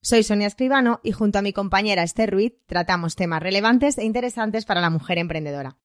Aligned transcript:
Soy 0.00 0.22
Sonia 0.22 0.46
Escribano 0.46 1.00
y 1.02 1.10
junto 1.10 1.40
a 1.40 1.42
mi 1.42 1.52
compañera 1.52 2.04
Esther 2.04 2.30
Ruiz 2.30 2.54
tratamos 2.66 3.16
temas 3.16 3.42
relevantes 3.42 3.98
e 3.98 4.04
interesantes 4.04 4.64
para 4.64 4.80
la 4.80 4.90
mujer 4.90 5.18
emprendedora. 5.18 5.76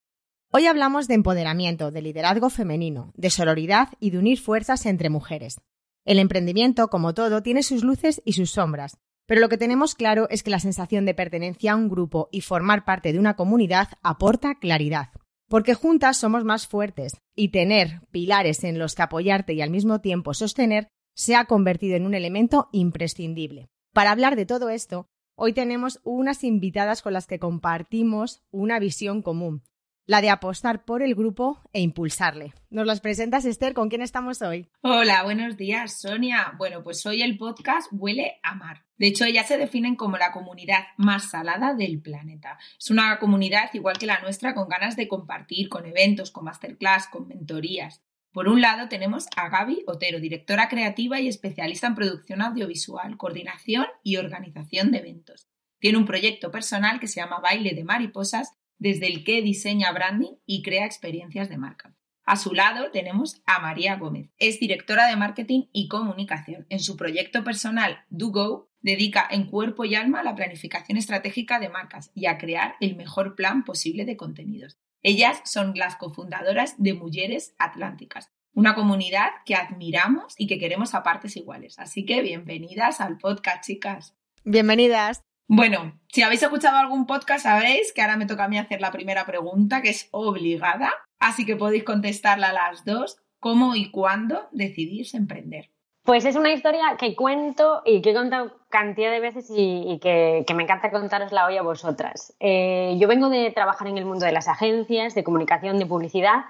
Hoy 0.52 0.68
hablamos 0.68 1.08
de 1.08 1.16
empoderamiento, 1.16 1.90
de 1.90 2.04
liderazgo 2.04 2.52
femenino, 2.52 3.12
de 3.16 3.32
sororidad 3.32 3.90
y 4.00 4.12
de 4.12 4.20
unir 4.20 4.40
fuerzas 4.40 4.86
entre 4.86 5.10
mujeres. 5.10 5.62
El 6.06 6.20
emprendimiento, 6.20 6.90
como 6.90 7.16
todo, 7.16 7.42
tiene 7.42 7.64
sus 7.64 7.84
luces 7.84 8.22
y 8.24 8.34
sus 8.34 8.52
sombras, 8.52 9.00
pero 9.26 9.42
lo 9.42 9.50
que 9.50 9.58
tenemos 9.58 9.96
claro 9.96 10.28
es 10.30 10.44
que 10.44 10.52
la 10.52 10.60
sensación 10.60 11.08
de 11.08 11.16
pertenencia 11.16 11.72
a 11.72 11.76
un 11.76 11.90
grupo 11.90 12.30
y 12.32 12.42
formar 12.42 12.86
parte 12.86 13.14
de 13.14 13.20
una 13.20 13.36
comunidad 13.36 13.88
aporta 14.04 14.60
claridad. 14.60 15.10
Porque 15.50 15.74
juntas 15.74 16.18
somos 16.18 16.44
más 16.44 16.68
fuertes 16.68 17.14
y 17.36 17.50
tener 17.50 18.02
pilares 18.12 18.64
en 18.64 18.78
los 18.78 18.94
que 18.94 19.02
apoyarte 19.02 19.54
y 19.54 19.62
al 19.62 19.72
mismo 19.72 20.02
tiempo 20.02 20.36
sostener 20.36 20.88
se 21.16 21.36
ha 21.36 21.46
convertido 21.46 21.96
en 21.96 22.06
un 22.06 22.14
elemento 22.14 22.70
imprescindible. 22.72 23.73
Para 23.94 24.10
hablar 24.10 24.36
de 24.36 24.48
todo 24.48 24.72
esto, 24.72 25.08
hoy 25.36 25.54
tenemos 25.54 26.00
unas 26.04 26.44
invitadas 26.44 27.04
con 27.04 27.14
las 27.14 27.28
que 27.28 27.38
compartimos 27.38 28.42
una 28.50 28.80
visión 28.80 29.22
común, 29.22 29.62
la 30.08 30.20
de 30.20 30.32
apostar 30.32 30.84
por 30.84 31.04
el 31.04 31.14
grupo 31.14 31.62
e 31.74 31.82
impulsarle. 31.82 32.56
¿Nos 32.72 32.88
las 32.88 33.02
presentas, 33.02 33.46
Esther? 33.46 33.76
¿Con 33.76 33.90
quién 33.90 34.02
estamos 34.02 34.42
hoy? 34.42 34.68
Hola, 34.82 35.22
buenos 35.22 35.58
días, 35.58 36.02
Sonia. 36.02 36.56
Bueno, 36.58 36.82
pues 36.82 37.06
hoy 37.06 37.22
el 37.22 37.38
podcast 37.38 37.88
Huele 37.92 38.40
a 38.42 38.56
Mar. 38.56 38.84
De 38.98 39.06
hecho, 39.06 39.26
ellas 39.26 39.48
se 39.48 39.60
definen 39.60 39.96
como 39.96 40.18
la 40.18 40.32
comunidad 40.32 40.86
más 40.98 41.30
salada 41.30 41.76
del 41.76 42.02
planeta. 42.02 42.58
Es 42.80 42.90
una 42.90 43.20
comunidad 43.20 43.70
igual 43.74 44.00
que 44.00 44.08
la 44.08 44.22
nuestra 44.22 44.56
con 44.56 44.70
ganas 44.70 44.96
de 44.96 45.08
compartir, 45.08 45.70
con 45.70 45.86
eventos, 45.86 46.32
con 46.32 46.46
masterclass, 46.46 47.10
con 47.10 47.28
mentorías. 47.28 48.02
Por 48.34 48.48
un 48.48 48.62
lado 48.62 48.90
tenemos 48.90 49.28
a 49.36 49.48
Gaby 49.48 49.84
Otero, 49.86 50.20
directora 50.20 50.68
creativa 50.68 51.20
y 51.20 51.28
especialista 51.28 51.86
en 51.86 51.94
producción 51.94 52.42
audiovisual, 52.42 53.16
coordinación 53.16 53.86
y 54.02 54.18
organización 54.18 54.92
de 54.92 54.98
eventos. 54.98 55.48
Tiene 55.80 56.00
un 56.00 56.06
proyecto 56.06 56.50
personal 56.50 57.00
que 57.00 57.08
se 57.08 57.22
llama 57.22 57.40
Baile 57.40 57.76
de 57.76 57.84
Mariposas, 57.84 58.54
desde 58.80 59.06
el 59.06 59.24
que 59.24 59.44
diseña 59.44 59.92
branding 59.92 60.34
y 60.48 60.64
crea 60.64 60.88
experiencias 60.88 61.48
de 61.48 61.60
marca. 61.60 61.96
A 62.26 62.36
su 62.36 62.54
lado 62.54 62.90
tenemos 62.90 63.44
a 63.46 63.60
María 63.60 63.98
Gómez. 63.98 64.32
Es 64.40 64.60
directora 64.60 65.08
de 65.08 65.16
marketing 65.16 65.66
y 65.72 65.88
comunicación. 65.88 66.66
En 66.70 66.80
su 66.80 66.98
proyecto 66.98 67.44
personal 67.44 68.04
DoGo 68.10 68.72
dedica 68.82 69.28
en 69.30 69.46
cuerpo 69.46 69.86
y 69.86 69.94
alma 69.94 70.22
a 70.22 70.24
la 70.24 70.34
planificación 70.34 70.98
estratégica 70.98 71.60
de 71.60 71.70
marcas 71.70 72.10
y 72.16 72.26
a 72.26 72.40
crear 72.40 72.78
el 72.80 72.96
mejor 72.96 73.36
plan 73.36 73.64
posible 73.64 74.06
de 74.06 74.18
contenidos. 74.18 74.80
Ellas 75.06 75.42
son 75.44 75.74
las 75.76 75.98
cofundadoras 75.98 76.82
de 76.82 76.94
Mujeres 76.94 77.54
Atlánticas, 77.60 78.32
una 78.54 78.74
comunidad 78.74 79.32
que 79.46 79.54
admiramos 79.54 80.34
y 80.38 80.48
que 80.48 80.58
queremos 80.58 80.96
a 80.96 81.04
partes 81.04 81.36
iguales. 81.36 81.78
Así 81.78 82.06
que 82.06 82.22
bienvenidas 82.22 83.02
al 83.02 83.18
podcast, 83.18 83.66
chicas. 83.66 84.16
Bienvenidas. 84.46 85.22
Bueno, 85.50 86.00
si 86.08 86.22
habéis 86.22 86.42
escuchado 86.42 86.78
algún 86.78 87.06
podcast 87.06 87.44
sabéis 87.44 87.92
que 87.92 88.02
ahora 88.02 88.16
me 88.16 88.28
toca 88.28 88.46
a 88.46 88.48
mí 88.48 88.58
hacer 88.58 88.80
la 88.80 88.94
primera 88.94 89.26
pregunta, 89.26 89.82
que 89.82 89.90
es 89.90 90.08
obligada, 90.12 90.94
así 91.20 91.46
que 91.46 91.58
podéis 91.58 91.84
contestarla 91.84 92.52
a 92.52 92.54
las 92.54 92.86
dos. 92.86 93.18
¿Cómo 93.42 93.76
y 93.76 93.92
cuándo 93.92 94.48
decidís 94.54 95.16
emprender? 95.16 95.70
Pues 96.04 96.24
es 96.24 96.38
una 96.38 96.54
historia 96.54 96.96
que 96.98 97.14
cuento 97.14 97.82
y 97.86 98.02
que 98.02 98.12
he 98.12 98.14
contado 98.14 98.58
cantidad 98.74 99.12
de 99.12 99.20
veces 99.20 99.46
y, 99.56 100.00
que, 100.02 100.44
me 100.56 100.64
encanta 100.64 100.90
contarosla 100.90 101.46
hoy 101.46 101.58
a 101.58 101.62
vosotras. 101.62 102.36
Eh, 102.40 102.98
yo 103.00 103.08
vengo 103.08 103.30
de 103.30 103.52
trabajar 103.52 103.88
en 103.88 104.00
el 104.00 104.06
mundo 104.06 104.26
de 104.26 104.32
las 104.32 104.48
agencias, 104.48 105.14
de 105.14 105.24
comunicación, 105.24 105.78
de 105.78 105.86
publicidad 105.86 106.46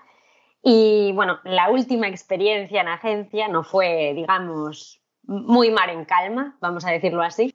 y 0.63 1.11
bueno, 1.11 1.39
la 1.43 1.69
última 1.69 2.07
experiencia 2.07 2.79
en 2.79 2.87
agencia 2.87 3.49
no 3.49 3.63
fue, 3.63 4.13
digamos, 4.15 5.01
muy 5.23 5.69
mar 5.69 5.89
en 5.89 6.05
calma, 6.05 6.55
vamos 6.61 6.85
a 6.85 6.91
decirlo 6.91 7.23
así. 7.23 7.53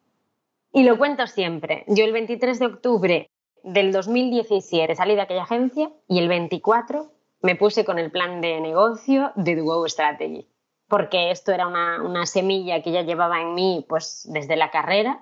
Y 0.71 0.83
lo 0.83 0.99
cuento 0.99 1.27
siempre. 1.27 1.85
Yo 1.89 2.05
el 2.05 2.13
23 2.13 2.59
de 2.59 2.67
octubre 2.67 3.31
del 3.63 3.91
2017 3.91 4.95
salí 4.95 5.15
de 5.15 5.23
aquella 5.23 5.45
agencia 5.45 5.91
y 6.07 6.19
el 6.19 6.29
24 6.29 7.11
me 7.41 7.57
puse 7.57 7.87
con 7.87 7.99
el 7.99 8.11
plan 8.11 8.43
de 8.43 8.61
negocio 8.61 9.33
de 9.35 9.57
Duo 9.57 9.89
Strategy 9.89 10.47
porque 10.89 11.31
esto 11.31 11.53
era 11.53 11.67
una, 11.67 12.27
semilla 12.27 12.83
que 12.83 12.91
ya 12.91 13.03
llevaba 13.03 13.41
en 13.41 13.55
mí 13.55 13.85
pues 13.89 14.27
desde 14.31 14.57
la 14.57 14.71
carrera 14.71 15.21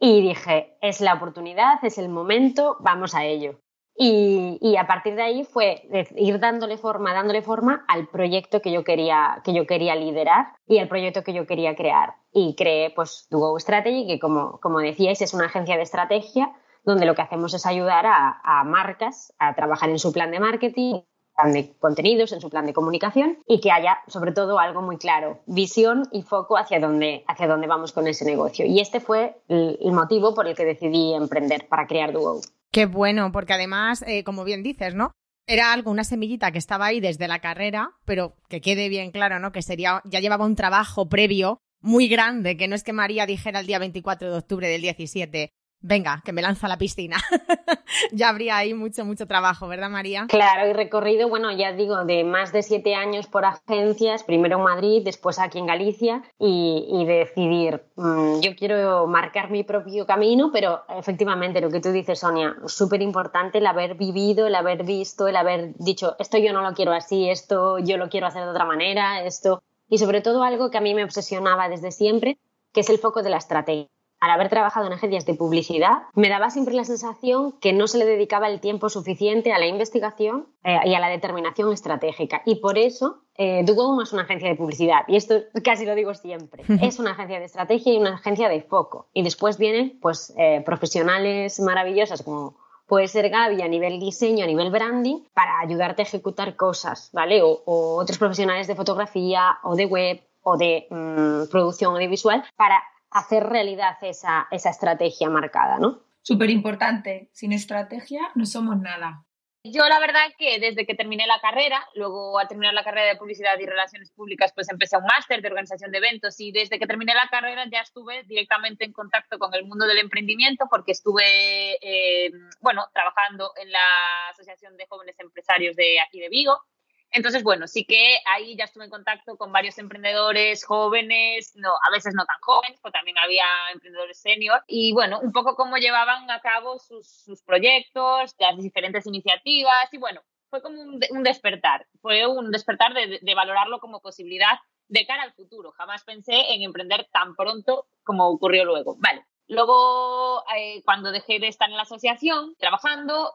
y 0.00 0.22
dije, 0.22 0.76
es 0.80 1.00
la 1.00 1.14
oportunidad, 1.14 1.84
es 1.84 1.98
el 1.98 2.08
momento, 2.08 2.76
vamos 2.80 3.14
a 3.14 3.24
ello. 3.24 3.60
Y, 4.00 4.76
a 4.76 4.86
partir 4.86 5.16
de 5.16 5.22
ahí 5.22 5.44
fue 5.44 5.82
ir 6.14 6.38
dándole 6.38 6.78
forma, 6.78 7.12
dándole 7.12 7.42
forma 7.42 7.84
al 7.88 8.06
proyecto 8.06 8.62
que 8.62 8.70
yo 8.70 8.84
quería, 8.84 9.40
que 9.42 9.52
yo 9.52 9.66
quería 9.66 9.96
liderar 9.96 10.52
y 10.68 10.78
al 10.78 10.86
proyecto 10.86 11.24
que 11.24 11.32
yo 11.32 11.48
quería 11.48 11.74
crear. 11.74 12.14
Y 12.32 12.54
creé 12.54 12.90
pues 12.90 13.26
Duo 13.28 13.58
Strategy, 13.58 14.06
que 14.06 14.20
como, 14.20 14.60
como 14.60 14.78
decíais 14.78 15.20
es 15.20 15.34
una 15.34 15.46
agencia 15.46 15.76
de 15.76 15.82
estrategia 15.82 16.52
donde 16.84 17.06
lo 17.06 17.16
que 17.16 17.22
hacemos 17.22 17.52
es 17.54 17.66
ayudar 17.66 18.06
a 18.06 18.62
marcas 18.64 19.34
a 19.38 19.54
trabajar 19.56 19.90
en 19.90 19.98
su 19.98 20.12
plan 20.12 20.30
de 20.30 20.38
marketing, 20.38 21.00
plan 21.38 21.52
de 21.52 21.72
contenidos, 21.78 22.32
en 22.32 22.40
su 22.40 22.50
plan 22.50 22.66
de 22.66 22.72
comunicación 22.72 23.38
y 23.46 23.60
que 23.60 23.70
haya 23.70 23.98
sobre 24.08 24.32
todo 24.32 24.58
algo 24.58 24.82
muy 24.82 24.98
claro, 24.98 25.40
visión 25.46 26.08
y 26.12 26.22
foco 26.22 26.56
hacia 26.56 26.80
dónde, 26.80 27.24
hacia 27.28 27.46
dónde 27.46 27.66
vamos 27.66 27.92
con 27.92 28.06
ese 28.08 28.24
negocio. 28.24 28.66
Y 28.66 28.80
este 28.80 29.00
fue 29.00 29.36
el, 29.48 29.78
motivo 29.92 30.34
por 30.34 30.46
el 30.46 30.56
que 30.56 30.64
decidí 30.64 31.14
emprender 31.14 31.68
para 31.68 31.86
crear 31.86 32.12
Duo. 32.12 32.40
Qué 32.70 32.86
bueno, 32.86 33.32
porque 33.32 33.54
además, 33.54 34.04
eh, 34.06 34.24
como 34.24 34.44
bien 34.44 34.62
dices, 34.62 34.94
¿no? 34.94 35.12
Era 35.46 35.72
algo, 35.72 35.90
una 35.90 36.04
semillita 36.04 36.52
que 36.52 36.58
estaba 36.58 36.86
ahí 36.86 37.00
desde 37.00 37.26
la 37.26 37.38
carrera, 37.38 37.92
pero 38.04 38.34
que 38.48 38.60
quede 38.60 38.88
bien 38.88 39.10
claro, 39.12 39.38
¿no? 39.38 39.50
Que 39.50 39.62
sería, 39.62 40.02
ya 40.04 40.20
llevaba 40.20 40.44
un 40.44 40.56
trabajo 40.56 41.08
previo 41.08 41.60
muy 41.80 42.08
grande, 42.08 42.56
que 42.56 42.68
no 42.68 42.74
es 42.74 42.84
que 42.84 42.92
María 42.92 43.24
dijera 43.24 43.60
el 43.60 43.66
día 43.66 43.78
24 43.78 44.30
de 44.30 44.38
octubre 44.38 44.68
del 44.68 44.82
17, 44.82 45.52
venga, 45.80 46.22
que 46.24 46.32
me 46.32 46.42
lanza 46.42 46.66
a 46.66 46.68
la 46.68 46.78
piscina. 46.78 47.16
ya 48.12 48.28
habría 48.28 48.56
ahí 48.56 48.74
mucho, 48.74 49.04
mucho 49.04 49.26
trabajo, 49.26 49.68
¿verdad, 49.68 49.90
María? 49.90 50.26
Claro, 50.28 50.68
y 50.68 50.72
recorrido, 50.72 51.28
bueno, 51.28 51.52
ya 51.52 51.72
digo, 51.72 52.04
de 52.04 52.24
más 52.24 52.52
de 52.52 52.62
siete 52.62 52.94
años 52.94 53.26
por 53.26 53.44
agencias, 53.44 54.24
primero 54.24 54.58
en 54.58 54.64
Madrid, 54.64 55.02
después 55.04 55.38
aquí 55.38 55.58
en 55.58 55.66
Galicia, 55.66 56.22
y, 56.38 57.04
decidir, 57.06 57.82
mm, 57.96 58.40
yo 58.40 58.54
quiero 58.56 59.06
marcar 59.06 59.50
mi 59.50 59.64
propio 59.64 60.06
camino, 60.06 60.50
pero 60.52 60.82
efectivamente, 60.88 61.60
lo 61.60 61.70
que 61.70 61.80
tú 61.80 61.90
dices, 61.90 62.20
Sonia, 62.20 62.56
súper 62.66 63.02
importante 63.02 63.58
el 63.58 63.66
haber 63.66 63.94
vivido, 63.94 64.46
el 64.46 64.54
haber 64.54 64.84
visto, 64.84 65.28
el 65.28 65.36
haber 65.36 65.74
dicho, 65.78 66.16
esto 66.18 66.38
yo 66.38 66.52
no 66.52 66.62
lo 66.62 66.74
quiero 66.74 66.92
así, 66.92 67.30
esto 67.30 67.78
yo 67.78 67.96
lo 67.96 68.08
quiero 68.08 68.26
hacer 68.26 68.44
de 68.44 68.50
otra 68.50 68.64
manera, 68.64 69.22
esto, 69.22 69.62
y 69.88 69.98
sobre 69.98 70.20
todo 70.20 70.42
algo 70.42 70.70
que 70.70 70.78
a 70.78 70.82
mí 70.82 70.94
me 70.94 71.04
obsesionaba 71.04 71.68
desde 71.68 71.92
siempre, 71.92 72.38
que 72.72 72.80
es 72.80 72.90
el 72.90 72.98
foco 72.98 73.22
de 73.22 73.30
la 73.30 73.38
estrategia 73.38 73.88
al 74.20 74.30
haber 74.30 74.48
trabajado 74.48 74.86
en 74.86 74.92
agencias 74.92 75.26
de 75.26 75.34
publicidad, 75.34 76.02
me 76.14 76.28
daba 76.28 76.50
siempre 76.50 76.74
la 76.74 76.84
sensación 76.84 77.52
que 77.60 77.72
no 77.72 77.86
se 77.86 77.98
le 77.98 78.06
dedicaba 78.06 78.48
el 78.48 78.60
tiempo 78.60 78.88
suficiente 78.88 79.52
a 79.52 79.58
la 79.58 79.66
investigación 79.66 80.48
eh, 80.64 80.78
y 80.84 80.94
a 80.94 81.00
la 81.00 81.08
determinación 81.08 81.72
estratégica. 81.72 82.42
Y 82.44 82.56
por 82.56 82.78
eso, 82.78 83.22
eh, 83.36 83.64
es 83.64 84.12
una 84.12 84.22
agencia 84.22 84.48
de 84.48 84.56
publicidad, 84.56 85.02
y 85.06 85.16
esto 85.16 85.34
casi 85.62 85.86
lo 85.86 85.94
digo 85.94 86.14
siempre. 86.14 86.64
es 86.82 86.98
una 86.98 87.12
agencia 87.12 87.38
de 87.38 87.44
estrategia 87.44 87.92
y 87.92 87.98
una 87.98 88.14
agencia 88.14 88.48
de 88.48 88.62
foco. 88.62 89.08
Y 89.12 89.22
después 89.22 89.58
vienen 89.58 89.98
pues, 90.00 90.34
eh, 90.36 90.62
profesionales 90.64 91.60
maravillosas 91.60 92.22
como 92.22 92.56
puede 92.88 93.06
ser 93.06 93.28
Gaby 93.28 93.62
a 93.62 93.68
nivel 93.68 94.00
diseño, 94.00 94.44
a 94.44 94.46
nivel 94.46 94.70
branding, 94.70 95.18
para 95.34 95.60
ayudarte 95.60 96.02
a 96.02 96.06
ejecutar 96.06 96.56
cosas, 96.56 97.10
¿vale? 97.12 97.42
O, 97.42 97.62
otros 97.66 98.18
profesionales 98.18 98.66
de 98.66 98.74
fotografía 98.74 99.58
o 99.62 99.76
de 99.76 99.84
web 99.84 100.20
o 100.42 100.56
de 100.56 100.86
mm, 100.88 101.50
producción 101.50 101.94
audiovisual 101.94 102.42
para 102.56 102.82
hacer 103.10 103.44
realidad 103.44 103.96
esa, 104.02 104.48
esa 104.50 104.70
estrategia 104.70 105.30
marcada, 105.30 105.78
¿no? 105.78 106.02
Súper 106.22 106.50
importante. 106.50 107.30
Sin 107.32 107.52
estrategia 107.52 108.30
no 108.34 108.44
somos 108.44 108.78
nada. 108.78 109.24
Yo 109.64 109.88
la 109.88 109.98
verdad 109.98 110.28
que 110.38 110.60
desde 110.60 110.86
que 110.86 110.94
terminé 110.94 111.26
la 111.26 111.40
carrera, 111.40 111.84
luego 111.94 112.38
al 112.38 112.46
terminar 112.46 112.74
la 112.74 112.84
carrera 112.84 113.08
de 113.08 113.16
publicidad 113.16 113.58
y 113.58 113.66
relaciones 113.66 114.10
públicas, 114.12 114.52
pues 114.54 114.68
empecé 114.70 114.96
un 114.96 115.04
máster 115.04 115.42
de 115.42 115.48
organización 115.48 115.90
de 115.90 115.98
eventos 115.98 116.38
y 116.38 116.52
desde 116.52 116.78
que 116.78 116.86
terminé 116.86 117.12
la 117.12 117.28
carrera 117.28 117.64
ya 117.70 117.80
estuve 117.80 118.22
directamente 118.24 118.84
en 118.84 118.92
contacto 118.92 119.38
con 119.38 119.52
el 119.54 119.64
mundo 119.64 119.86
del 119.86 119.98
emprendimiento 119.98 120.66
porque 120.70 120.92
estuve, 120.92 121.74
eh, 121.82 122.30
bueno, 122.60 122.86
trabajando 122.94 123.52
en 123.60 123.70
la 123.72 124.28
Asociación 124.30 124.76
de 124.76 124.86
Jóvenes 124.86 125.16
Empresarios 125.18 125.74
de 125.76 126.00
aquí 126.00 126.20
de 126.20 126.28
Vigo 126.28 126.60
Entonces, 127.10 127.42
bueno, 127.42 127.66
sí 127.66 127.84
que 127.84 128.18
ahí 128.26 128.56
ya 128.56 128.64
estuve 128.64 128.84
en 128.84 128.90
contacto 128.90 129.36
con 129.36 129.52
varios 129.52 129.78
emprendedores 129.78 130.64
jóvenes, 130.64 131.52
no, 131.56 131.70
a 131.70 131.90
veces 131.90 132.14
no 132.14 132.24
tan 132.26 132.36
jóvenes, 132.42 132.78
pero 132.82 132.92
también 132.92 133.16
había 133.18 133.44
emprendedores 133.72 134.20
senior. 134.20 134.62
Y 134.66 134.92
bueno, 134.92 135.18
un 135.20 135.32
poco 135.32 135.56
cómo 135.56 135.76
llevaban 135.76 136.30
a 136.30 136.40
cabo 136.40 136.78
sus, 136.78 137.08
sus 137.08 137.42
proyectos, 137.42 138.34
las 138.38 138.56
diferentes 138.58 139.06
iniciativas. 139.06 139.88
Y 139.92 139.98
bueno, 139.98 140.22
fue 140.50 140.62
como 140.62 140.80
un, 140.80 141.00
un 141.10 141.22
despertar, 141.22 141.86
fue 142.00 142.26
un 142.26 142.50
despertar 142.50 142.94
de, 142.94 143.18
de 143.22 143.34
valorarlo 143.34 143.78
como 143.78 144.00
posibilidad 144.00 144.58
de 144.88 145.06
cara 145.06 145.22
al 145.22 145.32
futuro. 145.32 145.72
Jamás 145.72 146.04
pensé 146.04 146.52
en 146.52 146.62
emprender 146.62 147.08
tan 147.12 147.34
pronto 147.36 147.86
como 148.02 148.28
ocurrió 148.28 148.64
luego. 148.64 148.96
Vale. 148.98 149.24
Luego, 149.48 150.44
eh, 150.54 150.82
cuando 150.84 151.10
dejé 151.10 151.38
de 151.38 151.48
estar 151.48 151.70
en 151.70 151.76
la 151.76 151.82
asociación 151.82 152.54
trabajando, 152.58 153.34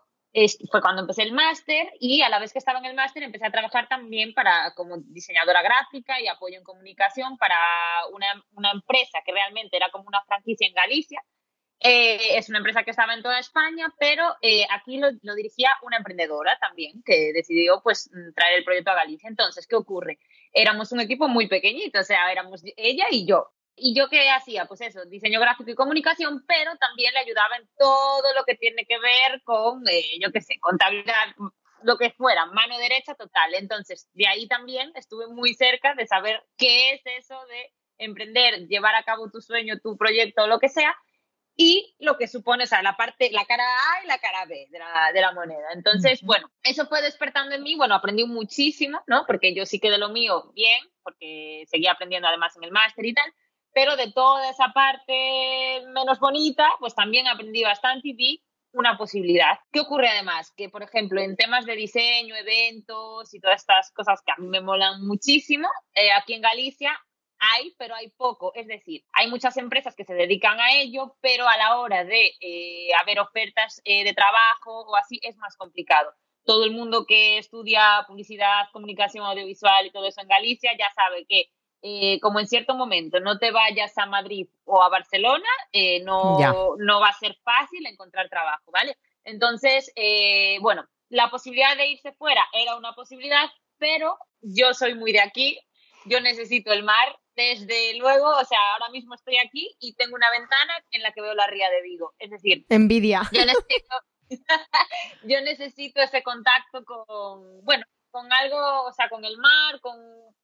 fue 0.71 0.81
cuando 0.81 1.01
empecé 1.01 1.23
el 1.23 1.31
máster 1.31 1.91
y 1.99 2.23
a 2.23 2.29
la 2.29 2.39
vez 2.39 2.51
que 2.51 2.59
estaba 2.59 2.79
en 2.79 2.85
el 2.85 2.95
máster 2.95 3.21
empecé 3.21 3.45
a 3.45 3.51
trabajar 3.51 3.87
también 3.87 4.33
para 4.33 4.73
como 4.73 4.97
diseñadora 4.97 5.61
gráfica 5.61 6.19
y 6.19 6.27
apoyo 6.27 6.57
en 6.57 6.63
comunicación 6.63 7.37
para 7.37 7.55
una, 8.11 8.43
una 8.53 8.71
empresa 8.71 9.19
que 9.23 9.31
realmente 9.31 9.77
era 9.77 9.91
como 9.91 10.05
una 10.07 10.23
franquicia 10.23 10.67
en 10.67 10.73
Galicia. 10.73 11.21
Eh, 11.79 12.37
es 12.37 12.49
una 12.49 12.59
empresa 12.59 12.83
que 12.83 12.91
estaba 12.91 13.13
en 13.13 13.21
toda 13.21 13.39
España, 13.39 13.93
pero 13.99 14.23
eh, 14.41 14.65
aquí 14.71 14.97
lo, 14.97 15.09
lo, 15.21 15.35
dirigía 15.35 15.69
una 15.81 15.97
emprendedora 15.97 16.57
también 16.59 17.03
que 17.03 17.33
decidió 17.33 17.81
pues 17.83 18.09
traer 18.35 18.59
el 18.59 18.63
proyecto 18.63 18.91
a 18.91 18.95
Galicia. 18.95 19.27
Entonces, 19.27 19.67
¿qué 19.67 19.75
ocurre? 19.75 20.17
Éramos 20.53 20.91
un 20.93 21.01
equipo 21.01 21.27
muy 21.27 21.47
pequeñito, 21.47 21.99
o 21.99 22.03
sea, 22.03 22.31
éramos 22.31 22.63
ella 22.77 23.05
y 23.11 23.27
yo. 23.27 23.51
¿Y 23.75 23.95
yo 23.95 24.07
qué 24.09 24.29
hacía? 24.29 24.65
Pues 24.65 24.81
eso, 24.81 25.05
diseño 25.05 25.39
gráfico 25.39 25.71
y 25.71 25.75
comunicación, 25.75 26.43
pero 26.47 26.75
también 26.77 27.13
le 27.13 27.19
ayudaba 27.19 27.57
en 27.57 27.67
todo 27.77 28.33
lo 28.35 28.43
que 28.43 28.55
tiene 28.55 28.85
que 28.85 28.99
ver 28.99 29.41
con, 29.43 29.83
eh, 29.89 30.19
yo 30.21 30.31
qué 30.31 30.41
sé, 30.41 30.59
contabilidad, 30.59 31.35
lo 31.81 31.97
que 31.97 32.11
fuera, 32.11 32.45
mano 32.45 32.77
derecha 32.77 33.15
total. 33.15 33.53
Entonces, 33.55 34.07
de 34.13 34.27
ahí 34.27 34.47
también 34.47 34.91
estuve 34.95 35.27
muy 35.27 35.53
cerca 35.53 35.95
de 35.95 36.07
saber 36.07 36.43
qué 36.57 36.93
es 36.93 37.01
eso 37.05 37.43
de 37.47 37.73
emprender, 37.97 38.67
llevar 38.67 38.95
a 38.95 39.03
cabo 39.03 39.29
tu 39.31 39.41
sueño, 39.41 39.79
tu 39.79 39.97
proyecto, 39.97 40.47
lo 40.47 40.59
que 40.59 40.69
sea, 40.69 40.95
y 41.55 41.95
lo 41.99 42.17
que 42.17 42.27
supone, 42.27 42.63
o 42.63 42.67
sea, 42.67 42.81
la 42.81 42.97
parte, 42.97 43.29
la 43.31 43.45
cara 43.45 43.63
A 43.63 44.03
y 44.03 44.07
la 44.07 44.17
cara 44.17 44.45
B 44.45 44.67
de 44.71 44.79
la, 44.79 45.11
de 45.13 45.21
la 45.21 45.31
moneda. 45.33 45.67
Entonces, 45.73 46.21
uh 46.21 46.23
-huh. 46.23 46.27
bueno, 46.27 46.51
eso 46.63 46.87
fue 46.87 47.01
despertando 47.01 47.53
en 47.53 47.61
mí, 47.63 47.75
bueno, 47.75 47.93
aprendí 47.93 48.25
muchísimo, 48.25 49.03
¿no? 49.05 49.25
Porque 49.27 49.53
yo 49.53 49.65
sí 49.65 49.79
que 49.79 49.91
de 49.91 49.99
lo 49.99 50.09
mío 50.09 50.51
bien, 50.55 50.79
porque 51.03 51.63
seguía 51.67 51.91
aprendiendo 51.91 52.27
además 52.27 52.55
en 52.57 52.63
el 52.63 52.71
máster 52.71 53.05
y 53.05 53.13
tal, 53.13 53.31
pero 53.73 53.95
de 53.95 54.11
toda 54.11 54.49
esa 54.49 54.71
parte 54.73 55.81
menos 55.93 56.19
bonita, 56.19 56.69
pues 56.79 56.95
también 56.95 57.27
aprendí 57.27 57.63
bastante 57.63 58.09
y 58.09 58.13
vi 58.13 58.43
una 58.73 58.97
posibilidad. 58.97 59.59
¿Qué 59.71 59.81
ocurre 59.81 60.09
además? 60.09 60.51
Que, 60.55 60.69
por 60.69 60.83
ejemplo, 60.83 61.21
en 61.21 61.35
temas 61.35 61.65
de 61.65 61.75
diseño, 61.75 62.35
eventos 62.35 63.33
y 63.33 63.39
todas 63.39 63.61
estas 63.61 63.91
cosas 63.91 64.21
que 64.25 64.31
a 64.31 64.37
mí 64.37 64.47
me 64.47 64.61
molan 64.61 65.05
muchísimo, 65.05 65.67
eh, 65.93 66.11
aquí 66.11 66.33
en 66.33 66.41
Galicia 66.41 66.99
hay, 67.39 67.73
pero 67.77 67.93
hay 67.95 68.09
poco. 68.11 68.51
Es 68.55 68.67
decir, 68.67 69.03
hay 69.11 69.29
muchas 69.29 69.57
empresas 69.57 69.95
que 69.95 70.05
se 70.05 70.13
dedican 70.13 70.59
a 70.59 70.73
ello, 70.73 71.15
pero 71.21 71.47
a 71.47 71.57
la 71.57 71.77
hora 71.77 72.03
de 72.03 72.33
eh, 72.39 72.89
haber 72.99 73.19
ofertas 73.19 73.81
eh, 73.85 74.03
de 74.03 74.13
trabajo 74.13 74.85
o 74.85 74.95
así 74.95 75.19
es 75.21 75.37
más 75.37 75.55
complicado. 75.55 76.11
Todo 76.45 76.65
el 76.65 76.71
mundo 76.71 77.05
que 77.05 77.37
estudia 77.37 78.03
publicidad, 78.07 78.67
comunicación 78.71 79.25
audiovisual 79.25 79.85
y 79.85 79.91
todo 79.91 80.07
eso 80.07 80.21
en 80.21 80.27
Galicia 80.27 80.71
ya 80.77 80.91
sabe 80.95 81.25
que 81.27 81.45
eh, 81.85 82.17
como 82.21 82.39
en 82.39 82.47
cierto 82.47 82.75
momento 82.75 83.19
no 83.19 83.37
te 83.39 83.51
vayas 83.51 83.97
a 83.97 84.05
Madrid 84.05 84.47
o 84.63 84.81
a 84.81 84.87
Barcelona, 84.87 85.49
eh, 85.73 86.01
no, 86.05 86.37
no 86.77 87.01
va 87.01 87.09
a 87.09 87.19
ser 87.19 87.37
fácil 87.43 87.85
encontrar 87.85 88.29
trabajo, 88.29 88.71
¿vale? 88.71 88.97
Entonces, 89.25 89.91
eh, 89.97 90.59
bueno, 90.61 90.87
la 91.09 91.29
posibilidad 91.29 91.75
de 91.75 91.89
irse 91.89 92.13
fuera 92.13 92.41
era 92.53 92.77
una 92.77 92.93
posibilidad, 92.93 93.49
pero 93.77 94.17
yo 94.41 94.73
soy 94.73 94.95
muy 94.95 95.11
de 95.11 95.19
aquí, 95.19 95.59
yo 96.05 96.21
necesito 96.21 96.71
el 96.71 96.83
mar, 96.83 97.19
desde 97.35 97.97
luego, 97.97 98.29
o 98.29 98.45
sea, 98.45 98.59
ahora 98.73 98.89
mismo 98.89 99.15
estoy 99.15 99.37
aquí 99.39 99.75
y 99.81 99.93
tengo 99.95 100.15
una 100.15 100.31
ventana 100.31 100.73
en 100.91 101.03
la 101.03 101.11
que 101.11 101.21
veo 101.21 101.33
la 101.33 101.47
ría 101.47 101.69
de 101.69 101.81
Vigo, 101.81 102.13
es 102.17 102.29
decir, 102.29 102.65
envidia. 102.69 103.23
Yo 103.33 103.45
necesito, 103.45 103.95
yo 105.23 105.41
necesito 105.41 106.01
ese 106.01 106.23
contacto 106.23 106.85
con, 106.85 107.65
bueno, 107.65 107.85
con 108.13 108.31
algo, 108.31 108.83
o 108.83 108.93
sea, 108.93 109.09
con 109.09 109.25
el 109.25 109.37
mar, 109.37 109.81
con... 109.81 109.97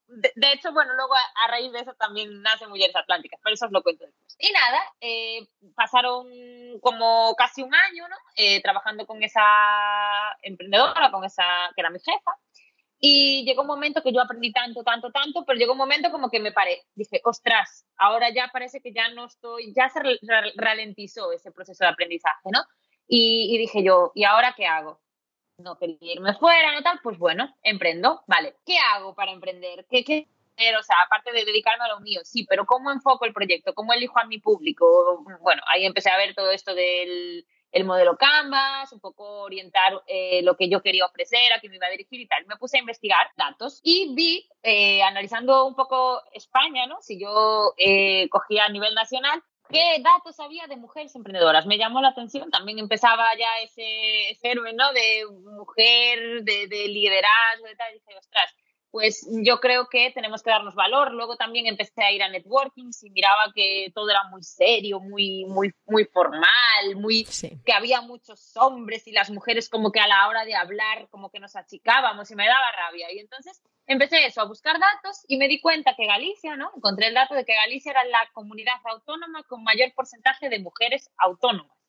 De, 0.08 0.52
hecho, 0.52 0.72
bueno, 0.72 0.92
luego 0.94 1.14
a, 1.14 1.48
raíz 1.48 1.70
de 1.70 1.78
eso 1.78 1.94
también 1.94 2.42
nacen 2.42 2.68
Mujeres 2.68 2.96
Atlánticas, 2.96 3.38
pero 3.44 3.54
eso 3.54 3.66
os 3.66 3.72
lo 3.72 3.80
cuento 3.80 4.04
después. 4.04 4.36
Y 4.40 4.50
nada, 4.52 4.82
eh, 5.00 5.46
pasaron 5.76 6.26
como 6.80 7.32
casi 7.36 7.62
un 7.62 7.72
año, 7.72 8.08
¿no? 8.08 8.16
Eh, 8.34 8.60
trabajando 8.60 9.06
con 9.06 9.22
esa 9.22 9.40
emprendedora, 10.42 11.12
con 11.12 11.24
esa 11.24 11.44
que 11.76 11.80
era 11.80 11.90
mi 11.90 12.00
jefa, 12.00 12.32
y 12.98 13.44
llegó 13.44 13.62
un 13.62 13.68
momento 13.68 14.02
que 14.02 14.12
yo 14.12 14.20
aprendí 14.20 14.52
tanto, 14.52 14.82
tanto, 14.82 15.12
tanto, 15.12 15.44
pero 15.46 15.56
llegó 15.56 15.72
un 15.72 15.78
momento 15.78 16.10
como 16.10 16.28
que 16.28 16.40
me 16.40 16.50
paré. 16.50 16.82
Dije, 16.96 17.20
ostras, 17.22 17.86
ahora 17.96 18.30
ya 18.34 18.50
parece 18.52 18.80
que 18.80 18.92
ya 18.92 19.10
no 19.10 19.26
estoy, 19.26 19.72
ya 19.72 19.88
se 19.90 20.00
ralentizó 20.56 21.30
ese 21.30 21.52
proceso 21.52 21.84
de 21.84 21.90
aprendizaje, 21.90 22.50
¿no? 22.52 22.64
Y 23.06 23.56
dije 23.58 23.84
yo, 23.84 24.10
¿y 24.16 24.24
ahora 24.24 24.54
qué 24.56 24.66
hago? 24.66 25.00
No 25.60 25.76
quería 25.78 26.12
irme 26.14 26.34
fuera, 26.34 26.72
no 26.72 26.82
tal, 26.82 27.00
pues 27.02 27.18
bueno, 27.18 27.54
emprendo, 27.62 28.22
vale. 28.26 28.56
¿Qué 28.66 28.76
hago 28.78 29.14
para 29.14 29.32
emprender? 29.32 29.86
¿Qué, 29.88 30.04
qué 30.04 30.28
o 30.78 30.82
sea, 30.82 30.96
aparte 31.06 31.32
de 31.32 31.44
dedicarme 31.44 31.84
a 31.84 31.88
lo 31.88 32.00
mío, 32.00 32.20
sí, 32.24 32.44
pero 32.46 32.66
¿cómo 32.66 32.90
enfoco 32.90 33.24
el 33.24 33.32
proyecto? 33.32 33.74
¿Cómo 33.74 33.94
elijo 33.94 34.18
a 34.18 34.26
mi 34.26 34.38
público? 34.38 35.24
Bueno, 35.40 35.62
ahí 35.66 35.86
empecé 35.86 36.10
a 36.10 36.18
ver 36.18 36.34
todo 36.34 36.50
esto 36.50 36.74
del 36.74 37.46
el 37.72 37.84
modelo 37.84 38.16
Canvas, 38.16 38.92
un 38.92 39.00
poco 39.00 39.42
orientar 39.42 40.02
eh, 40.06 40.42
lo 40.42 40.56
que 40.56 40.68
yo 40.68 40.82
quería 40.82 41.06
ofrecer, 41.06 41.52
a 41.52 41.60
quién 41.60 41.70
me 41.70 41.76
iba 41.76 41.86
a 41.86 41.90
dirigir 41.90 42.20
y 42.20 42.26
tal. 42.26 42.44
Me 42.46 42.56
puse 42.56 42.76
a 42.76 42.80
investigar 42.80 43.28
datos 43.36 43.80
y 43.84 44.12
vi, 44.14 44.48
eh, 44.62 45.02
analizando 45.02 45.66
un 45.66 45.76
poco 45.76 46.20
España, 46.32 46.86
¿no? 46.86 47.00
Si 47.00 47.20
yo 47.20 47.74
eh, 47.76 48.28
cogía 48.28 48.64
a 48.64 48.70
nivel 48.70 48.94
nacional, 48.94 49.42
qué 49.70 50.02
datos 50.02 50.38
había 50.40 50.66
de 50.66 50.76
mujeres 50.76 51.14
emprendedoras. 51.14 51.66
Me 51.66 51.78
llamó 51.78 52.00
la 52.00 52.08
atención, 52.08 52.50
también 52.50 52.78
empezaba 52.78 53.26
ya 53.38 53.48
ese, 53.62 54.30
ese 54.30 54.50
héroe, 54.50 54.72
¿no? 54.72 54.92
De 54.92 55.24
mujer, 55.56 56.42
de, 56.42 56.66
de 56.66 56.88
liderazgo, 56.88 57.66
de 57.66 57.76
tal, 57.76 57.90
y 57.90 57.94
dije, 57.94 58.18
ostras, 58.18 58.54
pues 58.90 59.26
yo 59.44 59.60
creo 59.60 59.88
que 59.88 60.10
tenemos 60.10 60.42
que 60.42 60.50
darnos 60.50 60.74
valor. 60.74 61.12
Luego 61.12 61.36
también 61.36 61.66
empecé 61.66 62.02
a 62.02 62.12
ir 62.12 62.22
a 62.22 62.28
networking 62.28 62.90
y 63.02 63.10
miraba 63.10 63.52
que 63.54 63.92
todo 63.94 64.10
era 64.10 64.24
muy 64.30 64.42
serio, 64.42 65.00
muy, 65.00 65.44
muy, 65.46 65.72
muy 65.86 66.04
formal, 66.04 66.96
muy, 66.96 67.24
sí. 67.24 67.60
que 67.64 67.72
había 67.72 68.00
muchos 68.00 68.56
hombres 68.56 69.06
y 69.06 69.12
las 69.12 69.30
mujeres 69.30 69.68
como 69.68 69.92
que 69.92 70.00
a 70.00 70.08
la 70.08 70.28
hora 70.28 70.44
de 70.44 70.54
hablar 70.54 71.08
como 71.10 71.30
que 71.30 71.40
nos 71.40 71.56
achicábamos 71.56 72.30
y 72.30 72.34
me 72.34 72.46
daba 72.46 72.72
rabia. 72.72 73.12
Y 73.12 73.18
entonces 73.18 73.62
empecé 73.86 74.26
eso, 74.26 74.40
a 74.40 74.46
buscar 74.46 74.78
datos 74.78 75.24
y 75.28 75.36
me 75.36 75.48
di 75.48 75.60
cuenta 75.60 75.94
que 75.96 76.06
Galicia, 76.06 76.56
¿no? 76.56 76.70
Encontré 76.76 77.08
el 77.08 77.14
dato 77.14 77.34
de 77.34 77.44
que 77.44 77.54
Galicia 77.54 77.92
era 77.92 78.04
la 78.04 78.28
comunidad 78.32 78.74
autónoma 78.84 79.44
con 79.44 79.62
mayor 79.62 79.92
porcentaje 79.94 80.48
de 80.48 80.58
mujeres 80.58 81.10
autónomas. 81.16 81.79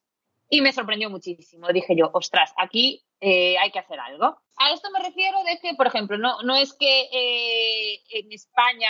Y 0.53 0.60
me 0.60 0.74
sorprendió 0.74 1.10
muchísimo. 1.10 1.70
Dije 1.70 1.96
yo, 1.96 2.10
ostras, 2.12 2.53
aquí 2.58 3.01
eh, 3.22 3.58
hay 3.58 3.72
que 3.72 3.79
hacer 3.79 3.98
algo. 4.01 4.38
A 4.58 4.74
esto 4.74 4.91
me 4.91 5.00
refiero 5.00 5.41
de 5.46 5.58
que, 5.60 5.75
por 5.75 5.88
ejemplo, 5.88 6.17
no, 6.17 6.43
no 6.43 6.58
es 6.58 6.74
que 6.74 7.03
eh, 7.10 8.01
en 8.10 8.29
España, 8.34 8.89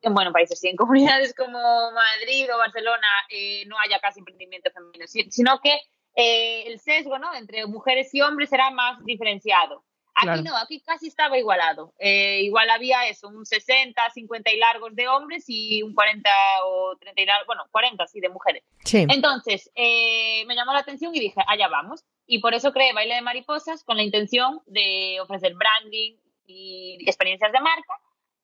en 0.00 0.14
bueno, 0.14 0.32
países 0.32 0.58
sí, 0.58 0.68
en 0.68 0.76
comunidades 0.78 1.34
como 1.34 1.58
Madrid 1.92 2.48
o 2.54 2.56
Barcelona 2.56 3.06
eh, 3.28 3.66
no 3.66 3.78
haya 3.78 4.00
casi 4.00 4.20
emprendimiento 4.20 4.70
femenino, 4.70 5.04
sino 5.06 5.60
que 5.60 5.78
el 6.14 6.80
sesgo 6.80 7.18
¿no? 7.18 7.34
entre 7.34 7.66
mujeres 7.66 8.14
y 8.14 8.22
hombres 8.22 8.48
será 8.48 8.70
más 8.70 9.04
diferenciado. 9.04 9.84
Aquí 10.14 10.26
claro. 10.26 10.42
no, 10.42 10.56
aquí 10.58 10.80
casi 10.80 11.08
estaba 11.08 11.38
igualado. 11.38 11.94
Eh, 11.98 12.42
igual 12.42 12.68
había 12.70 13.08
eso, 13.08 13.28
un 13.28 13.46
60, 13.46 14.02
50 14.12 14.52
y 14.52 14.58
largos 14.58 14.94
de 14.94 15.08
hombres 15.08 15.44
y 15.48 15.82
un 15.82 15.94
40 15.94 16.30
o 16.66 16.96
30 16.96 17.20
y 17.20 17.26
largos, 17.26 17.46
bueno, 17.46 17.62
40 17.70 18.06
sí, 18.06 18.20
de 18.20 18.28
mujeres. 18.28 18.62
Sí. 18.84 19.06
Entonces, 19.08 19.70
eh, 19.74 20.44
me 20.46 20.54
llamó 20.54 20.72
la 20.72 20.80
atención 20.80 21.14
y 21.14 21.20
dije, 21.20 21.40
allá 21.46 21.68
vamos. 21.68 22.04
Y 22.26 22.40
por 22.40 22.54
eso 22.54 22.72
creé 22.72 22.92
Baile 22.92 23.14
de 23.14 23.22
Mariposas 23.22 23.84
con 23.84 23.96
la 23.96 24.02
intención 24.02 24.60
de 24.66 25.18
ofrecer 25.20 25.54
branding 25.54 26.16
y 26.46 26.98
experiencias 27.06 27.52
de 27.52 27.60
marca 27.60 27.98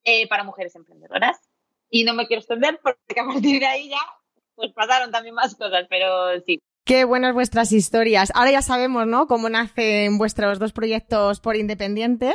eh, 0.05 0.27
para 0.29 0.45
mujeres 0.45 0.75
emprendedoras. 0.75 1.39
Y 1.91 2.05
no 2.05 2.15
me 2.15 2.27
quiero 2.27 2.41
extender 2.41 2.81
porque 2.83 3.21
a 3.21 3.25
partir 3.25 3.61
de 3.61 3.67
ahí 3.67 3.89
ya 3.91 4.01
pues 4.55 4.73
pasaron 4.73 5.13
también 5.13 5.37
más 5.37 5.55
cosas, 5.55 5.87
pero 5.89 6.41
sí. 6.41 6.61
Qué 6.88 7.04
buenas 7.04 7.35
vuestras 7.35 7.71
historias. 7.73 8.33
Ahora 8.35 8.50
ya 8.50 8.62
sabemos, 8.62 9.07
¿no? 9.07 9.26
Cómo 9.26 9.50
nacen 9.50 10.16
vuestros 10.16 10.59
dos 10.59 10.73
proyectos 10.73 11.38
por 11.38 11.54
independiente, 11.54 12.35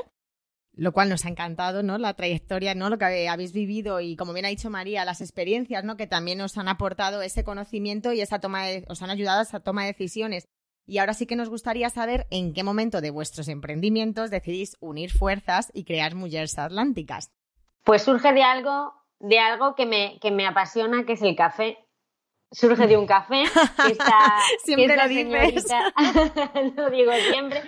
lo 0.73 0.91
cual 0.91 1.09
nos 1.09 1.25
ha 1.25 1.29
encantado, 1.29 1.81
¿no? 1.81 1.97
La 1.97 2.13
trayectoria, 2.13 2.75
¿no? 2.75 2.91
Lo 2.91 2.99
que 2.99 3.27
habéis 3.27 3.51
vivido 3.51 3.99
y, 3.99 4.15
como 4.15 4.31
bien 4.31 4.45
ha 4.45 4.49
dicho 4.49 4.69
María, 4.69 5.05
las 5.05 5.21
experiencias, 5.21 5.83
¿no? 5.83 5.97
Que 5.97 6.05
también 6.05 6.39
os 6.39 6.55
han 6.59 6.67
aportado 6.67 7.23
ese 7.23 7.43
conocimiento 7.43 8.13
y 8.13 8.21
esa 8.21 8.37
toma 8.37 8.63
de, 8.67 8.85
os 8.89 9.01
han 9.01 9.09
ayudado 9.09 9.39
a 9.39 9.41
esa 9.41 9.61
toma 9.61 9.85
de 9.85 9.93
decisiones. 9.93 10.47
Y 10.85 10.99
ahora 10.99 11.15
sí 11.15 11.25
que 11.25 11.35
nos 11.35 11.49
gustaría 11.49 11.89
saber 11.89 12.27
en 12.29 12.53
qué 12.53 12.61
momento 12.63 13.01
de 13.01 13.09
vuestros 13.09 13.47
emprendimientos 13.47 14.29
decidís 14.29 14.77
unir 14.79 15.11
fuerzas 15.11 15.71
y 15.73 15.83
crear 15.83 16.13
Mujeres 16.13 16.59
Atlánticas. 16.59 17.31
Pues 17.83 18.03
surge 18.03 18.31
de 18.33 18.43
algo, 18.43 18.93
de 19.17 19.39
algo 19.39 19.73
que 19.73 19.87
me, 19.87 20.19
que 20.21 20.29
me 20.29 20.45
apasiona, 20.45 21.07
que 21.07 21.13
es 21.13 21.23
el 21.23 21.35
café 21.35 21.79
surge 22.53 22.87
de 22.87 22.97
un 22.97 23.05
café. 23.05 23.43
Siempre 24.63 24.85
esta 24.85 25.07
lo 25.07 25.09
dices. 25.09 25.65
lo 26.75 26.89
digo 26.89 27.11
siempre. 27.29 27.61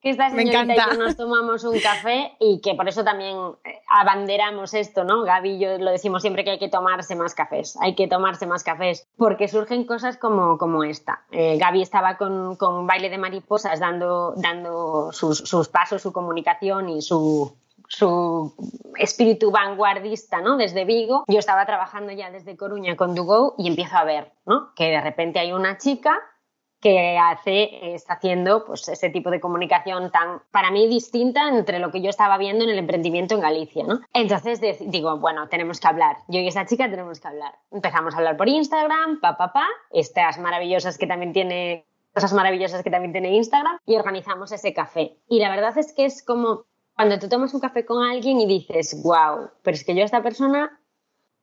que 0.00 0.10
esta 0.10 0.30
señorita 0.30 0.74
y 0.74 0.76
yo 0.76 0.98
nos 0.98 1.16
tomamos 1.16 1.64
un 1.64 1.78
café 1.78 2.32
y 2.40 2.60
que 2.60 2.74
por 2.74 2.88
eso 2.88 3.04
también 3.04 3.36
eh, 3.64 3.80
abanderamos 3.88 4.74
esto, 4.74 5.04
¿no? 5.04 5.22
Gaby 5.22 5.50
y 5.50 5.58
yo 5.60 5.78
lo 5.78 5.92
decimos 5.92 6.22
siempre 6.22 6.44
que 6.44 6.50
hay 6.50 6.58
que 6.58 6.68
tomarse 6.68 7.14
más 7.14 7.34
cafés, 7.34 7.78
hay 7.80 7.94
que 7.94 8.08
tomarse 8.08 8.46
más 8.46 8.64
cafés, 8.64 9.06
porque 9.16 9.46
surgen 9.46 9.84
cosas 9.84 10.16
como, 10.16 10.58
como 10.58 10.82
esta. 10.82 11.22
Eh, 11.30 11.56
Gaby 11.58 11.82
estaba 11.82 12.16
con, 12.16 12.56
con 12.56 12.86
baile 12.86 13.10
de 13.10 13.18
mariposas 13.18 13.78
dando, 13.78 14.34
dando 14.36 15.12
sus, 15.12 15.38
sus 15.38 15.68
pasos, 15.68 16.02
su 16.02 16.12
comunicación 16.12 16.88
y 16.88 17.00
su, 17.00 17.54
su 17.92 18.54
espíritu 18.96 19.50
vanguardista, 19.50 20.40
¿no? 20.40 20.56
Desde 20.56 20.84
Vigo. 20.84 21.24
Yo 21.28 21.38
estaba 21.38 21.66
trabajando 21.66 22.12
ya 22.12 22.30
desde 22.30 22.56
Coruña 22.56 22.96
con 22.96 23.14
Dugo 23.14 23.54
y 23.58 23.68
empiezo 23.68 23.96
a 23.96 24.04
ver, 24.04 24.32
¿no? 24.46 24.72
Que 24.74 24.90
de 24.90 25.00
repente 25.00 25.38
hay 25.38 25.52
una 25.52 25.76
chica 25.76 26.18
que 26.80 27.16
hace, 27.16 27.94
está 27.94 28.14
haciendo 28.14 28.64
pues 28.64 28.88
ese 28.88 29.08
tipo 29.10 29.30
de 29.30 29.40
comunicación 29.40 30.10
tan, 30.10 30.42
para 30.50 30.72
mí, 30.72 30.88
distinta 30.88 31.48
entre 31.48 31.78
lo 31.78 31.92
que 31.92 32.02
yo 32.02 32.10
estaba 32.10 32.38
viendo 32.38 32.64
en 32.64 32.70
el 32.70 32.78
emprendimiento 32.78 33.36
en 33.36 33.40
Galicia, 33.40 33.84
¿no? 33.84 34.00
Entonces 34.12 34.60
digo, 34.80 35.18
bueno, 35.18 35.48
tenemos 35.48 35.78
que 35.78 35.86
hablar. 35.86 36.16
Yo 36.26 36.40
y 36.40 36.48
esa 36.48 36.66
chica 36.66 36.90
tenemos 36.90 37.20
que 37.20 37.28
hablar. 37.28 37.54
Empezamos 37.70 38.14
a 38.14 38.18
hablar 38.18 38.36
por 38.36 38.48
Instagram, 38.48 39.20
pa, 39.20 39.36
pa, 39.36 39.52
pa, 39.52 39.68
estas 39.92 40.38
maravillosas 40.38 40.98
que 40.98 41.06
también 41.06 41.32
tiene, 41.32 41.86
cosas 42.14 42.32
maravillosas 42.32 42.82
que 42.82 42.90
también 42.90 43.12
tiene 43.12 43.36
Instagram, 43.36 43.78
y 43.86 43.94
organizamos 43.94 44.50
ese 44.50 44.74
café. 44.74 45.18
Y 45.28 45.38
la 45.38 45.50
verdad 45.50 45.78
es 45.78 45.92
que 45.92 46.04
es 46.04 46.24
como 46.24 46.64
cuando 46.94 47.18
tú 47.18 47.28
tomas 47.28 47.52
un 47.54 47.60
café 47.60 47.84
con 47.84 48.04
alguien 48.04 48.40
y 48.40 48.46
dices, 48.46 49.00
wow, 49.02 49.50
pero 49.62 49.74
es 49.74 49.84
que 49.84 49.94
yo 49.94 50.02
a 50.02 50.06
esta 50.06 50.22
persona 50.22 50.78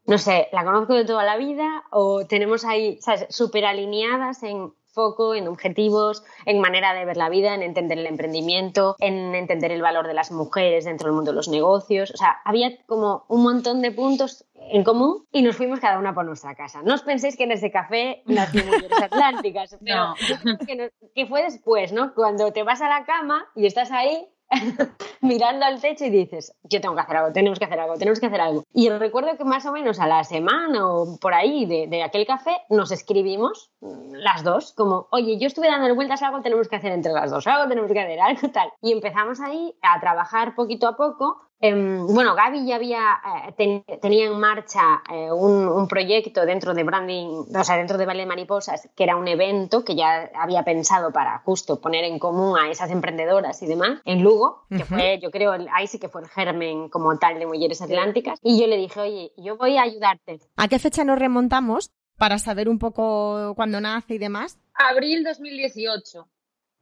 no 0.06 0.18
sé, 0.18 0.48
la 0.54 0.64
conozco 0.64 0.96
de 0.96 1.06
toda 1.06 1.24
la 1.24 1.38
vida 1.38 1.84
o 1.92 2.26
tenemos 2.26 2.66
ahí, 2.66 2.98
¿sabes?, 3.00 3.28
súper 3.30 3.66
alineadas 3.66 4.42
en 4.42 4.74
foco, 4.92 5.36
en 5.36 5.48
objetivos, 5.48 6.24
en 6.48 6.60
manera 6.60 6.96
de 6.96 7.06
ver 7.06 7.16
la 7.16 7.30
vida, 7.30 7.54
en 7.54 7.62
entender 7.62 8.00
el 8.00 8.08
emprendimiento, 8.08 8.96
en 9.00 9.36
entender 9.36 9.72
el 9.72 9.84
valor 9.84 10.08
de 10.08 10.16
las 10.16 10.32
mujeres 10.32 10.86
dentro 10.86 11.08
del 11.08 11.16
mundo 11.16 11.32
de 11.32 11.36
los 11.36 11.48
negocios. 11.48 12.10
O 12.12 12.18
sea, 12.18 12.38
había 12.44 12.72
como 12.88 13.26
un 13.28 13.44
montón 13.44 13.84
de 13.84 13.92
puntos 13.92 14.46
en 14.56 14.84
común 14.84 15.28
y 15.32 15.44
nos 15.44 15.56
fuimos 15.58 15.80
cada 15.80 16.00
una 16.00 16.16
por 16.16 16.26
nuestra 16.26 16.56
casa. 16.56 16.82
No 16.82 16.96
os 16.96 17.04
penséis 17.04 17.38
que 17.38 17.44
en 17.44 17.52
ese 17.52 17.70
café 17.70 18.24
nació 18.26 18.66
Mujeres 18.66 19.00
Atlánticas, 19.00 19.78
pero 19.86 19.96
No. 20.08 20.16
yo 20.28 20.36
creo 20.42 20.58
que, 20.66 20.76
no- 20.76 21.10
que 21.14 21.28
fue 21.28 21.44
después, 21.44 21.94
¿no? 21.94 22.16
Cuando 22.16 22.52
te 22.52 22.64
vas 22.64 22.82
a 22.82 22.90
la 22.90 23.06
cama 23.06 23.46
y 23.56 23.68
estás 23.68 23.92
ahí 23.92 24.28
mirando 25.22 25.66
al 25.66 25.80
techo 25.80 26.06
y 26.06 26.10
dices, 26.10 26.54
yo 26.64 26.82
tengo 26.82 26.96
que 26.96 27.02
hacer 27.02 27.18
algo, 27.18 27.32
tenemos 27.32 27.60
que 27.60 27.66
hacer 27.66 27.80
algo, 27.80 27.96
tenemos 27.96 28.20
que 28.20 28.26
hacer 28.26 28.42
algo. 28.42 28.64
Y 28.74 28.90
recuerdo 28.90 29.38
que 29.38 29.44
más 29.44 29.66
o 29.66 29.72
menos 29.72 30.00
a 30.00 30.08
la 30.08 30.24
semana 30.24 30.88
o 30.88 31.18
por 31.20 31.34
ahí 31.34 31.66
de, 31.66 32.04
aquel 32.04 32.26
café 32.26 32.58
nos 32.70 32.92
escribimos 32.92 33.72
mm, 33.82 34.14
las 34.16 34.44
dos, 34.44 34.74
como, 34.74 35.08
oye, 35.12 35.38
yo 35.38 35.48
estuve 35.48 35.68
dando 35.68 35.94
vueltas 35.96 36.22
algo, 36.24 36.42
tenemos 36.42 36.68
que 36.68 36.76
hacer 36.76 36.92
entre 36.92 37.12
las 37.12 37.32
dos, 37.32 37.46
algo 37.48 37.68
tenemos 37.68 37.92
que 37.92 38.00
hacer, 38.00 38.20
algo 38.20 38.50
tal. 38.50 38.72
Y 38.82 38.92
empezamos 38.92 39.40
ahí 39.40 39.76
a 39.82 40.00
trabajar 40.00 40.56
poquito 40.56 40.88
a 40.88 40.96
poco. 40.96 41.49
Em, 41.62 42.08
bueno, 42.08 42.36
Gaby 42.36 42.66
ya 42.66 42.76
había, 42.78 43.20
eh, 43.48 43.52
ten- 43.58 43.84
tenía 44.02 44.28
en 44.28 44.40
marcha 44.40 45.02
eh, 45.12 45.30
un, 45.30 45.68
un 45.68 45.88
proyecto 45.90 46.46
dentro 46.46 46.74
de 46.74 46.84
branding, 46.86 47.44
o 47.54 47.64
sea, 47.66 47.76
dentro 47.76 47.98
de 47.98 48.06
Vale 48.06 48.22
de 48.22 48.26
Mariposas, 48.28 48.90
que 48.96 49.04
era 49.04 49.18
un 49.18 49.28
evento 49.28 49.84
que 49.84 49.94
ya 49.96 50.30
había 50.36 50.64
pensado 50.64 51.12
para 51.12 51.40
justo 51.40 51.82
poner 51.82 52.06
en 52.06 52.18
común 52.18 52.58
a 52.58 52.70
esas 52.72 52.92
emprendedoras 52.92 53.62
y 53.62 53.66
demás 53.68 54.00
en 54.06 54.24
Lugo, 54.24 54.68
que 54.70 54.86
fue, 54.86 55.20
yo 55.22 55.32
creo, 55.32 55.54
el- 55.54 55.68
ahí 55.74 55.88
sí 55.88 56.00
que 56.00 56.08
fue 56.08 56.22
el 56.22 56.30
germen 56.30 56.88
como 56.88 57.18
tal 57.18 57.38
de 57.40 57.46
Mujeres 57.46 57.82
Atlánticas. 57.82 58.40
Y 58.42 58.60
yo 58.62 58.68
le 58.68 58.78
dije, 58.78 59.00
oye, 59.02 59.32
yo 59.36 59.58
voy 59.58 59.76
a 59.76 59.82
ayudarte. 59.82 60.40
¿A 60.56 60.70
qué 60.70 60.80
fecha 60.80 61.04
nos 61.04 61.20
remontamos 61.20 61.92
para 62.18 62.40
saber 62.40 62.70
un 62.70 62.80
poco 62.80 63.54
cuándo 63.56 63.82
nace 63.82 64.14
y 64.14 64.18
demás? 64.18 64.58
Abril 64.76 65.26
2018. 65.26 66.26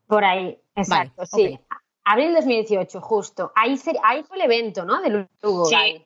Por 0.06 0.24
ahí, 0.24 0.60
exacto, 0.76 1.24
Vale, 1.32 1.50
sí. 1.50 1.60
Abril 2.10 2.34
2018, 2.34 3.02
justo. 3.02 3.52
Ahí, 3.56 3.78
se- 3.78 4.00
ahí 4.04 4.24
fue 4.24 4.38
el 4.38 4.44
evento, 4.44 4.86
¿no? 4.86 5.02
De 5.02 5.28
Lugo. 5.42 5.66
Sí. 5.66 6.06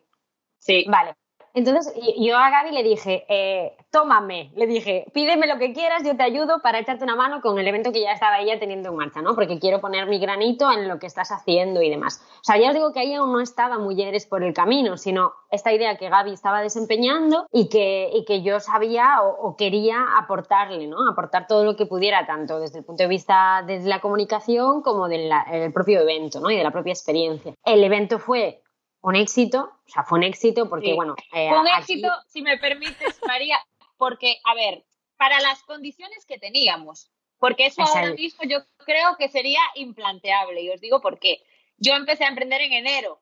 Sí. 0.57 0.85
Vale. 0.89 1.15
Entonces 1.53 1.93
yo 2.17 2.37
a 2.37 2.49
Gaby 2.49 2.71
le 2.71 2.83
dije, 2.83 3.25
eh, 3.27 3.77
tómame, 3.91 4.51
le 4.55 4.67
dije, 4.67 5.05
pídeme 5.13 5.47
lo 5.47 5.57
que 5.57 5.73
quieras, 5.73 6.03
yo 6.05 6.15
te 6.15 6.23
ayudo 6.23 6.61
para 6.61 6.79
echarte 6.79 7.03
una 7.03 7.15
mano 7.15 7.41
con 7.41 7.59
el 7.59 7.67
evento 7.67 7.91
que 7.91 8.01
ya 8.01 8.13
estaba 8.13 8.39
ella 8.39 8.57
teniendo 8.59 8.89
en 8.89 8.95
marcha, 8.95 9.21
¿no? 9.21 9.35
Porque 9.35 9.59
quiero 9.59 9.81
poner 9.81 10.07
mi 10.07 10.19
granito 10.19 10.71
en 10.71 10.87
lo 10.87 10.99
que 10.99 11.07
estás 11.07 11.31
haciendo 11.31 11.81
y 11.81 11.89
demás. 11.89 12.23
O 12.41 12.43
sea, 12.43 12.57
ya 12.57 12.69
os 12.69 12.73
digo 12.73 12.93
que 12.93 12.99
ahí 12.99 13.13
aún 13.13 13.33
no 13.33 13.41
estaba 13.41 13.79
Mujeres 13.79 14.25
por 14.25 14.43
el 14.43 14.53
camino, 14.53 14.97
sino 14.97 15.33
esta 15.49 15.73
idea 15.73 15.97
que 15.97 16.09
Gaby 16.09 16.31
estaba 16.31 16.61
desempeñando 16.61 17.45
y 17.51 17.67
que, 17.67 18.09
y 18.13 18.23
que 18.25 18.41
yo 18.41 18.59
sabía 18.59 19.21
o, 19.21 19.55
quería 19.57 19.97
aportarle, 20.17 20.87
¿no? 20.87 20.97
Aportar 21.09 21.47
todo 21.47 21.65
lo 21.65 21.75
que 21.75 21.85
pudiera, 21.85 22.25
tanto 22.25 22.59
desde 22.59 22.79
el 22.79 22.85
punto 22.85 23.03
de 23.03 23.09
vista 23.09 23.63
de 23.67 23.81
la 23.81 23.99
comunicación 23.99 24.81
como 24.81 25.07
del 25.09 25.29
propio 25.73 26.01
evento, 26.01 26.39
¿no? 26.39 26.49
Y 26.49 26.55
de 26.55 26.63
la 26.63 26.71
propia 26.71 26.93
experiencia. 26.93 27.53
El 27.65 27.83
evento 27.83 28.19
fue 28.19 28.61
un 29.01 29.15
éxito, 29.15 29.71
o 29.85 29.89
sea, 29.89 30.03
fue 30.03 30.19
un 30.19 30.23
éxito 30.23 30.69
porque, 30.69 30.87
Sí. 30.87 30.93
bueno... 30.93 31.15
eh, 31.33 31.49
Fue 31.49 31.59
un 31.59 31.67
aquí- 31.67 31.93
éxito, 31.93 32.09
si 32.27 32.41
me 32.41 32.57
permites, 32.57 33.19
María, 33.27 33.57
porque, 33.97 34.37
a 34.43 34.53
ver, 34.55 34.83
para 35.17 35.39
las 35.41 35.63
condiciones 35.63 36.25
que 36.25 36.37
teníamos, 36.39 37.09
porque 37.39 37.65
eso 37.65 37.81
Exacto. 37.81 37.99
ahora 37.99 38.13
mismo 38.13 38.43
yo 38.47 38.59
creo 38.85 39.15
que 39.17 39.29
sería 39.29 39.61
implanteable, 39.75 40.61
y 40.61 40.69
os 40.69 40.79
digo 40.81 41.01
por 41.01 41.19
qué. 41.19 41.41
Yo 41.77 41.93
empecé 41.95 42.25
a 42.25 42.29
emprender 42.29 42.61
en 42.61 42.73
enero, 42.73 43.19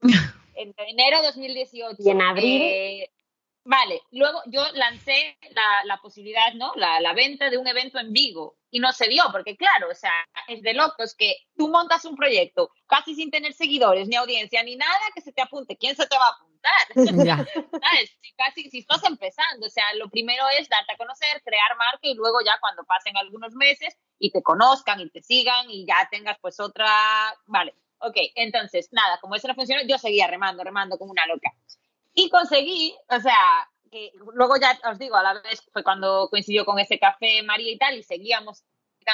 en 0.56 0.74
enero 0.78 1.22
2018. 1.22 1.96
¿Y 2.02 2.10
en 2.10 2.20
abril? 2.22 2.62
Eh, 2.62 3.10
vale, 3.64 4.02
luego 4.12 4.40
yo 4.46 4.62
lancé 4.72 5.38
la, 5.50 5.84
la 5.84 6.00
posibilidad, 6.00 6.54
¿no? 6.54 6.72
La, 6.76 7.00
la 7.00 7.12
venta 7.12 7.50
de 7.50 7.58
un 7.58 7.66
evento 7.66 7.98
en 7.98 8.12
Vigo, 8.12 8.56
y 8.74 8.80
no 8.80 8.92
se 8.92 9.06
dio, 9.06 9.22
porque 9.30 9.56
claro, 9.56 9.88
o 9.88 9.94
sea, 9.94 10.10
es 10.48 10.60
de 10.62 10.74
locos 10.74 11.14
que 11.14 11.36
tú 11.56 11.68
montas 11.68 12.04
un 12.06 12.16
proyecto 12.16 12.72
casi 12.88 13.14
sin 13.14 13.30
tener 13.30 13.52
seguidores, 13.52 14.08
ni 14.08 14.16
audiencia, 14.16 14.64
ni 14.64 14.74
nada, 14.74 14.98
que 15.14 15.20
se 15.20 15.32
te 15.32 15.42
apunte. 15.42 15.76
¿Quién 15.76 15.94
se 15.94 16.08
te 16.08 16.16
va 16.16 16.24
a 16.26 16.32
apuntar? 16.32 16.54
Ya. 17.24 17.36
¿sabes? 17.36 18.18
Si 18.20 18.32
casi, 18.32 18.70
si 18.70 18.78
estás 18.78 19.04
empezando, 19.04 19.66
o 19.66 19.70
sea, 19.70 19.84
lo 19.94 20.08
primero 20.08 20.42
es 20.58 20.68
darte 20.68 20.92
a 20.92 20.96
conocer, 20.96 21.40
crear 21.44 21.76
marca 21.78 22.00
y 22.02 22.14
luego 22.14 22.38
ya 22.44 22.58
cuando 22.58 22.82
pasen 22.82 23.16
algunos 23.16 23.54
meses 23.54 23.96
y 24.18 24.32
te 24.32 24.42
conozcan 24.42 24.98
y 24.98 25.08
te 25.08 25.22
sigan 25.22 25.70
y 25.70 25.86
ya 25.86 26.08
tengas 26.10 26.38
pues 26.40 26.58
otra, 26.58 26.88
vale, 27.46 27.74
ok, 27.98 28.16
entonces 28.34 28.88
nada, 28.90 29.20
como 29.20 29.36
eso 29.36 29.46
no 29.46 29.54
funcionó, 29.54 29.82
yo 29.86 29.98
seguía 29.98 30.26
remando, 30.26 30.64
remando 30.64 30.98
como 30.98 31.12
una 31.12 31.26
loca. 31.26 31.52
Y 32.14 32.30
conseguí, 32.30 32.94
o 33.08 33.20
sea, 33.20 33.68
que 33.90 34.12
luego 34.34 34.56
ya 34.56 34.78
os 34.90 34.98
digo, 34.98 35.16
a 35.16 35.22
la 35.22 35.34
vez 35.40 35.62
fue 35.72 35.82
cuando 35.82 36.28
coincidió 36.30 36.64
con 36.64 36.78
ese 36.78 36.98
café 36.98 37.42
María 37.42 37.70
y 37.72 37.78
tal 37.78 37.96
y 37.98 38.02
seguíamos 38.02 38.64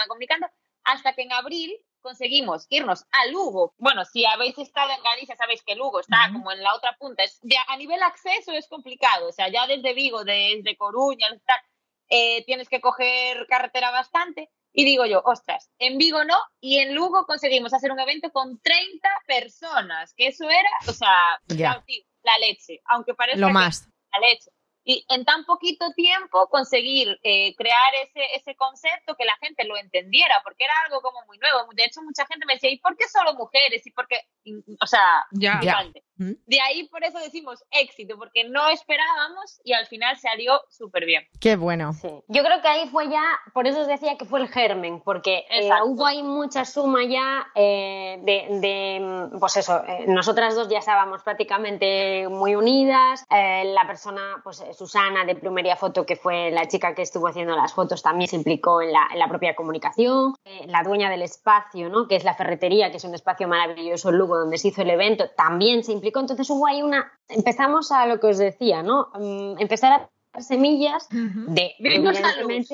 comunicando, 0.08 0.46
hasta 0.84 1.14
que 1.14 1.22
en 1.22 1.32
abril 1.32 1.76
conseguimos 2.00 2.66
irnos 2.70 3.04
a 3.10 3.26
Lugo. 3.26 3.74
Bueno, 3.76 4.04
si 4.04 4.24
habéis 4.24 4.56
estado 4.58 4.90
en 4.92 5.02
Galicia, 5.02 5.36
sabéis 5.36 5.62
que 5.62 5.74
Lugo 5.74 6.00
está 6.00 6.30
como 6.32 6.50
en 6.52 6.62
la 6.62 6.74
otra 6.74 6.96
punta. 6.98 7.22
Es, 7.24 7.38
de- 7.42 7.56
a 7.68 7.76
nivel 7.76 8.02
acceso 8.02 8.52
es 8.52 8.68
complicado, 8.68 9.28
o 9.28 9.32
sea, 9.32 9.48
ya 9.48 9.66
desde 9.66 9.92
Vigo, 9.92 10.24
desde 10.24 10.76
Coruña, 10.76 11.26
tal, 11.44 11.60
eh, 12.08 12.44
tienes 12.46 12.68
que 12.68 12.80
coger 12.80 13.46
carretera 13.48 13.90
bastante. 13.90 14.50
Y 14.72 14.84
digo 14.84 15.04
yo, 15.04 15.20
ostras, 15.24 15.68
en 15.78 15.98
Vigo 15.98 16.24
no, 16.24 16.38
y 16.60 16.78
en 16.78 16.94
Lugo 16.94 17.26
conseguimos 17.26 17.74
hacer 17.74 17.90
un 17.90 17.98
evento 18.00 18.30
con 18.30 18.60
30 18.60 19.08
personas, 19.26 20.14
que 20.14 20.28
eso 20.28 20.48
era, 20.48 20.70
o 20.86 20.92
sea, 20.92 21.40
Ya. 21.48 21.56
ya, 21.74 21.82
tío, 21.84 22.04
la 22.22 22.38
leche, 22.38 22.80
aunque 22.86 23.14
parezca 23.14 23.40
Lo 23.40 23.48
que 23.48 23.52
más. 23.52 23.88
la 24.12 24.28
leche. 24.28 24.50
Y 24.82 25.04
en 25.10 25.24
tan 25.26 25.44
poquito 25.44 25.92
tiempo 25.94 26.48
conseguir 26.48 27.18
eh, 27.22 27.54
crear 27.54 27.94
ese, 28.02 28.22
ese 28.34 28.56
concepto 28.56 29.14
que 29.14 29.26
la 29.26 29.36
gente 29.36 29.64
lo 29.64 29.76
entendiera, 29.76 30.40
porque 30.42 30.64
era 30.64 30.72
algo 30.86 31.02
como 31.02 31.24
muy 31.26 31.38
nuevo. 31.38 31.68
De 31.74 31.84
hecho, 31.84 32.00
mucha 32.02 32.26
gente 32.26 32.46
me 32.46 32.54
decía, 32.54 32.70
¿y 32.70 32.78
por 32.78 32.96
qué 32.96 33.06
solo 33.06 33.34
mujeres? 33.34 33.86
¿Y 33.86 33.90
por 33.92 34.08
qué? 34.08 34.22
Y, 34.42 34.54
O 34.80 34.86
sea, 34.86 35.26
Ya. 35.32 35.60
Ya. 35.62 35.84
¿Mm? 36.20 36.32
De 36.46 36.60
ahí 36.60 36.86
por 36.88 37.02
eso 37.02 37.18
decimos 37.18 37.64
éxito, 37.70 38.18
porque 38.18 38.44
no 38.44 38.68
esperábamos 38.68 39.60
y 39.64 39.72
al 39.72 39.86
final 39.86 40.18
salió 40.18 40.60
súper 40.68 41.06
bien. 41.06 41.22
Qué 41.40 41.56
bueno. 41.56 41.94
Sí. 41.94 42.10
Yo 42.28 42.44
creo 42.44 42.60
que 42.60 42.68
ahí 42.68 42.88
fue 42.90 43.08
ya, 43.08 43.22
por 43.54 43.66
eso 43.66 43.80
os 43.80 43.86
decía 43.86 44.18
que 44.18 44.26
fue 44.26 44.40
el 44.40 44.48
germen, 44.48 45.00
porque 45.00 45.46
eh, 45.50 45.70
hubo 45.86 46.04
ahí 46.04 46.22
mucha 46.22 46.66
suma 46.66 47.04
ya 47.04 47.46
eh, 47.54 48.18
de, 48.22 48.60
de, 48.60 49.38
pues 49.40 49.56
eso, 49.56 49.82
eh, 49.86 50.04
nosotras 50.08 50.54
dos 50.54 50.68
ya 50.68 50.78
estábamos 50.78 51.22
prácticamente 51.22 52.28
muy 52.28 52.54
unidas, 52.54 53.24
eh, 53.30 53.64
la 53.72 53.86
persona, 53.86 54.42
pues 54.44 54.62
Susana 54.76 55.24
de 55.24 55.36
Plumería 55.36 55.76
Foto, 55.76 56.04
que 56.04 56.16
fue 56.16 56.50
la 56.50 56.68
chica 56.68 56.94
que 56.94 57.02
estuvo 57.02 57.28
haciendo 57.28 57.56
las 57.56 57.72
fotos, 57.72 58.02
también 58.02 58.28
se 58.28 58.36
implicó 58.36 58.82
en 58.82 58.92
la, 58.92 59.08
en 59.10 59.18
la 59.18 59.28
propia 59.28 59.54
comunicación, 59.54 60.34
Eh, 60.44 60.66
la 60.66 60.82
dueña 60.82 61.08
del 61.10 61.22
espacio, 61.22 61.88
¿no? 61.88 62.08
que 62.08 62.16
es 62.16 62.24
la 62.24 62.34
ferretería, 62.34 62.90
que 62.90 62.96
es 62.96 63.04
un 63.04 63.14
espacio 63.14 63.46
maravilloso 63.46 64.08
en 64.10 64.16
Lugo 64.18 64.36
donde 64.36 64.58
se 64.58 64.68
hizo 64.68 64.82
el 64.82 64.90
evento, 64.90 65.30
también 65.36 65.84
se 65.84 65.92
implicó, 65.92 66.09
entonces 66.18 66.50
hubo 66.50 66.66
ahí 66.66 66.82
una, 66.82 67.12
empezamos 67.28 67.92
a 67.92 68.06
lo 68.06 68.18
que 68.18 68.28
os 68.28 68.38
decía, 68.38 68.82
¿no? 68.82 69.10
Mm, 69.14 69.60
empezar 69.60 69.92
a 69.92 69.98
dar 70.32 70.42
semillas 70.42 71.08
de 71.10 71.74
Vimos 71.78 72.20
la 72.20 72.42
luz. 72.42 72.70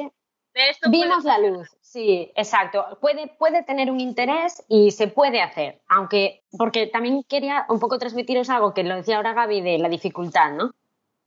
esto 0.54 0.90
vimos 0.90 1.24
la 1.24 1.38
luz 1.38 1.68
sí 1.82 2.32
exacto 2.34 2.98
puede 3.00 3.28
puede 3.38 3.62
tener 3.62 3.90
un 3.90 4.00
interés 4.00 4.64
y 4.68 4.90
se 4.90 5.08
puede 5.08 5.42
hacer 5.42 5.82
aunque 5.88 6.44
porque 6.56 6.86
también 6.86 7.22
quería 7.24 7.66
un 7.68 7.78
poco 7.78 7.98
transmitiros 7.98 8.48
algo 8.48 8.72
que 8.72 8.84
lo 8.84 8.96
decía 8.96 9.16
ahora 9.16 9.34
Gaby 9.34 9.60
de 9.60 9.78
la 9.78 9.90
dificultad 9.90 10.52
no 10.52 10.72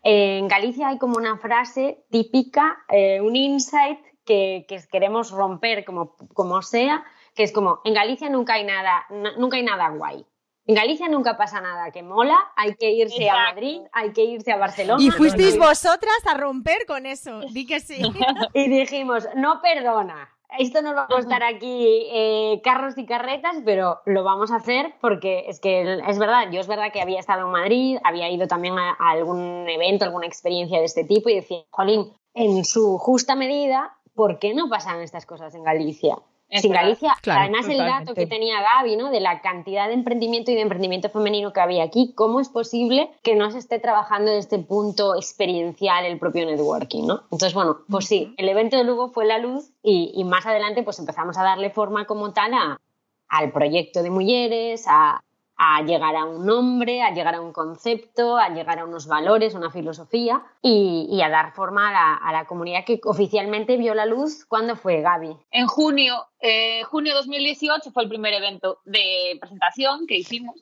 en 0.01 0.47
Galicia 0.47 0.89
hay 0.89 0.97
como 0.97 1.17
una 1.17 1.37
frase 1.37 2.05
típica 2.09 2.77
eh, 2.89 3.21
un 3.21 3.35
insight 3.35 3.99
que, 4.25 4.65
que 4.67 4.81
queremos 4.91 5.29
romper 5.29 5.85
como 5.85 6.15
como 6.33 6.61
sea 6.63 7.03
que 7.39 7.43
es 7.43 7.53
como, 7.53 7.79
en 7.85 7.93
Galicia 7.93 8.29
nunca 8.29 8.55
hay 8.55 8.65
nada, 8.65 9.05
nunca 9.37 9.55
hay 9.55 9.63
nada 9.63 9.87
guay. 9.89 10.25
En 10.69 10.75
Galicia 10.75 11.07
nunca 11.09 11.35
pasa 11.35 11.61
nada 11.61 11.89
que 11.89 12.03
mola, 12.03 12.37
hay 12.55 12.75
que 12.75 12.91
irse 12.91 13.27
a 13.27 13.33
Madrid, 13.33 13.81
hay 13.91 14.13
que 14.13 14.23
irse 14.23 14.51
a 14.51 14.57
Barcelona. 14.57 15.01
Y 15.01 15.09
fuisteis 15.09 15.57
vosotras 15.57 16.19
a 16.27 16.35
romper 16.35 16.85
con 16.85 17.07
eso, 17.07 17.39
di 17.51 17.65
que 17.65 17.79
sí. 17.79 17.99
y 18.53 18.69
dijimos, 18.69 19.27
no 19.33 19.63
perdona, 19.63 20.29
esto 20.59 20.83
no 20.83 20.93
va 20.93 21.05
a 21.05 21.07
costar 21.07 21.41
aquí 21.41 22.05
eh, 22.11 22.61
carros 22.63 22.95
y 22.99 23.07
carretas, 23.07 23.55
pero 23.65 24.01
lo 24.05 24.23
vamos 24.23 24.51
a 24.51 24.57
hacer 24.57 24.93
porque 25.01 25.45
es 25.47 25.59
que 25.59 26.03
es 26.07 26.19
verdad, 26.19 26.51
yo 26.51 26.61
es 26.61 26.67
verdad 26.67 26.91
que 26.93 27.01
había 27.01 27.19
estado 27.19 27.47
en 27.47 27.51
Madrid, 27.51 27.97
había 28.03 28.29
ido 28.29 28.47
también 28.47 28.77
a, 28.77 28.91
algún 28.99 29.67
evento, 29.67 30.05
alguna 30.05 30.27
experiencia 30.27 30.77
de 30.77 30.85
este 30.85 31.03
tipo 31.03 31.29
y 31.29 31.35
decía, 31.37 31.63
Jolín, 31.71 32.13
en 32.35 32.63
su 32.63 32.99
justa 32.99 33.33
medida, 33.33 33.97
¿por 34.13 34.37
qué 34.37 34.53
no 34.53 34.69
pasan 34.69 35.01
estas 35.01 35.25
cosas 35.25 35.55
en 35.55 35.63
Galicia? 35.63 36.19
Sin 36.51 36.71
Galicia, 36.71 37.15
además 37.27 37.67
el 37.67 37.77
dato 37.77 38.15
que 38.15 38.25
tenía 38.25 38.55
Gaby, 38.61 38.95
¿no? 38.95 39.11
De 39.11 39.19
la 39.19 39.41
cantidad 39.41 39.87
de 39.87 39.93
emprendimiento 39.93 40.49
y 40.49 40.55
de 40.55 40.61
emprendimiento 40.61 41.09
femenino 41.09 41.53
que 41.53 41.61
había 41.61 41.83
aquí, 41.83 42.13
¿cómo 42.15 42.39
es 42.39 42.49
posible 42.49 43.11
que 43.21 43.35
no 43.35 43.51
se 43.51 43.59
esté 43.59 43.79
trabajando 43.79 44.31
desde 44.31 44.39
este 44.39 44.59
punto 44.59 45.15
experiencial 45.15 46.05
el 46.05 46.17
propio 46.17 46.45
networking, 46.45 47.05
¿no? 47.05 47.21
Entonces, 47.23 47.53
bueno, 47.53 47.81
pues 47.87 48.07
sí, 48.07 48.33
el 48.37 48.49
evento 48.49 48.77
de 48.77 48.83
Lugo 48.83 49.09
fue 49.09 49.25
la 49.25 49.37
luz 49.37 49.69
y, 49.83 50.11
y 50.15 50.23
más 50.23 50.45
adelante 50.47 50.81
pues 50.81 50.97
empezamos 50.97 51.37
a 51.37 51.43
darle 51.43 51.69
forma 51.69 52.05
como 52.05 52.33
tal 52.33 52.53
a, 52.55 52.81
al 53.27 53.51
proyecto 53.51 54.01
de 54.01 54.09
mujeres, 54.09 54.85
a, 54.87 55.21
a 55.61 55.81
llegar 55.81 56.15
a 56.15 56.23
un 56.23 56.45
nombre, 56.45 57.01
a 57.01 57.11
llegar 57.11 57.35
a 57.35 57.41
un 57.41 57.51
concepto, 57.51 58.37
a 58.37 58.47
llegar 58.47 58.79
a 58.79 58.85
unos 58.85 59.07
valores, 59.07 59.53
una 59.55 59.69
filosofía 59.69 60.41
y, 60.61 61.19
a 61.21 61.29
dar 61.29 61.53
forma 61.53 61.89
a 62.15 62.31
la, 62.31 62.45
comunidad 62.45 62.85
que 62.85 63.01
oficialmente 63.03 63.75
vio 63.75 63.93
la 63.93 64.05
luz. 64.05 64.45
¿Cuándo 64.45 64.77
fue, 64.77 65.01
Gaby? 65.01 65.35
En 65.51 65.67
junio, 65.67 66.25
eh, 66.39 66.83
junio 66.83 67.13
2018 67.13 67.91
fue 67.91 68.03
el 68.03 68.09
primer 68.09 68.33
evento 68.35 68.79
de 68.85 69.37
presentación 69.41 70.07
que 70.07 70.19
hicimos. 70.19 70.55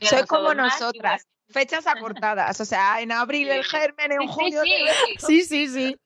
Soy 0.00 0.24
como 0.26 0.54
nosotras. 0.54 1.26
Fechas 1.48 1.88
acortadas, 1.88 2.60
o 2.60 2.64
sea, 2.64 3.00
en 3.00 3.10
abril 3.10 3.50
el 3.50 3.64
germen, 3.64 4.12
en 4.12 4.28
junio. 4.28 4.62
sí, 5.18 5.42
sí. 5.42 5.66
sí. 5.66 5.66
Sí, 5.66 5.96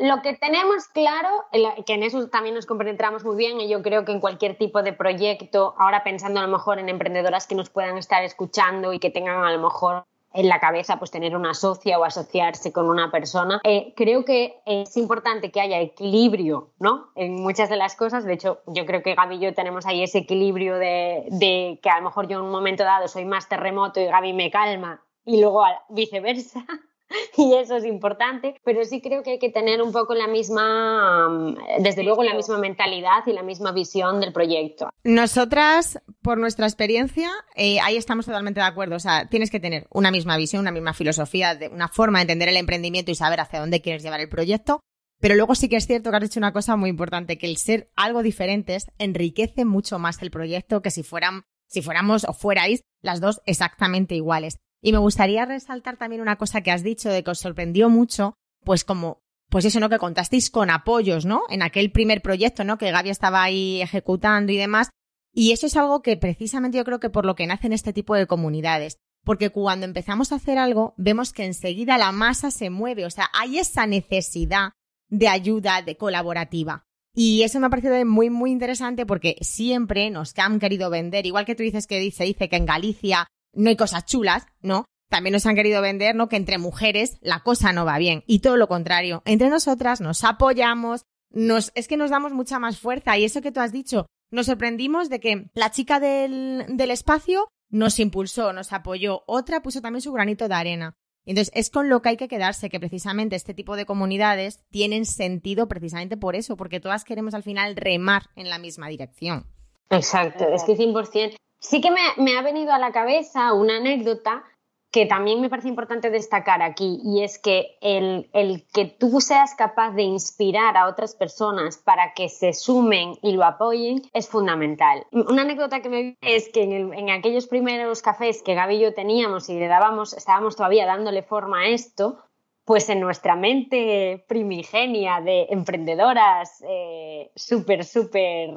lo 0.00 0.22
que 0.22 0.34
tenemos 0.34 0.88
claro, 0.88 1.44
que 1.86 1.94
en 1.94 2.02
eso 2.02 2.28
también 2.28 2.54
nos 2.54 2.66
compenetramos 2.66 3.24
muy 3.24 3.36
bien, 3.36 3.60
y 3.60 3.68
yo 3.68 3.82
creo 3.82 4.04
que 4.04 4.12
en 4.12 4.20
cualquier 4.20 4.56
tipo 4.56 4.82
de 4.82 4.92
proyecto, 4.92 5.74
ahora 5.78 6.04
pensando 6.04 6.40
a 6.40 6.42
lo 6.42 6.48
mejor 6.48 6.78
en 6.78 6.88
emprendedoras 6.88 7.46
que 7.46 7.54
nos 7.54 7.70
puedan 7.70 7.98
estar 7.98 8.22
escuchando 8.22 8.92
y 8.92 8.98
que 8.98 9.10
tengan 9.10 9.44
a 9.44 9.52
lo 9.52 9.58
mejor 9.58 10.04
en 10.34 10.48
la 10.48 10.60
cabeza 10.60 10.98
pues 10.98 11.10
tener 11.10 11.34
una 11.34 11.54
socia 11.54 11.98
o 11.98 12.04
asociarse 12.04 12.72
con 12.72 12.88
una 12.88 13.10
persona. 13.10 13.60
Eh, 13.64 13.94
creo 13.96 14.24
que 14.24 14.60
es 14.66 14.96
importante 14.96 15.50
que 15.50 15.60
haya 15.60 15.80
equilibrio, 15.80 16.70
¿no? 16.78 17.08
En 17.16 17.40
muchas 17.42 17.68
de 17.70 17.76
las 17.76 17.96
cosas. 17.96 18.24
De 18.24 18.34
hecho, 18.34 18.60
yo 18.66 18.84
creo 18.84 19.02
que 19.02 19.14
Gaby 19.14 19.36
y 19.36 19.40
yo 19.40 19.54
tenemos 19.54 19.86
ahí 19.86 20.02
ese 20.02 20.18
equilibrio 20.18 20.76
de, 20.76 21.24
de 21.30 21.80
que 21.82 21.90
a 21.90 21.98
lo 21.98 22.04
mejor 22.04 22.28
yo 22.28 22.38
en 22.38 22.44
un 22.44 22.50
momento 22.50 22.84
dado 22.84 23.08
soy 23.08 23.24
más 23.24 23.48
terremoto 23.48 24.00
y 24.00 24.04
Gaby 24.04 24.32
me 24.34 24.50
calma 24.50 25.02
y 25.24 25.40
luego 25.40 25.64
viceversa. 25.88 26.64
y 27.36 27.54
eso 27.54 27.76
es 27.76 27.84
importante, 27.84 28.54
pero 28.64 28.84
sí 28.84 29.00
creo 29.00 29.22
que 29.22 29.32
hay 29.32 29.38
que 29.38 29.50
tener 29.50 29.82
un 29.82 29.92
poco 29.92 30.14
la 30.14 30.26
misma, 30.26 31.28
mm, 31.28 31.82
desde 31.82 32.02
luego 32.02 32.22
la 32.22 32.34
misma 32.34 32.58
mentalidad 32.58 33.26
y 33.26 33.32
la 33.32 33.42
misma 33.42 33.72
visión 33.72 34.20
del 34.20 34.32
proyecto. 34.32 34.90
Nosotras, 35.04 36.00
por 36.22 36.38
nuestra 36.38 36.66
experiencia, 36.66 37.30
eh, 37.54 37.80
ahí 37.80 37.96
estamos 37.96 38.26
totalmente 38.26 38.60
de 38.60 38.66
acuerdo. 38.66 38.96
O 38.96 39.00
sea, 39.00 39.26
tienes 39.28 39.50
que 39.50 39.60
tener 39.60 39.86
una 39.90 40.10
misma 40.10 40.36
visión, 40.36 40.60
una 40.60 40.70
misma 40.70 40.94
filosofía, 40.94 41.58
una 41.72 41.88
forma 41.88 42.18
de 42.18 42.22
entender 42.22 42.48
el 42.48 42.56
emprendimiento 42.56 43.10
y 43.10 43.14
saber 43.14 43.40
hacia 43.40 43.60
dónde 43.60 43.80
quieres 43.80 44.02
llevar 44.02 44.20
el 44.20 44.28
proyecto. 44.28 44.80
Pero 45.20 45.34
luego 45.34 45.54
sí 45.54 45.68
que 45.68 45.76
es 45.76 45.86
cierto 45.86 46.10
que 46.10 46.16
has 46.16 46.22
dicho 46.22 46.38
una 46.38 46.52
cosa 46.52 46.76
muy 46.76 46.90
importante, 46.90 47.38
que 47.38 47.46
el 47.46 47.56
ser 47.56 47.90
algo 47.96 48.22
diferentes 48.22 48.86
enriquece 48.98 49.64
mucho 49.64 49.98
más 49.98 50.22
el 50.22 50.30
proyecto 50.30 50.80
que 50.80 50.92
si 50.92 51.02
fueran, 51.02 51.42
si 51.66 51.82
fuéramos 51.82 52.24
o 52.24 52.32
fuerais 52.32 52.82
las 53.02 53.20
dos 53.20 53.40
exactamente 53.44 54.14
iguales. 54.14 54.58
Y 54.82 54.92
me 54.92 54.98
gustaría 54.98 55.44
resaltar 55.44 55.96
también 55.96 56.22
una 56.22 56.36
cosa 56.36 56.60
que 56.60 56.70
has 56.70 56.82
dicho 56.82 57.08
de 57.10 57.22
que 57.22 57.30
os 57.30 57.40
sorprendió 57.40 57.88
mucho, 57.88 58.34
pues 58.64 58.84
como, 58.84 59.20
pues 59.48 59.64
eso, 59.64 59.80
¿no? 59.80 59.88
Que 59.88 59.98
contasteis 59.98 60.50
con 60.50 60.70
apoyos, 60.70 61.24
¿no? 61.24 61.42
En 61.48 61.62
aquel 61.62 61.90
primer 61.90 62.22
proyecto, 62.22 62.64
¿no? 62.64 62.78
Que 62.78 62.90
Gaby 62.90 63.10
estaba 63.10 63.42
ahí 63.42 63.82
ejecutando 63.82 64.52
y 64.52 64.56
demás. 64.56 64.90
Y 65.32 65.52
eso 65.52 65.66
es 65.66 65.76
algo 65.76 66.02
que 66.02 66.16
precisamente 66.16 66.78
yo 66.78 66.84
creo 66.84 67.00
que 67.00 67.10
por 67.10 67.24
lo 67.24 67.34
que 67.34 67.46
nacen 67.46 67.72
este 67.72 67.92
tipo 67.92 68.14
de 68.14 68.26
comunidades. 68.26 68.98
Porque 69.24 69.50
cuando 69.50 69.84
empezamos 69.84 70.32
a 70.32 70.36
hacer 70.36 70.58
algo, 70.58 70.94
vemos 70.96 71.32
que 71.32 71.44
enseguida 71.44 71.98
la 71.98 72.12
masa 72.12 72.50
se 72.50 72.70
mueve. 72.70 73.04
O 73.04 73.10
sea, 73.10 73.28
hay 73.32 73.58
esa 73.58 73.86
necesidad 73.86 74.72
de 75.08 75.28
ayuda, 75.28 75.82
de 75.82 75.96
colaborativa. 75.96 76.84
Y 77.14 77.42
eso 77.42 77.58
me 77.58 77.66
ha 77.66 77.70
parecido 77.70 78.04
muy, 78.06 78.30
muy 78.30 78.52
interesante 78.52 79.04
porque 79.04 79.36
siempre 79.40 80.08
nos 80.10 80.38
han 80.38 80.60
querido 80.60 80.88
vender, 80.88 81.26
igual 81.26 81.46
que 81.46 81.54
tú 81.54 81.62
dices 81.62 81.86
que 81.86 82.10
se 82.12 82.24
dice 82.24 82.48
que 82.48 82.56
en 82.56 82.66
Galicia 82.66 83.26
no 83.52 83.68
hay 83.68 83.76
cosas 83.76 84.06
chulas, 84.06 84.46
¿no? 84.60 84.84
También 85.08 85.32
nos 85.32 85.46
han 85.46 85.54
querido 85.54 85.80
vender, 85.80 86.14
¿no? 86.14 86.28
Que 86.28 86.36
entre 86.36 86.58
mujeres 86.58 87.18
la 87.20 87.40
cosa 87.40 87.72
no 87.72 87.84
va 87.84 87.98
bien. 87.98 88.24
Y 88.26 88.40
todo 88.40 88.56
lo 88.56 88.68
contrario. 88.68 89.22
Entre 89.24 89.48
nosotras 89.48 90.00
nos 90.00 90.22
apoyamos, 90.24 91.04
nos, 91.30 91.72
es 91.74 91.88
que 91.88 91.96
nos 91.96 92.10
damos 92.10 92.32
mucha 92.32 92.58
más 92.58 92.78
fuerza. 92.78 93.16
Y 93.16 93.24
eso 93.24 93.40
que 93.40 93.52
tú 93.52 93.60
has 93.60 93.72
dicho, 93.72 94.06
nos 94.30 94.46
sorprendimos 94.46 95.08
de 95.08 95.20
que 95.20 95.50
la 95.54 95.70
chica 95.70 95.98
del, 95.98 96.66
del 96.68 96.90
espacio 96.90 97.48
nos 97.70 97.98
impulsó, 97.98 98.52
nos 98.52 98.72
apoyó. 98.72 99.22
Otra 99.26 99.62
puso 99.62 99.80
también 99.80 100.02
su 100.02 100.12
granito 100.12 100.46
de 100.46 100.54
arena. 100.54 100.94
Entonces, 101.24 101.52
es 101.54 101.68
con 101.68 101.90
lo 101.90 102.00
que 102.00 102.10
hay 102.10 102.16
que 102.16 102.28
quedarse, 102.28 102.70
que 102.70 102.80
precisamente 102.80 103.36
este 103.36 103.52
tipo 103.52 103.76
de 103.76 103.84
comunidades 103.84 104.64
tienen 104.70 105.04
sentido 105.04 105.68
precisamente 105.68 106.16
por 106.16 106.36
eso, 106.36 106.56
porque 106.56 106.80
todas 106.80 107.04
queremos 107.04 107.34
al 107.34 107.42
final 107.42 107.76
remar 107.76 108.30
en 108.34 108.48
la 108.48 108.58
misma 108.58 108.88
dirección. 108.88 109.46
Exacto, 109.90 110.46
es 110.48 110.64
que 110.64 110.74
100%. 110.74 111.36
Sí 111.60 111.80
que 111.80 111.90
me, 111.90 112.36
ha 112.36 112.42
venido 112.42 112.72
a 112.72 112.78
la 112.78 112.92
cabeza 112.92 113.52
una 113.52 113.76
anécdota 113.76 114.44
que 114.90 115.04
también 115.04 115.42
me 115.42 115.50
parece 115.50 115.68
importante 115.68 116.08
destacar 116.08 116.62
aquí, 116.62 116.98
y 117.04 117.22
es 117.22 117.38
que 117.38 117.76
el, 117.82 118.30
que 118.72 118.86
tú 118.86 119.20
seas 119.20 119.54
capaz 119.54 119.90
de 119.90 120.02
inspirar 120.02 120.78
a 120.78 120.88
otras 120.88 121.14
personas 121.14 121.76
para 121.76 122.14
que 122.14 122.30
se 122.30 122.54
sumen 122.54 123.12
y 123.20 123.32
lo 123.32 123.44
apoyen 123.44 124.00
es 124.14 124.28
fundamental. 124.28 125.06
Una 125.12 125.42
anécdota 125.42 125.82
que 125.82 125.88
me 125.90 126.16
es 126.22 126.48
que 126.48 126.62
en, 126.62 127.10
aquellos 127.10 127.46
primeros 127.46 128.00
cafés 128.00 128.42
que 128.42 128.54
Gaby 128.54 128.76
y 128.76 128.80
yo 128.80 128.94
teníamos 128.94 129.50
y 129.50 129.58
le 129.58 129.66
dábamos, 129.66 130.14
estábamos 130.14 130.56
todavía 130.56 130.86
dándole 130.86 131.22
forma 131.22 131.60
a 131.60 131.68
esto, 131.68 132.24
pues 132.64 132.88
en 132.88 133.00
nuestra 133.00 133.36
mente 133.36 134.24
primigenia 134.26 135.20
de 135.20 135.48
emprendedoras 135.50 136.64
eh, 136.66 137.30
súper, 137.34 137.84
súper 137.84 138.54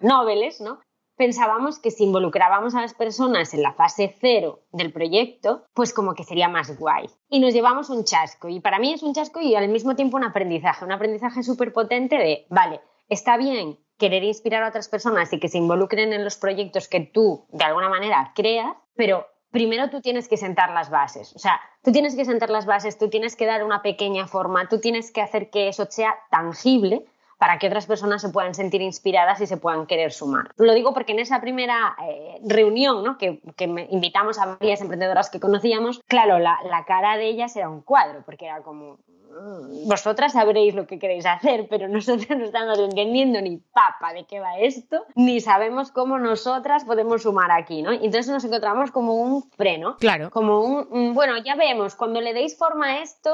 nobles, 0.00 0.60
¿no? 0.60 0.80
Pensábamos 1.18 1.78
que 1.78 1.90
si 1.90 2.04
involucrábamos 2.04 2.74
a 2.74 2.80
las 2.80 2.94
personas 2.94 3.52
en 3.52 3.62
la 3.62 3.74
fase 3.74 4.14
cero 4.20 4.60
del 4.72 4.92
proyecto, 4.92 5.64
pues 5.74 5.92
como 5.92 6.14
que 6.14 6.24
sería 6.24 6.48
más 6.48 6.78
guay. 6.78 7.10
Y 7.28 7.40
nos 7.40 7.52
llevamos 7.52 7.90
un 7.90 8.04
chasco. 8.04 8.48
Y 8.48 8.60
para 8.60 8.78
mí 8.78 8.94
es 8.94 9.02
un 9.02 9.12
chasco 9.12 9.40
y 9.40 9.54
al 9.54 9.68
mismo 9.68 9.96
tiempo 9.96 10.16
un 10.16 10.24
aprendizaje. 10.24 10.84
Un 10.84 10.92
aprendizaje 10.92 11.42
súper 11.42 11.74
potente 11.74 12.16
de, 12.16 12.46
vale, 12.48 12.80
está 13.08 13.36
bien 13.36 13.78
querer 13.98 14.22
inspirar 14.22 14.62
a 14.62 14.68
otras 14.68 14.88
personas 14.88 15.32
y 15.32 15.40
que 15.40 15.48
se 15.48 15.58
involucren 15.58 16.12
en 16.12 16.24
los 16.24 16.36
proyectos 16.36 16.88
que 16.88 17.00
tú 17.00 17.46
de 17.50 17.64
alguna 17.64 17.88
manera 17.88 18.32
creas, 18.34 18.76
pero 18.94 19.26
primero 19.50 19.90
tú 19.90 20.00
tienes 20.00 20.28
que 20.28 20.36
sentar 20.36 20.70
las 20.70 20.88
bases. 20.88 21.34
O 21.34 21.38
sea, 21.38 21.60
tú 21.82 21.90
tienes 21.90 22.14
que 22.14 22.24
sentar 22.24 22.48
las 22.48 22.64
bases, 22.64 22.96
tú 22.96 23.10
tienes 23.10 23.34
que 23.34 23.46
dar 23.46 23.64
una 23.64 23.82
pequeña 23.82 24.28
forma, 24.28 24.68
tú 24.68 24.80
tienes 24.80 25.10
que 25.10 25.20
hacer 25.20 25.50
que 25.50 25.68
eso 25.68 25.86
sea 25.90 26.14
tangible 26.30 27.06
para 27.38 27.58
que 27.58 27.68
otras 27.68 27.86
personas 27.86 28.20
se 28.20 28.28
puedan 28.30 28.54
sentir 28.54 28.82
inspiradas 28.82 29.40
y 29.40 29.46
se 29.46 29.56
puedan 29.56 29.86
querer 29.86 30.12
sumar. 30.12 30.50
Lo 30.56 30.74
digo 30.74 30.92
porque 30.92 31.12
en 31.12 31.20
esa 31.20 31.40
primera 31.40 31.96
eh, 32.04 32.40
reunión 32.44 33.04
¿no? 33.04 33.16
que, 33.16 33.40
invitamos 33.90 34.38
a 34.38 34.56
varias 34.56 34.80
emprendedoras 34.80 35.30
que 35.30 35.40
conocíamos, 35.40 36.00
claro, 36.08 36.38
la, 36.38 36.58
la 36.68 36.84
cara 36.84 37.16
de 37.16 37.28
ellas 37.28 37.54
era 37.56 37.68
un 37.68 37.80
cuadro, 37.80 38.22
porque 38.26 38.46
era 38.46 38.62
como, 38.62 38.98
mm, 39.30 39.88
vosotras 39.88 40.32
sabréis 40.32 40.74
lo 40.74 40.88
que 40.88 40.98
queréis 40.98 41.26
hacer, 41.26 41.68
pero 41.70 41.86
nosotros 41.88 42.28
no 42.36 42.44
estamos 42.44 42.78
entendiendo 42.80 43.40
ni 43.40 43.58
papa 43.58 44.12
de 44.12 44.24
qué 44.24 44.40
va 44.40 44.58
esto, 44.58 45.04
ni 45.14 45.40
sabemos 45.40 45.92
cómo 45.92 46.18
nosotras 46.18 46.84
podemos 46.84 47.22
sumar 47.22 47.52
aquí, 47.52 47.82
¿no? 47.82 47.92
Entonces 47.92 48.28
nos 48.28 48.44
encontramos 48.44 48.90
como 48.90 49.14
un 49.14 49.48
freno, 49.52 49.96
claro. 49.98 50.30
como 50.30 50.60
un, 50.60 51.14
bueno, 51.14 51.36
ya 51.44 51.54
vemos, 51.54 51.94
cuando 51.94 52.20
le 52.20 52.34
deis 52.34 52.58
forma 52.58 52.86
a 52.86 53.02
esto, 53.02 53.30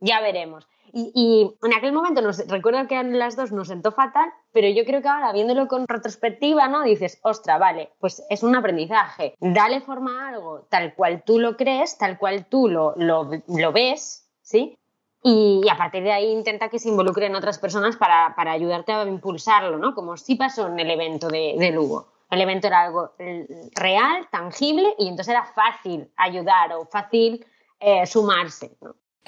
ya 0.00 0.20
veremos. 0.20 0.66
Y, 0.92 1.50
en 1.62 1.74
aquel 1.74 1.92
momento 1.92 2.20
nos, 2.22 2.46
recuerdo 2.48 2.86
que 2.86 2.96
a 2.96 3.02
las 3.02 3.36
dos 3.36 3.52
nos 3.52 3.68
sentó 3.68 3.92
fatal, 3.92 4.30
pero 4.52 4.68
yo 4.68 4.84
creo 4.84 5.02
que 5.02 5.08
ahora, 5.08 5.32
viéndolo 5.32 5.68
con 5.68 5.86
retrospectiva, 5.86 6.68
¿no? 6.68 6.82
Dices, 6.82 7.20
ostra, 7.22 7.58
vale, 7.58 7.90
pues 7.98 8.24
es 8.30 8.42
un 8.42 8.56
aprendizaje. 8.56 9.34
Dale 9.40 9.80
forma 9.80 10.24
a 10.24 10.28
algo 10.28 10.66
tal 10.70 10.94
cual 10.94 11.22
tú 11.24 11.38
lo 11.38 11.56
crees, 11.56 11.98
tal 11.98 12.18
cual 12.18 12.46
tú 12.46 12.68
lo, 12.68 12.94
lo, 12.96 13.30
lo 13.46 13.72
ves, 13.72 14.28
¿sí? 14.42 14.78
Y, 15.22 15.62
a 15.70 15.76
partir 15.76 16.02
de 16.04 16.12
ahí 16.12 16.30
intenta 16.30 16.68
que 16.68 16.78
se 16.78 16.88
involucren 16.88 17.34
otras 17.34 17.58
personas 17.58 17.96
para, 17.96 18.34
para, 18.36 18.52
ayudarte 18.52 18.92
a 18.92 19.04
impulsarlo, 19.04 19.76
¿no? 19.76 19.94
Como 19.94 20.16
sí 20.16 20.36
pasó 20.36 20.68
en 20.68 20.78
el 20.78 20.90
evento 20.90 21.28
de, 21.28 21.70
Lugo. 21.72 22.08
El 22.30 22.40
evento 22.40 22.66
era 22.66 22.84
algo 22.84 23.12
real, 23.74 24.28
tangible, 24.30 24.94
y 24.98 25.08
entonces 25.08 25.32
era 25.32 25.44
fácil 25.44 26.10
ayudar 26.16 26.72
o 26.74 26.84
fácil 26.86 27.44
eh, 27.80 28.06
sumarse. 28.06 28.76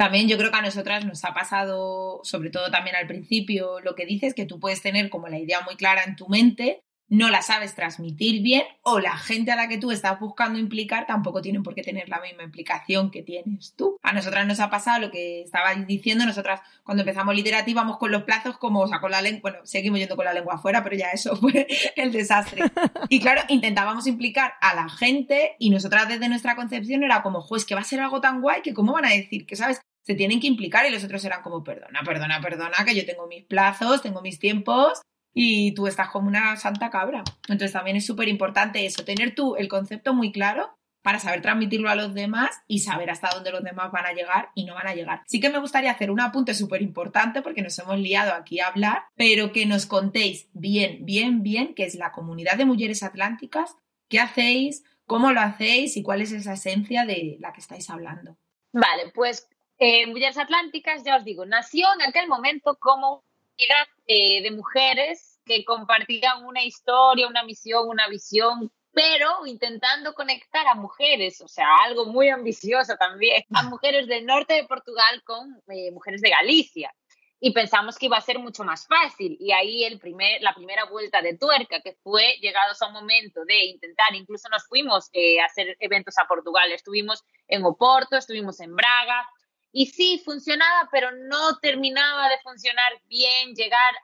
También 0.00 0.28
yo 0.28 0.38
creo 0.38 0.50
que 0.50 0.56
a 0.56 0.62
nosotras 0.62 1.04
nos 1.04 1.26
ha 1.26 1.34
pasado, 1.34 2.20
sobre 2.22 2.48
todo 2.48 2.70
también 2.70 2.96
al 2.96 3.06
principio, 3.06 3.80
lo 3.80 3.94
que 3.94 4.06
dices, 4.06 4.32
que 4.32 4.46
tú 4.46 4.58
puedes 4.58 4.80
tener 4.80 5.10
como 5.10 5.28
la 5.28 5.38
idea 5.38 5.60
muy 5.60 5.76
clara 5.76 6.04
en 6.04 6.16
tu 6.16 6.26
mente, 6.26 6.82
no 7.10 7.28
la 7.28 7.42
sabes 7.42 7.74
transmitir 7.74 8.40
bien 8.40 8.62
o 8.82 9.00
la 9.00 9.18
gente 9.18 9.50
a 9.50 9.56
la 9.56 9.68
que 9.68 9.76
tú 9.76 9.90
estás 9.90 10.18
buscando 10.18 10.58
implicar 10.58 11.06
tampoco 11.06 11.42
tienen 11.42 11.62
por 11.62 11.74
qué 11.74 11.82
tener 11.82 12.08
la 12.08 12.20
misma 12.20 12.44
implicación 12.44 13.10
que 13.10 13.22
tienes 13.22 13.74
tú. 13.76 13.98
A 14.02 14.14
nosotras 14.14 14.46
nos 14.46 14.60
ha 14.60 14.70
pasado 14.70 15.00
lo 15.00 15.10
que 15.10 15.42
estabais 15.42 15.86
diciendo, 15.86 16.24
nosotras 16.24 16.62
cuando 16.82 17.02
empezamos 17.02 17.34
Literati 17.34 17.72
íbamos 17.72 17.98
con 17.98 18.10
los 18.10 18.22
plazos 18.22 18.56
como, 18.56 18.80
o 18.80 18.88
sea, 18.88 19.00
con 19.00 19.10
la 19.10 19.20
lengua, 19.20 19.50
bueno, 19.50 19.58
seguimos 19.66 19.98
yendo 19.98 20.16
con 20.16 20.24
la 20.24 20.32
lengua 20.32 20.54
afuera, 20.54 20.82
pero 20.82 20.96
ya 20.96 21.10
eso 21.10 21.36
fue 21.40 21.66
el 21.96 22.10
desastre. 22.10 22.62
Y 23.10 23.20
claro, 23.20 23.42
intentábamos 23.48 24.06
implicar 24.06 24.54
a 24.62 24.74
la 24.74 24.88
gente 24.88 25.56
y 25.58 25.68
nosotras 25.68 26.08
desde 26.08 26.28
nuestra 26.30 26.56
concepción 26.56 27.02
era 27.02 27.22
como, 27.22 27.46
pues 27.46 27.66
que 27.66 27.74
va 27.74 27.82
a 27.82 27.84
ser 27.84 28.00
algo 28.00 28.22
tan 28.22 28.40
guay 28.40 28.62
que 28.62 28.72
cómo 28.72 28.92
van 28.92 29.04
a 29.04 29.10
decir 29.10 29.44
que, 29.44 29.56
¿sabes? 29.56 29.82
Se 30.02 30.14
tienen 30.14 30.40
que 30.40 30.46
implicar 30.46 30.86
y 30.86 30.90
los 30.90 31.04
otros 31.04 31.24
eran 31.24 31.42
como, 31.42 31.62
perdona, 31.62 32.00
perdona, 32.04 32.40
perdona, 32.40 32.84
que 32.84 32.94
yo 32.94 33.04
tengo 33.06 33.26
mis 33.26 33.44
plazos, 33.44 34.02
tengo 34.02 34.22
mis 34.22 34.38
tiempos 34.38 35.00
y 35.32 35.72
tú 35.74 35.86
estás 35.86 36.08
como 36.08 36.28
una 36.28 36.56
santa 36.56 36.90
cabra. 36.90 37.22
Entonces 37.48 37.72
también 37.72 37.96
es 37.96 38.06
súper 38.06 38.28
importante 38.28 38.84
eso, 38.84 39.04
tener 39.04 39.34
tú 39.34 39.56
el 39.56 39.68
concepto 39.68 40.14
muy 40.14 40.32
claro 40.32 40.76
para 41.02 41.18
saber 41.18 41.40
transmitirlo 41.40 41.88
a 41.88 41.94
los 41.94 42.14
demás 42.14 42.50
y 42.66 42.80
saber 42.80 43.10
hasta 43.10 43.30
dónde 43.32 43.52
los 43.52 43.64
demás 43.64 43.90
van 43.90 44.06
a 44.06 44.12
llegar 44.12 44.50
y 44.54 44.64
no 44.64 44.74
van 44.74 44.86
a 44.86 44.94
llegar. 44.94 45.22
Sí 45.26 45.40
que 45.40 45.50
me 45.50 45.58
gustaría 45.58 45.90
hacer 45.90 46.10
un 46.10 46.20
apunte 46.20 46.54
súper 46.54 46.82
importante 46.82 47.42
porque 47.42 47.62
nos 47.62 47.78
hemos 47.78 47.98
liado 47.98 48.34
aquí 48.34 48.60
a 48.60 48.68
hablar, 48.68 49.04
pero 49.16 49.52
que 49.52 49.66
nos 49.66 49.86
contéis 49.86 50.48
bien, 50.52 51.04
bien, 51.06 51.42
bien 51.42 51.74
qué 51.74 51.84
es 51.84 51.94
la 51.94 52.12
comunidad 52.12 52.56
de 52.56 52.66
mujeres 52.66 53.02
atlánticas, 53.02 53.76
qué 54.08 54.20
hacéis, 54.20 54.84
cómo 55.06 55.32
lo 55.32 55.40
hacéis 55.40 55.96
y 55.96 56.02
cuál 56.02 56.20
es 56.20 56.32
esa 56.32 56.52
esencia 56.52 57.06
de 57.06 57.36
la 57.40 57.52
que 57.52 57.60
estáis 57.60 57.88
hablando. 57.88 58.36
Vale, 58.72 59.10
pues 59.14 59.48
eh, 59.80 60.06
Mujeres 60.06 60.36
Atlánticas, 60.36 61.02
ya 61.04 61.16
os 61.16 61.24
digo, 61.24 61.46
nació 61.46 61.88
en 61.94 62.02
aquel 62.02 62.28
momento 62.28 62.76
como 62.78 63.24
eh, 64.06 64.42
de 64.42 64.50
mujeres 64.50 65.40
que 65.44 65.64
compartían 65.64 66.44
una 66.44 66.62
historia, 66.62 67.26
una 67.26 67.44
misión, 67.44 67.88
una 67.88 68.06
visión, 68.08 68.70
pero 68.92 69.46
intentando 69.46 70.12
conectar 70.14 70.66
a 70.66 70.74
mujeres, 70.74 71.40
o 71.40 71.48
sea, 71.48 71.66
algo 71.84 72.04
muy 72.04 72.28
ambicioso 72.28 72.96
también, 72.96 73.42
a 73.54 73.62
mujeres 73.70 74.06
del 74.06 74.26
norte 74.26 74.52
de 74.52 74.64
Portugal 74.64 75.22
con 75.24 75.62
eh, 75.68 75.90
mujeres 75.92 76.20
de 76.20 76.30
Galicia. 76.30 76.94
Y 77.42 77.52
pensamos 77.54 77.96
que 77.96 78.04
iba 78.04 78.18
a 78.18 78.20
ser 78.20 78.38
mucho 78.38 78.64
más 78.64 78.86
fácil. 78.86 79.34
Y 79.40 79.52
ahí 79.52 79.84
el 79.84 79.98
primer, 79.98 80.42
la 80.42 80.52
primera 80.52 80.84
vuelta 80.84 81.22
de 81.22 81.38
tuerca, 81.38 81.80
que 81.80 81.96
fue 82.02 82.36
llegados 82.42 82.82
a 82.82 82.88
un 82.88 82.92
momento 82.92 83.46
de 83.46 83.64
intentar, 83.64 84.14
incluso 84.14 84.50
nos 84.50 84.66
fuimos 84.66 85.08
eh, 85.14 85.40
a 85.40 85.46
hacer 85.46 85.74
eventos 85.80 86.18
a 86.18 86.26
Portugal. 86.26 86.70
Estuvimos 86.70 87.24
en 87.48 87.64
Oporto, 87.64 88.18
estuvimos 88.18 88.60
en 88.60 88.76
Braga, 88.76 89.26
y 89.72 89.86
sí, 89.86 90.20
funcionaba, 90.24 90.88
pero 90.90 91.12
no 91.12 91.58
terminaba 91.60 92.28
de 92.28 92.38
funcionar 92.42 92.92
bien. 93.06 93.54
Llegar 93.54 93.94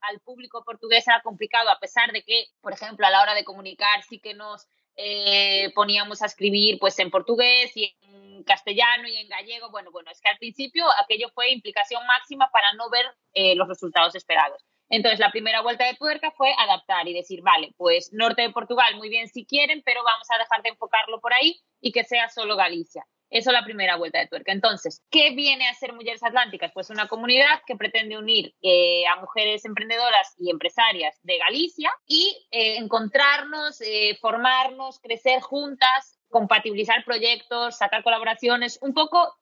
al 0.00 0.20
público 0.20 0.64
portugués 0.64 1.06
era 1.06 1.22
complicado, 1.22 1.70
a 1.70 1.78
pesar 1.78 2.12
de 2.12 2.22
que, 2.22 2.46
por 2.60 2.72
ejemplo, 2.72 3.06
a 3.06 3.10
la 3.10 3.22
hora 3.22 3.34
de 3.34 3.44
comunicar 3.44 4.02
sí 4.08 4.18
que 4.18 4.34
nos 4.34 4.66
eh, 4.96 5.72
poníamos 5.74 6.22
a 6.22 6.26
escribir 6.26 6.78
pues 6.78 6.98
en 6.98 7.10
portugués 7.10 7.74
y 7.76 7.96
en 8.02 8.42
castellano 8.42 9.06
y 9.06 9.16
en 9.16 9.28
gallego. 9.28 9.70
Bueno, 9.70 9.90
bueno, 9.92 10.10
es 10.10 10.20
que 10.20 10.28
al 10.28 10.38
principio 10.38 10.86
aquello 11.02 11.28
fue 11.34 11.50
implicación 11.50 12.04
máxima 12.06 12.50
para 12.52 12.72
no 12.72 12.90
ver 12.90 13.06
eh, 13.34 13.54
los 13.54 13.68
resultados 13.68 14.14
esperados. 14.16 14.64
Entonces, 14.88 15.20
la 15.20 15.30
primera 15.30 15.62
vuelta 15.62 15.86
de 15.86 15.94
tuerca 15.94 16.32
fue 16.32 16.52
adaptar 16.58 17.08
y 17.08 17.14
decir, 17.14 17.40
vale, 17.42 17.72
pues 17.78 18.12
norte 18.12 18.42
de 18.42 18.50
Portugal, 18.50 18.96
muy 18.96 19.08
bien 19.08 19.26
si 19.28 19.46
quieren, 19.46 19.82
pero 19.86 20.02
vamos 20.04 20.28
a 20.30 20.38
dejar 20.38 20.62
de 20.62 20.70
enfocarlo 20.70 21.20
por 21.20 21.32
ahí 21.32 21.62
y 21.80 21.92
que 21.92 22.04
sea 22.04 22.28
solo 22.28 22.56
Galicia. 22.56 23.06
Eso 23.32 23.48
es 23.48 23.54
la 23.54 23.64
primera 23.64 23.96
vuelta 23.96 24.18
de 24.18 24.26
tuerca. 24.26 24.52
Entonces, 24.52 25.02
¿qué 25.10 25.30
viene 25.30 25.66
a 25.66 25.74
ser 25.74 25.94
Mujeres 25.94 26.22
Atlánticas? 26.22 26.70
Pues 26.74 26.90
una 26.90 27.08
comunidad 27.08 27.62
que 27.66 27.76
pretende 27.76 28.18
unir 28.18 28.54
eh, 28.60 29.06
a 29.06 29.16
mujeres 29.16 29.64
emprendedoras 29.64 30.34
y 30.38 30.50
empresarias 30.50 31.18
de 31.22 31.38
Galicia 31.38 31.90
y 32.06 32.46
eh, 32.50 32.76
encontrarnos, 32.76 33.80
eh, 33.80 34.18
formarnos, 34.20 35.00
crecer 35.00 35.40
juntas, 35.40 36.20
compatibilizar 36.28 37.02
proyectos, 37.06 37.78
sacar 37.78 38.02
colaboraciones, 38.02 38.78
un 38.82 38.92
poco 38.92 39.34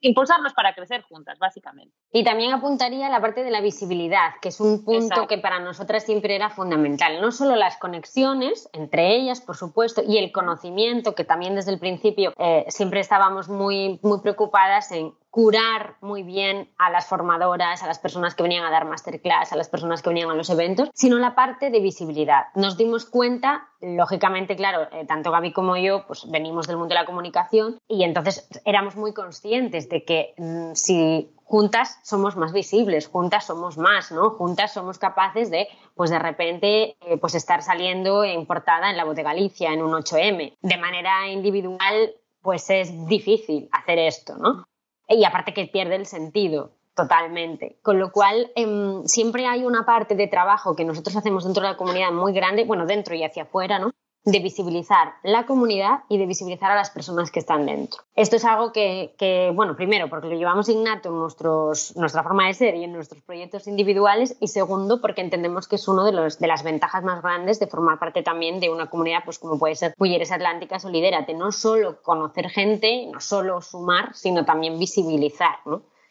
impulsarnos 0.00 0.52
para 0.54 0.74
crecer 0.74 1.02
juntas, 1.02 1.38
básicamente. 1.38 1.94
Y 2.12 2.24
también 2.24 2.52
apuntaría 2.52 3.08
la 3.08 3.20
parte 3.20 3.42
de 3.42 3.50
la 3.50 3.60
visibilidad, 3.60 4.32
que 4.40 4.48
es 4.48 4.60
un 4.60 4.84
punto 4.84 5.26
que 5.26 5.38
para 5.38 5.60
nosotras 5.60 6.04
siempre 6.04 6.34
era 6.34 6.50
fundamental. 6.50 7.20
No 7.20 7.32
solo 7.32 7.56
las 7.56 7.76
conexiones 7.76 8.68
entre 8.72 9.14
ellas, 9.14 9.40
por 9.40 9.56
supuesto, 9.56 10.02
y 10.06 10.18
el 10.18 10.32
conocimiento, 10.32 11.14
que 11.14 11.24
también 11.24 11.54
desde 11.54 11.72
el 11.72 11.78
principio 11.78 12.32
eh, 12.38 12.64
siempre 12.68 13.00
estábamos 13.00 13.48
muy, 13.48 13.98
muy 14.02 14.20
preocupadas 14.20 14.90
en 14.92 15.12
curar 15.34 15.96
muy 16.00 16.22
bien 16.22 16.72
a 16.78 16.90
las 16.90 17.08
formadoras, 17.08 17.82
a 17.82 17.88
las 17.88 17.98
personas 17.98 18.36
que 18.36 18.44
venían 18.44 18.64
a 18.64 18.70
dar 18.70 18.84
masterclass, 18.84 19.52
a 19.52 19.56
las 19.56 19.68
personas 19.68 20.00
que 20.00 20.10
venían 20.10 20.30
a 20.30 20.36
los 20.36 20.48
eventos, 20.48 20.90
sino 20.94 21.18
la 21.18 21.34
parte 21.34 21.70
de 21.70 21.80
visibilidad. 21.80 22.44
Nos 22.54 22.76
dimos 22.76 23.04
cuenta, 23.04 23.66
lógicamente, 23.80 24.54
claro, 24.54 24.86
eh, 24.92 25.04
tanto 25.08 25.32
Gaby 25.32 25.52
como 25.52 25.76
yo, 25.76 26.06
pues 26.06 26.30
venimos 26.30 26.68
del 26.68 26.76
mundo 26.76 26.94
de 26.94 27.00
la 27.00 27.04
comunicación 27.04 27.78
y 27.88 28.04
entonces 28.04 28.48
éramos 28.64 28.94
muy 28.94 29.12
conscientes 29.12 29.88
de 29.88 30.04
que 30.04 30.34
mm, 30.38 30.74
si 30.74 31.34
juntas 31.42 31.98
somos 32.04 32.36
más 32.36 32.52
visibles, 32.52 33.08
juntas 33.08 33.44
somos 33.44 33.76
más, 33.76 34.12
¿no? 34.12 34.30
Juntas 34.30 34.72
somos 34.72 35.00
capaces 35.00 35.50
de, 35.50 35.66
pues 35.96 36.10
de 36.10 36.20
repente, 36.20 36.96
eh, 37.00 37.18
pues 37.20 37.34
estar 37.34 37.60
saliendo 37.64 38.22
en 38.22 38.46
portada 38.46 38.88
en 38.88 38.96
la 38.96 39.02
voz 39.02 39.16
de 39.16 39.24
Galicia, 39.24 39.72
en 39.72 39.82
un 39.82 39.94
8M. 39.94 40.54
De 40.62 40.76
manera 40.76 41.26
individual, 41.26 42.14
pues 42.40 42.70
es 42.70 43.04
difícil 43.08 43.68
hacer 43.72 43.98
esto, 43.98 44.36
¿no? 44.36 44.64
Y 45.08 45.24
aparte 45.24 45.54
que 45.54 45.66
pierde 45.66 45.96
el 45.96 46.06
sentido 46.06 46.72
totalmente. 46.94 47.76
Con 47.82 47.98
lo 47.98 48.12
cual, 48.12 48.50
em, 48.54 49.04
siempre 49.04 49.46
hay 49.46 49.64
una 49.64 49.84
parte 49.84 50.14
de 50.14 50.28
trabajo 50.28 50.76
que 50.76 50.84
nosotros 50.84 51.16
hacemos 51.16 51.44
dentro 51.44 51.62
de 51.62 51.70
la 51.70 51.76
comunidad 51.76 52.12
muy 52.12 52.32
grande, 52.32 52.64
bueno, 52.64 52.86
dentro 52.86 53.14
y 53.14 53.24
hacia 53.24 53.44
afuera, 53.44 53.78
¿no? 53.78 53.90
De 54.24 54.38
visibilizar 54.38 55.14
la 55.22 55.44
comunidad 55.44 56.00
y 56.08 56.16
de 56.16 56.26
visibilizar 56.26 56.70
a 56.70 56.74
las 56.74 56.90
personas 56.90 57.30
que 57.30 57.40
están 57.40 57.66
dentro. 57.66 58.02
Esto 58.16 58.36
es 58.36 58.44
algo 58.44 58.72
que, 58.72 59.52
bueno, 59.54 59.76
primero, 59.76 60.08
porque 60.08 60.28
lo 60.28 60.34
llevamos 60.34 60.68
innato 60.70 61.10
en 61.10 61.18
nuestros, 61.18 61.94
nuestra 61.96 62.22
forma 62.22 62.46
de 62.46 62.54
ser 62.54 62.74
y 62.74 62.84
en 62.84 62.92
nuestros 62.92 63.22
proyectos 63.22 63.66
individuales, 63.66 64.36
y 64.40 64.48
segundo, 64.48 65.00
porque 65.02 65.20
entendemos 65.20 65.68
que 65.68 65.76
es 65.76 65.86
una 65.88 66.04
de, 66.04 66.12
los, 66.12 66.38
de 66.38 66.46
las 66.46 66.62
ventajas 66.62 67.04
más 67.04 67.22
grandes 67.22 67.60
de 67.60 67.66
formar 67.66 67.98
parte 67.98 68.22
también 68.22 68.60
de 68.60 68.70
una 68.70 68.88
comunidad, 68.88 69.24
pues 69.24 69.38
como 69.38 69.58
puede 69.58 69.74
ser 69.74 69.94
Mujeres 69.98 70.32
Atlánticas 70.32 70.84
o 70.86 70.90
Lidérate, 70.90 71.34
no 71.34 71.52
solo 71.52 72.00
conocer 72.02 72.48
gente, 72.48 73.06
no 73.12 73.20
solo 73.20 73.60
sumar, 73.60 74.14
sino 74.14 74.46
también 74.46 74.78
visibilizar, 74.78 75.56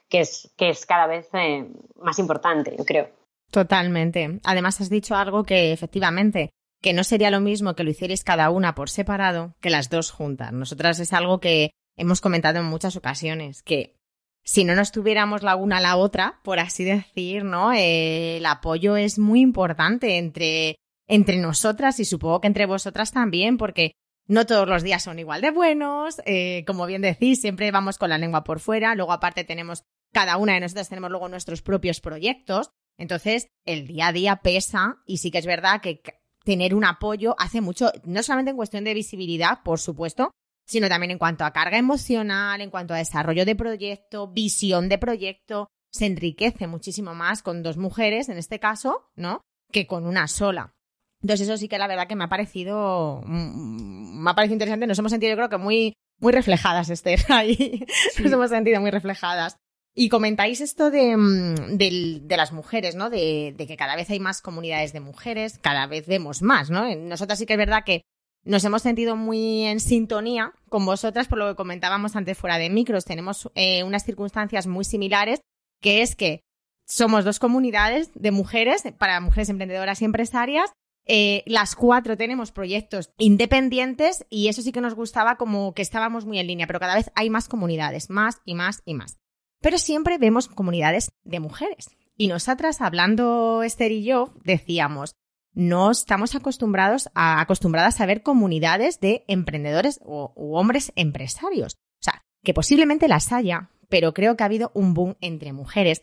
que, 0.08 0.20
es, 0.20 0.54
que 0.56 0.70
es 0.70 0.86
cada 0.86 1.08
vez 1.08 1.30
eh, 1.34 1.68
más 1.96 2.20
importante, 2.20 2.76
yo 2.78 2.86
creo. 2.86 3.10
Totalmente. 3.50 4.40
Además, 4.44 4.82
has 4.82 4.90
dicho 4.90 5.16
algo 5.16 5.44
que 5.44 5.74
efectivamente 5.74 6.52
que 6.84 6.94
no 6.94 7.06
sería 7.06 7.32
lo 7.32 7.40
mismo 7.40 7.76
que 7.76 7.86
lo 7.86 7.92
hicierais 7.92 8.26
cada 8.26 8.50
una 8.52 8.76
por 8.76 8.90
separado 8.90 9.56
que 9.62 9.70
las 9.70 9.90
dos 9.90 10.12
juntas. 10.12 10.52
Nosotras 10.52 11.00
es 11.00 11.14
algo 11.14 11.40
que 11.40 11.72
hemos 11.96 12.20
comentado 12.20 12.60
en 12.60 12.66
muchas 12.66 12.98
ocasiones, 12.98 13.64
que 13.64 13.96
si 14.44 14.66
no 14.66 14.76
nos 14.76 14.92
tuviéramos 14.92 15.44
la 15.44 15.56
una 15.56 15.78
a 15.78 15.82
la 15.82 15.96
otra, 15.96 16.42
por 16.44 16.60
así 16.60 16.84
decir, 16.84 17.46
¿no? 17.46 17.72
Eh, 17.72 18.38
el 18.38 18.46
apoyo 18.46 18.98
es 18.98 19.18
muy 19.18 19.40
importante 19.40 20.18
entre, 20.18 20.76
entre 21.08 21.38
nosotras 21.38 22.02
y 22.02 22.06
supongo 22.06 22.42
que 22.42 22.48
entre 22.48 22.66
vosotras 22.66 23.14
también, 23.14 23.58
porque 23.58 23.94
no 24.28 24.46
todos 24.46 24.68
los 24.68 24.84
días 24.84 25.04
son 25.04 25.20
igual 25.20 25.40
de 25.40 25.52
buenos, 25.52 26.22
eh, 26.26 26.66
como 26.68 26.86
bien 26.86 27.02
decís, 27.02 27.40
siempre 27.40 27.72
vamos 27.72 27.98
con 27.98 28.10
la 28.10 28.18
lengua 28.18 28.44
por 28.44 28.60
fuera, 28.60 28.94
luego 28.94 29.14
aparte 29.14 29.46
tenemos, 29.46 29.84
cada 30.12 30.36
una 30.36 30.56
de 30.56 30.60
nosotras 30.60 30.90
tenemos 30.90 31.12
luego 31.12 31.30
nuestros 31.30 31.62
propios 31.62 32.02
proyectos, 32.02 32.72
entonces 32.98 33.48
el 33.66 33.88
día 33.88 34.08
a 34.08 34.14
día 34.14 34.36
pesa 34.44 34.98
y 35.06 35.18
sí 35.18 35.32
que 35.32 35.38
es 35.38 35.46
verdad 35.46 35.80
que 35.80 36.02
tener 36.44 36.76
un 36.76 36.86
apoyo 36.86 37.36
hace 37.38 37.62
mucho, 37.62 37.92
no 38.06 38.22
solamente 38.24 38.52
en 38.52 38.58
cuestión 38.58 38.84
de 38.84 38.94
visibilidad, 38.94 39.60
por 39.64 39.80
supuesto, 39.80 40.32
sino 40.66 40.90
también 40.90 41.12
en 41.12 41.18
cuanto 41.18 41.46
a 41.46 41.52
carga 41.52 41.78
emocional, 41.78 42.62
en 42.62 42.70
cuanto 42.70 42.94
a 42.94 42.98
desarrollo 42.98 43.46
de 43.46 43.56
proyecto, 43.56 44.28
visión 44.28 44.90
de 44.90 44.98
proyecto, 44.98 45.68
se 45.92 46.06
enriquece 46.06 46.68
muchísimo 46.68 47.14
más 47.14 47.44
con 47.44 47.64
dos 47.64 47.78
mujeres, 47.78 48.30
en 48.30 48.38
este 48.38 48.60
caso, 48.60 49.10
¿no? 49.16 49.42
Que 49.72 49.88
con 49.88 50.06
una 50.06 50.28
sola. 50.28 50.74
Entonces 51.22 51.48
eso 51.48 51.58
sí 51.58 51.68
que 51.68 51.78
la 51.78 51.88
verdad 51.88 52.08
que 52.08 52.16
me 52.16 52.26
ha 52.26 52.30
parecido, 52.30 53.22
mm, 53.26 54.24
me 54.24 54.30
ha 54.30 54.36
parecido 54.36 54.56
interesante, 54.56 54.88
nos 54.88 55.00
hemos 55.00 55.12
sentido 55.12 55.32
yo 55.32 55.38
creo 55.38 55.50
que 55.50 55.58
muy, 55.58 55.94
muy 56.20 56.34
reflejadas, 56.34 56.90
Esther, 56.90 57.20
ahí. 57.30 57.86
Nos 58.22 58.32
hemos 58.32 58.50
sentido 58.50 58.82
muy 58.82 58.92
reflejadas. 58.92 59.58
Y 59.96 60.10
comentáis 60.10 60.60
esto 60.60 60.90
de, 60.90 61.16
mm, 61.16 61.78
de, 61.78 62.38
las 62.38 62.52
mujeres, 62.52 62.96
¿no? 62.96 63.10
De, 63.10 63.54
de, 63.56 63.68
que 63.68 63.78
cada 63.78 63.96
vez 63.96 64.10
hay 64.10 64.20
más 64.20 64.42
comunidades 64.42 64.92
de 64.92 65.00
mujeres, 65.00 65.60
cada 65.60 65.86
vez 65.86 66.08
vemos 66.08 66.42
más, 66.42 66.70
¿no? 66.72 66.94
Nosotras 66.96 67.38
sí 67.38 67.46
que 67.46 67.54
es 67.54 67.60
verdad 67.60 67.84
que 67.86 68.02
nos 68.46 68.66
hemos 68.66 68.82
sentido 68.82 69.16
muy 69.16 69.64
en 69.64 69.80
sintonía 69.80 70.54
con 70.68 70.86
vosotras, 70.86 71.28
por 71.28 71.38
lo 71.38 71.48
que 71.48 71.56
comentábamos 71.56 72.16
antes 72.16 72.38
fuera 72.38 72.58
de 72.58 72.70
micros. 72.70 73.06
Tenemos 73.06 73.50
eh, 73.56 73.84
unas 73.84 74.04
circunstancias 74.04 74.68
muy 74.68 74.84
similares, 74.84 75.42
que 75.80 76.02
es 76.02 76.16
que 76.16 76.42
somos 76.86 77.24
dos 77.24 77.40
comunidades 77.40 78.12
de 78.16 78.32
mujeres, 78.32 78.84
para 78.98 79.22
mujeres 79.22 79.50
emprendedoras 79.50 80.02
y 80.02 80.06
empresarias. 80.06 80.72
Eh, 81.06 81.44
las 81.46 81.76
cuatro 81.76 82.18
tenemos 82.18 82.52
proyectos 82.52 83.12
independientes 83.18 84.26
y 84.30 84.48
eso 84.48 84.62
sí 84.62 84.72
que 84.72 84.82
nos 84.82 84.96
gustaba 84.96 85.36
como 85.36 85.74
que 85.74 85.82
estábamos 85.82 86.26
muy 86.26 86.40
en 86.40 86.48
línea, 86.48 86.68
pero 86.68 86.80
cada 86.80 86.96
vez 86.96 87.12
hay 87.16 87.30
más 87.30 87.48
comunidades, 87.48 88.10
más 88.10 88.42
y 88.46 88.56
más 88.56 88.82
y 88.86 88.94
más. 88.94 89.18
Pero 89.64 89.78
siempre 89.78 90.18
vemos 90.18 90.50
comunidades 90.50 91.10
de 91.24 91.40
mujeres. 91.40 91.90
Y 92.18 92.28
nosotras, 92.28 92.82
hablando 92.82 93.64
Esther 93.64 93.94
y 93.94 94.04
yo, 94.04 94.34
decíamos, 94.44 95.16
no 95.54 95.90
estamos 95.90 96.36
acostumbrados 96.36 97.10
a, 97.16 97.40
acostumbradas 97.40 98.02
a 98.02 98.06
ver 98.06 98.24
comunidades 98.24 99.00
de 99.00 99.24
emprendedores 99.28 100.00
o 100.04 100.34
u 100.36 100.56
hombres 100.56 100.92
empresarios. 100.96 101.76
O 101.76 102.04
sea, 102.04 102.24
que 102.44 102.54
posiblemente 102.54 103.08
las 103.08 103.32
haya, 103.32 103.72
pero 103.88 104.14
creo 104.14 104.36
que 104.36 104.44
ha 104.44 104.48
habido 104.48 104.72
un 104.76 104.94
boom 104.94 105.16
entre 105.22 105.54
mujeres. 105.54 106.02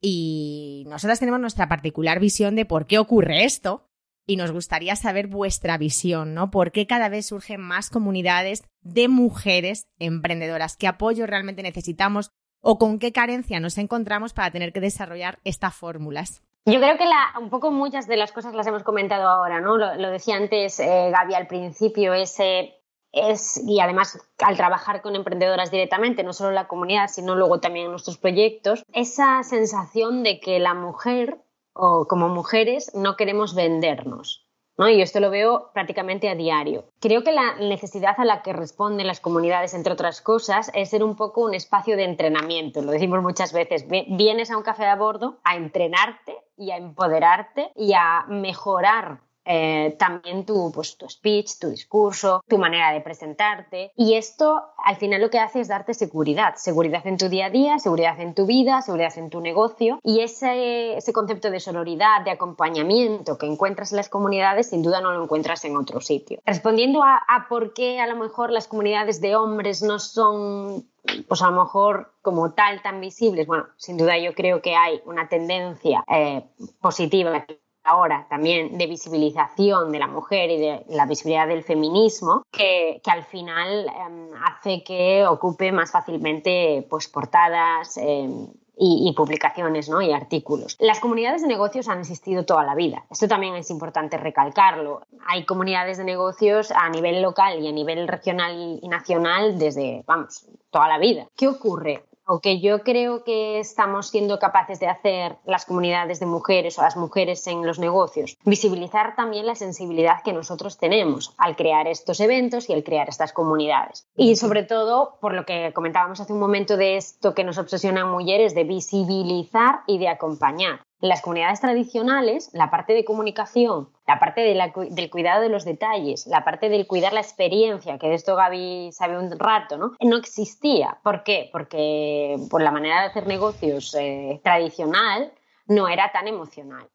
Y 0.00 0.84
nosotras 0.86 1.18
tenemos 1.18 1.40
nuestra 1.40 1.68
particular 1.68 2.20
visión 2.20 2.54
de 2.54 2.64
por 2.64 2.86
qué 2.86 2.98
ocurre 2.98 3.44
esto. 3.44 3.86
Y 4.24 4.36
nos 4.36 4.52
gustaría 4.52 4.94
saber 4.94 5.26
vuestra 5.26 5.76
visión, 5.78 6.34
¿no? 6.34 6.52
¿Por 6.52 6.70
qué 6.70 6.86
cada 6.86 7.08
vez 7.08 7.26
surgen 7.26 7.60
más 7.60 7.90
comunidades 7.90 8.62
de 8.82 9.08
mujeres 9.08 9.88
emprendedoras? 9.98 10.76
¿Qué 10.76 10.86
apoyo 10.86 11.26
realmente 11.26 11.64
necesitamos? 11.64 12.30
¿O 12.62 12.78
con 12.78 12.98
qué 12.98 13.12
carencia 13.12 13.58
nos 13.58 13.78
encontramos 13.78 14.32
para 14.32 14.50
tener 14.50 14.72
que 14.72 14.80
desarrollar 14.80 15.38
estas 15.44 15.74
fórmulas? 15.74 16.42
Yo 16.66 16.78
creo 16.78 16.98
que 16.98 17.08
un 17.40 17.48
poco 17.48 17.70
muchas 17.70 18.06
de 18.06 18.18
las 18.18 18.32
cosas 18.32 18.54
las 18.54 18.66
hemos 18.66 18.82
comentado 18.82 19.28
ahora, 19.28 19.60
¿no? 19.60 19.78
Lo, 19.78 20.10
decía 20.10 20.36
antes 20.36 20.78
eh, 20.78 21.10
Gaby 21.10 21.34
al 21.34 21.46
principio, 21.46 22.12
ese 22.12 22.74
es, 23.12 23.62
y 23.66 23.80
además 23.80 24.18
al 24.38 24.56
trabajar 24.56 25.00
con 25.00 25.16
emprendedoras 25.16 25.70
directamente, 25.70 26.22
no 26.22 26.34
solo 26.34 26.50
en 26.50 26.56
la 26.56 26.68
comunidad, 26.68 27.08
sino 27.08 27.34
luego 27.34 27.60
también 27.60 27.86
en 27.86 27.92
nuestros 27.92 28.18
proyectos, 28.18 28.84
esa 28.92 29.42
sensación 29.42 30.22
de 30.22 30.38
que 30.38 30.60
la 30.60 30.74
mujer 30.74 31.38
o 31.72 32.06
como 32.06 32.28
mujeres 32.28 32.92
no 32.94 33.16
queremos 33.16 33.54
vendernos. 33.54 34.46
Y 34.88 35.02
esto 35.02 35.20
lo 35.20 35.30
veo 35.30 35.70
prácticamente 35.74 36.28
a 36.28 36.34
diario. 36.34 36.84
Creo 37.00 37.22
que 37.22 37.32
la 37.32 37.56
necesidad 37.56 38.14
a 38.18 38.24
la 38.24 38.42
que 38.42 38.52
responden 38.52 39.06
las 39.06 39.20
comunidades, 39.20 39.74
entre 39.74 39.92
otras 39.92 40.20
cosas, 40.20 40.70
es 40.74 40.90
ser 40.90 41.04
un 41.04 41.16
poco 41.16 41.42
un 41.42 41.54
espacio 41.54 41.96
de 41.96 42.04
entrenamiento. 42.04 42.82
Lo 42.82 42.92
decimos 42.92 43.22
muchas 43.22 43.52
veces. 43.52 43.86
Vienes 43.88 44.50
a 44.50 44.56
un 44.56 44.62
café 44.62 44.86
a 44.86 44.96
bordo 44.96 45.38
a 45.44 45.56
entrenarte 45.56 46.36
y 46.56 46.70
a 46.70 46.76
empoderarte 46.76 47.72
y 47.76 47.92
a 47.94 48.24
mejorar 48.28 49.20
eh, 49.44 49.96
también 49.98 50.44
tu, 50.44 50.70
pues, 50.72 50.96
tu 50.96 51.08
speech, 51.08 51.58
tu 51.58 51.70
discurso, 51.70 52.42
tu 52.48 52.58
manera 52.58 52.92
de 52.92 53.00
presentarte. 53.00 53.92
Y 53.96 54.14
esto 54.14 54.62
al 54.84 54.96
final 54.96 55.20
lo 55.20 55.30
que 55.30 55.38
hace 55.38 55.60
es 55.60 55.68
darte 55.68 55.94
seguridad, 55.94 56.54
seguridad 56.56 57.06
en 57.06 57.16
tu 57.16 57.28
día 57.28 57.46
a 57.46 57.50
día, 57.50 57.78
seguridad 57.78 58.20
en 58.20 58.34
tu 58.34 58.46
vida, 58.46 58.82
seguridad 58.82 59.16
en 59.16 59.30
tu 59.30 59.40
negocio. 59.40 59.98
Y 60.02 60.20
ese, 60.20 60.96
ese 60.96 61.12
concepto 61.12 61.50
de 61.50 61.60
sororidad, 61.60 62.22
de 62.24 62.30
acompañamiento 62.30 63.38
que 63.38 63.46
encuentras 63.46 63.92
en 63.92 63.96
las 63.96 64.08
comunidades, 64.08 64.70
sin 64.70 64.82
duda 64.82 65.00
no 65.00 65.12
lo 65.12 65.22
encuentras 65.22 65.64
en 65.64 65.76
otro 65.76 66.00
sitio. 66.00 66.40
Respondiendo 66.44 67.02
a, 67.02 67.16
a 67.16 67.48
por 67.48 67.72
qué 67.72 68.00
a 68.00 68.06
lo 68.06 68.16
mejor 68.16 68.50
las 68.50 68.68
comunidades 68.68 69.20
de 69.20 69.36
hombres 69.36 69.82
no 69.82 69.98
son 69.98 70.86
pues 71.28 71.42
a 71.42 71.50
lo 71.50 71.62
mejor 71.62 72.12
como 72.22 72.52
tal 72.52 72.82
tan 72.82 73.00
visibles, 73.00 73.46
bueno, 73.46 73.66
sin 73.76 73.96
duda 73.96 74.18
yo 74.18 74.34
creo 74.34 74.60
que 74.60 74.76
hay 74.76 75.00
una 75.06 75.28
tendencia 75.28 76.04
eh, 76.08 76.44
positiva 76.80 77.46
ahora 77.84 78.26
también 78.28 78.78
de 78.78 78.86
visibilización 78.86 79.92
de 79.92 79.98
la 79.98 80.06
mujer 80.06 80.50
y 80.50 80.58
de 80.58 80.84
la 80.88 81.06
visibilidad 81.06 81.48
del 81.48 81.64
feminismo 81.64 82.42
que, 82.50 83.00
al 83.06 83.24
final 83.24 83.86
em, 83.88 84.28
hace 84.44 84.82
que 84.84 85.26
ocupe 85.26 85.72
más 85.72 85.90
fácilmente 85.90 86.86
pues, 86.88 87.08
portadas 87.08 87.96
em, 87.96 88.48
y, 88.82 89.12
publicaciones 89.12 89.88
¿no? 89.88 90.00
y 90.00 90.12
artículos. 90.12 90.76
Las 90.78 91.00
comunidades 91.00 91.42
de 91.42 91.48
negocios 91.48 91.88
han 91.88 92.00
existido 92.00 92.44
toda 92.44 92.64
la 92.64 92.74
vida. 92.74 93.04
Esto 93.10 93.28
también 93.28 93.54
es 93.54 93.70
importante 93.70 94.16
recalcarlo. 94.16 95.02
Hay 95.26 95.44
comunidades 95.44 95.98
de 95.98 96.04
negocios 96.04 96.70
a 96.70 96.88
nivel 96.88 97.20
local 97.20 97.60
y 97.60 97.68
a 97.68 97.72
nivel 97.72 98.08
regional 98.08 98.78
y 98.82 98.88
nacional 98.88 99.58
desde, 99.58 100.02
vamos, 100.06 100.46
toda 100.70 100.88
la 100.88 100.98
vida. 100.98 101.26
¿Qué 101.36 101.48
ocurre? 101.48 102.04
O 102.26 102.40
que 102.40 102.60
yo 102.60 102.82
creo 102.82 103.24
que 103.24 103.58
estamos 103.58 104.08
siendo 104.08 104.38
capaces 104.38 104.80
de 104.80 104.88
hacer 104.88 105.36
las 105.44 105.64
comunidades 105.64 106.20
de 106.20 106.26
mujeres 106.26 106.78
o 106.78 106.82
las 106.82 106.96
mujeres 106.96 107.46
en 107.46 107.66
los 107.66 107.78
negocios, 107.78 108.36
visibilizar 108.44 109.16
también 109.16 109.46
la 109.46 109.54
sensibilidad 109.54 110.22
que 110.24 110.32
nosotros 110.32 110.78
tenemos 110.78 111.34
al 111.36 111.56
crear 111.56 111.86
estos 111.88 112.20
eventos 112.20 112.68
y 112.68 112.72
al 112.72 112.84
crear 112.84 113.08
estas 113.08 113.32
comunidades. 113.32 114.06
Y 114.16 114.36
sobre 114.36 114.62
todo, 114.62 115.18
por 115.20 115.34
lo 115.34 115.44
que 115.44 115.72
comentábamos 115.74 116.20
hace 116.20 116.32
un 116.32 116.40
momento 116.40 116.76
de 116.76 116.96
esto 116.96 117.34
que 117.34 117.44
nos 117.44 117.58
obsesiona 117.58 118.04
mujeres, 118.04 118.54
de 118.54 118.64
visibilizar 118.64 119.80
y 119.86 119.98
de 119.98 120.08
acompañar. 120.08 120.80
Las 121.00 121.22
comunidades 121.22 121.60
tradicionales, 121.60 122.50
la 122.52 122.70
parte 122.70 122.92
de 122.92 123.04
comunicación, 123.04 123.88
la 124.06 124.18
parte 124.18 124.42
del 124.42 125.10
cuidado 125.10 125.40
de 125.40 125.48
los 125.48 125.64
detalles, 125.64 126.26
la 126.26 126.44
parte 126.44 126.68
del 126.68 126.86
cuidar 126.86 127.12
la 127.12 127.20
experiencia, 127.20 127.98
que 127.98 128.08
de 128.08 128.14
esto 128.14 128.36
Gaby 128.36 128.90
sabe 128.92 129.18
un 129.18 129.38
rato, 129.38 129.78
¿no? 129.78 129.92
No 130.00 130.16
existía. 130.18 130.98
¿Por 131.02 131.22
qué? 131.22 131.48
Porque 131.52 132.36
por 132.50 132.60
la 132.60 132.70
manera 132.70 133.00
de 133.00 133.06
hacer 133.08 133.26
negocios 133.26 133.94
eh, 133.98 134.40
tradicional 134.44 135.32
no 135.66 135.88
era 135.88 136.12
tan 136.12 136.28
emocional. 136.28 136.88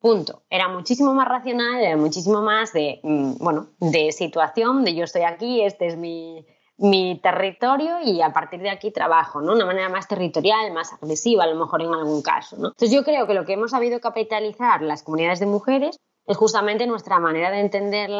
Punto. 0.00 0.42
Era 0.50 0.68
muchísimo 0.68 1.14
más 1.14 1.28
racional, 1.28 1.80
era 1.80 1.96
muchísimo 1.96 2.42
más 2.42 2.72
de, 2.72 3.00
mm, 3.02 3.36
bueno, 3.38 3.68
de 3.78 4.12
situación, 4.12 4.84
de 4.84 4.94
yo 4.94 5.04
estoy 5.04 5.22
aquí, 5.22 5.62
este 5.62 5.86
es 5.86 5.96
mi, 5.96 6.44
mi 6.76 7.20
territorio 7.20 8.00
y 8.02 8.20
a 8.20 8.32
partir 8.32 8.60
de 8.60 8.70
aquí 8.70 8.90
trabajo, 8.90 9.40
¿no? 9.40 9.52
Una 9.52 9.66
manera 9.66 9.88
más 9.88 10.08
territorial, 10.08 10.72
más 10.72 10.92
agresiva, 10.92 11.44
a 11.44 11.46
lo 11.46 11.56
mejor 11.56 11.82
en 11.82 11.94
algún 11.94 12.22
caso, 12.22 12.56
¿no? 12.56 12.68
Entonces 12.68 12.90
yo 12.90 13.04
creo 13.04 13.26
que 13.26 13.34
lo 13.34 13.44
que 13.44 13.52
hemos 13.52 13.70
sabido 13.70 14.00
capitalizar 14.00 14.82
las 14.82 15.02
comunidades 15.02 15.40
de 15.40 15.46
mujeres 15.46 15.96
es 16.26 16.36
justamente 16.36 16.86
nuestra 16.86 17.20
manera 17.20 17.50
de 17.50 17.60
entender 17.60 18.10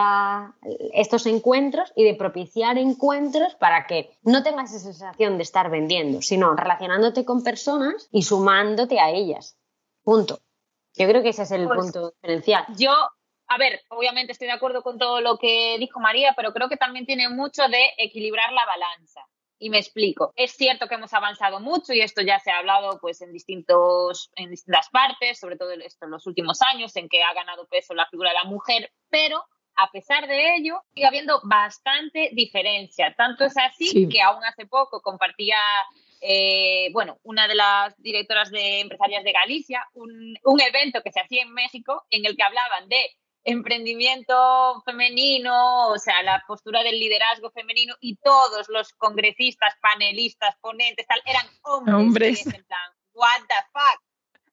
estos 0.92 1.26
encuentros 1.26 1.90
y 1.96 2.04
de 2.04 2.14
propiciar 2.14 2.76
encuentros 2.76 3.54
para 3.54 3.86
que 3.86 4.18
no 4.22 4.42
tengas 4.42 4.74
esa 4.74 4.92
sensación 4.92 5.38
de 5.38 5.42
estar 5.42 5.70
vendiendo, 5.70 6.20
sino 6.20 6.54
relacionándote 6.54 7.24
con 7.24 7.42
personas 7.42 8.08
y 8.12 8.22
sumándote 8.22 9.00
a 9.00 9.10
ellas. 9.10 9.56
Punto. 10.02 10.40
Yo 10.96 11.08
creo 11.08 11.22
que 11.22 11.30
ese 11.30 11.42
es 11.42 11.50
el 11.50 11.66
pues 11.66 11.80
punto 11.80 12.10
diferencial. 12.10 12.66
Yo 12.76 12.92
a 13.46 13.58
ver, 13.58 13.82
obviamente 13.88 14.32
estoy 14.32 14.46
de 14.46 14.54
acuerdo 14.54 14.82
con 14.82 14.98
todo 14.98 15.20
lo 15.20 15.38
que 15.38 15.76
dijo 15.78 16.00
María, 16.00 16.32
pero 16.36 16.52
creo 16.52 16.68
que 16.68 16.76
también 16.76 17.06
tiene 17.06 17.28
mucho 17.28 17.68
de 17.68 17.92
equilibrar 17.98 18.52
la 18.52 18.66
balanza. 18.66 19.20
Y 19.58 19.70
me 19.70 19.78
explico. 19.78 20.32
Es 20.36 20.52
cierto 20.52 20.88
que 20.88 20.96
hemos 20.96 21.14
avanzado 21.14 21.60
mucho 21.60 21.92
y 21.92 22.00
esto 22.00 22.22
ya 22.22 22.40
se 22.40 22.50
ha 22.50 22.58
hablado 22.58 22.98
pues 23.00 23.20
en 23.22 23.32
distintos 23.32 24.30
en 24.34 24.50
distintas 24.50 24.88
partes, 24.90 25.38
sobre 25.38 25.56
todo 25.56 25.70
esto 25.72 26.04
en 26.04 26.10
los 26.10 26.26
últimos 26.26 26.60
años 26.62 26.94
en 26.96 27.08
que 27.08 27.22
ha 27.22 27.32
ganado 27.32 27.66
peso 27.68 27.94
la 27.94 28.06
figura 28.06 28.30
de 28.30 28.36
la 28.36 28.44
mujer, 28.44 28.92
pero 29.10 29.44
a 29.76 29.90
pesar 29.90 30.26
de 30.26 30.56
ello 30.56 30.82
sigue 30.92 31.06
habiendo 31.06 31.40
bastante 31.44 32.30
diferencia. 32.32 33.14
Tanto 33.16 33.44
es 33.44 33.56
así 33.56 34.08
que 34.08 34.20
aún 34.20 34.44
hace 34.44 34.66
poco 34.66 35.00
compartía 35.00 35.56
eh, 36.20 36.88
bueno, 36.92 37.18
una 37.22 37.46
de 37.46 37.54
las 37.54 38.00
directoras 38.00 38.50
de 38.50 38.80
empresarias 38.80 39.24
de 39.24 39.32
Galicia, 39.32 39.86
un, 39.92 40.34
un, 40.44 40.60
evento 40.60 41.02
que 41.02 41.12
se 41.12 41.20
hacía 41.20 41.42
en 41.42 41.52
México 41.52 42.04
en 42.08 42.24
el 42.24 42.34
que 42.34 42.42
hablaban 42.42 42.88
de 42.88 42.96
emprendimiento 43.44 44.82
femenino, 44.84 45.88
o 45.88 45.98
sea, 45.98 46.22
la 46.22 46.42
postura 46.46 46.82
del 46.82 46.98
liderazgo 46.98 47.50
femenino 47.50 47.94
y 48.00 48.16
todos 48.16 48.68
los 48.68 48.92
congresistas, 48.94 49.74
panelistas, 49.80 50.56
ponentes, 50.60 51.06
tal, 51.06 51.20
eran 51.26 51.46
hombres. 51.62 52.46
En 52.46 52.64
plan, 52.64 52.90
what 53.12 53.40
the 53.48 53.54
fuck. 53.72 54.02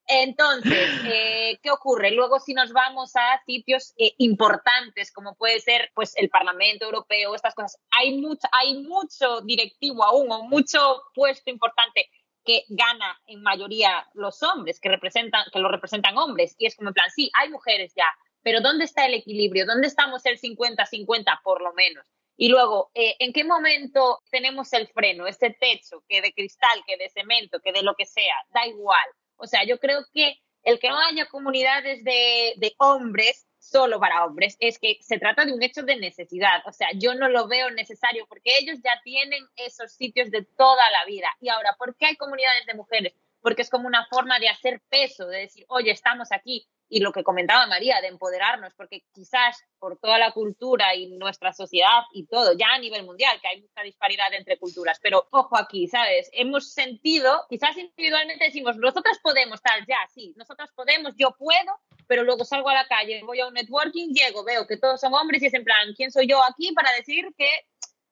Entonces, 0.07 0.89
eh, 1.05 1.57
¿qué 1.63 1.71
ocurre? 1.71 2.11
Luego, 2.11 2.39
si 2.39 2.53
nos 2.53 2.73
vamos 2.73 3.15
a 3.15 3.41
sitios 3.45 3.93
eh, 3.97 4.13
importantes, 4.17 5.11
como 5.13 5.35
puede 5.35 5.61
ser 5.61 5.89
pues, 5.93 6.17
el 6.17 6.29
Parlamento 6.29 6.85
Europeo, 6.85 7.33
estas 7.33 7.55
cosas, 7.55 7.77
hay 7.91 8.17
mucho, 8.17 8.45
hay 8.51 8.83
mucho 8.83 9.39
directivo 9.41 10.03
aún 10.03 10.29
o 10.31 10.43
mucho 10.43 11.01
puesto 11.13 11.49
importante 11.49 12.09
que 12.43 12.65
gana 12.69 13.21
en 13.27 13.41
mayoría 13.41 14.05
los 14.13 14.41
hombres, 14.43 14.79
que 14.81 14.89
representan, 14.89 15.45
que 15.53 15.59
lo 15.59 15.69
representan 15.69 16.17
hombres. 16.17 16.55
Y 16.57 16.65
es 16.65 16.75
como 16.75 16.89
en 16.89 16.95
plan, 16.95 17.09
sí, 17.11 17.31
hay 17.33 17.49
mujeres 17.49 17.93
ya, 17.95 18.07
pero 18.43 18.61
¿dónde 18.61 18.85
está 18.85 19.05
el 19.05 19.13
equilibrio? 19.13 19.65
¿Dónde 19.65 19.87
estamos 19.87 20.25
el 20.25 20.39
50-50 20.39 21.41
por 21.43 21.61
lo 21.61 21.73
menos? 21.73 22.05
Y 22.37 22.49
luego, 22.49 22.91
eh, 22.93 23.15
¿en 23.19 23.33
qué 23.33 23.43
momento 23.43 24.21
tenemos 24.31 24.73
el 24.73 24.87
freno, 24.87 25.27
ese 25.27 25.51
techo, 25.51 26.03
que 26.07 26.21
de 26.21 26.33
cristal, 26.33 26.83
que 26.87 26.97
de 26.97 27.09
cemento, 27.09 27.59
que 27.59 27.71
de 27.71 27.83
lo 27.83 27.93
que 27.95 28.05
sea? 28.05 28.35
Da 28.53 28.65
igual. 28.65 29.05
O 29.35 29.45
sea, 29.45 29.63
yo 29.63 29.79
creo 29.79 30.05
que 30.13 30.37
el 30.63 30.79
que 30.79 30.89
no 30.89 30.99
haya 30.99 31.27
comunidades 31.27 32.03
de, 32.03 32.53
de 32.57 32.73
hombres 32.77 33.47
solo 33.61 33.99
para 33.99 34.25
hombres, 34.25 34.57
es 34.59 34.79
que 34.79 34.97
se 35.01 35.19
trata 35.19 35.45
de 35.45 35.53
un 35.53 35.61
hecho 35.61 35.83
de 35.83 35.95
necesidad. 35.95 36.63
O 36.65 36.71
sea, 36.71 36.87
yo 36.95 37.13
no 37.13 37.29
lo 37.29 37.47
veo 37.47 37.69
necesario 37.69 38.25
porque 38.27 38.57
ellos 38.59 38.79
ya 38.83 38.99
tienen 39.03 39.45
esos 39.55 39.93
sitios 39.93 40.31
de 40.31 40.43
toda 40.43 40.89
la 40.89 41.05
vida. 41.05 41.27
Y 41.39 41.49
ahora, 41.49 41.75
¿por 41.77 41.95
qué 41.95 42.07
hay 42.07 42.15
comunidades 42.15 42.65
de 42.65 42.73
mujeres? 42.73 43.13
Porque 43.39 43.61
es 43.61 43.69
como 43.69 43.87
una 43.87 44.07
forma 44.07 44.39
de 44.39 44.49
hacer 44.49 44.81
peso, 44.89 45.27
de 45.27 45.41
decir, 45.41 45.65
oye, 45.69 45.91
estamos 45.91 46.31
aquí, 46.31 46.67
y 46.93 46.99
lo 46.99 47.13
que 47.13 47.23
comentaba 47.23 47.65
María, 47.67 48.01
de 48.01 48.09
empoderarnos, 48.09 48.73
porque 48.75 49.05
quizás 49.13 49.63
por 49.79 49.97
toda 49.97 50.17
la 50.17 50.33
cultura 50.33 50.93
y 50.93 51.07
nuestra 51.17 51.53
sociedad 51.53 52.01
y 52.13 52.27
todo, 52.27 52.51
ya 52.51 52.73
a 52.73 52.79
nivel 52.79 53.05
mundial, 53.05 53.39
que 53.41 53.47
hay 53.47 53.61
mucha 53.61 53.81
disparidad 53.81 54.33
entre 54.33 54.59
culturas, 54.59 54.99
pero 55.01 55.25
ojo 55.31 55.57
aquí, 55.57 55.87
¿sabes? 55.87 56.29
Hemos 56.33 56.73
sentido, 56.73 57.45
quizás 57.49 57.77
individualmente 57.77 58.43
decimos, 58.43 58.75
nosotros 58.75 59.17
podemos, 59.23 59.61
tal, 59.61 59.85
ya, 59.87 59.99
sí, 60.13 60.33
nosotros 60.35 60.69
podemos, 60.75 61.13
yo 61.15 61.33
puedo, 61.39 61.79
pero 62.07 62.23
luego 62.23 62.43
salgo 62.43 62.67
a 62.67 62.73
la 62.73 62.87
calle, 62.87 63.23
voy 63.23 63.39
a 63.39 63.47
un 63.47 63.53
networking, 63.53 64.09
llego, 64.09 64.43
veo 64.43 64.67
que 64.67 64.75
todos 64.75 64.99
son 64.99 65.13
hombres 65.13 65.41
y 65.41 65.45
es 65.45 65.53
en 65.53 65.63
plan, 65.63 65.93
¿quién 65.95 66.11
soy 66.11 66.27
yo 66.27 66.43
aquí 66.43 66.73
para 66.73 66.91
decir 66.91 67.25
que 67.37 67.47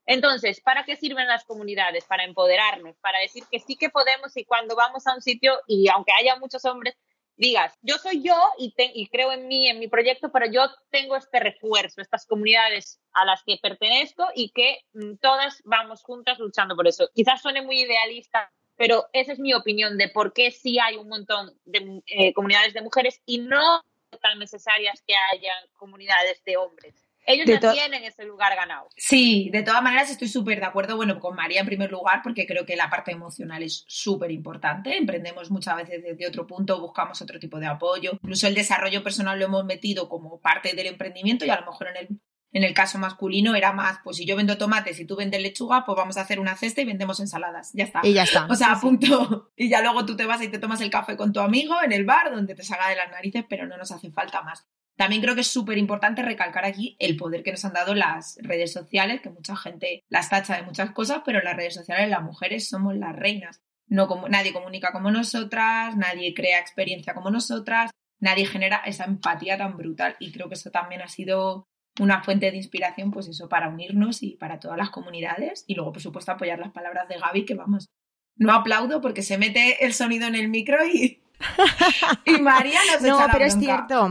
Entonces, 0.05 0.61
¿para 0.61 0.85
qué 0.85 0.95
sirven 0.95 1.27
las 1.27 1.43
comunidades? 1.43 2.05
Para 2.05 2.23
empoderarnos, 2.23 2.95
para 2.97 3.19
decir 3.19 3.43
que 3.51 3.59
sí 3.59 3.75
que 3.75 3.89
podemos 3.89 4.35
y 4.37 4.45
cuando 4.45 4.75
vamos 4.75 5.05
a 5.05 5.13
un 5.13 5.21
sitio 5.21 5.59
y 5.67 5.87
aunque 5.89 6.13
haya 6.17 6.35
muchos 6.37 6.65
hombres, 6.65 6.95
digas, 7.39 7.73
yo 7.81 7.97
soy 7.97 8.21
yo 8.21 8.35
y, 8.57 8.73
y 8.77 9.07
creo 9.07 9.31
en 9.31 9.47
mí, 9.47 9.69
en 9.69 9.79
mi 9.79 9.87
proyecto, 9.87 10.29
pero 10.31 10.45
yo 10.51 10.69
tengo 10.91 11.15
este 11.15 11.39
refuerzo, 11.39 12.01
estas 12.01 12.25
comunidades 12.25 12.99
a 13.13 13.25
las 13.25 13.41
que 13.43 13.57
pertenezco 13.61 14.27
y 14.35 14.49
que 14.49 14.79
mm, 14.93 15.15
todas 15.15 15.61
vamos 15.63 16.03
juntas 16.03 16.37
luchando 16.37 16.75
por 16.75 16.87
eso. 16.87 17.09
Quizás 17.15 17.41
suene 17.41 17.61
muy 17.61 17.79
idealista, 17.79 18.51
pero 18.75 19.07
esa 19.13 19.31
es 19.31 19.39
mi 19.39 19.53
opinión 19.53 19.97
de 19.97 20.09
por 20.09 20.33
qué 20.33 20.51
sí 20.51 20.79
hay 20.79 20.97
un 20.97 21.07
montón 21.07 21.57
de 21.63 22.01
eh, 22.07 22.33
comunidades 22.33 22.73
de 22.73 22.81
mujeres 22.81 23.21
y 23.25 23.39
no 23.39 23.83
tan 24.21 24.37
necesarias 24.37 25.01
que 25.07 25.15
haya 25.31 25.53
comunidades 25.77 26.43
de 26.43 26.57
hombres. 26.57 27.08
Ellos 27.25 27.45
ya 27.47 27.71
tienen 27.71 28.03
ese 28.03 28.23
lugar 28.25 28.55
ganado. 28.55 28.87
Sí, 28.95 29.49
de 29.51 29.63
todas 29.63 29.83
maneras 29.83 30.09
estoy 30.09 30.27
súper 30.27 30.59
de 30.59 30.65
acuerdo, 30.65 30.95
bueno, 30.95 31.19
con 31.19 31.35
María 31.35 31.61
en 31.61 31.67
primer 31.67 31.91
lugar, 31.91 32.21
porque 32.23 32.47
creo 32.47 32.65
que 32.65 32.75
la 32.75 32.89
parte 32.89 33.11
emocional 33.11 33.61
es 33.61 33.83
súper 33.87 34.31
importante. 34.31 34.97
Emprendemos 34.97 35.51
muchas 35.51 35.75
veces 35.75 36.03
desde 36.03 36.27
otro 36.27 36.47
punto, 36.47 36.79
buscamos 36.79 37.21
otro 37.21 37.39
tipo 37.39 37.59
de 37.59 37.67
apoyo. 37.67 38.13
Incluso 38.13 38.47
el 38.47 38.55
desarrollo 38.55 39.03
personal 39.03 39.37
lo 39.37 39.45
hemos 39.45 39.65
metido 39.65 40.09
como 40.09 40.39
parte 40.41 40.73
del 40.73 40.87
emprendimiento 40.87 41.45
y 41.45 41.49
a 41.49 41.59
lo 41.59 41.65
mejor 41.65 41.87
en 41.89 41.97
el, 41.97 42.19
en 42.51 42.63
el 42.63 42.73
caso 42.73 42.97
masculino 42.97 43.53
era 43.55 43.73
más, 43.73 43.99
pues 44.03 44.17
si 44.17 44.25
yo 44.25 44.35
vendo 44.35 44.57
tomates 44.57 44.99
y 44.99 45.05
tú 45.05 45.15
vendes 45.15 45.41
lechuga, 45.41 45.85
pues 45.85 45.95
vamos 45.95 46.17
a 46.17 46.21
hacer 46.21 46.39
una 46.39 46.55
cesta 46.55 46.81
y 46.81 46.85
vendemos 46.85 47.19
ensaladas. 47.19 47.71
Ya 47.73 47.83
está. 47.83 48.01
Y 48.03 48.13
ya 48.13 48.23
está. 48.23 48.47
O 48.49 48.55
sea, 48.55 48.71
a 48.71 48.79
punto. 48.79 49.51
Y 49.55 49.69
ya 49.69 49.81
luego 49.81 50.05
tú 50.05 50.15
te 50.15 50.25
vas 50.25 50.41
y 50.41 50.47
te 50.47 50.57
tomas 50.57 50.81
el 50.81 50.89
café 50.89 51.15
con 51.15 51.31
tu 51.31 51.41
amigo 51.41 51.75
en 51.83 51.91
el 51.91 52.05
bar 52.05 52.31
donde 52.31 52.55
te 52.55 52.63
salga 52.63 52.89
de 52.89 52.95
las 52.95 53.11
narices, 53.11 53.45
pero 53.47 53.67
no 53.67 53.77
nos 53.77 53.91
hace 53.91 54.09
falta 54.09 54.41
más. 54.41 54.67
También 54.99 55.21
creo 55.21 55.33
que 55.33 55.41
es 55.41 55.47
súper 55.47 55.77
importante 55.77 56.21
recalcar 56.23 56.65
aquí 56.65 56.97
el 56.99 57.15
poder 57.15 57.41
que 57.41 57.51
nos 57.51 57.63
han 57.63 57.71
dado 57.71 57.95
las 57.95 58.37
redes 58.41 58.73
sociales, 58.73 59.21
que 59.21 59.29
mucha 59.29 59.55
gente 59.55 60.03
las 60.09 60.29
tacha 60.29 60.57
de 60.57 60.63
muchas 60.63 60.91
cosas, 60.91 61.21
pero 61.23 61.39
en 61.39 61.45
las 61.45 61.55
redes 61.55 61.73
sociales 61.73 62.09
las 62.09 62.21
mujeres 62.21 62.67
somos 62.67 62.93
las 62.97 63.15
reinas. 63.15 63.61
No 63.87 64.09
como, 64.09 64.27
nadie 64.27 64.51
comunica 64.51 64.91
como 64.91 65.09
nosotras, 65.09 65.95
nadie 65.95 66.33
crea 66.33 66.59
experiencia 66.59 67.13
como 67.13 67.31
nosotras, 67.31 67.91
nadie 68.19 68.45
genera 68.45 68.81
esa 68.85 69.05
empatía 69.05 69.57
tan 69.57 69.77
brutal 69.77 70.17
y 70.19 70.33
creo 70.33 70.49
que 70.49 70.55
eso 70.55 70.69
también 70.69 71.01
ha 71.01 71.07
sido 71.07 71.69
una 71.97 72.21
fuente 72.21 72.51
de 72.51 72.57
inspiración, 72.57 73.09
pues 73.11 73.29
eso, 73.29 73.47
para 73.47 73.69
unirnos 73.69 74.21
y 74.21 74.35
para 74.35 74.59
todas 74.59 74.77
las 74.77 74.89
comunidades 74.89 75.63
y 75.65 75.75
luego, 75.75 75.93
por 75.93 76.01
supuesto, 76.01 76.33
apoyar 76.33 76.59
las 76.59 76.73
palabras 76.73 77.07
de 77.07 77.19
Gaby, 77.19 77.45
que 77.45 77.55
vamos, 77.55 77.87
no 78.35 78.51
aplaudo 78.51 78.99
porque 78.99 79.21
se 79.21 79.37
mete 79.37 79.85
el 79.85 79.93
sonido 79.93 80.27
en 80.27 80.35
el 80.35 80.49
micro 80.49 80.85
y, 80.85 81.23
y 82.25 82.41
María 82.41 82.81
nos 82.91 83.01
No, 83.01 83.15
echa 83.15 83.31
pero 83.31 83.45
es 83.45 83.57
cierto. 83.57 84.09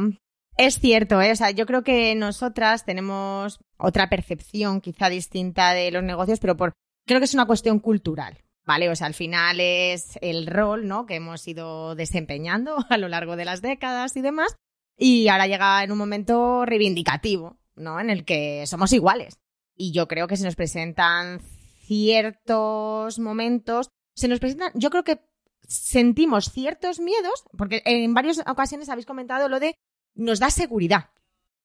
Es 0.58 0.80
cierto, 0.80 1.22
¿eh? 1.22 1.30
o 1.30 1.36
sea, 1.36 1.52
yo 1.52 1.66
creo 1.66 1.84
que 1.84 2.16
nosotras 2.16 2.84
tenemos 2.84 3.60
otra 3.76 4.08
percepción 4.08 4.80
quizá 4.80 5.08
distinta 5.08 5.72
de 5.72 5.92
los 5.92 6.02
negocios, 6.02 6.40
pero 6.40 6.56
por, 6.56 6.72
creo 7.06 7.20
que 7.20 7.26
es 7.26 7.34
una 7.34 7.46
cuestión 7.46 7.78
cultural, 7.78 8.42
¿vale? 8.66 8.90
O 8.90 8.96
sea, 8.96 9.06
al 9.06 9.14
final 9.14 9.60
es 9.60 10.18
el 10.20 10.48
rol, 10.48 10.88
¿no? 10.88 11.06
Que 11.06 11.14
hemos 11.14 11.46
ido 11.46 11.94
desempeñando 11.94 12.76
a 12.90 12.98
lo 12.98 13.06
largo 13.06 13.36
de 13.36 13.44
las 13.44 13.62
décadas 13.62 14.16
y 14.16 14.20
demás, 14.20 14.56
y 14.96 15.28
ahora 15.28 15.46
llega 15.46 15.84
en 15.84 15.92
un 15.92 15.98
momento 15.98 16.66
reivindicativo, 16.66 17.56
¿no? 17.76 18.00
En 18.00 18.10
el 18.10 18.24
que 18.24 18.66
somos 18.66 18.92
iguales. 18.92 19.38
Y 19.76 19.92
yo 19.92 20.08
creo 20.08 20.26
que 20.26 20.36
se 20.36 20.44
nos 20.44 20.56
presentan 20.56 21.40
ciertos 21.86 23.20
momentos, 23.20 23.90
se 24.16 24.26
nos 24.26 24.40
presentan, 24.40 24.72
yo 24.74 24.90
creo 24.90 25.04
que 25.04 25.20
sentimos 25.68 26.50
ciertos 26.50 26.98
miedos, 26.98 27.44
porque 27.56 27.80
en 27.84 28.12
varias 28.12 28.40
ocasiones 28.40 28.88
habéis 28.88 29.06
comentado 29.06 29.48
lo 29.48 29.60
de 29.60 29.76
nos 30.18 30.40
da 30.40 30.50
seguridad 30.50 31.10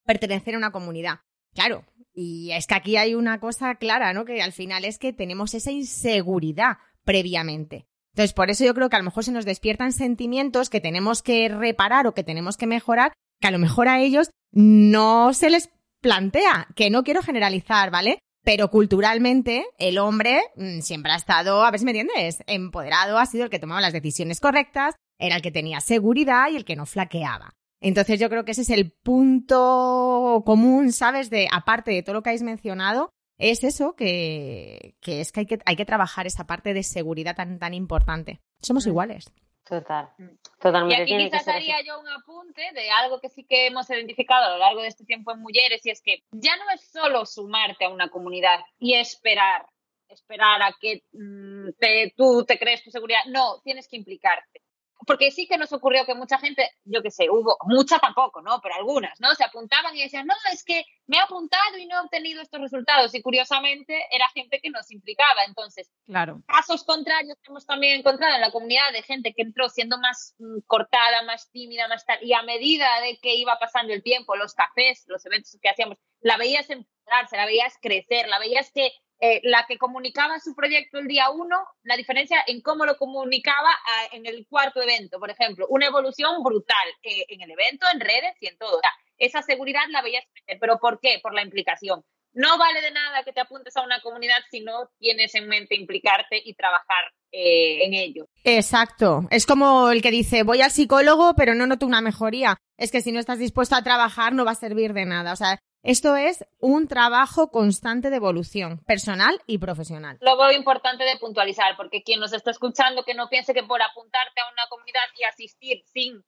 pertenecer 0.06 0.56
a 0.56 0.58
una 0.58 0.72
comunidad. 0.72 1.20
Claro, 1.54 1.86
y 2.14 2.52
es 2.52 2.68
que 2.68 2.76
aquí 2.76 2.98
hay 2.98 3.16
una 3.16 3.40
cosa 3.40 3.76
clara, 3.76 4.14
¿no? 4.14 4.26
Que 4.26 4.42
al 4.42 4.54
final 4.54 4.86
es 4.86 4.98
que 4.98 5.14
tenemos 5.14 5.54
esa 5.54 5.72
inseguridad 5.72 6.78
previamente. 7.04 7.88
Entonces, 8.14 8.34
por 8.34 8.52
eso 8.52 8.64
yo 8.64 8.74
creo 8.74 8.90
que 8.90 8.96
a 8.96 9.00
lo 9.00 9.06
mejor 9.06 9.24
se 9.24 9.32
nos 9.32 9.46
despiertan 9.46 9.92
sentimientos 9.92 10.70
que 10.70 10.80
tenemos 10.80 11.24
que 11.24 11.50
reparar 11.50 12.06
o 12.06 12.14
que 12.14 12.24
tenemos 12.24 12.58
que 12.58 12.68
mejorar, 12.68 13.12
que 13.42 13.48
a 13.48 13.52
lo 13.52 13.60
mejor 13.60 13.88
a 13.88 14.00
ellos 14.00 14.30
no 14.52 15.34
se 15.34 15.50
les 15.50 15.72
plantea, 16.00 16.68
que 16.76 16.92
no 16.92 17.04
quiero 17.04 17.24
generalizar, 17.24 17.90
¿vale? 17.90 18.20
Pero 18.44 18.70
culturalmente 18.70 19.66
el 19.80 19.98
hombre 19.98 20.42
mm, 20.56 20.82
siempre 20.82 21.12
ha 21.12 21.16
estado, 21.16 21.64
a 21.64 21.72
ver 21.72 21.80
si 21.80 21.86
me 21.86 21.92
entiendes, 21.92 22.44
empoderado, 22.46 23.18
ha 23.18 23.26
sido 23.26 23.46
el 23.46 23.50
que 23.50 23.60
tomaba 23.60 23.82
las 23.82 23.94
decisiones 23.94 24.40
correctas, 24.40 24.96
era 25.18 25.38
el 25.38 25.42
que 25.42 25.52
tenía 25.52 25.82
seguridad 25.82 26.50
y 26.52 26.56
el 26.56 26.66
que 26.66 26.76
no 26.76 26.86
flaqueaba. 26.86 27.56
Entonces 27.84 28.18
yo 28.18 28.30
creo 28.30 28.46
que 28.46 28.52
ese 28.52 28.62
es 28.62 28.70
el 28.70 28.92
punto 28.92 30.42
común, 30.46 30.94
¿sabes? 30.94 31.30
De, 31.30 31.50
aparte 31.52 31.92
de 31.92 32.02
todo 32.02 32.14
lo 32.14 32.24
que 32.24 32.30
habéis 32.30 32.42
mencionado, 32.42 33.12
es 33.38 33.66
eso 33.66 33.94
que, 33.94 34.96
es 35.06 35.34
que 35.34 35.42
hay, 35.42 35.46
que 35.46 35.60
hay 35.66 35.76
que 35.76 35.84
trabajar 35.84 36.26
esa 36.26 36.46
parte 36.46 36.74
de 36.74 36.82
seguridad 36.84 37.36
tan, 37.36 37.60
tan 37.60 37.74
importante. 37.74 38.40
Somos 38.62 38.86
mm. 38.86 38.90
iguales. 38.90 39.34
Total, 39.66 40.10
mm. 40.18 40.30
totalmente. 40.62 41.12
Y 41.12 41.14
aquí 41.14 41.30
quizás 41.30 41.46
haría 41.50 41.82
yo 41.86 42.00
un 42.00 42.08
apunte 42.08 42.62
de 42.74 42.90
algo 42.90 43.20
que 43.20 43.28
sí 43.28 43.44
que 43.44 43.68
hemos 43.68 43.90
identificado 43.90 44.46
a 44.46 44.52
lo 44.52 44.58
largo 44.60 44.82
de 44.82 44.88
este 44.88 45.04
tiempo 45.04 45.34
en 45.34 45.42
Mujeres 45.42 45.86
y 45.86 45.90
es 45.90 46.02
que 46.02 46.24
ya 46.32 46.56
no 46.56 46.64
es 46.74 46.90
solo 46.90 47.26
sumarte 47.26 47.84
a 47.84 47.90
una 47.90 48.10
comunidad 48.10 48.62
y 48.80 48.94
esperar, 48.94 49.66
esperar 50.08 50.62
a 50.62 50.74
que 50.80 51.04
mm, 51.12 51.72
tú 52.16 52.46
te 52.46 52.58
crees 52.58 52.82
tu 52.82 52.92
seguridad. 52.92 53.26
No, 53.28 53.60
tienes 53.62 53.90
que 53.90 53.98
implicarte 53.98 54.63
porque 55.06 55.32
sí 55.32 55.48
que 55.48 55.58
nos 55.58 55.72
ocurrió 55.74 56.06
que 56.06 56.16
mucha 56.16 56.38
gente, 56.38 56.70
yo 56.86 57.02
qué 57.02 57.12
sé, 57.12 57.30
hubo, 57.30 57.58
mucha 57.66 58.00
tampoco, 58.00 58.42
¿no? 58.42 58.60
Pero 58.62 58.76
algunas, 58.76 59.20
¿no? 59.20 59.34
Se 59.36 59.44
apuntaban 59.44 59.96
y 59.96 60.04
decían, 60.04 60.26
no, 60.28 60.34
es 60.52 60.64
que 60.64 60.86
me 61.08 61.18
he 61.18 61.20
apuntado 61.20 61.78
y 61.78 61.86
no 61.86 61.98
he 61.98 62.02
obtenido 62.02 62.42
estos 62.42 62.62
resultados. 62.62 63.14
Y 63.14 63.22
curiosamente 63.22 64.08
era 64.12 64.28
gente 64.30 64.60
que 64.62 64.70
nos 64.70 64.92
implicaba. 64.92 65.44
Entonces, 65.48 65.92
claro. 66.06 66.42
casos 66.48 66.84
contrarios 66.84 67.38
que 67.42 67.52
hemos 67.52 67.66
también 67.66 68.00
encontrado 68.00 68.36
en 68.36 68.42
la 68.42 68.52
comunidad 68.52 68.92
de 68.94 69.04
gente 69.04 69.34
que 69.34 69.42
entró 69.42 69.70
siendo 69.70 69.98
más 69.98 70.36
mm, 70.40 70.60
cortada, 70.68 71.24
más 71.24 71.50
tímida, 71.52 71.88
más 71.88 72.06
tal. 72.06 72.20
Y 72.24 72.34
a 72.34 72.44
medida 72.44 72.88
de 73.02 73.18
que 73.20 73.36
iba 73.36 73.58
pasando 73.60 73.94
el 73.94 74.04
tiempo, 74.04 74.36
los 74.36 74.54
cafés, 74.54 75.04
los 75.08 75.26
eventos 75.26 75.58
que 75.62 75.70
hacíamos, 75.70 75.98
la 76.22 76.38
veías 76.38 76.70
empoderarse, 76.70 77.38
la 77.38 77.46
veías 77.46 77.78
crecer, 77.82 78.28
la 78.28 78.40
veías 78.40 78.72
que 78.72 78.92
eh, 79.26 79.40
la 79.44 79.66
que 79.66 79.78
comunicaba 79.78 80.38
su 80.42 80.54
proyecto 80.54 81.00
el 81.00 81.08
día 81.08 81.30
uno, 81.30 81.56
la 81.84 81.96
diferencia 81.96 82.44
en 82.46 82.60
cómo 82.60 82.86
lo 82.86 82.98
comunicaba 82.98 83.70
ah, 83.72 84.08
en 84.12 84.26
el 84.26 84.46
cuarto 84.50 84.82
evento, 84.82 85.18
por 85.18 85.32
ejemplo, 85.32 85.66
una 85.70 85.86
evolución 85.86 86.44
brutal 86.44 86.90
eh, 87.04 87.24
en 87.30 87.40
el 87.40 87.52
evento, 87.52 87.86
en 87.94 88.02
redes 88.02 88.36
y 88.42 88.48
en 88.48 88.58
todo. 88.58 88.82
esa 89.18 89.42
seguridad 89.42 89.84
la 89.92 90.02
veías 90.02 90.26
pero 90.60 90.78
¿por 90.78 91.00
qué? 91.00 91.22
Por 91.24 91.34
la 91.34 91.42
implicación. 91.42 92.04
No 92.34 92.58
vale 92.58 92.82
de 92.82 92.92
nada 92.92 93.24
que 93.24 93.32
te 93.32 93.40
apuntes 93.40 93.78
a 93.78 93.84
una 93.84 94.02
comunidad 94.02 94.40
si 94.52 94.60
no 94.60 94.90
tienes 95.00 95.34
en 95.36 95.48
mente 95.48 95.76
implicarte 95.76 96.42
y 96.44 96.54
trabajar 96.56 97.06
eh, 97.32 97.86
en 97.86 97.94
ello. 97.94 98.26
Exacto. 98.44 99.22
Es 99.32 99.46
como 99.46 99.90
el 99.90 100.02
que 100.02 100.12
dice, 100.12 100.44
voy 100.44 100.62
al 100.62 100.72
psicólogo, 100.72 101.34
pero 101.36 101.56
no 101.56 101.66
noto 101.66 101.86
una 101.86 102.02
mejoría. 102.02 102.58
Es 102.78 102.92
que 102.92 103.00
si 103.00 103.14
no 103.14 103.22
estás 103.22 103.40
dispuesto 103.40 103.76
a 103.76 103.84
trabajar, 103.84 104.34
no 104.34 104.44
va 104.44 104.52
a 104.52 104.56
servir 104.56 104.92
de 104.92 105.06
nada. 105.06 105.32
O 105.32 105.38
sea, 105.38 105.60
esto 105.84 106.16
es 106.16 106.46
un 106.60 106.88
trabajo 106.88 107.52
constante 107.52 108.10
de 108.10 108.16
evolución 108.16 108.80
personal 108.86 109.40
y 109.48 109.58
profesional. 109.58 110.18
Lo 110.22 110.38
veo 110.38 110.52
importante 110.52 111.04
de 111.04 111.18
puntualizar, 111.18 111.76
porque 111.76 112.04
quien 112.04 112.22
nos 112.22 112.32
está 112.32 112.52
escuchando 112.52 113.04
que 113.04 113.14
no 113.14 113.28
piense 113.28 113.54
que 113.54 113.64
por 113.64 113.82
apuntarte 113.82 114.40
a 114.40 114.52
una 114.52 114.68
comunidad 114.70 115.04
y 115.20 115.26
asistir 115.26 115.84
sin, 115.86 116.24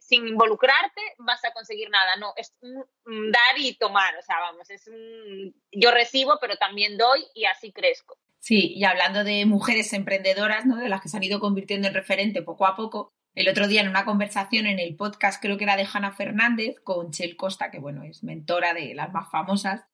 sin 0.00 0.28
involucrarte 0.28 1.00
vas 1.18 1.42
a 1.44 1.52
conseguir 1.52 1.88
nada. 1.88 2.16
No, 2.16 2.34
es 2.36 2.54
un 2.60 3.32
dar 3.32 3.58
y 3.58 3.74
tomar. 3.78 4.14
O 4.16 4.22
sea, 4.22 4.36
vamos, 4.40 4.68
es 4.68 4.86
un 4.88 5.54
yo 5.72 5.90
recibo, 5.90 6.38
pero 6.40 6.56
también 6.56 6.98
doy 6.98 7.24
y 7.34 7.46
así 7.46 7.72
crezco. 7.72 8.18
Sí, 8.40 8.74
y 8.74 8.84
hablando 8.84 9.24
de 9.24 9.46
mujeres 9.46 9.92
emprendedoras, 9.92 10.64
¿no? 10.64 10.76
De 10.76 10.88
las 10.88 11.00
que 11.00 11.08
se 11.08 11.16
han 11.16 11.24
ido 11.24 11.40
convirtiendo 11.40 11.88
en 11.88 11.94
referente 11.94 12.42
poco 12.42 12.66
a 12.66 12.76
poco, 12.76 13.12
el 13.38 13.48
otro 13.48 13.68
día 13.68 13.82
en 13.82 13.88
una 13.88 14.04
conversación 14.04 14.66
en 14.66 14.80
el 14.80 14.96
podcast, 14.96 15.40
creo 15.40 15.56
que 15.56 15.62
era 15.62 15.76
de 15.76 15.86
Hanna 15.90 16.10
Fernández, 16.10 16.80
con 16.82 17.12
Chel 17.12 17.36
Costa, 17.36 17.70
que 17.70 17.78
bueno, 17.78 18.02
es 18.02 18.24
mentora 18.24 18.74
de 18.74 18.96
las 18.96 19.12
más 19.12 19.30
famosas, 19.30 19.84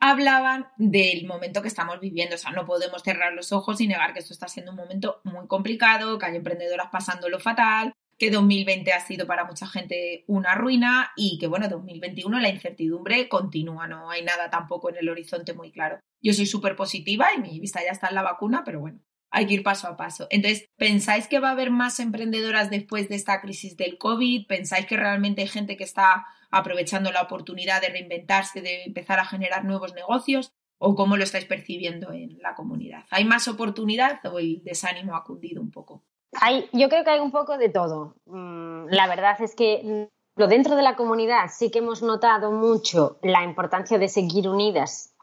hablaban 0.00 0.66
del 0.78 1.24
momento 1.24 1.62
que 1.62 1.68
estamos 1.68 2.00
viviendo. 2.00 2.34
O 2.34 2.38
sea, 2.38 2.50
no 2.50 2.66
podemos 2.66 3.04
cerrar 3.04 3.34
los 3.34 3.52
ojos 3.52 3.80
y 3.80 3.86
negar 3.86 4.14
que 4.14 4.18
esto 4.18 4.32
está 4.32 4.48
siendo 4.48 4.72
un 4.72 4.78
momento 4.78 5.20
muy 5.22 5.46
complicado, 5.46 6.18
que 6.18 6.26
hay 6.26 6.34
emprendedoras 6.34 6.88
pasándolo 6.90 7.38
fatal, 7.38 7.92
que 8.18 8.32
2020 8.32 8.92
ha 8.92 8.98
sido 8.98 9.28
para 9.28 9.44
mucha 9.44 9.68
gente 9.68 10.24
una 10.26 10.56
ruina 10.56 11.12
y 11.14 11.38
que, 11.38 11.46
bueno, 11.46 11.68
2021 11.68 12.40
la 12.40 12.48
incertidumbre 12.48 13.28
continúa, 13.28 13.86
no 13.86 14.10
hay 14.10 14.24
nada 14.24 14.50
tampoco 14.50 14.90
en 14.90 14.96
el 14.96 15.08
horizonte 15.08 15.54
muy 15.54 15.70
claro. 15.70 16.00
Yo 16.20 16.32
soy 16.32 16.46
súper 16.46 16.74
positiva 16.74 17.28
y 17.32 17.40
mi 17.40 17.60
vista 17.60 17.80
ya 17.80 17.92
está 17.92 18.08
en 18.08 18.16
la 18.16 18.22
vacuna, 18.22 18.64
pero 18.64 18.80
bueno, 18.80 18.98
hay 19.30 19.46
que 19.46 19.54
ir 19.54 19.62
paso 19.62 19.88
a 19.88 19.96
paso. 19.96 20.26
Entonces, 20.30 20.68
¿pensáis 20.76 21.28
que 21.28 21.40
va 21.40 21.48
a 21.48 21.52
haber 21.52 21.70
más 21.70 22.00
emprendedoras 22.00 22.70
después 22.70 23.08
de 23.08 23.16
esta 23.16 23.40
crisis 23.40 23.76
del 23.76 23.98
COVID? 23.98 24.46
¿Pensáis 24.46 24.86
que 24.86 24.96
realmente 24.96 25.42
hay 25.42 25.48
gente 25.48 25.76
que 25.76 25.84
está 25.84 26.26
aprovechando 26.50 27.12
la 27.12 27.22
oportunidad 27.22 27.80
de 27.80 27.88
reinventarse, 27.88 28.62
de 28.62 28.84
empezar 28.84 29.18
a 29.18 29.24
generar 29.24 29.64
nuevos 29.64 29.94
negocios? 29.94 30.52
¿O 30.78 30.94
cómo 30.94 31.16
lo 31.16 31.24
estáis 31.24 31.44
percibiendo 31.44 32.12
en 32.12 32.38
la 32.40 32.54
comunidad? 32.54 33.04
¿Hay 33.10 33.24
más 33.24 33.48
oportunidad 33.48 34.24
o 34.26 34.38
el 34.38 34.62
desánimo 34.62 35.16
ha 35.16 35.24
cundido 35.24 35.60
un 35.60 35.70
poco? 35.70 36.04
Hay, 36.40 36.68
yo 36.72 36.88
creo 36.88 37.04
que 37.04 37.10
hay 37.10 37.20
un 37.20 37.32
poco 37.32 37.58
de 37.58 37.68
todo. 37.68 38.16
Mm, 38.26 38.86
la 38.90 39.08
verdad 39.08 39.40
es 39.40 39.54
que 39.56 40.08
dentro 40.36 40.76
de 40.76 40.82
la 40.82 40.94
comunidad 40.94 41.48
sí 41.52 41.70
que 41.70 41.80
hemos 41.80 42.02
notado 42.02 42.52
mucho 42.52 43.18
la 43.22 43.42
importancia 43.42 43.98
de 43.98 44.08
seguir 44.08 44.48
unidas 44.48 45.16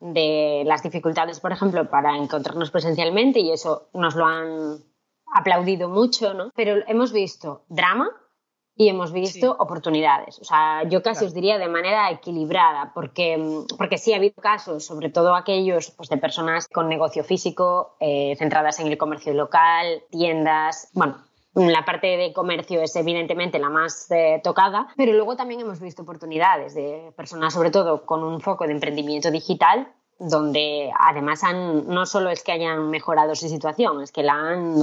de 0.00 0.64
las 0.66 0.82
dificultades, 0.82 1.40
por 1.40 1.52
ejemplo, 1.52 1.88
para 1.88 2.16
encontrarnos 2.16 2.70
presencialmente 2.70 3.40
y 3.40 3.52
eso 3.52 3.88
nos 3.92 4.16
lo 4.16 4.26
han 4.26 4.78
aplaudido 5.32 5.88
mucho, 5.88 6.34
¿no? 6.34 6.50
Pero 6.54 6.82
hemos 6.86 7.12
visto 7.12 7.64
drama 7.68 8.10
y 8.76 8.88
hemos 8.88 9.12
visto 9.12 9.54
oportunidades. 9.58 10.40
O 10.40 10.44
sea, 10.44 10.82
yo 10.88 11.02
casi 11.02 11.24
os 11.24 11.34
diría 11.34 11.58
de 11.58 11.68
manera 11.68 12.10
equilibrada, 12.10 12.92
porque, 12.92 13.62
porque 13.78 13.98
sí 13.98 14.12
ha 14.12 14.16
habido 14.16 14.34
casos, 14.34 14.84
sobre 14.84 15.10
todo 15.10 15.34
aquellos 15.34 15.92
pues, 15.92 16.08
de 16.08 16.16
personas 16.16 16.66
con 16.68 16.88
negocio 16.88 17.22
físico, 17.22 17.96
eh, 18.00 18.34
centradas 18.36 18.80
en 18.80 18.88
el 18.88 18.98
comercio 18.98 19.32
local, 19.32 20.02
tiendas, 20.10 20.90
bueno, 20.92 21.18
la 21.54 21.84
parte 21.84 22.16
de 22.16 22.32
comercio 22.32 22.82
es 22.82 22.96
evidentemente 22.96 23.58
la 23.58 23.70
más 23.70 24.10
eh, 24.10 24.40
tocada, 24.42 24.88
pero 24.96 25.12
luego 25.12 25.36
también 25.36 25.60
hemos 25.60 25.80
visto 25.80 26.02
oportunidades 26.02 26.74
de 26.74 27.12
personas, 27.16 27.54
sobre 27.54 27.70
todo 27.70 28.04
con 28.04 28.24
un 28.24 28.40
foco 28.40 28.66
de 28.66 28.72
emprendimiento 28.72 29.30
digital, 29.30 29.88
donde 30.18 30.90
además 30.98 31.42
han, 31.44 31.86
no 31.88 32.06
solo 32.06 32.30
es 32.30 32.42
que 32.42 32.52
hayan 32.52 32.90
mejorado 32.90 33.34
su 33.34 33.48
situación, 33.48 34.02
es 34.02 34.12
que 34.12 34.22
la 34.22 34.34
han 34.34 34.78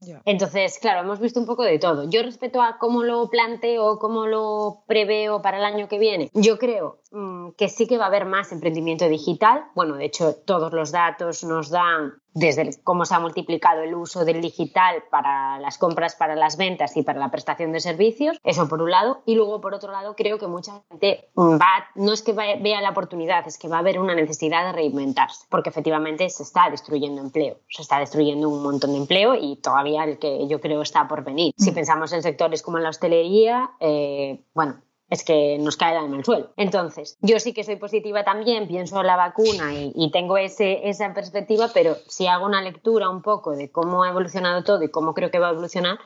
nublado. 0.00 0.22
Entonces, 0.24 0.78
claro, 0.78 1.00
hemos 1.00 1.20
visto 1.20 1.40
un 1.40 1.46
poco 1.46 1.62
de 1.62 1.78
todo. 1.78 2.08
Yo 2.08 2.22
respecto 2.22 2.62
a 2.62 2.78
cómo 2.78 3.02
lo 3.02 3.28
planteo, 3.28 3.98
cómo 3.98 4.26
lo 4.26 4.84
preveo 4.86 5.42
para 5.42 5.58
el 5.58 5.64
año 5.64 5.88
que 5.88 5.98
viene, 5.98 6.30
yo 6.34 6.58
creo 6.58 7.00
mm, 7.12 7.50
que 7.56 7.68
sí 7.68 7.86
que 7.86 7.98
va 7.98 8.04
a 8.04 8.08
haber 8.08 8.26
más 8.26 8.52
emprendimiento 8.52 9.08
digital. 9.08 9.64
Bueno, 9.74 9.96
de 9.96 10.04
hecho, 10.04 10.34
todos 10.34 10.72
los 10.72 10.92
datos 10.92 11.44
nos 11.44 11.70
dan 11.70 12.14
desde 12.36 12.70
cómo 12.84 13.06
se 13.06 13.14
ha 13.14 13.18
multiplicado 13.18 13.80
el 13.80 13.94
uso 13.94 14.26
del 14.26 14.42
digital 14.42 15.04
para 15.10 15.58
las 15.58 15.78
compras, 15.78 16.14
para 16.16 16.36
las 16.36 16.58
ventas 16.58 16.94
y 16.98 17.02
para 17.02 17.18
la 17.18 17.30
prestación 17.30 17.72
de 17.72 17.80
servicios. 17.80 18.38
Eso 18.44 18.68
por 18.68 18.82
un 18.82 18.90
lado. 18.90 19.22
Y 19.24 19.36
luego, 19.36 19.62
por 19.62 19.72
otro 19.72 19.90
lado, 19.90 20.14
creo 20.14 20.38
que 20.38 20.46
mucha 20.46 20.82
gente 20.90 21.30
va, 21.34 21.86
no 21.94 22.12
es 22.12 22.20
que 22.20 22.34
vea 22.34 22.82
la 22.82 22.90
oportunidad, 22.90 23.48
es 23.48 23.56
que 23.56 23.68
va 23.68 23.76
a 23.76 23.80
haber 23.80 23.98
una 23.98 24.14
necesidad 24.14 24.66
de 24.66 24.72
reinventarse, 24.72 25.46
porque 25.48 25.70
efectivamente 25.70 26.28
se 26.28 26.42
está 26.42 26.68
destruyendo 26.68 27.22
empleo, 27.22 27.56
se 27.70 27.80
está 27.80 27.98
destruyendo 28.00 28.50
un 28.50 28.62
montón 28.62 28.92
de 28.92 28.98
empleo 28.98 29.34
y 29.34 29.56
todavía 29.56 29.95
que 30.18 30.46
yo 30.48 30.60
creo 30.60 30.82
está 30.82 31.08
por 31.08 31.24
venir. 31.24 31.52
Si 31.56 31.70
mm. 31.70 31.74
pensamos 31.74 32.12
en 32.12 32.22
sectores 32.22 32.62
como 32.62 32.78
la 32.78 32.90
hostelería, 32.90 33.70
eh, 33.80 34.44
bueno, 34.54 34.82
es 35.08 35.24
que 35.24 35.58
nos 35.58 35.76
cae 35.76 35.96
en 35.96 36.14
el 36.14 36.24
suelo. 36.24 36.52
Entonces, 36.56 37.16
yo 37.20 37.38
sí 37.38 37.52
que 37.52 37.64
soy 37.64 37.76
positiva 37.76 38.24
también, 38.24 38.66
pienso 38.66 39.00
en 39.00 39.06
la 39.06 39.16
vacuna 39.16 39.72
y, 39.74 40.10
tengo 40.10 40.36
ese, 40.36 40.88
esa 40.88 41.12
perspectiva, 41.14 41.70
pero 41.72 41.96
si 42.08 42.26
hago 42.26 42.46
una 42.46 42.62
lectura 42.62 43.08
un 43.08 43.22
poco 43.22 43.52
de 43.52 43.70
cómo 43.70 44.02
ha 44.02 44.10
evolucionado 44.10 44.64
todo 44.64 44.82
y 44.82 44.90
cómo 44.90 45.14
creo 45.14 45.30
que 45.30 45.38
va 45.38 45.48
a 45.48 45.52
evolucionar, 45.52 45.98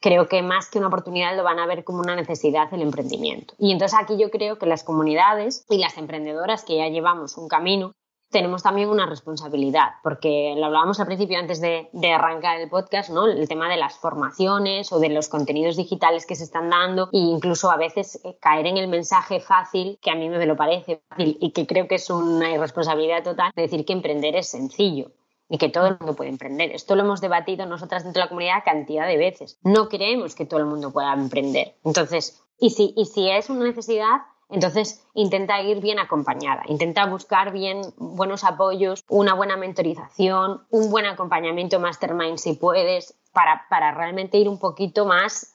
creo 0.00 0.28
que 0.28 0.42
más 0.42 0.70
que 0.70 0.78
una 0.78 0.88
oportunidad 0.88 1.36
lo 1.36 1.42
van 1.42 1.58
a 1.58 1.66
ver 1.66 1.84
como 1.84 2.00
una 2.00 2.16
necesidad 2.16 2.72
el 2.72 2.82
emprendimiento. 2.82 3.54
Y 3.58 3.72
entonces 3.72 3.98
aquí 4.00 4.16
yo 4.16 4.30
creo 4.30 4.58
que 4.58 4.66
las 4.66 4.84
comunidades 4.84 5.64
y 5.68 5.78
las 5.78 5.98
emprendedoras 5.98 6.64
que 6.64 6.76
ya 6.76 6.88
llevamos 6.88 7.36
un 7.36 7.48
camino 7.48 7.94
tenemos 8.30 8.62
también 8.62 8.90
una 8.90 9.06
responsabilidad, 9.06 9.88
porque 10.02 10.54
lo 10.56 10.66
hablábamos 10.66 11.00
al 11.00 11.06
principio 11.06 11.38
antes 11.38 11.60
de, 11.60 11.88
arrancar 12.12 12.60
el 12.60 12.68
podcast, 12.68 13.10
¿no? 13.10 13.26
El 13.26 13.48
tema 13.48 13.68
de 13.68 13.76
las 13.76 13.98
formaciones 13.98 14.92
o 14.92 15.00
de 15.00 15.08
los 15.08 15.28
contenidos 15.28 15.76
digitales 15.76 16.26
que 16.26 16.36
se 16.36 16.44
están 16.44 16.70
dando 16.70 17.08
e 17.12 17.18
incluso 17.18 17.70
a 17.70 17.76
veces 17.76 18.20
eh, 18.24 18.36
caer 18.40 18.66
en 18.66 18.76
el 18.76 18.88
mensaje 18.88 19.40
fácil, 19.40 19.98
que 20.02 20.10
a 20.10 20.14
mí 20.14 20.28
me 20.28 20.44
lo 20.46 20.56
parece 20.56 21.02
fácil 21.08 21.38
y 21.40 21.52
que 21.52 21.66
creo 21.66 21.88
que 21.88 21.96
es 21.96 22.10
una 22.10 22.50
irresponsabilidad 22.50 23.22
total, 23.22 23.52
de 23.54 23.62
decir 23.62 23.84
que 23.84 23.92
emprender 23.92 24.36
es 24.36 24.48
sencillo 24.48 25.12
y 25.48 25.58
que 25.58 25.68
todo 25.68 25.86
el 25.86 25.96
mundo 25.98 26.14
puede 26.14 26.30
emprender. 26.30 26.72
Esto 26.72 26.94
lo 26.94 27.02
hemos 27.02 27.20
debatido 27.20 27.64
nosotras 27.66 28.04
dentro 28.04 28.20
de 28.20 28.26
la 28.26 28.28
comunidad 28.28 28.64
cantidad 28.64 29.06
de 29.06 29.16
veces. 29.16 29.58
No 29.62 29.88
creemos 29.88 30.34
que 30.34 30.44
todo 30.44 30.60
el 30.60 30.66
mundo 30.66 30.92
pueda 30.92 31.12
emprender. 31.14 31.76
Entonces, 31.84 32.42
y 32.58 32.70
si, 32.70 32.92
y 32.96 33.06
si 33.06 33.30
es 33.30 33.48
una 33.48 33.64
necesidad, 33.64 34.18
entonces, 34.50 35.04
intenta 35.12 35.60
ir 35.60 35.80
bien 35.80 35.98
acompañada, 35.98 36.62
intenta 36.68 37.04
buscar 37.04 37.52
bien 37.52 37.82
buenos 37.98 38.44
apoyos, 38.44 39.04
una 39.08 39.34
buena 39.34 39.58
mentorización, 39.58 40.62
un 40.70 40.90
buen 40.90 41.04
acompañamiento 41.04 41.78
mastermind 41.80 42.38
si 42.38 42.54
puedes, 42.54 43.14
para, 43.32 43.92
realmente 43.92 44.38
ir 44.38 44.48
un 44.48 44.58
poquito 44.58 45.04
más 45.04 45.54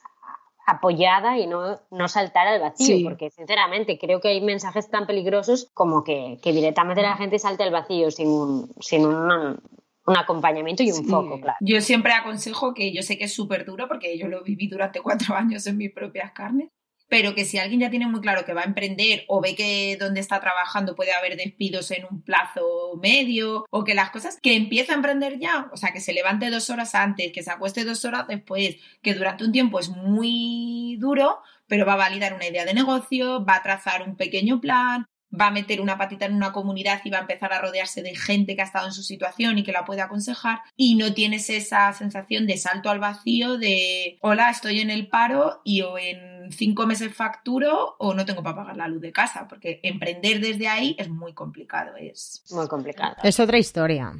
apoyada 0.66 1.38
y 1.38 1.46
no, 1.48 1.80
no 1.90 2.08
saltar 2.08 2.46
al 2.46 2.60
vacío, 2.60 3.08
porque 3.08 3.30
sinceramente 3.30 3.98
creo 3.98 4.20
que 4.20 4.28
hay 4.28 4.40
mensajes 4.40 4.88
tan 4.88 5.06
peligrosos 5.06 5.70
como 5.74 6.04
que, 6.04 6.38
directamente 6.42 7.02
la 7.02 7.16
gente 7.16 7.40
salte 7.40 7.64
al 7.64 7.72
vacío 7.72 8.12
sin 8.12 8.28
un, 8.28 8.72
sin 8.80 9.04
un, 9.04 9.60
acompañamiento 10.06 10.84
y 10.84 10.92
un 10.92 11.04
foco, 11.06 11.40
claro. 11.40 11.58
Yo 11.60 11.80
siempre 11.80 12.12
aconsejo 12.12 12.74
que 12.74 12.94
yo 12.94 13.02
sé 13.02 13.18
que 13.18 13.24
es 13.24 13.34
súper 13.34 13.64
duro 13.64 13.88
porque 13.88 14.16
yo 14.16 14.28
lo 14.28 14.44
viví 14.44 14.68
durante 14.68 15.00
cuatro 15.00 15.34
años 15.34 15.66
en 15.66 15.78
mis 15.78 15.92
propias 15.92 16.30
carnes, 16.32 16.70
pero 17.08 17.34
que 17.34 17.44
si 17.44 17.58
alguien 17.58 17.80
ya 17.80 17.90
tiene 17.90 18.06
muy 18.06 18.20
claro 18.20 18.44
que 18.44 18.54
va 18.54 18.62
a 18.62 18.64
emprender 18.64 19.24
o 19.28 19.40
ve 19.40 19.54
que 19.54 19.96
donde 19.98 20.20
está 20.20 20.40
trabajando 20.40 20.94
puede 20.94 21.12
haber 21.12 21.36
despidos 21.36 21.90
en 21.90 22.06
un 22.10 22.22
plazo 22.22 22.98
medio 23.00 23.64
o 23.70 23.84
que 23.84 23.94
las 23.94 24.10
cosas, 24.10 24.38
que 24.40 24.56
empieza 24.56 24.92
a 24.92 24.96
emprender 24.96 25.38
ya, 25.38 25.68
o 25.72 25.76
sea, 25.76 25.92
que 25.92 26.00
se 26.00 26.12
levante 26.12 26.50
dos 26.50 26.70
horas 26.70 26.94
antes, 26.94 27.32
que 27.32 27.42
se 27.42 27.50
acueste 27.50 27.84
dos 27.84 28.04
horas 28.04 28.26
después, 28.28 28.76
que 29.02 29.14
durante 29.14 29.44
un 29.44 29.52
tiempo 29.52 29.78
es 29.78 29.88
muy 29.88 30.96
duro, 30.98 31.40
pero 31.66 31.86
va 31.86 31.94
a 31.94 31.96
validar 31.96 32.34
una 32.34 32.46
idea 32.46 32.64
de 32.64 32.74
negocio, 32.74 33.44
va 33.44 33.56
a 33.56 33.62
trazar 33.62 34.02
un 34.02 34.16
pequeño 34.16 34.60
plan, 34.60 35.06
va 35.38 35.48
a 35.48 35.50
meter 35.50 35.80
una 35.80 35.98
patita 35.98 36.26
en 36.26 36.34
una 36.34 36.52
comunidad 36.52 37.00
y 37.04 37.10
va 37.10 37.18
a 37.18 37.22
empezar 37.22 37.52
a 37.52 37.60
rodearse 37.60 38.02
de 38.02 38.14
gente 38.14 38.54
que 38.54 38.62
ha 38.62 38.66
estado 38.66 38.86
en 38.86 38.92
su 38.92 39.02
situación 39.02 39.58
y 39.58 39.64
que 39.64 39.72
la 39.72 39.84
puede 39.84 40.00
aconsejar 40.00 40.60
y 40.76 40.94
no 40.94 41.12
tienes 41.14 41.50
esa 41.50 41.92
sensación 41.92 42.46
de 42.46 42.56
salto 42.56 42.90
al 42.90 43.00
vacío 43.00 43.58
de 43.58 44.18
hola, 44.20 44.50
estoy 44.50 44.80
en 44.80 44.90
el 44.90 45.08
paro 45.08 45.60
y 45.64 45.82
o 45.82 45.98
en 45.98 46.33
cinco 46.50 46.86
meses 46.86 47.14
facturo 47.14 47.96
o 47.98 48.14
no 48.14 48.24
tengo 48.24 48.42
para 48.42 48.56
pagar 48.56 48.76
la 48.76 48.88
luz 48.88 49.00
de 49.00 49.12
casa, 49.12 49.46
porque 49.48 49.80
emprender 49.82 50.40
desde 50.40 50.68
ahí 50.68 50.96
es 50.98 51.08
muy 51.08 51.32
complicado, 51.32 51.96
es 51.96 52.44
muy 52.50 52.68
complicado. 52.68 53.16
Es 53.22 53.40
otra 53.40 53.58
historia. 53.58 54.12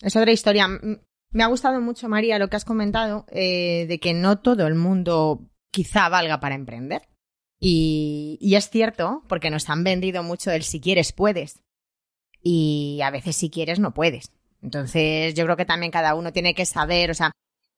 Es 0.00 0.16
otra 0.16 0.32
historia. 0.32 0.68
Me 1.30 1.42
ha 1.42 1.48
gustado 1.48 1.80
mucho, 1.80 2.08
María, 2.08 2.38
lo 2.38 2.48
que 2.48 2.56
has 2.56 2.64
comentado 2.64 3.26
eh, 3.28 3.86
de 3.88 3.98
que 3.98 4.14
no 4.14 4.38
todo 4.38 4.66
el 4.66 4.74
mundo 4.74 5.50
quizá 5.70 6.08
valga 6.08 6.40
para 6.40 6.54
emprender. 6.54 7.02
Y, 7.60 8.54
es 8.54 8.68
cierto, 8.68 9.22
porque 9.28 9.50
nos 9.50 9.70
han 9.70 9.84
vendido 9.84 10.22
mucho 10.22 10.50
el 10.50 10.62
si 10.62 10.80
quieres 10.80 11.12
puedes. 11.12 11.62
Y 12.42 13.00
a 13.02 13.10
veces 13.10 13.36
si 13.36 13.48
quieres 13.48 13.80
no 13.80 13.94
puedes. 13.94 14.30
Entonces 14.62 15.34
yo 15.34 15.44
creo 15.44 15.56
que 15.56 15.64
también 15.64 15.90
cada 15.90 16.14
uno 16.14 16.32
tiene 16.32 16.54
que 16.54 16.66
saber, 16.66 17.10
o 17.10 17.14
sea, 17.14 17.32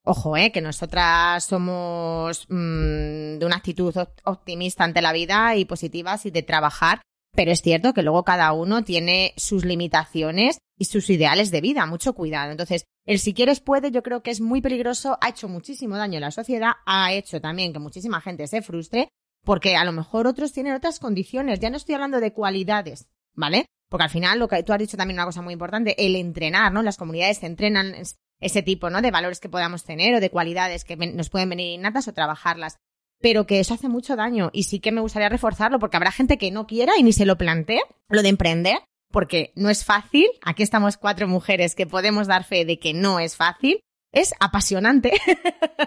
ojo, 0.06 0.36
eh, 0.36 0.52
que 0.52 0.60
nosotras 0.60 1.44
somos 1.44 2.46
mm, 2.48 3.38
de 3.38 3.44
una 3.44 3.56
actitud 3.56 3.94
optimista 4.24 4.84
ante 4.84 5.02
la 5.02 5.12
vida 5.12 5.56
y 5.56 5.64
positivas 5.64 6.24
y 6.26 6.30
de 6.30 6.42
trabajar, 6.42 7.02
pero 7.32 7.50
es 7.50 7.60
cierto 7.60 7.92
que 7.92 8.02
luego 8.02 8.24
cada 8.24 8.52
uno 8.52 8.84
tiene 8.84 9.34
sus 9.36 9.64
limitaciones 9.64 10.58
y 10.78 10.86
sus 10.86 11.10
ideales 11.10 11.50
de 11.50 11.60
vida, 11.60 11.84
mucho 11.86 12.14
cuidado. 12.14 12.50
Entonces, 12.50 12.84
el 13.04 13.18
si 13.18 13.34
quieres 13.34 13.60
puede, 13.60 13.90
yo 13.90 14.02
creo 14.02 14.22
que 14.22 14.30
es 14.30 14.40
muy 14.40 14.60
peligroso, 14.60 15.18
ha 15.20 15.28
hecho 15.28 15.48
muchísimo 15.48 15.96
daño 15.96 16.18
a 16.18 16.20
la 16.20 16.30
sociedad, 16.30 16.72
ha 16.86 17.12
hecho 17.12 17.40
también 17.40 17.72
que 17.72 17.78
muchísima 17.78 18.20
gente 18.20 18.46
se 18.46 18.62
frustre 18.62 19.08
porque 19.44 19.76
a 19.76 19.84
lo 19.84 19.92
mejor 19.92 20.26
otros 20.26 20.52
tienen 20.52 20.74
otras 20.74 20.98
condiciones. 20.98 21.60
Ya 21.60 21.70
no 21.70 21.76
estoy 21.76 21.94
hablando 21.94 22.20
de 22.20 22.32
cualidades, 22.32 23.08
¿vale? 23.34 23.66
Porque 23.88 24.04
al 24.04 24.10
final, 24.10 24.38
lo 24.40 24.48
que 24.48 24.62
tú 24.64 24.72
has 24.72 24.80
dicho 24.80 24.96
también 24.96 25.18
una 25.18 25.24
cosa 25.24 25.40
muy 25.40 25.52
importante, 25.52 26.04
el 26.04 26.16
entrenar, 26.16 26.72
¿no? 26.72 26.82
Las 26.82 26.96
comunidades 26.96 27.38
se 27.38 27.46
entrenan 27.46 27.94
ese 28.40 28.62
tipo, 28.62 28.90
¿no? 28.90 29.02
De 29.02 29.10
valores 29.10 29.40
que 29.40 29.48
podamos 29.48 29.84
tener 29.84 30.14
o 30.14 30.20
de 30.20 30.30
cualidades 30.30 30.84
que 30.84 30.96
nos 30.96 31.30
pueden 31.30 31.50
venir 31.50 31.74
innatas 31.74 32.08
o 32.08 32.12
trabajarlas. 32.12 32.76
Pero 33.20 33.46
que 33.46 33.60
eso 33.60 33.74
hace 33.74 33.88
mucho 33.88 34.14
daño 34.14 34.50
y 34.52 34.64
sí 34.64 34.78
que 34.78 34.92
me 34.92 35.00
gustaría 35.00 35.28
reforzarlo 35.28 35.78
porque 35.78 35.96
habrá 35.96 36.12
gente 36.12 36.36
que 36.36 36.50
no 36.50 36.66
quiera 36.66 36.92
y 36.98 37.02
ni 37.02 37.12
se 37.12 37.24
lo 37.24 37.38
plantee, 37.38 37.80
lo 38.08 38.22
de 38.22 38.28
emprender, 38.28 38.78
porque 39.10 39.52
no 39.56 39.70
es 39.70 39.84
fácil. 39.84 40.26
Aquí 40.42 40.62
estamos 40.62 40.98
cuatro 40.98 41.26
mujeres 41.26 41.74
que 41.74 41.86
podemos 41.86 42.26
dar 42.26 42.44
fe 42.44 42.64
de 42.64 42.78
que 42.78 42.92
no 42.92 43.18
es 43.18 43.36
fácil 43.36 43.80
es 44.12 44.34
apasionante. 44.40 45.12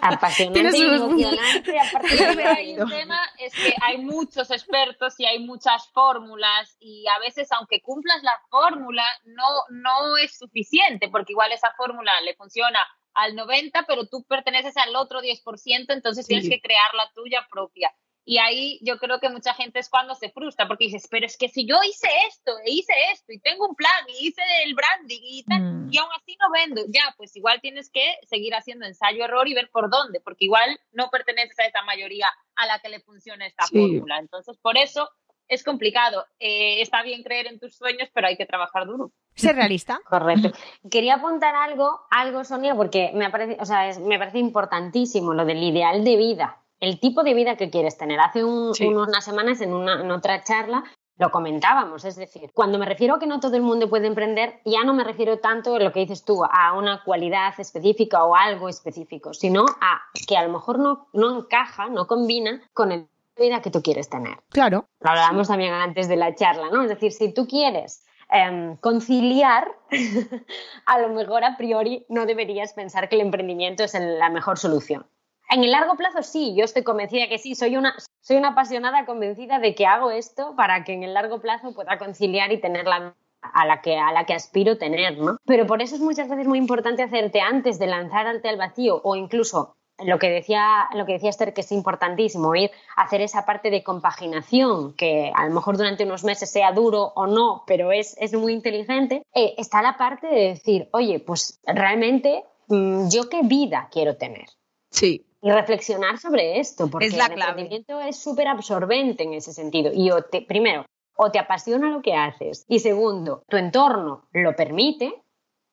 Apasionante 0.01 0.77
y 0.77 0.81
emocionante. 0.81 1.79
Aparte 1.79 2.07
el 2.71 2.87
tema 2.87 3.19
es 3.37 3.53
que 3.53 3.73
hay 3.81 3.97
muchos 3.97 4.51
expertos 4.51 5.19
y 5.19 5.25
hay 5.25 5.39
muchas 5.39 5.87
fórmulas 5.89 6.75
y 6.79 7.05
a 7.07 7.19
veces 7.19 7.51
aunque 7.51 7.81
cumplas 7.81 8.21
la 8.23 8.39
fórmula 8.49 9.03
no, 9.25 9.45
no 9.69 10.17
es 10.17 10.37
suficiente 10.37 11.09
porque 11.09 11.33
igual 11.33 11.51
esa 11.51 11.73
fórmula 11.75 12.11
le 12.21 12.35
funciona 12.35 12.79
al 13.13 13.35
90 13.35 13.83
pero 13.87 14.07
tú 14.07 14.23
perteneces 14.25 14.77
al 14.77 14.95
otro 14.95 15.21
10% 15.21 15.85
entonces 15.89 16.27
tienes 16.27 16.47
que 16.47 16.61
crear 16.61 16.93
la 16.95 17.11
tuya 17.13 17.47
propia. 17.49 17.91
Y 18.25 18.37
ahí 18.37 18.79
yo 18.81 18.99
creo 18.99 19.19
que 19.19 19.29
mucha 19.29 19.53
gente 19.53 19.79
es 19.79 19.89
cuando 19.89 20.13
se 20.13 20.29
frustra, 20.29 20.67
porque 20.67 20.85
dices, 20.85 21.07
pero 21.09 21.25
es 21.25 21.37
que 21.37 21.49
si 21.49 21.65
yo 21.65 21.77
hice 21.83 22.07
esto, 22.27 22.51
e 22.63 22.71
hice 22.71 22.93
esto, 23.11 23.31
y 23.31 23.39
tengo 23.39 23.67
un 23.67 23.75
plan, 23.75 24.05
y 24.07 24.27
hice 24.27 24.41
el 24.65 24.75
branding, 24.75 25.21
y, 25.23 25.43
tal, 25.43 25.61
mm. 25.61 25.89
y 25.91 25.97
aún 25.97 26.09
así 26.15 26.37
no 26.39 26.51
vendo, 26.51 26.81
ya, 26.89 27.13
pues 27.17 27.35
igual 27.35 27.59
tienes 27.61 27.89
que 27.89 28.17
seguir 28.27 28.53
haciendo 28.53 28.85
ensayo-error 28.85 29.47
y 29.47 29.55
ver 29.55 29.69
por 29.71 29.89
dónde, 29.89 30.19
porque 30.19 30.45
igual 30.45 30.79
no 30.91 31.09
perteneces 31.09 31.57
a 31.59 31.65
esa 31.65 31.81
mayoría 31.83 32.27
a 32.55 32.65
la 32.67 32.79
que 32.79 32.89
le 32.89 32.99
funciona 32.99 33.47
esta 33.47 33.65
fórmula. 33.65 34.19
Entonces, 34.19 34.57
por 34.57 34.77
eso 34.77 35.09
es 35.47 35.63
complicado. 35.63 36.25
Eh, 36.39 36.81
está 36.81 37.01
bien 37.01 37.23
creer 37.23 37.47
en 37.47 37.59
tus 37.59 37.75
sueños, 37.75 38.09
pero 38.13 38.27
hay 38.27 38.37
que 38.37 38.45
trabajar 38.45 38.85
duro. 38.85 39.11
Ser 39.35 39.55
realista. 39.55 39.99
Correcto. 40.07 40.51
Quería 40.89 41.15
apuntar 41.15 41.55
algo, 41.55 42.01
algo, 42.11 42.43
Sonia, 42.43 42.75
porque 42.75 43.11
me 43.13 43.29
parece, 43.29 43.57
o 43.59 43.65
sea, 43.65 43.89
me 43.99 44.19
parece 44.19 44.37
importantísimo 44.37 45.33
lo 45.33 45.45
del 45.45 45.63
ideal 45.63 46.03
de 46.03 46.15
vida 46.15 46.63
el 46.79 46.99
tipo 46.99 47.23
de 47.23 47.33
vida 47.33 47.57
que 47.57 47.69
quieres 47.69 47.97
tener. 47.97 48.19
Hace 48.19 48.43
unas 48.43 49.23
semanas 49.23 49.61
en, 49.61 49.73
una, 49.73 50.13
otra 50.13 50.43
charla 50.43 50.83
lo 51.17 51.31
comentábamos, 51.31 52.05
es 52.05 52.15
decir, 52.15 52.49
cuando 52.53 52.79
me 52.79 52.85
refiero 52.85 53.15
a 53.15 53.19
que 53.19 53.27
no 53.27 53.41
todo 53.41 53.57
el 53.57 53.61
mundo 53.61 53.89
puede 53.89 54.07
emprender, 54.07 54.61
ya 54.63 54.85
no 54.85 54.93
me 54.93 55.03
refiero 55.03 55.39
tanto 55.39 55.75
a 55.75 55.79
lo 55.79 55.91
que 55.91 55.99
dices 55.99 56.23
tú, 56.23 56.45
a 56.49 56.73
una 56.73 57.03
cualidad 57.03 57.53
específica 57.57 58.23
o 58.23 58.35
algo 58.35 58.69
específico, 58.69 59.33
sino 59.33 59.65
a 59.81 60.01
que 60.25 60.37
a 60.37 60.43
lo 60.43 60.53
mejor 60.53 60.79
no, 60.79 61.09
no 61.11 61.39
encaja, 61.39 61.89
no 61.89 62.07
combina 62.07 62.61
con 62.73 62.93
el 62.93 63.09
vida 63.39 63.61
que 63.61 63.71
tú 63.71 63.81
quieres 63.81 64.09
tener. 64.09 64.37
Claro. 64.49 64.85
Lo 64.99 65.09
hablábamos 65.09 65.47
también 65.47 65.73
antes 65.73 66.07
de 66.07 66.17
la 66.17 66.35
charla, 66.35 66.69
¿no? 66.71 66.83
Es 66.83 66.89
decir, 66.89 67.11
si 67.11 67.33
tú 67.33 67.47
quieres 67.47 68.05
em, 68.29 68.75
conciliar, 68.77 69.67
a 70.85 70.99
lo 70.99 71.09
mejor 71.09 71.43
a 71.43 71.57
priori 71.57 72.05
no 72.09 72.25
deberías 72.25 72.73
pensar 72.73 73.09
que 73.09 73.15
el 73.15 73.21
emprendimiento 73.21 73.83
es 73.83 73.93
la 73.93 74.29
mejor 74.29 74.59
solución. 74.59 75.05
En 75.49 75.63
el 75.63 75.71
largo 75.71 75.95
plazo 75.95 76.21
sí, 76.21 76.53
yo 76.55 76.63
estoy 76.63 76.83
convencida 76.83 77.27
que 77.27 77.39
sí, 77.39 77.55
soy 77.55 77.75
una, 77.75 77.95
soy 78.21 78.37
una 78.37 78.49
apasionada 78.49 79.05
convencida 79.05 79.57
de 79.57 79.73
que 79.73 79.87
hago 79.87 80.11
esto 80.11 80.55
para 80.55 80.83
que 80.83 80.93
en 80.93 81.03
el 81.03 81.15
largo 81.15 81.39
plazo 81.39 81.73
pueda 81.73 81.97
conciliar 81.97 82.51
y 82.51 82.61
tener 82.61 82.85
la 82.85 83.15
a 83.41 83.65
la 83.65 83.81
que 83.81 83.97
a 83.97 84.11
la 84.11 84.25
que 84.25 84.33
aspiro 84.33 84.77
tener, 84.77 85.17
¿no? 85.17 85.37
Pero 85.45 85.65
por 85.65 85.81
eso 85.81 85.95
es 85.95 86.01
muchas 86.01 86.29
veces 86.29 86.45
muy 86.45 86.59
importante 86.59 87.03
hacerte 87.03 87.39
antes 87.39 87.79
de 87.79 87.87
lanzarte 87.87 88.49
al 88.49 88.57
vacío 88.57 89.01
o 89.03 89.15
incluso 89.15 89.75
lo 89.97 90.19
que 90.19 90.29
decía 90.29 90.89
lo 90.93 91.05
que 91.05 91.13
decía 91.13 91.29
Esther 91.29 91.53
que 91.53 91.61
es 91.61 91.71
importantísimo 91.71 92.53
ir 92.55 92.69
hacer 92.95 93.21
esa 93.21 93.45
parte 93.45 93.69
de 93.69 93.81
compaginación 93.81 94.93
que 94.93 95.31
a 95.33 95.47
lo 95.47 95.55
mejor 95.55 95.77
durante 95.77 96.03
unos 96.03 96.23
meses 96.23 96.51
sea 96.51 96.73
duro 96.73 97.13
o 97.15 97.27
no, 97.27 97.63
pero 97.65 97.91
es, 97.91 98.15
es 98.19 98.33
muy 98.33 98.53
inteligente. 98.53 99.23
Eh, 99.33 99.55
está 99.57 99.81
la 99.81 99.97
parte 99.97 100.27
de 100.27 100.47
decir, 100.49 100.89
oye, 100.91 101.19
pues 101.19 101.59
realmente 101.65 102.43
mm, 102.67 103.07
yo 103.09 103.29
qué 103.29 103.41
vida 103.41 103.87
quiero 103.89 104.17
tener. 104.17 104.45
Sí 104.91 105.25
y 105.41 105.51
reflexionar 105.51 106.17
sobre 106.17 106.59
esto, 106.59 106.89
porque 106.89 107.07
es 107.07 107.17
la 107.17 107.27
el 107.27 107.33
emprendimiento 107.33 108.01
es 108.01 108.17
súper 108.17 108.47
absorbente 108.47 109.23
en 109.23 109.33
ese 109.33 109.53
sentido. 109.53 109.91
Y 109.93 110.09
primero, 110.47 110.85
o 111.15 111.31
te 111.31 111.39
apasiona 111.39 111.89
lo 111.89 112.01
que 112.01 112.13
haces, 112.13 112.65
y 112.67 112.79
segundo, 112.79 113.43
tu 113.47 113.57
entorno 113.57 114.27
lo 114.31 114.55
permite, 114.55 115.21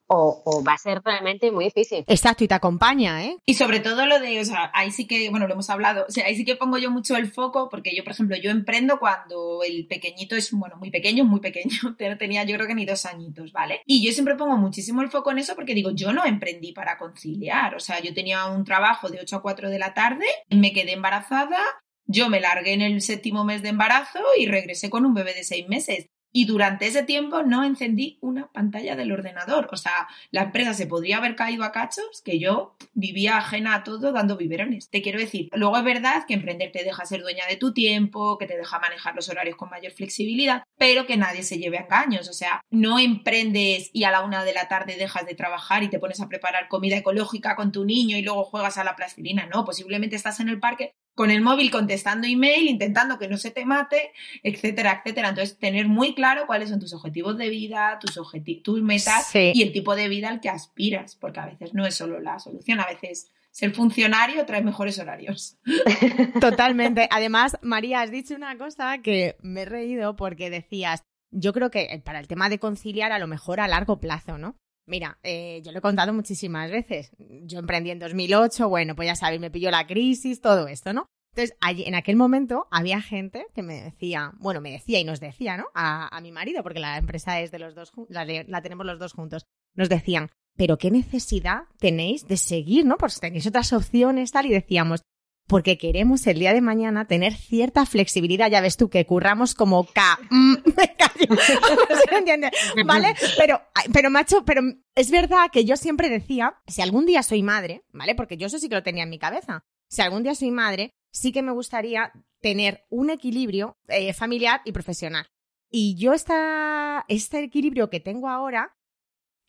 o, 0.09 0.63
va 0.67 0.75
a 0.75 0.79
ser 0.79 1.03
realmente 1.05 1.51
muy 1.51 1.65
difícil. 1.67 2.05
Exacto, 2.07 2.45
y 2.45 2.49
te 2.49 2.55
acompaña, 2.55 3.25
¿eh? 3.25 3.37
Y 3.45 3.55
sobre 3.55 3.81
todo 3.81 4.07
lo 4.07 4.21
de, 4.21 4.41
o 4.41 4.45
sea, 4.45 4.71
ahí 4.75 4.91
sí 4.91 5.07
que, 5.07 5.31
bueno, 5.31 5.47
lo 5.47 5.55
hemos 5.55 5.71
hablado, 5.71 6.07
o 6.09 6.11
sea, 6.11 6.27
ahí 6.27 6.37
sí 6.37 6.45
que 6.45 6.57
pongo 6.57 6.79
yo 6.79 6.91
mucho 6.91 7.17
el 7.17 7.31
foco, 7.31 7.69
porque 7.69 7.95
yo, 7.95 8.05
por 8.05 8.13
ejemplo, 8.13 8.37
yo 8.37 8.51
emprendo 8.51 8.99
cuando 8.99 9.63
el 9.63 9.87
pequeñito 9.87 10.37
es, 10.37 10.51
bueno, 10.53 10.77
muy 10.77 10.91
pequeño, 10.91 11.25
muy 11.25 11.41
pequeño, 11.41 11.97
tenía 12.19 12.45
yo 12.45 12.57
creo 12.57 12.67
que 12.67 12.75
ni 12.75 12.87
dos 12.87 13.07
añitos, 13.07 13.53
¿vale? 13.53 13.83
Y 13.87 14.05
yo 14.05 14.13
siempre 14.13 14.37
pongo 14.37 14.57
muchísimo 14.57 15.03
el 15.03 15.11
foco 15.11 15.31
en 15.31 15.39
eso 15.39 15.55
porque 15.55 15.75
digo, 15.75 15.91
yo 15.91 16.13
no 16.13 16.25
emprendí 16.25 16.73
para 16.73 16.99
conciliar, 16.99 17.75
o 17.75 17.81
sea, 17.81 18.01
yo 18.01 18.15
tenía 18.15 18.47
un 18.47 18.65
trabajo 18.65 19.09
de 19.09 19.21
8 19.21 19.37
a 19.37 19.43
4 19.43 19.71
de 19.71 19.79
la 19.79 19.95
tarde, 19.95 20.27
me 20.51 20.73
quedé 20.73 20.93
embarazada, 20.93 21.59
yo 22.07 22.29
me 22.29 22.41
largué 22.41 22.73
en 22.73 22.83
el 22.83 23.03
séptimo 23.03 23.45
mes 23.45 23.63
de 23.63 23.71
embarazo 23.71 24.21
y 24.39 24.47
regresé 24.47 24.91
con 24.91 25.05
un 25.05 25.15
bebé 25.15 25.35
de 25.35 25.45
seis 25.45 25.69
meses. 25.69 26.09
Y 26.37 26.45
durante 26.45 26.87
ese 26.87 27.03
tiempo 27.03 27.45
no 27.45 27.64
encendí 27.64 28.18
una 28.20 28.53
pantalla 28.53 28.95
del 28.95 29.11
ordenador. 29.11 29.70
O 29.72 29.78
sea, 29.78 30.07
la 30.30 30.43
empresa 30.43 30.74
se 30.74 30.87
podría 30.87 31.16
haber 31.16 31.34
caído 31.34 31.64
a 31.64 31.72
cachos 31.72 32.20
que 32.22 32.39
yo 32.39 32.76
vivía 32.93 33.39
ajena 33.39 33.74
a 33.74 33.84
todo 33.84 34.12
dando 34.12 34.37
biberones. 34.37 34.91
Te 34.91 35.01
quiero 35.01 35.18
decir, 35.18 35.49
luego 35.55 35.78
es 35.78 35.84
verdad 35.84 36.26
que 36.28 36.34
emprender 36.34 36.72
te 36.72 36.84
deja 36.84 37.07
ser 37.07 37.22
dueña 37.22 37.47
de 37.47 37.57
tu 37.57 37.72
tiempo, 37.72 38.37
que 38.37 38.45
te 38.45 38.59
deja 38.59 38.78
manejar 38.78 39.14
los 39.14 39.30
horarios 39.30 39.57
con 39.57 39.70
mayor 39.70 39.93
flexibilidad, 39.93 40.62
pero 40.76 41.07
que 41.07 41.16
nadie 41.16 41.43
se 41.43 41.57
lleve 41.57 41.78
a 41.78 41.84
engaños. 41.84 42.28
O 42.28 42.34
sea, 42.34 42.61
no 42.68 42.99
emprendes 42.99 43.89
y 43.95 44.05
a 44.05 44.11
la 44.11 44.20
una 44.20 44.45
de 44.45 44.53
la 44.53 44.68
tarde 44.68 44.99
dejas 44.99 45.24
de 45.24 45.37
trabajar 45.37 45.84
y 45.84 45.89
te 45.89 45.99
pones 45.99 46.20
a 46.20 46.28
preparar 46.28 46.68
comida 46.68 46.99
ecológica 46.99 47.57
con 47.57 47.72
tu 47.72 47.87
niño 47.87 48.18
y 48.18 48.20
luego 48.20 48.45
juegas 48.45 48.76
a 48.76 48.84
la 48.84 48.95
plastilina. 48.95 49.47
No, 49.47 49.64
posiblemente 49.64 50.16
estás 50.16 50.39
en 50.41 50.51
el 50.51 50.61
parque 50.61 50.93
con 51.17 51.31
el 51.31 51.41
móvil 51.41 51.71
contestando 51.71 52.29
email, 52.29 52.69
intentando 52.69 53.19
que 53.19 53.27
no 53.27 53.39
se 53.39 53.51
te 53.51 53.64
mate, 53.64 54.12
etcétera, 54.43 55.01
etcétera. 55.01 55.31
Entonces, 55.31 55.59
tener 55.59 55.89
muy 55.89 56.14
claro 56.14 56.47
cuáles 56.47 56.69
son 56.69 56.79
tus 56.79 56.93
objetivos 56.93 57.39
de 57.39 57.49
vida, 57.49 57.99
tus, 57.99 58.21
tus 58.62 58.83
metas 58.83 59.35
y 59.35 59.62
el 59.62 59.73
tipo 59.73 59.97
de 59.97 60.09
vida 60.09 60.29
al 60.29 60.41
que 60.41 60.51
aspiras, 60.51 61.17
porque 61.17 61.41
a 61.41 61.47
veces 61.47 61.73
no 61.73 61.87
es 61.87 61.95
solo 61.95 62.21
la 62.21 62.39
solución, 62.39 62.81
a 62.81 62.87
veces 62.87 63.33
ser 63.51 63.73
funcionario 63.73 64.45
trae 64.45 64.61
mejores 64.61 64.99
horarios. 64.99 65.57
Totalmente. 66.41 67.09
Además, 67.11 67.57
María, 67.62 68.03
has 68.03 68.11
dicho 68.11 68.35
una 68.35 68.59
cosa 68.59 68.99
que 68.99 69.37
me 69.41 69.62
he 69.62 69.64
reído 69.64 70.17
porque 70.17 70.51
decías, 70.51 71.03
yo 71.31 71.55
creo 71.55 71.71
que 71.71 72.03
para 72.05 72.21
el 72.21 72.29
tema 72.29 72.51
de 72.51 72.59
conciliar 72.59 73.12
a 73.12 73.19
lo 73.19 73.27
mejor 73.27 73.61
a 73.61 73.69
largo 73.69 74.01
plazo, 74.01 74.37
¿no? 74.37 74.59
Mira, 74.87 75.18
eh, 75.22 75.61
yo 75.64 75.72
lo 75.72 75.78
he 75.78 75.82
contado 75.82 76.12
muchísimas 76.12 76.70
veces. 76.70 77.11
Yo 77.18 77.59
emprendí 77.59 77.91
en 77.91 77.99
2008, 77.99 78.68
bueno, 78.68 78.95
pues 78.95 79.07
ya 79.07 79.16
sabéis, 79.16 79.41
me 79.41 79.51
pilló 79.51 79.70
la 79.70 79.87
crisis, 79.87 80.41
todo 80.41 80.68
esto, 80.68 80.93
¿no? 80.93 81.07
Entonces, 81.34 81.57
allí, 81.61 81.84
en 81.84 81.95
aquel 81.95 82.16
momento 82.16 82.66
había 82.70 83.03
gente 83.03 83.47
que 83.55 83.62
me 83.62 83.82
decía, 83.82 84.32
bueno, 84.39 84.61
me 84.61 84.70
decía 84.70 85.01
y 85.01 85.05
nos 85.05 85.20
decía, 85.20 85.57
¿no? 85.57 85.66
A, 85.74 86.18
mi 86.22 86.32
marido, 86.32 86.62
porque 86.62 86.80
la 86.80 86.97
empresa 86.97 87.41
es 87.41 87.51
de 87.51 87.59
los 87.59 87.74
dos, 87.74 87.93
la, 88.09 88.24
la 88.24 88.62
tenemos 88.62 88.87
los 88.87 88.99
dos 88.99 89.12
juntos. 89.12 89.45
Nos 89.74 89.89
decían, 89.89 90.30
pero 90.57 90.78
qué 90.78 90.91
necesidad 90.91 91.64
tenéis 91.78 92.26
de 92.26 92.39
seguir, 92.39 92.87
¿no? 92.87 92.97
Pues 92.97 93.20
tenéis 93.20 93.47
otras 93.47 93.72
opciones, 93.72 94.32
tal, 94.32 94.47
y 94.47 94.51
decíamos, 94.51 95.03
porque 95.47 95.79
queremos 95.79 96.27
el 96.27 96.39
día 96.39 96.53
de 96.53 96.61
mañana 96.61 97.07
tener 97.07 97.35
cierta 97.35 97.87
flexibilidad. 97.87 98.51
Ya 98.51 98.61
ves 98.61 98.77
tú 98.77 98.89
que 98.89 99.07
curramos 99.07 99.55
como 99.55 99.85
K. 99.85 100.19
Mm, 100.31 100.55
¿Se 102.09 102.17
entiende? 102.17 102.51
¿Vale? 102.85 103.15
Pero, 103.37 103.61
pero 103.93 104.11
macho, 104.11 104.45
pero 104.45 104.63
es 104.95 105.11
verdad 105.11 105.51
que 105.53 105.65
yo 105.65 105.77
siempre 105.77 106.09
decía, 106.09 106.61
si 106.67 106.83
algún 106.83 107.07
día 107.07 107.23
soy 107.23 107.43
madre, 107.43 107.85
¿vale? 107.93 108.15
Porque 108.15 108.37
yo 108.37 108.47
eso 108.47 108.59
sí 108.59 108.69
que 108.69 108.75
lo 108.75 108.83
tenía 108.83 109.05
en 109.05 109.11
mi 109.11 109.19
cabeza. 109.19 109.65
Si 109.89 110.03
algún 110.03 110.23
día 110.23 110.35
soy 110.35 110.51
madre, 110.51 110.95
sí 111.13 111.33
que 111.33 111.43
me 111.43 111.53
gustaría 111.53 112.13
tener 112.41 112.85
un 112.91 113.11
equilibrio 113.11 113.79
eh, 113.89 114.13
familiar 114.13 114.61
y 114.65 114.73
profesional. 114.73 115.27
Y 115.71 115.97
yo 115.97 116.13
este 116.13 117.39
equilibrio 117.39 117.91
que 117.91 118.01
tengo 118.01 118.29
ahora, 118.29 118.77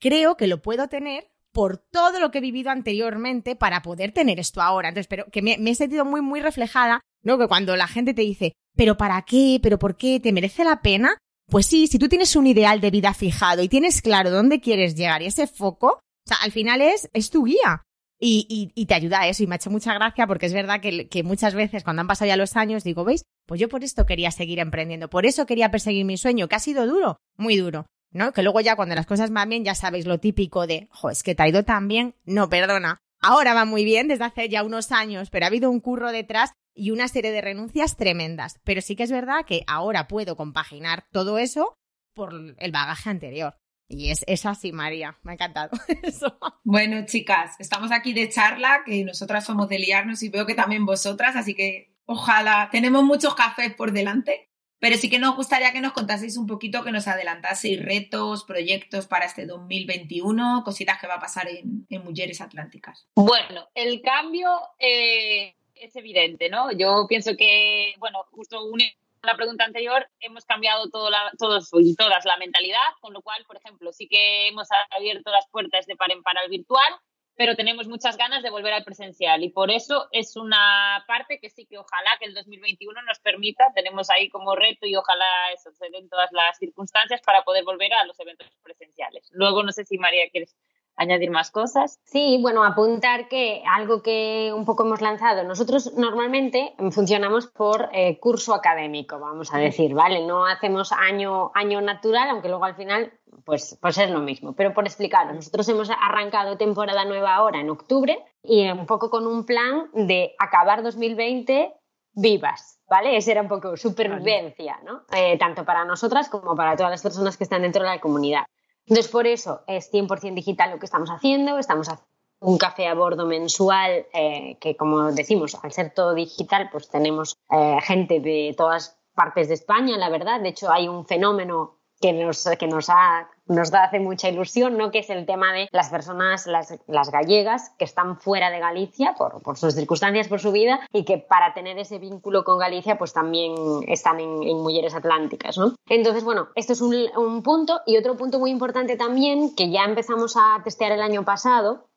creo 0.00 0.36
que 0.36 0.46
lo 0.46 0.62
puedo 0.62 0.88
tener 0.88 1.30
por 1.52 1.78
todo 1.78 2.20
lo 2.20 2.30
que 2.30 2.38
he 2.38 2.42
vivido 2.42 2.70
anteriormente 2.70 3.56
para 3.56 3.82
poder 3.82 4.12
tener 4.12 4.38
esto 4.38 4.60
ahora. 4.60 4.88
Entonces, 4.88 5.08
pero 5.08 5.26
que 5.30 5.42
me, 5.42 5.54
he 5.54 5.74
sentido 5.74 6.04
muy, 6.04 6.20
muy 6.20 6.40
reflejada, 6.40 7.00
¿no? 7.22 7.38
Que 7.38 7.48
cuando 7.48 7.76
la 7.76 7.88
gente 7.88 8.14
te 8.14 8.22
dice, 8.22 8.52
¿pero 8.76 8.96
para 8.96 9.22
qué? 9.22 9.58
¿Pero 9.62 9.78
por 9.78 9.96
qué? 9.96 10.20
¿Te 10.20 10.32
merece 10.32 10.64
la 10.64 10.82
pena? 10.82 11.16
Pues 11.50 11.66
sí, 11.66 11.86
si 11.86 11.98
tú 11.98 12.08
tienes 12.08 12.36
un 12.36 12.46
ideal 12.46 12.80
de 12.80 12.90
vida 12.90 13.14
fijado 13.14 13.62
y 13.62 13.68
tienes 13.68 14.02
claro 14.02 14.30
dónde 14.30 14.60
quieres 14.60 14.94
llegar 14.94 15.22
y 15.22 15.26
ese 15.26 15.46
foco, 15.46 15.86
o 15.88 16.28
sea, 16.28 16.36
al 16.42 16.52
final 16.52 16.82
es, 16.82 17.08
es 17.12 17.30
tu 17.30 17.44
guía. 17.44 17.82
Y, 18.20 18.72
y, 18.74 18.86
te 18.86 18.94
ayuda 18.94 19.20
a 19.20 19.28
eso. 19.28 19.44
Y 19.44 19.46
me 19.46 19.54
ha 19.54 19.56
hecho 19.56 19.70
mucha 19.70 19.94
gracia 19.94 20.26
porque 20.26 20.46
es 20.46 20.52
verdad 20.52 20.80
que, 20.80 21.08
que 21.08 21.22
muchas 21.22 21.54
veces 21.54 21.84
cuando 21.84 22.00
han 22.00 22.08
pasado 22.08 22.28
ya 22.28 22.36
los 22.36 22.56
años 22.56 22.82
digo, 22.82 23.04
¿veis? 23.04 23.22
Pues 23.46 23.60
yo 23.60 23.68
por 23.68 23.84
esto 23.84 24.06
quería 24.06 24.32
seguir 24.32 24.58
emprendiendo, 24.58 25.08
por 25.08 25.24
eso 25.24 25.46
quería 25.46 25.70
perseguir 25.70 26.04
mi 26.04 26.16
sueño, 26.16 26.48
que 26.48 26.56
ha 26.56 26.58
sido 26.58 26.86
duro, 26.86 27.16
muy 27.36 27.56
duro. 27.56 27.86
¿No? 28.10 28.32
Que 28.32 28.42
luego 28.42 28.60
ya 28.60 28.76
cuando 28.76 28.94
las 28.94 29.06
cosas 29.06 29.30
van 29.30 29.48
bien 29.48 29.64
ya 29.64 29.74
sabéis 29.74 30.06
lo 30.06 30.18
típico 30.18 30.66
de, 30.66 30.88
jo, 30.90 31.10
es 31.10 31.22
que 31.22 31.34
te 31.34 31.42
ha 31.42 31.48
ido 31.48 31.64
tan 31.64 31.88
bien, 31.88 32.14
no, 32.24 32.48
perdona. 32.48 33.00
Ahora 33.20 33.54
va 33.54 33.64
muy 33.64 33.84
bien 33.84 34.08
desde 34.08 34.24
hace 34.24 34.48
ya 34.48 34.62
unos 34.62 34.92
años, 34.92 35.30
pero 35.30 35.44
ha 35.44 35.48
habido 35.48 35.70
un 35.70 35.80
curro 35.80 36.12
detrás 36.12 36.52
y 36.74 36.92
una 36.92 37.08
serie 37.08 37.32
de 37.32 37.40
renuncias 37.40 37.96
tremendas. 37.96 38.60
Pero 38.62 38.80
sí 38.80 38.94
que 38.94 39.02
es 39.02 39.10
verdad 39.10 39.44
que 39.44 39.64
ahora 39.66 40.06
puedo 40.06 40.36
compaginar 40.36 41.06
todo 41.10 41.38
eso 41.38 41.76
por 42.14 42.32
el 42.56 42.72
bagaje 42.72 43.10
anterior. 43.10 43.56
Y 43.88 44.10
es, 44.10 44.22
es 44.28 44.46
así, 44.46 44.70
María. 44.72 45.18
Me 45.22 45.32
ha 45.32 45.34
encantado 45.34 45.70
eso. 46.02 46.38
Bueno, 46.62 47.04
chicas, 47.06 47.56
estamos 47.58 47.90
aquí 47.90 48.12
de 48.12 48.28
charla, 48.28 48.82
que 48.84 49.04
nosotras 49.04 49.44
somos 49.44 49.68
de 49.68 49.78
liarnos 49.78 50.22
y 50.22 50.28
veo 50.28 50.46
que 50.46 50.54
también 50.54 50.86
vosotras, 50.86 51.34
así 51.34 51.54
que 51.54 51.96
ojalá 52.04 52.68
tenemos 52.70 53.02
muchos 53.02 53.34
cafés 53.34 53.74
por 53.74 53.92
delante 53.92 54.47
pero 54.80 54.96
sí 54.96 55.10
que 55.10 55.18
nos 55.18 55.36
gustaría 55.36 55.72
que 55.72 55.80
nos 55.80 55.92
contaseis 55.92 56.36
un 56.36 56.46
poquito, 56.46 56.84
que 56.84 56.92
nos 56.92 57.08
adelantaseis 57.08 57.84
retos, 57.84 58.44
proyectos 58.44 59.06
para 59.06 59.24
este 59.24 59.46
2021, 59.46 60.62
cositas 60.64 61.00
que 61.00 61.06
va 61.06 61.14
a 61.14 61.20
pasar 61.20 61.48
en, 61.48 61.86
Mujeres 62.04 62.40
Atlánticas. 62.40 63.06
Bueno, 63.16 63.68
el 63.74 64.00
cambio 64.00 64.48
eh, 64.78 65.56
es 65.74 65.94
evidente, 65.96 66.48
¿no? 66.48 66.70
Yo 66.72 67.06
pienso 67.08 67.36
que, 67.36 67.94
bueno, 67.98 68.24
justo 68.30 68.58
a 68.58 69.26
la 69.26 69.36
pregunta 69.36 69.64
anterior, 69.64 70.08
hemos 70.20 70.44
cambiado 70.44 70.88
todo 70.90 71.10
todos 71.38 71.68
y 71.72 71.94
todas 71.96 72.24
la 72.24 72.36
mentalidad, 72.36 72.78
con 73.00 73.12
lo 73.12 73.20
cual, 73.20 73.44
por 73.46 73.56
ejemplo, 73.56 73.92
sí 73.92 74.06
que 74.08 74.48
hemos 74.48 74.68
abierto 74.96 75.30
las 75.30 75.48
puertas 75.50 75.86
de 75.86 75.96
par 75.96 76.12
en 76.12 76.22
par 76.22 76.38
al 76.38 76.48
virtual, 76.48 76.94
pero 77.38 77.54
tenemos 77.54 77.86
muchas 77.86 78.16
ganas 78.16 78.42
de 78.42 78.50
volver 78.50 78.72
al 78.72 78.82
presencial 78.82 79.44
y 79.44 79.50
por 79.50 79.70
eso 79.70 80.08
es 80.10 80.34
una 80.34 81.04
parte 81.06 81.38
que 81.38 81.48
sí 81.48 81.66
que 81.66 81.78
ojalá 81.78 82.10
que 82.18 82.24
el 82.24 82.34
2021 82.34 83.00
nos 83.02 83.20
permita, 83.20 83.72
tenemos 83.76 84.10
ahí 84.10 84.28
como 84.28 84.56
reto 84.56 84.86
y 84.86 84.96
ojalá 84.96 85.24
eso 85.54 85.70
se 85.70 85.88
den 85.90 86.08
todas 86.08 86.32
las 86.32 86.58
circunstancias 86.58 87.20
para 87.24 87.44
poder 87.44 87.62
volver 87.62 87.94
a 87.94 88.04
los 88.06 88.18
eventos 88.18 88.48
presenciales. 88.60 89.28
Luego 89.30 89.62
no 89.62 89.70
sé 89.70 89.84
si 89.84 89.98
María 89.98 90.28
quieres 90.32 90.56
añadir 90.98 91.30
más 91.30 91.50
cosas. 91.50 91.98
Sí, 92.04 92.38
bueno, 92.42 92.64
apuntar 92.64 93.28
que 93.28 93.62
algo 93.66 94.02
que 94.02 94.52
un 94.54 94.64
poco 94.64 94.84
hemos 94.84 95.00
lanzado, 95.00 95.44
nosotros 95.44 95.94
normalmente 95.96 96.74
funcionamos 96.90 97.46
por 97.46 97.88
eh, 97.92 98.18
curso 98.18 98.52
académico, 98.52 99.18
vamos 99.18 99.54
a 99.54 99.58
decir, 99.58 99.94
¿vale? 99.94 100.26
No 100.26 100.44
hacemos 100.44 100.92
año, 100.92 101.50
año 101.54 101.80
natural, 101.80 102.28
aunque 102.30 102.48
luego 102.48 102.64
al 102.64 102.74
final 102.74 103.12
pues, 103.44 103.78
pues 103.80 103.96
es 103.98 104.10
lo 104.10 104.20
mismo. 104.20 104.52
Pero 104.54 104.74
por 104.74 104.84
explicaros, 104.84 105.34
nosotros 105.34 105.68
hemos 105.68 105.88
arrancado 105.90 106.58
temporada 106.58 107.04
nueva 107.04 107.34
ahora 107.34 107.60
en 107.60 107.70
octubre 107.70 108.18
y 108.42 108.68
un 108.68 108.86
poco 108.86 109.08
con 109.08 109.26
un 109.26 109.46
plan 109.46 109.88
de 109.94 110.34
acabar 110.38 110.82
2020 110.82 111.72
vivas, 112.12 112.80
¿vale? 112.88 113.16
Esa 113.16 113.32
era 113.32 113.42
un 113.42 113.48
poco 113.48 113.76
supervivencia, 113.76 114.80
¿no? 114.84 115.02
Eh, 115.16 115.38
tanto 115.38 115.64
para 115.64 115.84
nosotras 115.84 116.28
como 116.28 116.56
para 116.56 116.76
todas 116.76 116.90
las 116.90 117.02
personas 117.02 117.36
que 117.36 117.44
están 117.44 117.62
dentro 117.62 117.82
de 117.82 117.88
la 117.88 118.00
comunidad. 118.00 118.44
Entonces, 118.88 119.08
por 119.08 119.26
eso 119.26 119.62
es 119.66 119.92
100% 119.92 120.34
digital 120.34 120.70
lo 120.70 120.78
que 120.78 120.86
estamos 120.86 121.10
haciendo, 121.10 121.58
estamos 121.58 121.88
haciendo 121.88 122.08
un 122.40 122.56
café 122.56 122.86
a 122.86 122.94
bordo 122.94 123.26
mensual 123.26 124.06
eh, 124.12 124.56
que, 124.60 124.76
como 124.76 125.12
decimos, 125.12 125.56
al 125.62 125.72
ser 125.72 125.92
todo 125.92 126.14
digital, 126.14 126.68
pues 126.70 126.88
tenemos 126.88 127.36
eh, 127.50 127.78
gente 127.82 128.20
de 128.20 128.54
todas 128.56 128.98
partes 129.14 129.48
de 129.48 129.54
España, 129.54 129.98
la 129.98 130.08
verdad. 130.08 130.40
De 130.40 130.50
hecho, 130.50 130.70
hay 130.70 130.88
un 130.88 131.04
fenómeno 131.04 131.77
que 132.00 132.12
nos, 132.12 132.44
que 132.58 132.66
nos, 132.66 132.88
hace 132.90 134.00
mucha 134.00 134.28
ilusión, 134.28 134.76
¿no? 134.76 134.90
que 134.90 135.00
es 135.00 135.10
el 135.10 135.26
tema 135.26 135.52
de 135.52 135.68
las 135.72 135.90
personas, 135.90 136.46
las, 136.46 137.10
gallegas, 137.10 137.70
que 137.78 137.84
están 137.84 138.18
fuera 138.18 138.50
de 138.50 138.58
Galicia 138.58 139.14
por, 139.16 139.42
por, 139.42 139.58
sus 139.58 139.74
circunstancias, 139.74 140.28
por 140.28 140.40
su 140.40 140.52
vida, 140.52 140.80
y 140.92 141.04
que 141.04 141.18
para 141.18 141.54
tener 141.54 141.78
ese 141.78 141.98
vínculo 141.98 142.44
con 142.44 142.58
Galicia, 142.58 142.98
pues 142.98 143.12
también 143.12 143.54
están 143.86 144.20
en, 144.20 144.42
en 144.42 144.58
Mujeres 144.58 144.94
Atlánticas. 144.94 145.58
¿no? 145.58 145.74
Entonces, 145.88 146.24
bueno, 146.24 146.48
esto 146.54 146.72
es 146.72 146.80
un 146.80 147.42
punto. 147.42 147.80
Y 147.86 147.96
otro 147.96 148.16
punto 148.16 148.38
muy 148.38 148.50
importante 148.50 148.96
también, 148.96 149.54
que 149.54 149.70
ya 149.70 149.84
empezamos 149.84 150.36
a 150.36 150.62
testear 150.62 150.92
el 150.92 151.00
año 151.00 151.24
pasado, 151.24 151.87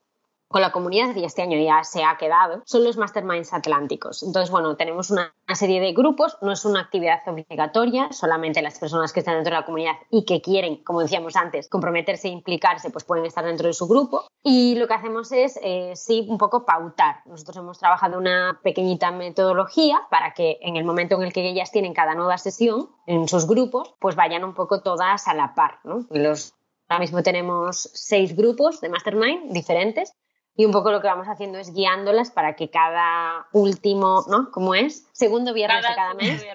con 0.52 0.62
la 0.62 0.72
comunidad 0.72 1.16
y 1.16 1.24
este 1.24 1.41
año 1.41 1.58
ya 1.60 1.84
se 1.84 2.04
ha 2.04 2.18
quedado, 2.18 2.62
son 2.66 2.84
los 2.84 2.97
masterminds 2.97 3.54
atlánticos. 3.54 4.24
Entonces, 4.24 4.52
bueno, 4.52 4.76
tenemos 4.76 5.10
una, 5.10 5.34
serie 5.54 5.82
de 5.82 5.91
grupos, 5.91 6.38
no 6.41 6.54
es 6.54 6.64
una 6.64 6.80
actividad 6.80 7.20
obligatoria, 7.28 8.10
solamente 8.14 8.62
las 8.62 8.80
personas 8.80 9.12
que 9.12 9.20
están 9.20 9.36
dentro 9.36 9.54
de 9.54 9.60
la 9.60 9.66
comunidad 9.66 9.95
y 10.10 10.24
que 10.24 10.41
quieren, 10.41 10.78
como 10.78 11.02
decíamos 11.02 11.36
antes, 11.36 11.68
comprometerse 11.68 12.30
e 12.30 12.32
implicarse, 12.32 12.89
pues 12.89 13.04
pueden 13.04 13.26
estar 13.26 13.43
dentro 13.43 13.68
de 13.68 13.74
su 13.74 13.86
grupo. 13.86 14.26
Y 14.43 14.76
lo 14.76 14.88
que 14.88 14.93
hacemos 14.93 15.32
es, 15.34 15.60
eh, 15.62 15.91
sí, 15.95 16.26
un 16.30 16.38
poco 16.38 16.66
pautar. 16.66 17.18
Nosotros 17.26 17.58
hemos 17.58 17.80
trabajado 17.80 18.18
una 18.18 18.62
pequeñita 18.64 19.12
metodología 19.12 20.04
para 20.10 20.34
que 20.34 20.58
en 20.62 20.78
el 20.78 20.86
momento 20.86 21.16
en 21.16 21.24
el 21.24 21.34
que 21.34 21.47
ellas 21.49 21.72
tienen 21.72 21.93
cada 21.93 22.16
nueva 22.16 22.38
sesión 22.38 22.89
en 23.06 23.28
sus 23.28 23.45
grupos, 23.45 23.93
pues 23.99 24.16
vayan 24.16 24.45
un 24.45 24.54
poco 24.54 24.82
todas 24.82 25.28
a 25.28 25.34
la 25.34 25.54
par, 25.54 25.80
¿no? 25.84 26.06
Los 26.12 26.54
Ahora 26.91 27.04
mismo 27.04 27.24
tenemos 27.24 27.89
seis 27.93 28.36
grupos 28.36 28.82
de 28.82 28.89
mastermind 28.89 29.54
diferentes 29.54 30.12
y 30.56 30.66
un 30.66 30.72
poco 30.72 30.91
lo 30.91 31.02
que 31.02 31.08
vamos 31.08 31.28
haciendo 31.28 31.58
es 31.58 31.74
guiándolas 31.74 32.32
para 32.32 32.56
que 32.56 32.70
cada 32.70 33.47
último, 33.54 34.26
¿no? 34.28 34.52
¿Cómo 34.52 34.76
es? 34.76 35.08
Segundo 35.12 35.54
viernes 35.54 35.82
de 35.82 35.95
cada 35.95 36.14
mes. 36.14 36.45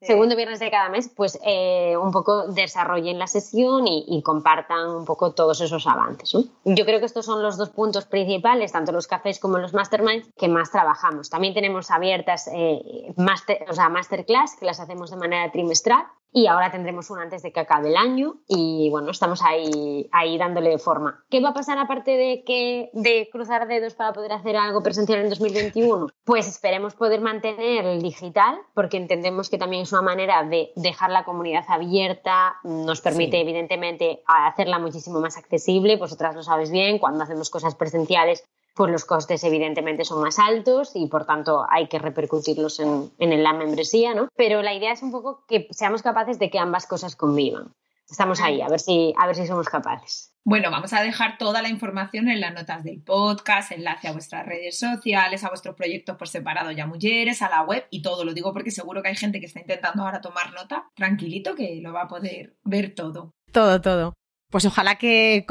Segundo 0.00 0.36
viernes 0.36 0.60
de 0.60 0.70
cada 0.70 0.88
mes, 0.88 1.08
pues 1.08 1.38
eh, 1.44 1.96
un 1.96 2.12
poco 2.12 2.48
desarrollen 2.48 3.18
la 3.18 3.26
sesión 3.26 3.86
y, 3.88 4.22
compartan 4.22 4.88
un 4.88 5.04
poco 5.04 5.32
todos 5.32 5.60
esos 5.60 5.86
avances. 5.86 6.32
Yo 6.64 6.84
creo 6.84 7.00
que 7.00 7.06
estos 7.06 7.26
son 7.26 7.42
los 7.42 7.56
dos 7.56 7.70
puntos 7.70 8.06
principales, 8.06 8.70
tanto 8.70 8.92
los 8.92 9.08
cafés 9.08 9.40
como 9.40 9.58
los 9.58 9.74
masterminds, 9.74 10.28
que 10.36 10.48
más 10.48 10.70
trabajamos. 10.70 11.30
También 11.30 11.52
tenemos 11.52 11.90
abiertas 11.90 12.48
eh, 12.52 13.12
master, 13.16 13.64
o 13.68 13.74
sea, 13.74 13.88
masterclass 13.88 14.56
que 14.58 14.66
las 14.66 14.78
hacemos 14.78 15.10
de 15.10 15.16
manera 15.16 15.50
trimestral 15.50 16.06
y 16.32 16.46
ahora 16.46 16.70
tendremos 16.70 17.10
una 17.10 17.22
antes 17.22 17.42
de 17.42 17.52
que 17.52 17.60
acabe 17.60 17.90
el 17.90 17.96
año 17.96 18.36
y 18.48 18.88
bueno, 18.90 19.10
estamos 19.10 19.42
ahí, 19.42 20.08
ahí 20.12 20.38
dándole 20.38 20.78
forma. 20.78 21.22
¿Qué 21.28 21.40
va 21.40 21.50
a 21.50 21.54
pasar 21.54 21.78
aparte 21.78 22.12
de, 22.12 22.42
que, 22.44 22.90
de 22.94 23.28
cruzar 23.30 23.68
dedos 23.68 23.94
para 23.94 24.12
poder 24.12 24.32
hacer 24.32 24.56
algo 24.56 24.82
presencial 24.82 25.20
en 25.20 25.28
2021? 25.28 26.08
Pues 26.24 26.48
esperemos 26.48 26.94
poder 26.94 27.20
mantener 27.20 27.84
el 27.84 28.02
digital 28.02 28.56
porque 28.74 28.96
entendemos 28.96 29.50
que 29.50 29.58
también 29.58 29.82
es 29.82 29.92
una 29.92 30.02
manera 30.02 30.42
de 30.44 30.72
dejar 30.76 31.10
la 31.10 31.24
comunidad 31.24 31.64
abierta, 31.68 32.56
nos 32.64 33.00
permite 33.02 33.40
evidentemente 33.40 34.22
hacerla 34.26 34.78
muchísimo 34.78 35.20
más 35.20 35.36
accesible, 35.36 35.96
vosotras 35.96 36.34
lo 36.34 36.42
sabéis 36.42 36.70
bien, 36.70 36.98
cuando 36.98 37.24
hacemos 37.24 37.50
cosas 37.50 37.74
presenciales 37.74 38.44
pues 38.74 38.90
los 38.90 39.04
costes 39.04 39.44
evidentemente 39.44 40.04
son 40.04 40.22
más 40.22 40.38
altos 40.38 40.92
y 40.94 41.06
por 41.06 41.26
tanto 41.26 41.66
hay 41.68 41.88
que 41.88 41.98
repercutirlos 41.98 42.80
en, 42.80 43.10
en 43.18 43.42
la 43.42 43.52
membresía, 43.52 44.14
¿no? 44.14 44.28
Pero 44.36 44.62
la 44.62 44.74
idea 44.74 44.92
es 44.92 45.02
un 45.02 45.12
poco 45.12 45.44
que 45.46 45.68
seamos 45.70 46.02
capaces 46.02 46.38
de 46.38 46.50
que 46.50 46.58
ambas 46.58 46.86
cosas 46.86 47.16
convivan. 47.16 47.72
Estamos 48.10 48.40
ahí, 48.40 48.60
a 48.60 48.68
ver 48.68 48.80
si, 48.80 49.14
a 49.16 49.26
ver 49.26 49.36
si 49.36 49.46
somos 49.46 49.68
capaces. 49.68 50.34
Bueno, 50.44 50.70
vamos 50.70 50.92
a 50.92 51.02
dejar 51.02 51.38
toda 51.38 51.62
la 51.62 51.68
información 51.68 52.28
en 52.28 52.40
las 52.40 52.52
notas 52.52 52.84
del 52.84 53.00
podcast, 53.00 53.72
enlace 53.72 54.08
a 54.08 54.12
vuestras 54.12 54.44
redes 54.44 54.78
sociales, 54.78 55.44
a 55.44 55.48
vuestros 55.48 55.76
proyectos 55.76 56.16
por 56.16 56.28
separado 56.28 56.72
ya 56.72 56.86
mujeres, 56.86 57.40
a 57.42 57.48
la 57.48 57.62
web 57.62 57.86
y 57.90 58.02
todo. 58.02 58.24
Lo 58.24 58.34
digo 58.34 58.52
porque 58.52 58.70
seguro 58.70 59.02
que 59.02 59.08
hay 59.08 59.16
gente 59.16 59.40
que 59.40 59.46
está 59.46 59.60
intentando 59.60 60.02
ahora 60.02 60.20
tomar 60.20 60.52
nota. 60.52 60.90
Tranquilito 60.94 61.54
que 61.54 61.80
lo 61.80 61.92
va 61.92 62.02
a 62.02 62.08
poder 62.08 62.56
ver 62.64 62.94
todo. 62.94 63.32
Todo, 63.52 63.80
todo 63.80 64.14
pues 64.52 64.66
ojalá 64.66 64.96
que, 64.96 65.46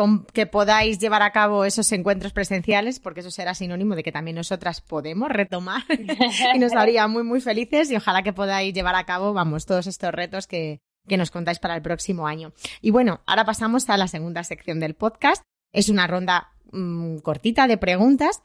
podáis 0.52 1.00
llevar 1.00 1.24
a 1.24 1.32
cabo 1.32 1.66
esos 1.66 1.92
encuentros 1.92 2.34
presenciales, 2.34 3.00
porque 3.00 3.22
eso 3.22 3.32
será 3.32 3.56
sinónimo 3.56 3.96
de 3.96 4.04
que 4.04 4.12
también 4.12 4.36
nosotras 4.36 4.80
podemos 4.80 5.28
retomar 5.30 5.82
y 6.56 6.60
nos 6.60 6.74
haría 6.74 7.08
muy, 7.08 7.24
muy 7.24 7.42
felices 7.42 7.90
y 7.90 7.96
ojalá 7.96 8.22
que 8.22 8.32
podáis 8.32 8.76
llevar 8.76 8.94
a 8.94 9.06
cabo, 9.08 9.34
vamos, 9.34 9.66
todos 9.66 9.88
estos 9.88 10.12
retos 10.12 10.46
que, 10.46 10.82
que 11.08 11.18
nos 11.18 11.32
contáis 11.32 11.58
para 11.58 11.76
el 11.76 11.82
próximo 11.82 12.28
año. 12.28 12.54
Y 12.80 12.92
bueno, 12.92 13.22
ahora 13.26 13.44
pasamos 13.44 13.90
a 13.90 13.98
la 13.98 14.08
segunda 14.08 14.44
sección 14.44 14.80
del 14.80 14.94
podcast. 14.94 15.42
Es 15.74 15.90
una 15.90 16.06
ronda 16.06 16.52
mm, 16.72 17.18
cortita 17.18 17.66
de 17.66 17.78
preguntas 17.78 18.44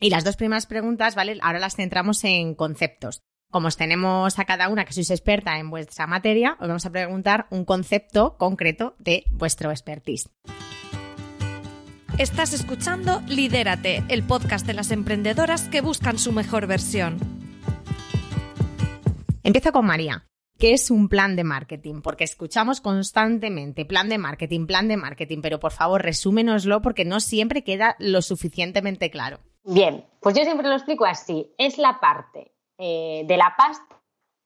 y 0.00 0.08
las 0.08 0.24
dos 0.24 0.36
primeras 0.36 0.64
preguntas, 0.64 1.14
¿vale? 1.14 1.38
Ahora 1.42 1.58
las 1.58 1.76
centramos 1.76 2.24
en 2.24 2.54
conceptos. 2.54 3.20
Como 3.50 3.66
os 3.66 3.76
tenemos 3.76 4.38
a 4.38 4.44
cada 4.44 4.68
una 4.68 4.84
que 4.86 4.94
sois 4.94 5.10
experta 5.10 5.58
en 5.58 5.74
vuestra 5.74 6.06
materia, 6.06 6.54
os 6.62 6.70
vamos 6.70 6.86
a 6.86 6.94
preguntar 6.94 7.50
un 7.50 7.66
concepto 7.66 8.38
concreto 8.38 8.94
de 9.02 9.26
vuestro 9.34 9.74
expertise. 9.74 10.30
Estás 12.16 12.52
escuchando 12.52 13.20
Lidérate, 13.26 14.04
el 14.06 14.22
podcast 14.22 14.64
de 14.68 14.74
las 14.74 14.92
emprendedoras 14.92 15.66
que 15.66 15.80
buscan 15.80 16.18
su 16.18 16.30
mejor 16.30 16.68
versión. 16.68 17.18
Empiezo 19.42 19.72
con 19.72 19.84
María. 19.84 20.26
¿Qué 20.56 20.72
es 20.72 20.92
un 20.92 21.08
plan 21.08 21.34
de 21.34 21.42
marketing? 21.42 22.02
Porque 22.02 22.22
escuchamos 22.22 22.80
constantemente 22.80 23.84
plan 23.84 24.08
de 24.08 24.18
marketing, 24.18 24.66
plan 24.66 24.86
de 24.86 24.96
marketing, 24.96 25.40
pero 25.42 25.58
por 25.58 25.72
favor 25.72 26.02
resúmenoslo 26.02 26.82
porque 26.82 27.04
no 27.04 27.18
siempre 27.18 27.64
queda 27.64 27.96
lo 27.98 28.22
suficientemente 28.22 29.10
claro. 29.10 29.40
Bien, 29.64 30.04
pues 30.20 30.36
yo 30.36 30.44
siempre 30.44 30.68
lo 30.68 30.74
explico 30.74 31.04
así. 31.04 31.52
Es 31.58 31.78
la 31.78 31.98
parte 31.98 32.52
eh, 32.80 33.24
de 33.26 33.36
la 33.36 33.54
pasta 33.58 34.00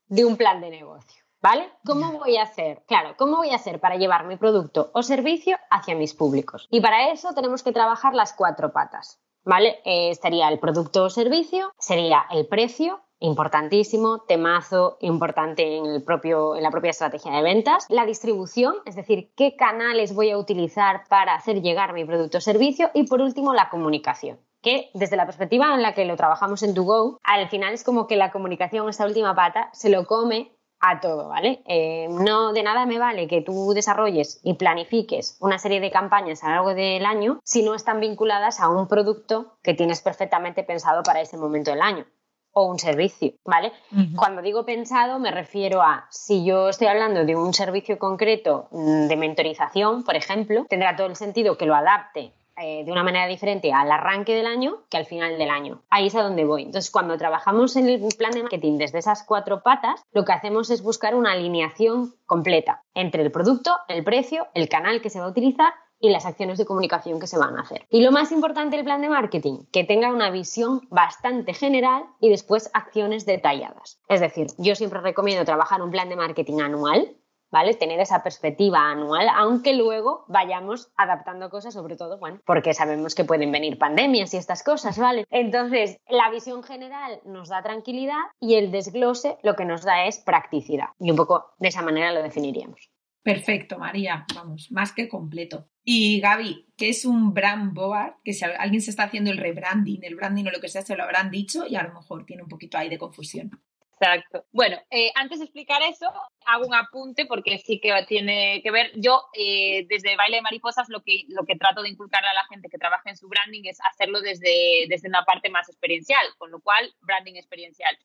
de 0.09 0.24
un 0.24 0.37
plan 0.37 0.61
de 0.61 0.70
negocio. 0.70 1.22
¿Vale? 1.41 1.70
¿Cómo 1.85 2.12
voy 2.12 2.39
a 2.39 2.43
hacer? 2.43 2.82
Claro, 2.87 3.14
¿cómo 3.18 3.37
voy 3.37 3.51
a 3.51 3.57
hacer 3.57 3.78
para 3.78 3.97
llevar 3.97 4.26
mi 4.26 4.37
producto 4.37 4.91
o 4.95 5.03
servicio 5.03 5.59
hacia 5.70 5.95
mis 5.95 6.14
públicos? 6.14 6.66
Y 6.70 6.80
para 6.80 7.11
eso 7.11 7.35
tenemos 7.35 7.62
que 7.62 7.70
trabajar 7.70 8.14
las 8.14 8.32
cuatro 8.32 8.72
patas. 8.72 9.20
¿Vale? 9.45 9.78
Eh, 9.85 10.14
sería 10.14 10.49
el 10.49 10.59
producto 10.59 11.05
o 11.05 11.11
servicio, 11.11 11.70
sería 11.78 12.24
el 12.30 12.47
precio, 12.47 13.03
importantísimo, 13.20 14.22
temazo 14.22 14.97
importante 15.01 15.76
en, 15.76 15.87
el 15.87 16.03
propio, 16.03 16.57
en 16.57 16.62
la 16.62 16.70
propia 16.70 16.91
estrategia 16.91 17.32
de 17.32 17.43
ventas, 17.43 17.87
la 17.89 18.07
distribución, 18.07 18.76
es 18.87 18.97
decir, 18.97 19.30
qué 19.37 19.55
canales 19.55 20.14
voy 20.14 20.30
a 20.30 20.39
utilizar 20.39 21.05
para 21.09 21.35
hacer 21.35 21.62
llegar 21.62 21.93
mi 21.93 22.05
producto 22.05 22.39
o 22.39 22.41
servicio 22.41 22.91
y 22.95 23.07
por 23.07 23.20
último 23.20 23.55
la 23.55 23.68
comunicación 23.68 24.39
que 24.65 24.91
desde 24.95 25.17
la 25.17 25.27
perspectiva 25.27 25.75
en 25.75 25.83
la 25.83 25.95
que 25.95 26.07
lo 26.07 26.17
trabajamos 26.17 26.62
en 26.62 26.75
To 26.75 27.21
al 27.23 27.49
final 27.51 27.75
es 27.75 27.85
como 27.85 28.07
que 28.07 28.17
la 28.17 28.33
comunicación, 28.33 28.89
esta 28.89 29.07
última 29.07 29.35
pata, 29.35 29.69
se 29.73 29.91
lo 29.91 30.07
come 30.07 30.53
a 30.81 31.01
todo, 31.01 31.29
¿vale? 31.29 31.62
Eh, 31.67 32.09
no 32.11 32.53
de 32.53 32.62
nada 32.62 32.85
me 32.87 32.99
vale 32.99 33.29
que 33.29 33.43
tú 33.43 33.73
desarrolles 33.75 34.41
y 34.43 34.55
planifiques 34.55 35.37
una 35.41 35.59
serie 35.59 35.81
de 35.81 35.91
campañas 35.91 36.43
a 36.43 36.49
lo 36.49 36.55
largo 36.55 36.75
del 36.75 37.07
año 37.07 37.41
si 37.45 37.62
no 37.62 37.75
están 37.75 38.01
vinculadas 38.01 38.61
a 38.61 38.69
un 38.69 38.89
producto 38.89 39.59
que 39.62 39.75
tienes 39.75 40.01
perfectamente 40.01 40.62
pensado 40.62 41.03
para 41.03 41.21
ese 41.21 41.37
momento 41.37 41.71
del 41.71 41.83
año 41.83 42.07
o 42.53 42.67
un 42.67 42.79
servicio, 42.79 43.33
¿vale? 43.45 43.73
Cuando 44.17 44.41
digo 44.41 44.65
pensado 44.65 45.19
me 45.19 45.31
refiero 45.31 45.83
a 45.83 46.07
si 46.11 46.45
yo 46.45 46.69
estoy 46.69 46.87
hablando 46.87 47.25
de 47.25 47.35
un 47.35 47.53
servicio 47.53 47.99
concreto 47.99 48.69
mm, 48.71 49.09
de 49.09 49.17
mentorización, 49.17 50.05
por 50.05 50.17
ejemplo, 50.17 50.65
tendrá 50.69 50.97
todo 50.97 51.09
el 51.09 51.17
sentido 51.17 51.59
que 51.59 51.67
lo 51.67 51.75
adapte 51.75 52.33
eh, 52.57 52.85
de 52.85 52.93
una 52.93 53.03
manera 53.03 53.27
diferente 53.27 53.73
al 53.73 53.91
arranque 53.91 54.35
del 54.35 54.47
año 54.47 54.83
que 54.91 54.97
al 54.97 55.07
final 55.07 55.39
del 55.39 55.51
año. 55.51 55.83
Ahí 55.91 56.07
es 56.07 56.15
a 56.15 56.23
donde 56.23 56.45
voy. 56.45 56.63
Entonces, 56.63 56.91
cuando 56.91 57.17
trabajamos 57.19 57.77
en 57.77 57.89
el 57.89 58.01
plan 58.17 58.33
de 58.33 58.43
marketing 58.43 58.79
desde 58.79 58.99
esas 58.99 59.25
cuatro 59.25 59.63
patas, 59.63 60.03
lo 60.13 60.25
que 60.25 60.33
hacemos 60.33 60.71
es 60.71 60.83
buscar 60.83 61.15
una 61.15 61.33
alineación 61.33 62.15
completa 62.27 62.83
entre 62.95 63.23
el 63.23 63.31
producto, 63.31 63.77
el 63.89 64.05
precio, 64.05 64.47
el 64.55 64.69
canal 64.69 65.01
que 65.01 65.11
se 65.11 65.21
va 65.21 65.27
a 65.27 65.31
utilizar 65.31 65.73
y 66.01 66.11
las 66.11 66.27
acciones 66.27 66.59
de 66.59 66.67
comunicación 66.67 67.19
que 67.19 67.27
se 67.27 67.39
van 67.39 67.57
a 67.57 67.63
hacer. 67.63 67.87
Y 67.89 68.03
lo 68.03 68.13
más 68.13 68.31
importante 68.31 68.77
del 68.77 68.85
plan 68.85 69.01
de 69.01 69.09
marketing, 69.09 69.65
que 69.73 69.85
tenga 69.85 70.13
una 70.13 70.31
visión 70.31 70.83
bastante 70.91 71.55
general 71.55 72.05
y 72.21 72.29
después 72.29 72.71
acciones 72.75 73.25
detalladas. 73.25 73.99
Es 74.09 74.21
decir, 74.21 74.49
yo 74.59 74.75
siempre 74.75 75.01
recomiendo 75.01 75.45
trabajar 75.45 75.81
un 75.83 75.91
plan 75.91 76.11
de 76.11 76.17
marketing 76.17 76.61
anual 76.61 77.17
¿vale? 77.55 77.75
Tener 77.75 78.01
esa 78.01 78.25
perspectiva 78.25 78.91
anual, 78.91 79.29
aunque 79.33 79.75
luego 79.75 80.25
vayamos 80.27 80.91
adaptando 80.97 81.51
cosas, 81.51 81.73
sobre 81.73 81.95
todo, 81.95 82.19
bueno, 82.19 82.41
porque 82.45 82.75
sabemos 82.75 83.15
que 83.15 83.23
pueden 83.23 83.53
venir 83.53 83.79
pandemias 83.79 84.35
y 84.35 84.39
estas 84.39 84.65
cosas, 84.65 84.99
¿vale? 84.99 85.25
Entonces, 85.31 85.99
la 86.09 86.33
visión 86.33 86.65
general 86.65 87.21
nos 87.25 87.51
da 87.51 87.63
tranquilidad 87.63 88.19
y 88.41 88.57
el 88.57 88.73
desglose 88.73 89.39
lo 89.45 89.55
que 89.55 89.67
nos 89.67 89.85
da 89.85 90.07
es 90.07 90.19
practicidad. 90.19 90.89
Y 90.99 91.13
un 91.13 91.17
poco 91.17 91.53
de 91.59 91.69
esa 91.69 91.83
manera 91.83 92.11
lo 92.11 92.25
definiríamos. 92.25 92.91
Perfecto, 93.23 93.79
María, 93.79 94.27
vamos, 94.35 94.73
más 94.73 94.91
que 94.91 95.09
completo. 95.09 95.69
Y 95.85 96.19
Gaby, 96.21 96.73
¿qué 96.77 96.89
es 96.89 97.05
un 97.05 97.35
brand 97.35 97.73
board? 97.73 98.17
Que 98.25 98.33
si 98.33 98.45
alguien 98.45 98.83
se 98.83 98.91
está 98.91 99.05
haciendo 99.05 99.31
el 99.31 99.39
rebranding, 99.39 100.03
el 100.03 100.17
branding 100.17 100.47
o 100.47 100.51
lo 100.51 100.61
que 100.61 100.69
sea, 100.69 100.83
se 100.83 100.97
lo 100.97 101.05
habrán 101.05 101.31
dicho 101.31 101.65
y 101.69 101.77
a 101.77 101.85
lo 101.85 101.95
mejor 101.95 102.27
tiene 102.27 102.43
un 102.43 102.49
poquito 102.49 102.79
ahí 102.79 102.89
de 102.89 102.99
confusión. 102.99 103.53
Exacto. 104.01 104.45
Bueno, 104.53 104.77
eh, 104.91 105.11
antes 105.15 105.39
de 105.39 105.45
explicar 105.45 105.81
eso, 105.83 106.13
hago 106.47 106.67
un 106.67 106.75
apunte 106.75 107.27
porque 107.27 107.59
sí 107.59 107.81
que 107.81 107.93
tiene 108.09 108.61
que 108.63 108.71
ver. 108.71 108.91
Yo, 108.97 109.23
eh, 109.35 109.87
desde 109.89 110.17
Baile 110.17 110.37
de 110.37 110.43
Mariposas, 110.43 110.89
lo 110.89 111.03
que, 111.03 111.25
lo 111.29 111.45
que 111.45 111.57
trato 111.57 111.83
de 111.83 111.91
inculcarle 111.91 112.29
a 112.29 112.35
la 112.35 112.45
gente 112.47 112.69
que 112.69 112.79
trabaja 112.79 113.11
en 113.11 113.17
su 113.17 113.29
branding 113.29 113.63
es 113.65 113.79
hacerlo 113.83 114.21
desde, 114.21 114.87
desde 114.89 115.09
una 115.09 115.25
parte 115.25 115.49
más 115.49 115.69
experiencial, 115.69 116.27
con 116.39 116.51
lo 116.51 116.61
cual, 116.61 116.93
branding 117.03 117.35
experiencial. 117.35 117.97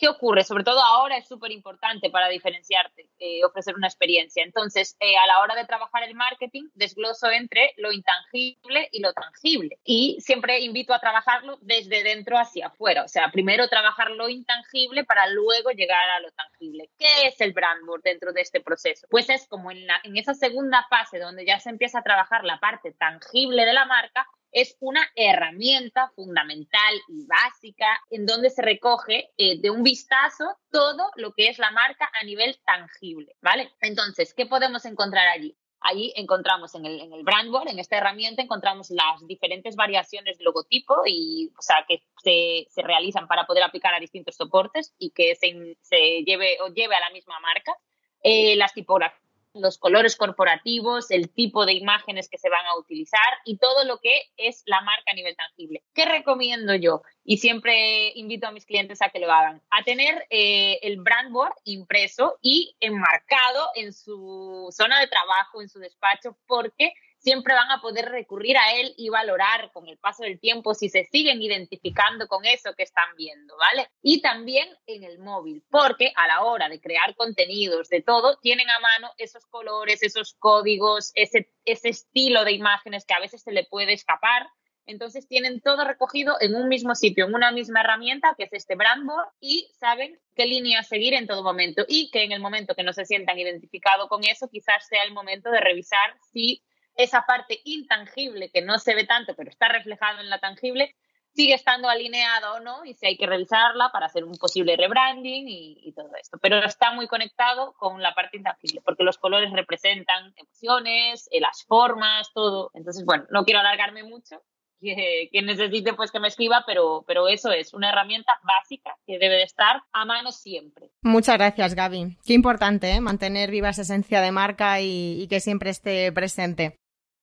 ¿Qué 0.00 0.08
ocurre? 0.08 0.44
Sobre 0.44 0.64
todo 0.64 0.82
ahora 0.82 1.18
es 1.18 1.28
súper 1.28 1.52
importante 1.52 2.08
para 2.08 2.30
diferenciarte, 2.30 3.10
eh, 3.18 3.44
ofrecer 3.44 3.74
una 3.74 3.86
experiencia. 3.86 4.42
Entonces, 4.42 4.96
eh, 4.98 5.18
a 5.18 5.26
la 5.26 5.40
hora 5.40 5.54
de 5.54 5.66
trabajar 5.66 6.04
el 6.04 6.14
marketing, 6.14 6.70
desgloso 6.72 7.30
entre 7.30 7.74
lo 7.76 7.92
intangible 7.92 8.88
y 8.92 9.02
lo 9.02 9.12
tangible. 9.12 9.78
Y 9.84 10.16
siempre 10.22 10.60
invito 10.60 10.94
a 10.94 11.00
trabajarlo 11.00 11.58
desde 11.60 12.02
dentro 12.02 12.38
hacia 12.38 12.68
afuera. 12.68 13.04
O 13.04 13.08
sea, 13.08 13.30
primero 13.30 13.68
trabajar 13.68 14.10
lo 14.12 14.30
intangible 14.30 15.04
para 15.04 15.26
luego 15.26 15.68
llegar 15.72 16.08
a 16.16 16.20
lo 16.20 16.30
tangible. 16.30 16.88
¿Qué 16.98 17.26
es 17.26 17.38
el 17.42 17.52
brand 17.52 17.84
board 17.84 18.00
dentro 18.02 18.32
de 18.32 18.40
este 18.40 18.62
proceso? 18.62 19.06
Pues 19.10 19.28
es 19.28 19.46
como 19.48 19.70
en, 19.70 19.86
en 20.04 20.16
esa 20.16 20.32
segunda 20.32 20.86
fase 20.88 21.18
donde 21.18 21.44
ya 21.44 21.60
se 21.60 21.68
empieza 21.68 21.98
a 21.98 22.02
trabajar 22.02 22.44
la 22.44 22.58
parte 22.58 22.92
tangible 22.92 23.66
de 23.66 23.74
la 23.74 23.84
marca, 23.84 24.26
es 24.52 24.76
una 24.80 25.06
herramienta 25.14 26.10
fundamental 26.14 26.94
y 27.08 27.26
básica 27.26 27.86
en 28.10 28.26
donde 28.26 28.50
se 28.50 28.62
recoge 28.62 29.30
eh, 29.36 29.60
de 29.60 29.70
un 29.70 29.82
vistazo 29.82 30.44
todo 30.70 31.10
lo 31.16 31.32
que 31.32 31.48
es 31.48 31.58
la 31.58 31.70
marca 31.70 32.10
a 32.20 32.24
nivel 32.24 32.58
tangible, 32.64 33.36
¿vale? 33.40 33.70
Entonces, 33.80 34.34
¿qué 34.34 34.46
podemos 34.46 34.84
encontrar 34.84 35.28
allí? 35.28 35.56
Allí 35.82 36.12
encontramos 36.14 36.74
en 36.74 36.84
el, 36.84 37.00
en 37.00 37.24
brand 37.24 37.50
board, 37.50 37.68
en 37.68 37.78
esta 37.78 37.96
herramienta, 37.96 38.42
encontramos 38.42 38.90
las 38.90 39.26
diferentes 39.26 39.76
variaciones 39.76 40.36
de 40.36 40.44
logotipo 40.44 40.94
y, 41.06 41.50
o 41.58 41.62
sea, 41.62 41.86
que 41.88 42.02
se, 42.22 42.66
se 42.68 42.82
realizan 42.82 43.26
para 43.26 43.46
poder 43.46 43.62
aplicar 43.62 43.94
a 43.94 44.00
distintos 44.00 44.36
soportes 44.36 44.94
y 44.98 45.10
que 45.10 45.34
se, 45.36 45.78
se 45.80 46.22
lleve 46.26 46.58
o 46.60 46.68
lleve 46.68 46.96
a 46.96 47.00
la 47.00 47.10
misma 47.10 47.40
marca. 47.40 47.74
Eh, 48.22 48.56
las 48.56 48.74
tipografías 48.74 49.29
los 49.54 49.78
colores 49.78 50.16
corporativos, 50.16 51.10
el 51.10 51.30
tipo 51.30 51.66
de 51.66 51.72
imágenes 51.72 52.28
que 52.28 52.38
se 52.38 52.48
van 52.48 52.64
a 52.66 52.76
utilizar 52.78 53.20
y 53.44 53.58
todo 53.58 53.84
lo 53.84 53.98
que 53.98 54.22
es 54.36 54.62
la 54.66 54.80
marca 54.80 55.10
a 55.10 55.14
nivel 55.14 55.36
tangible. 55.36 55.82
¿Qué 55.94 56.04
recomiendo 56.04 56.74
yo? 56.74 57.02
Y 57.24 57.38
siempre 57.38 58.12
invito 58.14 58.46
a 58.46 58.52
mis 58.52 58.66
clientes 58.66 59.02
a 59.02 59.10
que 59.10 59.18
lo 59.18 59.30
hagan. 59.30 59.62
A 59.70 59.82
tener 59.82 60.26
eh, 60.30 60.78
el 60.82 61.00
brand 61.00 61.32
board 61.32 61.54
impreso 61.64 62.38
y 62.42 62.76
enmarcado 62.80 63.68
en 63.74 63.92
su 63.92 64.68
zona 64.70 65.00
de 65.00 65.08
trabajo, 65.08 65.60
en 65.60 65.68
su 65.68 65.78
despacho, 65.78 66.36
porque 66.46 66.92
siempre 67.20 67.54
van 67.54 67.70
a 67.70 67.80
poder 67.80 68.06
recurrir 68.06 68.56
a 68.56 68.72
él 68.72 68.94
y 68.96 69.10
valorar 69.10 69.70
con 69.72 69.86
el 69.88 69.98
paso 69.98 70.22
del 70.22 70.40
tiempo 70.40 70.74
si 70.74 70.88
se 70.88 71.04
siguen 71.04 71.40
identificando 71.42 72.26
con 72.26 72.44
eso 72.46 72.74
que 72.74 72.82
están 72.82 73.14
viendo, 73.16 73.54
¿vale? 73.58 73.88
Y 74.02 74.22
también 74.22 74.68
en 74.86 75.04
el 75.04 75.18
móvil, 75.18 75.62
porque 75.70 76.12
a 76.16 76.26
la 76.26 76.44
hora 76.44 76.68
de 76.68 76.80
crear 76.80 77.14
contenidos, 77.14 77.88
de 77.88 78.02
todo, 78.02 78.38
tienen 78.38 78.68
a 78.70 78.80
mano 78.80 79.10
esos 79.18 79.46
colores, 79.46 80.02
esos 80.02 80.34
códigos, 80.38 81.12
ese, 81.14 81.52
ese 81.64 81.90
estilo 81.90 82.44
de 82.44 82.52
imágenes 82.52 83.04
que 83.04 83.14
a 83.14 83.20
veces 83.20 83.42
se 83.42 83.52
le 83.52 83.64
puede 83.64 83.92
escapar. 83.92 84.46
Entonces 84.86 85.28
tienen 85.28 85.60
todo 85.60 85.84
recogido 85.84 86.36
en 86.40 86.54
un 86.54 86.68
mismo 86.68 86.94
sitio, 86.94 87.26
en 87.26 87.34
una 87.34 87.52
misma 87.52 87.82
herramienta 87.82 88.34
que 88.36 88.44
es 88.44 88.52
este 88.52 88.74
brandboard 88.74 89.28
y 89.38 89.70
saben 89.78 90.18
qué 90.34 90.46
línea 90.46 90.82
seguir 90.82 91.14
en 91.14 91.26
todo 91.26 91.44
momento 91.44 91.84
y 91.86 92.10
que 92.10 92.24
en 92.24 92.32
el 92.32 92.40
momento 92.40 92.74
que 92.74 92.82
no 92.82 92.92
se 92.92 93.04
sientan 93.04 93.38
identificados 93.38 94.08
con 94.08 94.24
eso, 94.24 94.48
quizás 94.48 94.88
sea 94.88 95.04
el 95.04 95.12
momento 95.12 95.50
de 95.50 95.60
revisar 95.60 96.16
si 96.32 96.64
esa 96.94 97.24
parte 97.26 97.60
intangible 97.64 98.50
que 98.50 98.62
no 98.62 98.78
se 98.78 98.94
ve 98.94 99.06
tanto, 99.06 99.34
pero 99.36 99.50
está 99.50 99.68
reflejado 99.68 100.20
en 100.20 100.30
la 100.30 100.38
tangible, 100.38 100.94
sigue 101.32 101.54
estando 101.54 101.88
alineada 101.88 102.54
o 102.54 102.60
no 102.60 102.84
y 102.84 102.94
si 102.94 103.06
hay 103.06 103.16
que 103.16 103.26
revisarla 103.26 103.90
para 103.92 104.06
hacer 104.06 104.24
un 104.24 104.36
posible 104.36 104.76
rebranding 104.76 105.46
y, 105.48 105.92
todo 105.92 106.10
esto. 106.20 106.38
Pero 106.40 106.58
está 106.58 106.92
muy 106.92 107.06
conectado 107.06 107.72
con 107.74 108.02
la 108.02 108.14
parte 108.14 108.36
intangible, 108.36 108.80
porque 108.84 109.04
los 109.04 109.18
colores 109.18 109.52
representan 109.52 110.34
emociones, 110.36 111.28
eh, 111.32 111.40
las 111.40 111.64
formas, 111.64 112.32
todo. 112.32 112.70
Entonces, 112.74 113.04
bueno, 113.04 113.26
no 113.30 113.44
quiero 113.44 113.60
alargarme 113.60 114.02
mucho. 114.04 114.42
Quien 114.80 115.46
necesite, 115.46 115.92
pues 115.92 116.10
que 116.10 116.20
me 116.20 116.28
escriba, 116.28 116.64
pero, 116.66 117.04
pero 117.06 117.28
eso 117.28 117.52
es 117.52 117.74
una 117.74 117.90
herramienta 117.90 118.40
básica 118.42 118.96
que 119.06 119.18
debe 119.18 119.36
de 119.36 119.42
estar 119.42 119.82
a 119.92 120.04
mano 120.04 120.32
siempre. 120.32 120.90
Muchas 121.02 121.36
gracias, 121.36 121.74
Gaby. 121.74 122.16
Qué 122.24 122.32
importante, 122.32 122.90
¿eh? 122.92 123.00
Mantener 123.00 123.50
viva 123.50 123.68
esa 123.68 123.82
esencia 123.82 124.20
de 124.20 124.32
marca 124.32 124.80
y 124.80 125.26
que 125.28 125.40
siempre 125.40 125.70
esté 125.70 126.10
presente. 126.12 126.78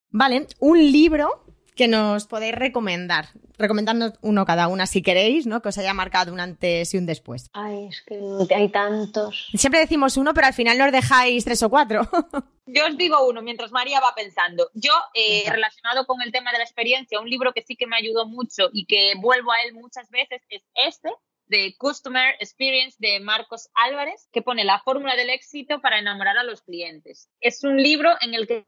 Vale, 0.09 0.47
un 0.59 0.77
libro 0.77 1.43
que 1.77 1.87
nos 1.87 2.27
podéis 2.27 2.55
recomendar. 2.55 3.29
Recomendando 3.57 4.13
uno 4.21 4.45
cada 4.45 4.67
una 4.67 4.85
si 4.85 5.01
queréis, 5.01 5.47
¿no? 5.47 5.61
Que 5.61 5.69
os 5.69 5.77
haya 5.77 5.93
marcado 5.93 6.33
un 6.33 6.39
antes 6.39 6.93
y 6.93 6.97
un 6.97 7.05
después. 7.05 7.49
Ay, 7.53 7.87
es 7.87 8.01
que 8.01 8.19
hay 8.53 8.69
tantos. 8.69 9.47
Siempre 9.53 9.79
decimos 9.79 10.17
uno, 10.17 10.33
pero 10.33 10.47
al 10.47 10.53
final 10.53 10.77
nos 10.77 10.91
dejáis 10.91 11.45
tres 11.45 11.63
o 11.63 11.69
cuatro. 11.69 12.01
Yo 12.65 12.85
os 12.85 12.97
digo 12.97 13.25
uno 13.27 13.41
mientras 13.41 13.71
María 13.71 14.01
va 14.01 14.13
pensando. 14.15 14.69
Yo, 14.73 14.91
eh, 15.13 15.43
relacionado 15.49 16.05
con 16.05 16.21
el 16.21 16.33
tema 16.33 16.51
de 16.51 16.57
la 16.57 16.65
experiencia, 16.65 17.21
un 17.21 17.29
libro 17.29 17.53
que 17.53 17.61
sí 17.61 17.77
que 17.77 17.87
me 17.87 17.95
ayudó 17.95 18.27
mucho 18.27 18.69
y 18.73 18.85
que 18.85 19.13
vuelvo 19.21 19.53
a 19.53 19.61
él 19.61 19.73
muchas 19.73 20.09
veces 20.09 20.41
es 20.49 20.63
este, 20.75 21.09
de 21.45 21.75
Customer 21.77 22.35
Experience 22.39 22.97
de 22.99 23.19
Marcos 23.21 23.69
Álvarez, 23.73 24.27
que 24.31 24.41
pone 24.41 24.65
la 24.65 24.81
fórmula 24.81 25.15
del 25.15 25.29
éxito 25.29 25.79
para 25.81 25.99
enamorar 25.99 26.37
a 26.37 26.43
los 26.43 26.61
clientes. 26.61 27.29
Es 27.39 27.63
un 27.63 27.81
libro 27.81 28.09
en 28.21 28.33
el 28.33 28.47
que 28.47 28.65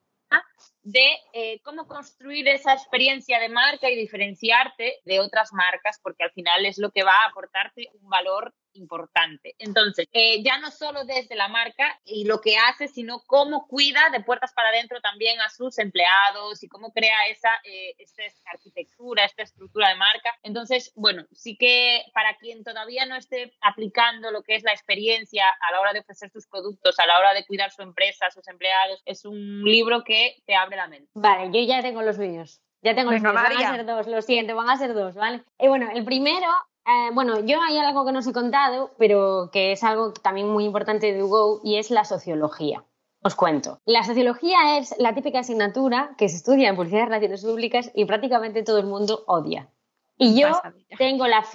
de 0.84 1.18
eh, 1.34 1.60
cómo 1.64 1.88
construir 1.88 2.48
esa 2.48 2.74
experiencia 2.74 3.40
de 3.40 3.50
marca 3.50 3.90
y 3.90 3.96
diferenciarte 3.96 5.00
de 5.06 5.20
otras 5.20 5.54
marcas, 5.54 6.00
porque 6.02 6.24
al 6.24 6.32
final 6.32 6.66
es 6.66 6.78
lo 6.78 6.92
que 6.92 7.04
va 7.04 7.12
a 7.12 7.30
aportarte 7.30 7.90
un 8.02 8.10
valor 8.10 8.54
importante. 8.80 9.56
Entonces, 9.60 10.08
eh, 10.12 10.42
ya 10.44 10.58
no 10.60 10.72
solo 10.72 11.06
desde 11.06 11.36
la 11.36 11.48
marca 11.48 12.00
y 12.06 12.26
lo 12.26 12.42
que 12.42 12.58
hace, 12.58 12.88
sino 12.88 13.22
cómo 13.28 13.68
cuida 13.68 14.10
de 14.12 14.22
puertas 14.22 14.54
para 14.54 14.70
adentro 14.70 15.00
también 15.02 15.40
a 15.42 15.50
sus 15.50 15.78
empleados 15.78 16.64
y 16.64 16.68
cómo 16.68 16.92
crea 16.92 17.18
esa, 17.30 17.50
eh, 17.64 17.96
esta 17.98 18.24
arquitectura, 18.52 19.26
esta 19.26 19.44
estructura 19.44 19.90
de 19.90 19.96
marca. 19.96 20.38
Entonces, 20.44 20.92
bueno, 20.96 21.26
sí 21.32 21.58
que 21.58 22.04
para 22.14 22.36
quien 22.38 22.64
todavía 22.64 23.06
no 23.06 23.16
esté 23.16 23.54
aplicando 23.62 24.32
lo 24.32 24.44
que 24.44 24.56
es 24.56 24.64
la 24.64 24.72
experiencia 24.72 25.46
a 25.50 25.72
la 25.72 25.82
hora 25.82 25.94
de 25.94 26.00
ofrecer 26.00 26.30
sus 26.32 26.48
productos, 26.48 26.98
a 27.00 27.06
la 27.06 27.20
hora 27.20 27.34
de 27.34 27.46
cuidar 27.46 27.72
su 27.72 27.82
empresa, 27.82 28.30
sus 28.32 28.48
empleados, 28.48 29.02
es 29.06 29.26
un 29.26 29.64
libro 29.64 30.04
que 30.04 30.38
te 30.46 30.56
abre 30.56 30.78
la 30.78 30.88
mente. 30.88 31.10
Vale, 31.14 31.50
yo 31.52 31.66
ya 31.68 31.82
tengo 31.82 32.02
los 32.02 32.18
vídeos. 32.18 32.62
Ya 32.82 32.96
tengo 32.96 33.12
los 33.12 33.22
míos, 33.22 33.34
van 33.34 33.58
a 33.58 33.76
ser 33.76 33.86
dos, 33.86 34.08
lo 34.08 34.22
siento, 34.22 34.56
van 34.56 34.70
a 34.70 34.78
ser 34.78 34.94
dos, 34.94 35.16
¿vale? 35.16 35.44
Y 35.60 35.68
bueno, 35.68 35.90
el 35.94 36.06
primero 36.06 36.48
eh, 36.90 37.12
bueno, 37.14 37.40
yo 37.42 37.62
hay 37.62 37.78
algo 37.78 38.06
que 38.06 38.12
no 38.12 38.20
os 38.20 38.28
he 38.28 38.34
contado, 38.34 38.92
pero 38.98 39.50
que 39.52 39.72
es 39.72 39.84
algo 39.84 40.14
también 40.14 40.50
muy 40.50 40.66
importante 40.66 41.14
de 41.14 41.22
Go 41.22 41.62
y 41.64 41.78
es 41.78 41.92
la 41.92 42.06
sociología. 42.06 42.84
Os 43.22 43.36
cuento. 43.36 43.80
La 43.86 44.04
sociología 44.04 44.78
es 44.78 44.96
la 44.98 45.14
típica 45.14 45.40
asignatura 45.40 46.16
que 46.18 46.30
se 46.30 46.38
estudia 46.38 46.70
en 46.70 46.76
publicidad 46.76 47.02
y 47.02 47.06
relaciones 47.06 47.44
públicas 47.44 47.92
y 47.94 48.06
prácticamente 48.06 48.64
todo 48.64 48.78
el 48.80 48.86
mundo 48.86 49.24
odia. 49.28 49.70
Y 50.18 50.40
yo 50.40 50.50
tengo 50.98 51.28
la 51.28 51.46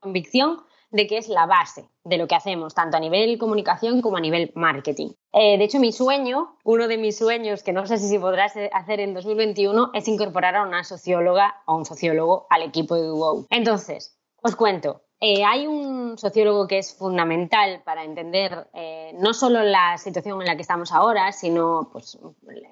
convicción 0.00 0.62
de 0.90 1.06
que 1.06 1.18
es 1.18 1.28
la 1.28 1.46
base 1.46 1.88
de 2.04 2.18
lo 2.18 2.28
que 2.28 2.34
hacemos, 2.36 2.74
tanto 2.74 2.96
a 2.96 3.00
nivel 3.00 3.38
comunicación 3.38 4.00
como 4.00 4.16
a 4.16 4.20
nivel 4.20 4.52
marketing. 4.54 5.10
Eh, 5.32 5.58
de 5.58 5.64
hecho, 5.64 5.80
mi 5.80 5.90
sueño, 5.90 6.56
uno 6.62 6.86
de 6.86 6.98
mis 6.98 7.18
sueños, 7.18 7.64
que 7.64 7.72
no 7.72 7.86
sé 7.86 7.98
si 7.98 8.18
podrás 8.18 8.54
hacer 8.72 9.00
en 9.00 9.14
2021, 9.14 9.90
es 9.92 10.06
incorporar 10.06 10.54
a 10.54 10.62
una 10.62 10.84
socióloga 10.84 11.62
o 11.66 11.76
un 11.76 11.84
sociólogo 11.84 12.46
al 12.50 12.62
equipo 12.62 12.94
de 12.94 13.08
Go. 13.08 13.46
Entonces, 13.50 14.16
os 14.44 14.56
cuento. 14.56 15.00
Eh, 15.20 15.42
hay 15.42 15.66
un 15.66 16.18
sociólogo 16.18 16.68
que 16.68 16.76
es 16.76 16.94
fundamental 16.94 17.80
para 17.82 18.04
entender 18.04 18.68
eh, 18.74 19.12
no 19.18 19.32
solo 19.32 19.62
la 19.62 19.96
situación 19.96 20.42
en 20.42 20.46
la 20.46 20.54
que 20.54 20.60
estamos 20.60 20.92
ahora, 20.92 21.32
sino 21.32 21.88
pues, 21.90 22.18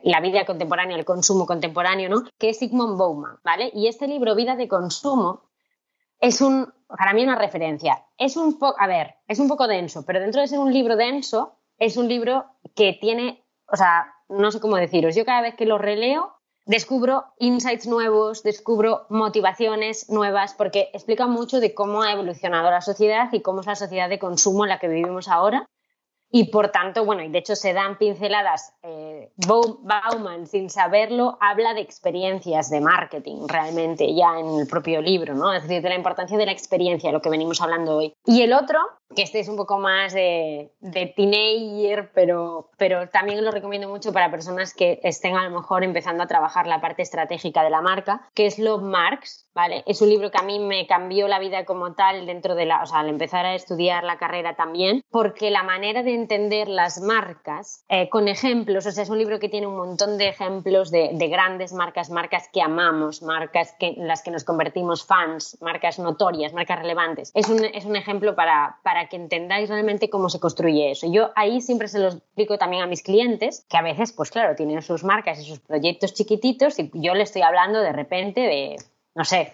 la 0.03 0.21
vida 0.21 0.45
contemporánea, 0.45 0.99
el 0.99 1.07
consumo 1.07 1.47
contemporáneo, 1.47 2.11
¿no? 2.11 2.25
que 2.39 2.51
es 2.51 2.59
Sigmund 2.59 2.99
Bauman. 2.99 3.39
¿vale? 3.43 3.71
Y 3.73 3.87
este 3.87 4.07
libro, 4.07 4.35
Vida 4.35 4.55
de 4.55 4.69
Consumo, 4.69 5.45
es 6.21 6.43
un, 6.43 6.71
para 6.89 7.15
mí 7.15 7.23
una 7.23 7.37
referencia. 7.37 8.05
Es 8.19 8.37
un 8.37 8.59
poco, 8.59 8.77
a 8.79 8.87
ver, 8.87 9.15
es 9.27 9.39
un 9.39 9.49
poco 9.49 9.67
denso, 9.67 10.05
pero 10.05 10.21
dentro 10.21 10.43
de 10.43 10.49
ser 10.49 10.59
un 10.59 10.75
libro 10.75 10.97
denso, 10.97 11.57
es 11.79 11.97
un 11.97 12.07
libro 12.07 12.45
que 12.77 12.93
tiene, 13.01 13.47
o 13.67 13.77
sea, 13.77 14.13
no 14.29 14.51
sé 14.51 14.61
cómo 14.61 14.77
deciros, 14.77 15.17
yo 15.17 15.25
cada 15.25 15.41
vez 15.41 15.55
que 15.55 15.65
lo 15.65 15.79
releo 15.79 16.35
descubro 16.65 17.25
insights 17.39 17.87
nuevos, 17.87 18.43
descubro 18.43 19.07
motivaciones 19.09 20.09
nuevas, 20.11 20.55
porque 20.55 20.91
explica 20.93 21.27
mucho 21.27 21.61
de 21.61 21.75
cómo 21.75 22.03
ha 22.03 22.13
evolucionado 22.13 22.71
la 22.71 22.81
sociedad 22.81 23.29
y 23.33 23.43
cómo 23.43 23.61
es 23.61 23.67
la 23.67 23.77
sociedad 23.77 24.09
de 24.09 24.19
consumo 24.19 24.65
en 24.65 24.71
la 24.71 24.79
que 24.79 24.89
vivimos 24.89 25.29
ahora. 25.29 25.67
Y 26.35 26.45
por 26.45 26.71
tanto, 26.71 27.05
bueno, 27.05 27.23
y 27.23 27.29
de 27.29 27.39
hecho 27.39 27.55
se 27.55 27.75
dan 27.75 27.99
pinceladas. 27.99 28.73
Eh, 28.83 29.31
Bauman, 29.37 30.47
sin 30.47 30.71
saberlo, 30.71 31.37
habla 31.43 31.75
de 31.75 31.83
experiencias 31.83 32.71
de 32.71 32.81
marketing 32.81 33.47
realmente 33.47 34.15
ya 34.15 34.39
en 34.39 34.61
el 34.61 34.67
propio 34.67 35.03
libro, 35.03 35.35
¿no? 35.35 35.53
Es 35.53 35.65
decir, 35.65 35.83
de 35.83 35.91
la 35.91 35.95
importancia 35.95 36.39
de 36.39 36.47
la 36.47 36.53
experiencia, 36.53 37.13
lo 37.13 37.21
que 37.21 37.29
venimos 37.29 37.61
hablando 37.61 37.99
hoy. 37.99 38.15
Y 38.25 38.41
el 38.41 38.55
otro, 38.55 38.79
que 39.15 39.23
este 39.23 39.41
es 39.41 39.49
un 39.49 39.57
poco 39.57 39.79
más 39.79 40.13
de, 40.13 40.73
de 40.81 41.07
teenager, 41.07 42.11
pero, 42.15 42.71
pero 42.77 43.09
también 43.09 43.45
lo 43.45 43.51
recomiendo 43.51 43.89
mucho 43.89 44.13
para 44.13 44.31
personas 44.31 44.75
que 44.75 45.01
estén 45.03 45.37
a 45.37 45.49
lo 45.49 45.61
mejor 45.61 45.85
empezando 45.85 46.23
a 46.23 46.27
trabajar 46.27 46.67
la 46.67 46.81
parte 46.81 47.03
estratégica 47.03 47.63
de 47.63 47.71
la 47.71 47.81
marca, 47.81 48.29
que 48.35 48.47
es 48.47 48.59
Love 48.59 48.83
Marks, 48.83 49.49
¿vale? 49.55 49.83
Es 49.87 50.01
un 50.01 50.09
libro 50.09 50.31
que 50.31 50.39
a 50.39 50.43
mí 50.43 50.59
me 50.59 50.87
cambió 50.87 51.29
la 51.29 51.39
vida 51.39 51.65
como 51.65 51.95
tal 51.95 52.27
dentro 52.27 52.55
de 52.55 52.67
la, 52.67 52.83
o 52.83 52.87
sea, 52.87 53.01
al 53.01 53.09
empezar 53.09 53.45
a 53.45 53.55
estudiar 53.55 54.05
la 54.05 54.19
carrera 54.19 54.55
también, 54.57 55.03
porque 55.11 55.51
la 55.51 55.63
manera 55.63 56.03
de 56.03 56.15
entender 56.15 56.69
las 56.69 57.01
marcas 57.01 57.85
eh, 57.89 58.09
con 58.09 58.29
ejemplos, 58.29 58.87
o 58.87 58.91
sea, 58.91 59.03
es 59.03 59.11
un 59.11 59.19
libro 59.19 59.39
que 59.39 59.49
tiene 59.49 59.67
un 59.67 59.77
montón 59.77 60.19
de 60.19 60.29
ejemplos 60.29 60.91
de, 60.91 61.11
de 61.13 61.29
grandes 61.29 61.73
marcas, 61.73 62.11
marcas 62.11 62.49
que 62.53 62.63
amamos, 62.63 63.23
marcas 63.23 63.75
que, 63.79 63.89
en 63.89 64.09
las 64.09 64.23
que 64.23 64.31
nos 64.31 64.45
convertimos 64.45 65.05
fans, 65.05 65.59
marcas 65.61 65.99
notorias, 65.99 66.53
marcas 66.53 66.79
relevantes. 66.79 67.31
Es 67.35 67.49
un, 67.49 67.65
es 67.65 67.85
un 67.85 67.97
ejemplo 67.97 68.35
para, 68.35 68.79
para 68.83 69.02
que 69.09 69.17
entendáis 69.17 69.69
realmente 69.69 70.11
cómo 70.11 70.29
se 70.29 70.41
construye 70.41 70.91
eso. 70.91 71.11
Yo 71.11 71.31
ahí 71.37 71.61
siempre 71.61 71.89
se 71.89 71.99
lo 71.99 72.09
explico 72.09 72.59
también 72.59 72.83
a 72.83 72.87
mis 72.87 73.03
clientes, 73.03 73.67
que 73.69 73.77
a 73.77 73.83
veces, 73.83 74.13
pues 74.13 74.31
claro, 74.31 74.55
tienen 74.57 74.83
sus 74.83 75.05
marcas 75.05 75.41
y 75.41 75.45
sus 75.45 75.61
proyectos 75.61 76.15
chiquititos 76.15 76.79
y 76.79 76.91
yo 76.95 77.15
le 77.15 77.23
estoy 77.23 77.43
hablando 77.43 77.81
de 77.81 77.93
repente 77.93 78.41
de 78.41 78.77
no 79.15 79.25
sé, 79.25 79.53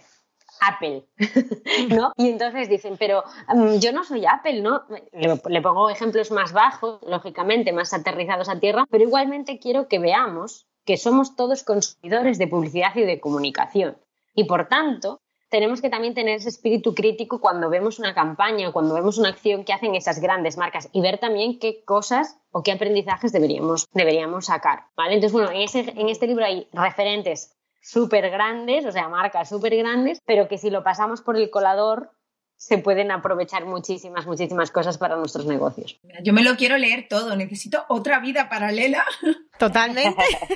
Apple, 0.60 1.04
¿no? 1.88 2.12
Y 2.16 2.30
entonces 2.30 2.68
dicen, 2.68 2.96
pero 2.98 3.24
mm, 3.48 3.76
yo 3.78 3.92
no 3.92 4.04
soy 4.04 4.26
Apple, 4.26 4.60
¿no? 4.60 4.82
Le, 5.12 5.62
pongo 5.62 5.90
ejemplos 5.90 6.30
más 6.30 6.52
bajos, 6.52 7.00
lógicamente, 7.06 7.72
más 7.72 7.92
aterrizados 7.92 8.48
a 8.48 8.58
tierra, 8.58 8.86
pero 8.90 9.04
igualmente 9.04 9.58
quiero 9.58 9.88
que 9.88 9.98
veamos 9.98 10.66
que 10.84 10.96
somos 10.96 11.36
todos 11.36 11.64
consumidores 11.64 12.38
de 12.38 12.48
publicidad 12.48 12.94
y 12.96 13.02
de 13.02 13.20
comunicación. 13.20 13.98
Y 14.34 14.44
por 14.44 14.68
tanto, 14.68 15.20
tenemos 15.48 15.80
que 15.80 15.90
también 15.90 16.14
tener 16.14 16.36
ese 16.36 16.48
espíritu 16.48 16.94
crítico 16.94 17.40
cuando 17.40 17.70
vemos 17.70 17.98
una 17.98 18.14
campaña 18.14 18.70
cuando 18.72 18.94
vemos 18.94 19.18
una 19.18 19.30
acción 19.30 19.64
que 19.64 19.72
hacen 19.72 19.94
esas 19.94 20.20
grandes 20.20 20.56
marcas 20.56 20.88
y 20.92 21.00
ver 21.00 21.18
también 21.18 21.58
qué 21.58 21.84
cosas 21.84 22.38
o 22.50 22.62
qué 22.62 22.72
aprendizajes 22.72 23.32
deberíamos, 23.32 23.86
deberíamos 23.92 24.46
sacar, 24.46 24.84
¿vale? 24.96 25.14
Entonces, 25.14 25.32
bueno, 25.32 25.50
en, 25.50 25.62
ese, 25.62 25.80
en 25.80 26.08
este 26.08 26.26
libro 26.26 26.44
hay 26.44 26.68
referentes 26.72 27.56
súper 27.80 28.30
grandes, 28.30 28.84
o 28.84 28.92
sea, 28.92 29.08
marcas 29.08 29.48
súper 29.48 29.76
grandes, 29.76 30.20
pero 30.26 30.48
que 30.48 30.58
si 30.58 30.70
lo 30.70 30.82
pasamos 30.82 31.22
por 31.22 31.36
el 31.36 31.50
colador 31.50 32.10
se 32.56 32.78
pueden 32.78 33.12
aprovechar 33.12 33.66
muchísimas, 33.66 34.26
muchísimas 34.26 34.72
cosas 34.72 34.98
para 34.98 35.16
nuestros 35.16 35.46
negocios. 35.46 36.00
Yo 36.24 36.32
me 36.32 36.42
lo 36.42 36.56
quiero 36.56 36.76
leer 36.76 37.06
todo, 37.08 37.36
necesito 37.36 37.84
otra 37.88 38.18
vida 38.18 38.48
paralela. 38.48 39.04
Totalmente. 39.58 40.22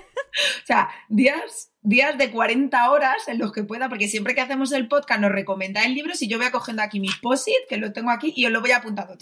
o 0.63 0.67
sea, 0.67 0.89
días, 1.09 1.73
días 1.81 2.17
de 2.19 2.31
40 2.31 2.91
horas 2.91 3.29
en 3.29 3.39
los 3.39 3.53
que 3.53 3.65
pueda, 3.65 3.89
porque 3.89 4.09
siempre 4.09 4.35
que 4.35 4.41
hacemos 4.41 4.73
el 4.73 4.89
podcast 4.89 5.21
nos 5.21 5.33
recomendáis 5.33 5.95
libros 5.95 6.23
y 6.23 6.29
yo 6.29 6.39
voy 6.39 6.51
cogiendo 6.51 6.83
aquí 6.83 7.01
mis 7.01 7.17
posit, 7.17 7.55
que 7.69 7.77
lo 7.77 7.93
tengo 7.93 8.11
aquí, 8.11 8.33
y 8.37 8.47
os 8.47 8.53
lo 8.53 8.61
voy 8.61 8.73
apuntando. 8.73 9.17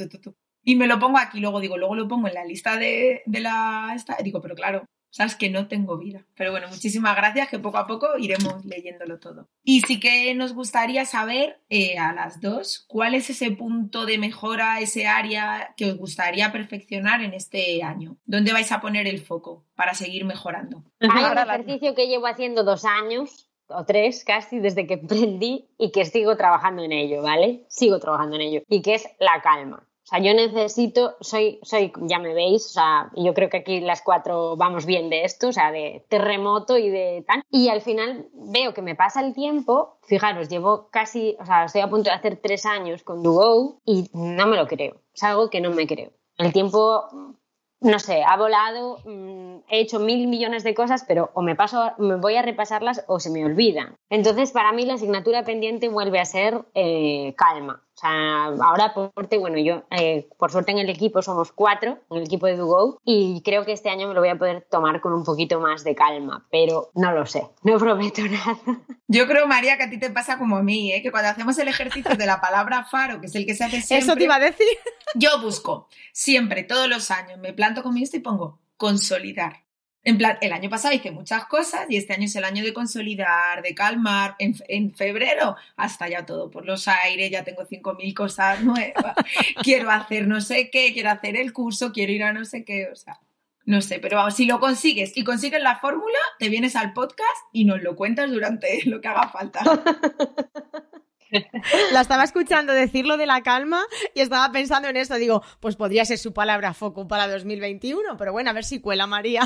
Y 0.62 0.76
me 0.76 0.86
lo 0.86 0.98
pongo 0.98 1.18
aquí, 1.18 1.40
luego 1.40 1.60
digo, 1.60 1.78
luego 1.78 1.94
lo 1.94 2.08
pongo 2.08 2.28
en 2.28 2.34
la 2.34 2.44
lista 2.44 2.76
de, 2.76 3.22
de 3.24 3.40
la... 3.40 3.92
Esta, 3.94 4.16
digo, 4.22 4.40
pero 4.40 4.54
claro, 4.54 4.84
sabes 5.10 5.34
que 5.34 5.50
no 5.50 5.68
tengo 5.68 5.98
vida. 5.98 6.24
Pero 6.36 6.52
bueno, 6.52 6.68
muchísimas 6.68 7.16
gracias, 7.16 7.48
que 7.48 7.58
poco 7.58 7.78
a 7.78 7.86
poco 7.86 8.16
iremos 8.18 8.64
leyéndolo 8.64 9.18
todo. 9.18 9.48
Y 9.62 9.82
sí 9.82 10.00
que 10.00 10.34
nos 10.34 10.54
gustaría 10.54 11.04
saber 11.04 11.60
eh, 11.68 11.98
a 11.98 12.12
las 12.12 12.40
dos 12.40 12.84
cuál 12.88 13.14
es 13.14 13.28
ese 13.30 13.50
punto 13.50 14.06
de 14.06 14.18
mejora, 14.18 14.80
ese 14.80 15.06
área 15.06 15.74
que 15.76 15.90
os 15.90 15.98
gustaría 15.98 16.52
perfeccionar 16.52 17.22
en 17.22 17.34
este 17.34 17.82
año. 17.82 18.16
¿Dónde 18.24 18.52
vais 18.52 18.72
a 18.72 18.80
poner 18.80 19.06
el 19.06 19.20
foco 19.20 19.64
para 19.74 19.94
seguir 19.94 20.24
mejorando? 20.24 20.84
Hay 21.00 21.24
un 21.24 21.38
ejercicio 21.38 21.94
que 21.94 22.06
llevo 22.06 22.26
haciendo 22.26 22.64
dos 22.64 22.84
años 22.84 23.50
o 23.70 23.84
tres 23.84 24.24
casi 24.24 24.58
desde 24.58 24.86
que 24.86 24.94
aprendí 24.94 25.68
y 25.78 25.92
que 25.92 26.04
sigo 26.04 26.36
trabajando 26.36 26.82
en 26.82 26.92
ello, 26.92 27.22
¿vale? 27.22 27.64
Sigo 27.68 27.98
trabajando 27.98 28.36
en 28.36 28.42
ello. 28.42 28.62
Y 28.68 28.82
que 28.82 28.94
es 28.94 29.08
la 29.18 29.40
calma. 29.42 29.86
Sea, 30.10 30.18
yo 30.18 30.34
necesito, 30.34 31.16
soy, 31.20 31.60
soy, 31.62 31.92
ya 32.00 32.18
me 32.18 32.34
veis, 32.34 32.66
o 32.66 32.70
sea, 32.70 33.10
yo 33.14 33.32
creo 33.32 33.48
que 33.48 33.58
aquí 33.58 33.80
las 33.80 34.02
cuatro 34.02 34.56
vamos 34.56 34.84
bien 34.84 35.08
de 35.08 35.22
esto, 35.22 35.48
o 35.48 35.52
sea, 35.52 35.70
de 35.70 36.04
terremoto 36.08 36.76
y 36.76 36.90
de 36.90 37.24
tal. 37.24 37.44
Y 37.48 37.68
al 37.68 37.80
final 37.80 38.28
veo 38.32 38.74
que 38.74 38.82
me 38.82 38.96
pasa 38.96 39.24
el 39.24 39.34
tiempo, 39.34 39.98
fijaros, 40.02 40.48
llevo 40.48 40.88
casi, 40.90 41.36
o 41.38 41.46
sea, 41.46 41.66
estoy 41.66 41.82
a 41.82 41.88
punto 41.88 42.10
de 42.10 42.16
hacer 42.16 42.40
tres 42.42 42.66
años 42.66 43.04
con 43.04 43.22
Duo 43.22 43.78
y 43.84 44.10
no 44.12 44.48
me 44.48 44.56
lo 44.56 44.66
creo. 44.66 45.00
Es 45.14 45.22
algo 45.22 45.48
que 45.48 45.60
no 45.60 45.70
me 45.70 45.86
creo. 45.86 46.10
El 46.38 46.52
tiempo 46.52 47.36
no 47.80 47.98
sé, 47.98 48.22
ha 48.22 48.36
volado, 48.36 48.98
mm, 49.04 49.62
he 49.68 49.80
hecho 49.80 50.00
mil 50.00 50.26
millones 50.26 50.64
de 50.64 50.74
cosas, 50.74 51.04
pero 51.06 51.30
o 51.34 51.42
me 51.42 51.56
paso, 51.56 51.92
me 51.98 52.16
voy 52.16 52.36
a 52.36 52.42
repasarlas 52.42 53.04
o 53.08 53.20
se 53.20 53.30
me 53.30 53.44
olvidan. 53.44 53.96
Entonces, 54.10 54.52
para 54.52 54.72
mí 54.72 54.84
la 54.84 54.94
asignatura 54.94 55.44
pendiente 55.44 55.88
vuelve 55.88 56.20
a 56.20 56.24
ser 56.24 56.62
eh, 56.74 57.34
calma. 57.36 57.82
O 58.00 58.06
sea, 58.06 58.44
ahora 58.46 58.94
por 58.94 59.12
suerte, 59.12 59.36
bueno, 59.36 59.58
yo 59.58 59.82
eh, 59.90 60.26
por 60.38 60.50
suerte 60.50 60.72
en 60.72 60.78
el 60.78 60.88
equipo 60.88 61.20
somos 61.20 61.52
cuatro, 61.52 61.98
en 62.10 62.16
el 62.16 62.22
equipo 62.22 62.46
de 62.46 62.56
DuGo, 62.56 62.98
y 63.04 63.42
creo 63.44 63.66
que 63.66 63.72
este 63.72 63.90
año 63.90 64.08
me 64.08 64.14
lo 64.14 64.20
voy 64.20 64.30
a 64.30 64.38
poder 64.38 64.66
tomar 64.70 65.02
con 65.02 65.12
un 65.12 65.22
poquito 65.22 65.60
más 65.60 65.84
de 65.84 65.94
calma, 65.94 66.46
pero 66.50 66.90
no 66.94 67.12
lo 67.12 67.26
sé, 67.26 67.46
no 67.62 67.76
prometo 67.78 68.22
nada. 68.22 68.58
Yo 69.06 69.26
creo, 69.26 69.46
María, 69.46 69.76
que 69.76 69.82
a 69.82 69.90
ti 69.90 69.98
te 69.98 70.08
pasa 70.08 70.38
como 70.38 70.56
a 70.56 70.62
mí, 70.62 70.90
¿eh? 70.94 71.02
que 71.02 71.10
cuando 71.10 71.28
hacemos 71.28 71.58
el 71.58 71.68
ejercicio 71.68 72.16
de 72.16 72.24
la 72.24 72.40
palabra 72.40 72.84
faro, 72.84 73.20
que 73.20 73.26
es 73.26 73.34
el 73.34 73.44
que 73.44 73.54
se 73.54 73.64
hace 73.64 73.82
siempre... 73.82 73.98
Eso 74.06 74.16
te 74.16 74.24
iba 74.24 74.36
a 74.36 74.40
decir. 74.40 74.66
Yo 75.14 75.38
busco 75.42 75.88
siempre, 76.14 76.62
todos 76.62 76.88
los 76.88 77.10
años, 77.10 77.38
me 77.38 77.52
planto 77.52 77.82
con 77.82 77.98
esto 77.98 78.16
y 78.16 78.20
pongo 78.20 78.60
consolidar. 78.78 79.64
En 80.02 80.16
plan, 80.16 80.38
el 80.40 80.52
año 80.52 80.70
pasado 80.70 80.94
hice 80.94 81.10
muchas 81.10 81.44
cosas 81.44 81.84
y 81.90 81.96
este 81.96 82.14
año 82.14 82.24
es 82.24 82.34
el 82.34 82.44
año 82.44 82.64
de 82.64 82.72
consolidar, 82.72 83.62
de 83.62 83.74
calmar. 83.74 84.34
En, 84.38 84.94
febrero 84.94 85.56
hasta 85.76 86.08
ya 86.08 86.24
todo 86.24 86.50
por 86.50 86.64
los 86.64 86.88
aires, 86.88 87.30
ya 87.30 87.44
tengo 87.44 87.62
5.000 87.62 88.14
cosas 88.14 88.62
nuevas. 88.62 89.14
quiero 89.62 89.90
hacer 89.90 90.26
no 90.26 90.40
sé 90.40 90.70
qué, 90.70 90.92
quiero 90.94 91.10
hacer 91.10 91.36
el 91.36 91.52
curso, 91.52 91.92
quiero 91.92 92.12
ir 92.12 92.24
a 92.24 92.32
no 92.32 92.44
sé 92.44 92.64
qué, 92.64 92.88
o 92.90 92.96
sea, 92.96 93.20
no 93.66 93.82
sé, 93.82 93.98
pero 93.98 94.16
vamos, 94.16 94.34
si 94.34 94.46
lo 94.46 94.58
consigues 94.58 95.16
y 95.16 95.22
consigues 95.22 95.62
la 95.62 95.78
fórmula, 95.78 96.18
te 96.38 96.48
vienes 96.48 96.76
al 96.76 96.92
podcast 96.92 97.44
y 97.52 97.64
nos 97.66 97.82
lo 97.82 97.94
cuentas 97.94 98.30
durante 98.30 98.80
lo 98.86 99.00
que 99.00 99.08
haga 99.08 99.28
falta. 99.28 99.60
La 101.92 102.00
estaba 102.00 102.24
escuchando 102.24 102.72
decirlo 102.72 103.16
de 103.16 103.26
la 103.26 103.42
calma 103.42 103.82
y 104.14 104.20
estaba 104.20 104.52
pensando 104.52 104.88
en 104.88 104.96
eso. 104.96 105.14
Digo, 105.16 105.42
pues 105.60 105.76
podría 105.76 106.04
ser 106.04 106.18
su 106.18 106.32
palabra 106.32 106.74
foco 106.74 107.06
para 107.08 107.28
2021, 107.28 108.16
pero 108.16 108.32
bueno, 108.32 108.50
a 108.50 108.52
ver 108.52 108.64
si 108.64 108.80
cuela 108.80 109.06
María. 109.06 109.42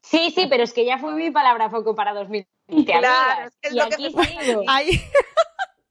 Sí, 0.00 0.30
sí, 0.34 0.46
pero 0.48 0.62
es 0.62 0.72
que 0.72 0.86
ya 0.86 0.98
fue 0.98 1.12
mi 1.12 1.30
palabra 1.30 1.68
foco 1.68 1.94
para 1.94 2.14
2020. 2.14 2.92
Claro, 2.92 3.50
es 3.60 3.74
y 3.74 3.80
aquí 3.80 4.10
sigo. 4.10 4.62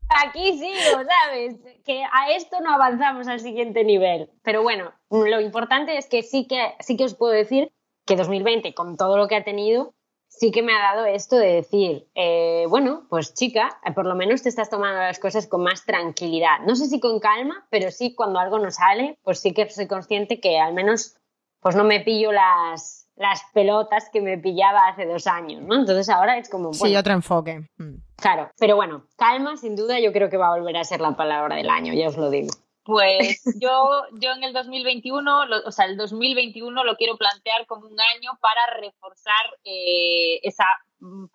Aquí 0.10 0.58
sigo, 0.58 1.04
¿sabes? 1.04 1.58
Que 1.86 2.04
a 2.04 2.32
esto 2.32 2.60
no 2.62 2.74
avanzamos 2.74 3.28
al 3.28 3.40
siguiente 3.40 3.84
nivel. 3.84 4.32
Pero 4.42 4.64
bueno, 4.64 4.94
lo 5.12 5.42
importante 5.42 5.98
es 5.98 6.08
que 6.08 6.24
sí 6.24 6.48
que, 6.48 6.74
sí 6.80 6.98
que 6.98 7.04
os 7.04 7.16
puedo 7.16 7.34
decir 7.34 7.72
que 8.06 8.16
2020, 8.16 8.74
con 8.74 8.98
todo 8.98 9.18
lo 9.18 9.28
que 9.28 9.36
ha 9.36 9.44
tenido, 9.44 9.94
sí 10.40 10.52
que 10.52 10.62
me 10.62 10.74
ha 10.74 10.94
dado 10.94 11.06
esto 11.06 11.36
de 11.36 11.54
decir, 11.54 12.08
eh, 12.16 12.66
bueno, 12.70 13.06
pues 13.10 13.34
chica, 13.34 13.80
por 13.96 14.06
lo 14.06 14.16
menos 14.16 14.44
te 14.44 14.50
estás 14.50 14.70
tomando 14.70 15.00
las 15.00 15.20
cosas 15.20 15.48
con 15.48 15.64
más 15.64 15.86
tranquilidad. 15.86 16.60
No 16.66 16.76
sé 16.76 16.86
si 16.88 17.00
con 17.00 17.20
calma, 17.20 17.66
pero 17.70 17.92
sí 17.92 18.14
cuando 18.16 18.40
algo 18.40 18.60
no 18.60 18.72
sale, 18.72 19.18
pues 19.24 19.40
sí 19.40 19.54
que 19.54 19.70
soy 19.70 19.88
consciente 19.88 20.40
que 20.40 20.60
al 20.60 20.74
menos 20.74 21.16
pues 21.60 21.76
no 21.76 21.84
me 21.84 22.02
pillo 22.02 22.32
las, 22.32 23.10
las 23.16 23.42
pelotas 23.54 24.10
que 24.12 24.22
me 24.22 24.38
pillaba 24.38 24.88
hace 24.88 25.06
dos 25.06 25.26
años, 25.28 25.64
¿no? 25.64 25.76
Entonces 25.76 26.08
ahora 26.10 26.38
es 26.38 26.50
como... 26.50 26.72
sí, 26.74 26.96
otro 26.96 27.14
enfoque. 27.14 27.68
Mm. 27.78 27.96
Claro, 28.16 28.52
pero 28.60 28.76
bueno, 28.76 29.06
calma 29.18 29.58
sin 29.58 29.76
duda 29.76 30.00
yo 30.00 30.14
creo 30.14 30.30
que 30.30 30.38
va 30.38 30.48
a 30.48 30.58
volver 30.58 30.78
a 30.78 30.84
ser 30.84 31.02
la 31.02 31.16
palabra 31.16 31.56
del 31.56 31.70
año, 31.70 31.94
ya 31.94 32.08
os 32.08 32.18
lo 32.18 32.30
digo. 32.30 32.50
Pues 32.88 33.44
yo, 33.60 34.06
yo 34.14 34.32
en 34.32 34.46
el 34.46 34.54
2021, 34.54 35.42
o 35.66 35.72
sea, 35.74 35.86
el 35.88 35.98
2021 35.98 36.86
lo 36.86 36.96
quiero 36.96 37.18
plantear 37.18 37.66
como 37.68 37.86
un 37.86 38.00
año 38.00 38.32
para 38.40 38.80
reforzar 38.80 39.46
eh, 39.66 40.40
esa 40.42 40.64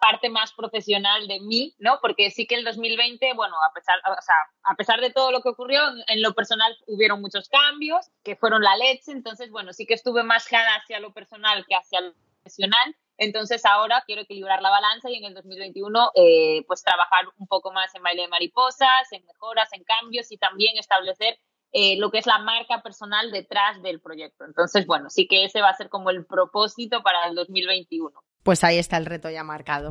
parte 0.00 0.30
más 0.30 0.54
profesional 0.54 1.28
de 1.28 1.40
mí, 1.40 1.74
¿no? 1.78 1.98
Porque 2.00 2.30
sí 2.30 2.46
que 2.46 2.54
el 2.54 2.64
2020, 2.64 3.34
bueno, 3.34 3.54
a 3.62 3.72
pesar, 3.74 3.98
o 3.98 4.22
sea, 4.22 4.34
a 4.62 4.74
pesar 4.76 5.02
de 5.02 5.10
todo 5.10 5.30
lo 5.30 5.42
que 5.42 5.50
ocurrió, 5.50 5.82
en 6.08 6.22
lo 6.22 6.32
personal 6.32 6.74
hubieron 6.86 7.20
muchos 7.20 7.50
cambios 7.50 8.10
que 8.24 8.34
fueron 8.34 8.62
la 8.62 8.74
leche, 8.76 9.12
entonces, 9.12 9.50
bueno, 9.50 9.74
sí 9.74 9.84
que 9.84 9.94
estuve 9.94 10.22
más 10.22 10.48
cara 10.48 10.76
hacia 10.76 11.00
lo 11.00 11.12
personal 11.12 11.66
que 11.68 11.74
hacia 11.74 12.00
lo 12.00 12.14
profesional. 12.42 12.96
Entonces 13.18 13.64
ahora 13.64 14.02
quiero 14.06 14.22
equilibrar 14.22 14.62
la 14.62 14.70
balanza 14.70 15.10
y 15.10 15.16
en 15.16 15.24
el 15.24 15.34
2021 15.34 16.12
eh, 16.14 16.64
pues 16.66 16.82
trabajar 16.82 17.26
un 17.36 17.46
poco 17.46 17.72
más 17.72 17.94
en 17.94 18.02
baile 18.02 18.22
de 18.22 18.28
mariposas, 18.28 19.12
en 19.12 19.24
mejoras, 19.26 19.68
en 19.72 19.84
cambios 19.84 20.32
y 20.32 20.38
también 20.38 20.76
establecer 20.78 21.38
eh, 21.72 21.96
lo 21.96 22.10
que 22.10 22.18
es 22.18 22.26
la 22.26 22.38
marca 22.38 22.82
personal 22.82 23.30
detrás 23.30 23.82
del 23.82 24.00
proyecto. 24.00 24.44
Entonces, 24.44 24.86
bueno, 24.86 25.08
sí 25.08 25.26
que 25.26 25.44
ese 25.44 25.62
va 25.62 25.70
a 25.70 25.76
ser 25.76 25.88
como 25.88 26.10
el 26.10 26.26
propósito 26.26 27.02
para 27.02 27.26
el 27.28 27.34
2021. 27.34 28.12
Pues 28.42 28.62
ahí 28.64 28.78
está 28.78 28.98
el 28.98 29.06
reto 29.06 29.30
ya 29.30 29.42
marcado. 29.42 29.90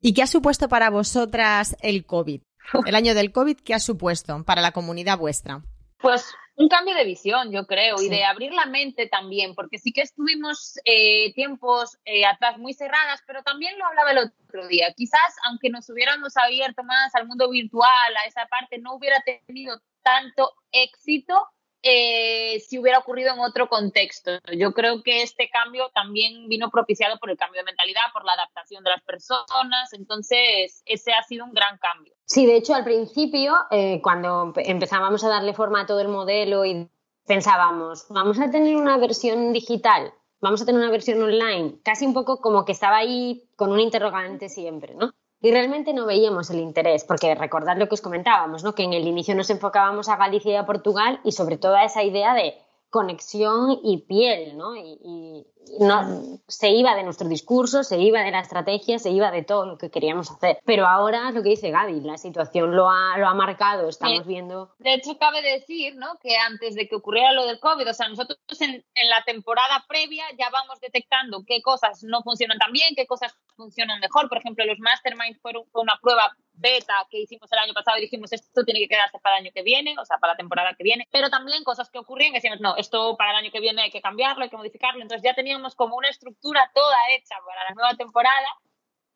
¿Y 0.00 0.14
qué 0.14 0.22
ha 0.22 0.26
supuesto 0.26 0.68
para 0.68 0.90
vosotras 0.90 1.76
el 1.82 2.04
COVID? 2.06 2.42
El 2.86 2.94
año 2.94 3.14
del 3.14 3.32
COVID, 3.32 3.58
¿qué 3.64 3.74
ha 3.74 3.80
supuesto 3.80 4.44
para 4.44 4.60
la 4.60 4.72
comunidad 4.72 5.18
vuestra? 5.18 5.62
Pues 6.00 6.34
un 6.56 6.68
cambio 6.68 6.94
de 6.94 7.04
visión, 7.04 7.50
yo 7.52 7.66
creo, 7.66 8.00
y 8.02 8.08
de 8.08 8.24
abrir 8.24 8.52
la 8.52 8.66
mente 8.66 9.06
también, 9.06 9.54
porque 9.54 9.78
sí 9.78 9.92
que 9.92 10.02
estuvimos 10.02 10.78
eh, 10.84 11.32
tiempos 11.34 11.98
eh, 12.04 12.26
atrás 12.26 12.58
muy 12.58 12.74
cerradas, 12.74 13.22
pero 13.26 13.42
también 13.42 13.78
lo 13.78 13.86
hablaba 13.86 14.12
el 14.12 14.18
otro 14.18 14.66
día. 14.68 14.92
Quizás, 14.94 15.36
aunque 15.48 15.70
nos 15.70 15.88
hubiéramos 15.88 16.36
abierto 16.36 16.82
más 16.84 17.14
al 17.14 17.26
mundo 17.26 17.48
virtual, 17.50 18.16
a 18.22 18.26
esa 18.26 18.46
parte, 18.46 18.78
no 18.78 18.94
hubiera 18.94 19.22
tenido 19.46 19.80
tanto 20.02 20.52
éxito 20.72 21.48
eh, 21.82 22.60
si 22.60 22.78
hubiera 22.78 22.98
ocurrido 22.98 23.32
en 23.32 23.40
otro 23.40 23.68
contexto. 23.68 24.32
Yo 24.56 24.72
creo 24.72 25.02
que 25.02 25.22
este 25.22 25.48
cambio 25.48 25.90
también 25.94 26.48
vino 26.48 26.70
propiciado 26.70 27.18
por 27.18 27.30
el 27.30 27.36
cambio 27.36 27.60
de 27.60 27.64
mentalidad, 27.64 28.02
por 28.12 28.24
la 28.24 28.32
adaptación 28.32 28.84
de 28.84 28.90
las 28.90 29.02
personas, 29.02 29.92
entonces 29.92 30.82
ese 30.84 31.12
ha 31.12 31.22
sido 31.22 31.44
un 31.44 31.52
gran 31.52 31.78
cambio. 31.78 32.14
Sí, 32.24 32.46
de 32.46 32.56
hecho 32.56 32.74
al 32.74 32.84
principio, 32.84 33.54
eh, 33.70 34.00
cuando 34.02 34.52
empezábamos 34.56 35.24
a 35.24 35.28
darle 35.28 35.54
forma 35.54 35.82
a 35.82 35.86
todo 35.86 36.00
el 36.00 36.08
modelo 36.08 36.64
y 36.64 36.88
pensábamos, 37.26 38.06
vamos 38.08 38.38
a 38.40 38.50
tener 38.50 38.76
una 38.76 38.98
versión 38.98 39.52
digital, 39.52 40.12
vamos 40.40 40.62
a 40.62 40.66
tener 40.66 40.80
una 40.80 40.90
versión 40.90 41.22
online, 41.22 41.80
casi 41.82 42.06
un 42.06 42.14
poco 42.14 42.40
como 42.40 42.64
que 42.64 42.72
estaba 42.72 42.98
ahí 42.98 43.48
con 43.56 43.72
un 43.72 43.80
interrogante 43.80 44.48
siempre, 44.48 44.94
¿no? 44.94 45.12
Y 45.42 45.50
realmente 45.50 45.94
no 45.94 46.06
veíamos 46.06 46.50
el 46.50 46.60
interés, 46.60 47.04
porque 47.04 47.34
recordad 47.34 47.78
lo 47.78 47.88
que 47.88 47.94
os 47.94 48.02
comentábamos, 48.02 48.62
¿no? 48.62 48.74
que 48.74 48.82
en 48.82 48.92
el 48.92 49.06
inicio 49.06 49.34
nos 49.34 49.48
enfocábamos 49.48 50.08
a 50.08 50.16
Galicia 50.16 50.52
y 50.52 50.56
a 50.56 50.66
Portugal 50.66 51.20
y 51.24 51.32
sobre 51.32 51.56
todo 51.56 51.76
a 51.76 51.84
esa 51.84 52.02
idea 52.02 52.34
de 52.34 52.54
conexión 52.90 53.78
y 53.82 53.98
piel, 53.98 54.58
¿no? 54.58 54.76
Y, 54.76 55.46
no, 55.78 56.40
se 56.48 56.70
iba 56.70 56.94
de 56.94 57.02
nuestro 57.02 57.28
discurso, 57.28 57.84
se 57.84 57.98
iba 57.98 58.22
de 58.22 58.30
la 58.30 58.40
estrategia, 58.40 58.98
se 58.98 59.10
iba 59.10 59.30
de 59.30 59.44
todo 59.44 59.66
lo 59.66 59.78
que 59.78 59.90
queríamos 59.90 60.30
hacer. 60.30 60.58
Pero 60.64 60.86
ahora 60.86 61.30
lo 61.30 61.42
que 61.42 61.50
dice 61.50 61.70
Gaby, 61.70 62.00
la 62.00 62.18
situación 62.18 62.74
lo 62.74 62.90
ha, 62.90 63.16
lo 63.18 63.26
ha 63.26 63.34
marcado, 63.34 63.88
estamos 63.88 64.26
viendo. 64.26 64.74
De 64.78 64.94
hecho, 64.94 65.18
cabe 65.18 65.42
decir, 65.42 65.96
¿no? 65.96 66.18
Que 66.20 66.36
antes 66.36 66.74
de 66.74 66.88
que 66.88 66.96
ocurriera 66.96 67.32
lo 67.32 67.46
del 67.46 67.60
COVID, 67.60 67.88
o 67.88 67.94
sea, 67.94 68.08
nosotros 68.08 68.38
en, 68.60 68.84
en 68.94 69.08
la 69.08 69.22
temporada 69.24 69.84
previa 69.88 70.24
ya 70.38 70.50
vamos 70.50 70.80
detectando 70.80 71.44
qué 71.46 71.62
cosas 71.62 72.02
no 72.02 72.22
funcionan 72.22 72.58
tan 72.58 72.72
bien, 72.72 72.94
qué 72.96 73.06
cosas 73.06 73.36
funcionan 73.56 74.00
mejor. 74.00 74.28
Por 74.28 74.38
ejemplo, 74.38 74.64
los 74.64 74.78
masterminds 74.78 75.40
fueron 75.40 75.64
fue 75.70 75.82
una 75.82 75.98
prueba 76.00 76.34
beta 76.60 77.06
que 77.10 77.20
hicimos 77.20 77.50
el 77.52 77.58
año 77.58 77.72
pasado 77.72 77.98
y 77.98 78.02
dijimos 78.02 78.32
esto 78.32 78.64
tiene 78.64 78.80
que 78.80 78.88
quedarse 78.88 79.18
para 79.18 79.36
el 79.36 79.44
año 79.44 79.52
que 79.54 79.62
viene, 79.62 79.94
o 79.98 80.04
sea, 80.04 80.18
para 80.18 80.34
la 80.34 80.36
temporada 80.36 80.74
que 80.76 80.84
viene, 80.84 81.08
pero 81.10 81.30
también 81.30 81.64
cosas 81.64 81.90
que 81.90 81.98
ocurrían 81.98 82.32
que 82.32 82.38
decíamos, 82.38 82.60
no, 82.60 82.76
esto 82.76 83.16
para 83.16 83.30
el 83.30 83.36
año 83.38 83.50
que 83.50 83.60
viene 83.60 83.82
hay 83.82 83.90
que 83.90 84.02
cambiarlo, 84.02 84.44
hay 84.44 84.50
que 84.50 84.56
modificarlo, 84.56 85.02
entonces 85.02 85.24
ya 85.24 85.34
teníamos 85.34 85.49
como 85.76 85.96
una 85.96 86.08
estructura 86.08 86.70
toda 86.74 86.96
hecha 87.12 87.36
para 87.44 87.64
la 87.64 87.74
nueva 87.74 87.94
temporada 87.94 88.48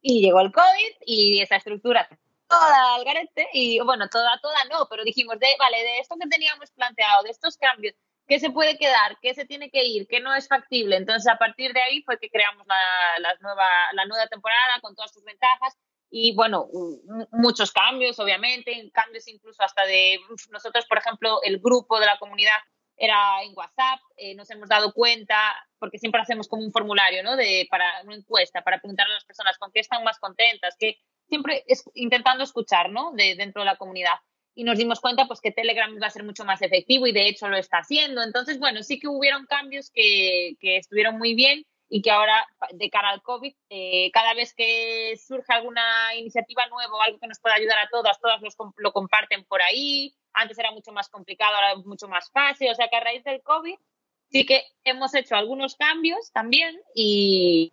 y 0.00 0.20
llegó 0.20 0.40
el 0.40 0.52
COVID 0.52 0.92
y 1.06 1.40
esa 1.40 1.56
estructura 1.56 2.08
toda 2.48 2.94
al 2.94 3.04
garete 3.04 3.48
y 3.52 3.80
bueno, 3.80 4.08
toda, 4.08 4.38
toda 4.40 4.56
no, 4.70 4.86
pero 4.88 5.04
dijimos, 5.04 5.38
de, 5.38 5.46
vale, 5.58 5.78
de 5.78 5.98
esto 5.98 6.16
que 6.20 6.28
teníamos 6.28 6.70
planteado, 6.72 7.22
de 7.22 7.30
estos 7.30 7.56
cambios, 7.56 7.94
¿qué 8.28 8.38
se 8.38 8.50
puede 8.50 8.78
quedar? 8.78 9.18
¿Qué 9.20 9.34
se 9.34 9.44
tiene 9.44 9.70
que 9.70 9.84
ir? 9.84 10.06
¿Qué 10.06 10.20
no 10.20 10.34
es 10.34 10.48
factible? 10.48 10.96
Entonces, 10.96 11.30
a 11.32 11.38
partir 11.38 11.72
de 11.72 11.82
ahí 11.82 12.02
fue 12.02 12.18
que 12.18 12.30
creamos 12.30 12.66
la, 12.66 13.34
nueva, 13.40 13.68
la 13.92 14.06
nueva 14.06 14.26
temporada 14.26 14.80
con 14.82 14.94
todas 14.94 15.12
sus 15.12 15.24
ventajas 15.24 15.76
y 16.10 16.34
bueno, 16.34 16.68
muchos 17.32 17.72
cambios, 17.72 18.18
obviamente, 18.20 18.90
cambios 18.92 19.26
incluso 19.26 19.62
hasta 19.62 19.84
de 19.84 20.20
nosotros, 20.50 20.86
por 20.86 20.98
ejemplo, 20.98 21.40
el 21.42 21.58
grupo 21.58 21.98
de 21.98 22.06
la 22.06 22.18
comunidad 22.18 22.56
era 22.96 23.42
en 23.42 23.52
WhatsApp, 23.56 24.00
eh, 24.16 24.34
nos 24.34 24.50
hemos 24.50 24.68
dado 24.68 24.92
cuenta, 24.92 25.54
porque 25.78 25.98
siempre 25.98 26.20
hacemos 26.20 26.48
como 26.48 26.64
un 26.64 26.72
formulario, 26.72 27.22
¿no? 27.22 27.36
De, 27.36 27.66
para 27.70 27.84
una 28.04 28.14
encuesta, 28.14 28.62
para 28.62 28.78
preguntar 28.78 29.06
a 29.06 29.14
las 29.14 29.24
personas 29.24 29.58
con 29.58 29.72
qué 29.72 29.80
están 29.80 30.04
más 30.04 30.18
contentas, 30.18 30.76
que 30.78 30.98
siempre 31.28 31.64
es, 31.66 31.84
intentando 31.94 32.44
escuchar, 32.44 32.90
¿no? 32.90 33.12
De, 33.12 33.34
dentro 33.34 33.62
de 33.62 33.66
la 33.66 33.76
comunidad. 33.76 34.14
Y 34.54 34.64
nos 34.64 34.78
dimos 34.78 35.00
cuenta, 35.00 35.26
pues, 35.26 35.40
que 35.40 35.50
Telegram 35.50 35.92
iba 35.92 36.06
a 36.06 36.10
ser 36.10 36.22
mucho 36.22 36.44
más 36.44 36.62
efectivo 36.62 37.06
y 37.06 37.12
de 37.12 37.26
hecho 37.28 37.48
lo 37.48 37.56
está 37.56 37.78
haciendo. 37.78 38.22
Entonces, 38.22 38.60
bueno, 38.60 38.82
sí 38.82 39.00
que 39.00 39.08
hubieron 39.08 39.46
cambios 39.46 39.90
que, 39.90 40.54
que 40.60 40.76
estuvieron 40.76 41.18
muy 41.18 41.34
bien 41.34 41.64
y 41.94 42.02
que 42.02 42.10
ahora, 42.10 42.44
de 42.72 42.90
cara 42.90 43.10
al 43.10 43.22
COVID, 43.22 43.54
eh, 43.70 44.10
cada 44.12 44.34
vez 44.34 44.52
que 44.52 45.14
surge 45.16 45.52
alguna 45.52 46.12
iniciativa 46.16 46.66
nueva 46.66 46.92
o 46.92 47.00
algo 47.00 47.20
que 47.20 47.28
nos 47.28 47.38
pueda 47.38 47.54
ayudar 47.54 47.78
a 47.78 47.88
todas, 47.88 48.18
todas 48.18 48.40
lo 48.78 48.92
comparten 48.92 49.44
por 49.44 49.62
ahí. 49.62 50.12
Antes 50.32 50.58
era 50.58 50.72
mucho 50.72 50.90
más 50.90 51.08
complicado, 51.08 51.54
ahora 51.54 51.78
es 51.78 51.86
mucho 51.86 52.08
más 52.08 52.32
fácil. 52.32 52.68
O 52.72 52.74
sea 52.74 52.88
que 52.88 52.96
a 52.96 53.00
raíz 53.00 53.22
del 53.22 53.42
COVID 53.42 53.76
sí 54.28 54.44
que 54.44 54.64
hemos 54.82 55.14
hecho 55.14 55.36
algunos 55.36 55.76
cambios 55.76 56.32
también 56.32 56.76
y, 56.96 57.70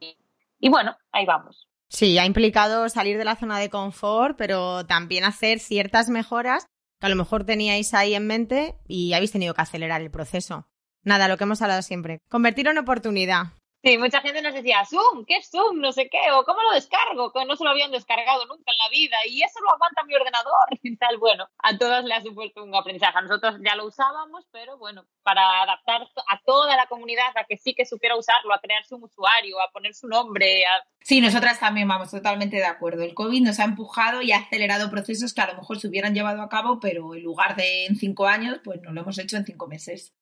y 0.59 0.69
bueno, 0.69 0.95
ahí 1.11 1.26
vamos. 1.26 1.67
Sí, 1.89 2.19
ha 2.19 2.26
implicado 2.28 2.89
salir 2.89 3.17
de 3.17 3.26
la 3.26 3.38
zona 3.38 3.57
de 3.57 3.72
confort, 3.72 4.38
pero 4.38 4.86
también 4.86 5.24
hacer 5.24 5.57
ciertas 5.57 6.09
mejoras 6.09 6.67
que 6.99 7.07
a 7.07 7.09
lo 7.09 7.15
mejor 7.15 7.43
teníais 7.43 7.95
ahí 7.95 8.13
en 8.13 8.28
mente 8.28 8.76
y 8.88 9.13
habéis 9.13 9.32
tenido 9.32 9.55
que 9.55 9.63
acelerar 9.63 9.99
el 9.99 10.11
proceso. 10.11 10.67
Nada, 11.03 11.28
lo 11.28 11.38
que 11.38 11.45
hemos 11.45 11.63
hablado 11.63 11.82
siempre. 11.82 12.19
Convertirlo 12.30 12.69
en 12.69 12.78
oportunidad. 12.78 13.53
Sí, 13.84 13.98
mucha 13.98 14.22
gente 14.22 14.44
nos 14.44 14.54
decía, 14.54 14.86
Zoom, 14.86 15.26
¿qué 15.26 15.38
es 15.38 15.50
Zoom? 15.50 15.80
No 15.80 15.92
sé 15.92 16.08
qué, 16.08 16.32
o 16.34 16.44
¿cómo 16.44 16.62
lo 16.62 16.72
descargo? 16.72 17.34
Que 17.34 17.46
no 17.46 17.56
se 17.56 17.64
lo 17.64 17.72
habían 17.72 17.90
descargado 17.90 18.46
nunca 18.46 18.72
en 18.72 18.78
la 18.78 18.90
vida 18.90 19.18
y 19.28 19.42
eso 19.42 19.60
lo 19.60 19.72
aguanta 19.72 20.04
mi 20.04 20.14
ordenador 20.14 20.68
y 20.84 20.96
tal. 20.98 21.18
Bueno, 21.18 21.48
a 21.58 21.76
todas 21.80 22.06
le 22.06 22.14
ha 22.14 22.22
supuesto 22.22 22.64
un 22.64 22.76
aprendizaje. 22.76 23.18
A 23.18 23.22
nosotros 23.22 23.56
ya 23.66 23.76
lo 23.76 23.88
usábamos, 23.88 24.46
pero 24.52 24.78
bueno, 24.78 25.08
para 25.24 25.64
adaptar 25.64 26.04
a 26.30 26.42
toda 26.46 26.78
la 26.78 26.86
comunidad 26.86 27.36
a 27.36 27.46
que 27.46 27.58
sí 27.58 27.74
que 27.74 27.86
supiera 27.86 28.16
usarlo, 28.16 28.54
a 28.54 28.60
crearse 28.60 28.94
un 28.94 29.04
usuario, 29.04 29.60
a 29.60 29.72
poner 29.72 29.96
su 29.96 30.08
nombre. 30.08 30.64
Sí, 31.00 31.20
nosotras 31.20 31.60
también 31.60 31.88
vamos 31.88 32.12
totalmente 32.12 32.58
de 32.58 32.66
acuerdo. 32.66 33.02
El 33.02 33.16
COVID 33.16 33.42
nos 33.42 33.60
ha 33.60 33.64
empujado 33.64 34.22
y 34.22 34.32
ha 34.32 34.38
acelerado 34.38 34.92
procesos 34.92 35.34
que 35.34 35.42
a 35.42 35.48
lo 35.48 35.56
mejor 35.58 35.80
se 35.80 35.88
hubieran 35.88 36.14
llevado 36.14 36.44
a 36.44 36.50
cabo, 36.50 36.80
pero 36.80 37.16
en 37.16 37.24
lugar 37.24 37.56
de 37.56 37.88
en 37.88 37.96
cinco 37.96 38.28
años, 38.28 38.60
pues 38.64 38.80
no 38.84 38.92
lo 38.92 39.02
hemos 39.02 39.18
hecho 39.18 39.38
en 39.38 39.46
cinco 39.46 39.66
meses. 39.68 40.14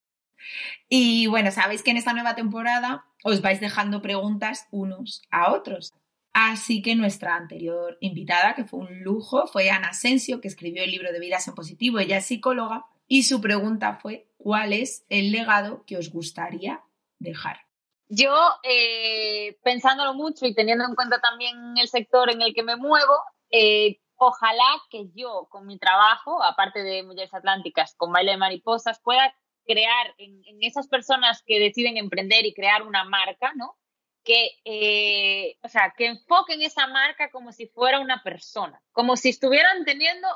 Y 0.87 1.27
bueno, 1.27 1.51
sabéis 1.51 1.83
que 1.83 1.91
en 1.91 1.97
esta 1.97 2.13
nueva 2.13 2.35
temporada 2.35 3.05
os 3.23 3.41
vais 3.41 3.59
dejando 3.59 4.01
preguntas 4.01 4.67
unos 4.71 5.21
a 5.31 5.51
otros. 5.51 5.93
Así 6.33 6.81
que 6.81 6.95
nuestra 6.95 7.35
anterior 7.35 7.97
invitada, 8.01 8.53
que 8.55 8.63
fue 8.63 8.79
un 8.79 9.03
lujo, 9.03 9.47
fue 9.47 9.69
Ana 9.69 9.89
Asensio, 9.89 10.39
que 10.41 10.47
escribió 10.47 10.83
el 10.83 10.91
libro 10.91 11.11
de 11.11 11.19
Vidas 11.19 11.47
en 11.47 11.55
Positivo. 11.55 11.99
Ella 11.99 12.17
es 12.17 12.25
psicóloga 12.25 12.85
y 13.07 13.23
su 13.23 13.41
pregunta 13.41 13.95
fue, 13.95 14.27
¿cuál 14.37 14.73
es 14.73 15.05
el 15.09 15.31
legado 15.31 15.83
que 15.85 15.97
os 15.97 16.11
gustaría 16.11 16.83
dejar? 17.17 17.61
Yo, 18.07 18.33
eh, 18.63 19.57
pensándolo 19.63 20.13
mucho 20.13 20.45
y 20.45 20.55
teniendo 20.55 20.85
en 20.85 20.95
cuenta 20.95 21.19
también 21.19 21.77
el 21.77 21.87
sector 21.87 22.31
en 22.31 22.41
el 22.41 22.53
que 22.53 22.63
me 22.63 22.75
muevo, 22.75 23.21
eh, 23.51 23.99
ojalá 24.15 24.81
que 24.89 25.09
yo, 25.13 25.47
con 25.49 25.65
mi 25.65 25.77
trabajo, 25.77 26.43
aparte 26.43 26.83
de 26.83 27.03
Mujeres 27.03 27.33
Atlánticas, 27.33 27.95
con 27.97 28.11
Baile 28.11 28.31
de 28.31 28.37
Mariposas, 28.37 28.99
pueda 28.99 29.33
crear 29.70 30.15
en, 30.17 30.41
esas 30.61 30.88
personas 30.88 31.43
que 31.45 31.59
deciden 31.59 31.97
emprender 31.97 32.43
y 32.45 32.55
crear 32.55 32.82
una 32.82 33.03
marca, 33.03 33.53
¿no? 33.55 33.78
Que, 34.24 34.49
eh, 34.65 35.57
o 35.61 35.70
sea, 35.70 35.93
que 35.95 36.07
enfoquen 36.07 36.63
esa 36.63 36.88
marca 36.88 37.30
como 37.30 37.51
si 37.51 37.67
fuera 37.67 37.99
una 37.99 38.24
persona, 38.24 38.82
como 38.91 39.15
si 39.15 39.30
estuvieran 39.30 39.86
teniendo 39.86 40.28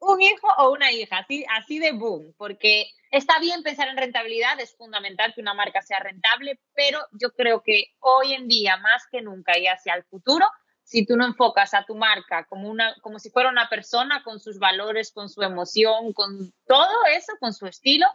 un 0.00 0.20
hijo 0.20 0.46
o 0.58 0.70
una 0.70 0.92
hija, 0.92 1.18
así, 1.18 1.46
así 1.56 1.78
de 1.78 1.92
boom, 1.92 2.34
porque 2.36 2.84
está 3.10 3.38
bien 3.38 3.62
pensar 3.62 3.88
en 3.88 3.96
rentabilidad, 3.96 4.60
es 4.60 4.76
fundamental 4.76 5.32
que 5.34 5.40
una 5.40 5.54
marca 5.54 5.80
sea 5.80 6.00
rentable, 6.00 6.60
pero 6.74 7.00
yo 7.12 7.30
creo 7.30 7.62
que 7.62 7.86
hoy 8.00 8.34
en 8.34 8.48
día, 8.48 8.76
más 8.76 9.04
que 9.10 9.22
nunca 9.22 9.58
y 9.58 9.66
hacia 9.66 9.94
el 9.94 10.04
futuro, 10.04 10.46
si 10.82 11.06
tú 11.06 11.16
no 11.16 11.24
enfocas 11.24 11.72
a 11.72 11.86
tu 11.86 11.94
marca 11.94 12.44
como, 12.50 12.68
una, 12.68 12.94
como 13.00 13.18
si 13.18 13.30
fuera 13.30 13.48
una 13.48 13.70
persona 13.70 14.22
con 14.22 14.40
sus 14.40 14.58
valores, 14.58 15.10
con 15.10 15.30
su 15.30 15.40
emoción, 15.40 16.12
con 16.12 16.52
todo 16.66 17.06
eso, 17.16 17.32
con 17.40 17.54
su 17.54 17.66
estilo, 17.66 18.06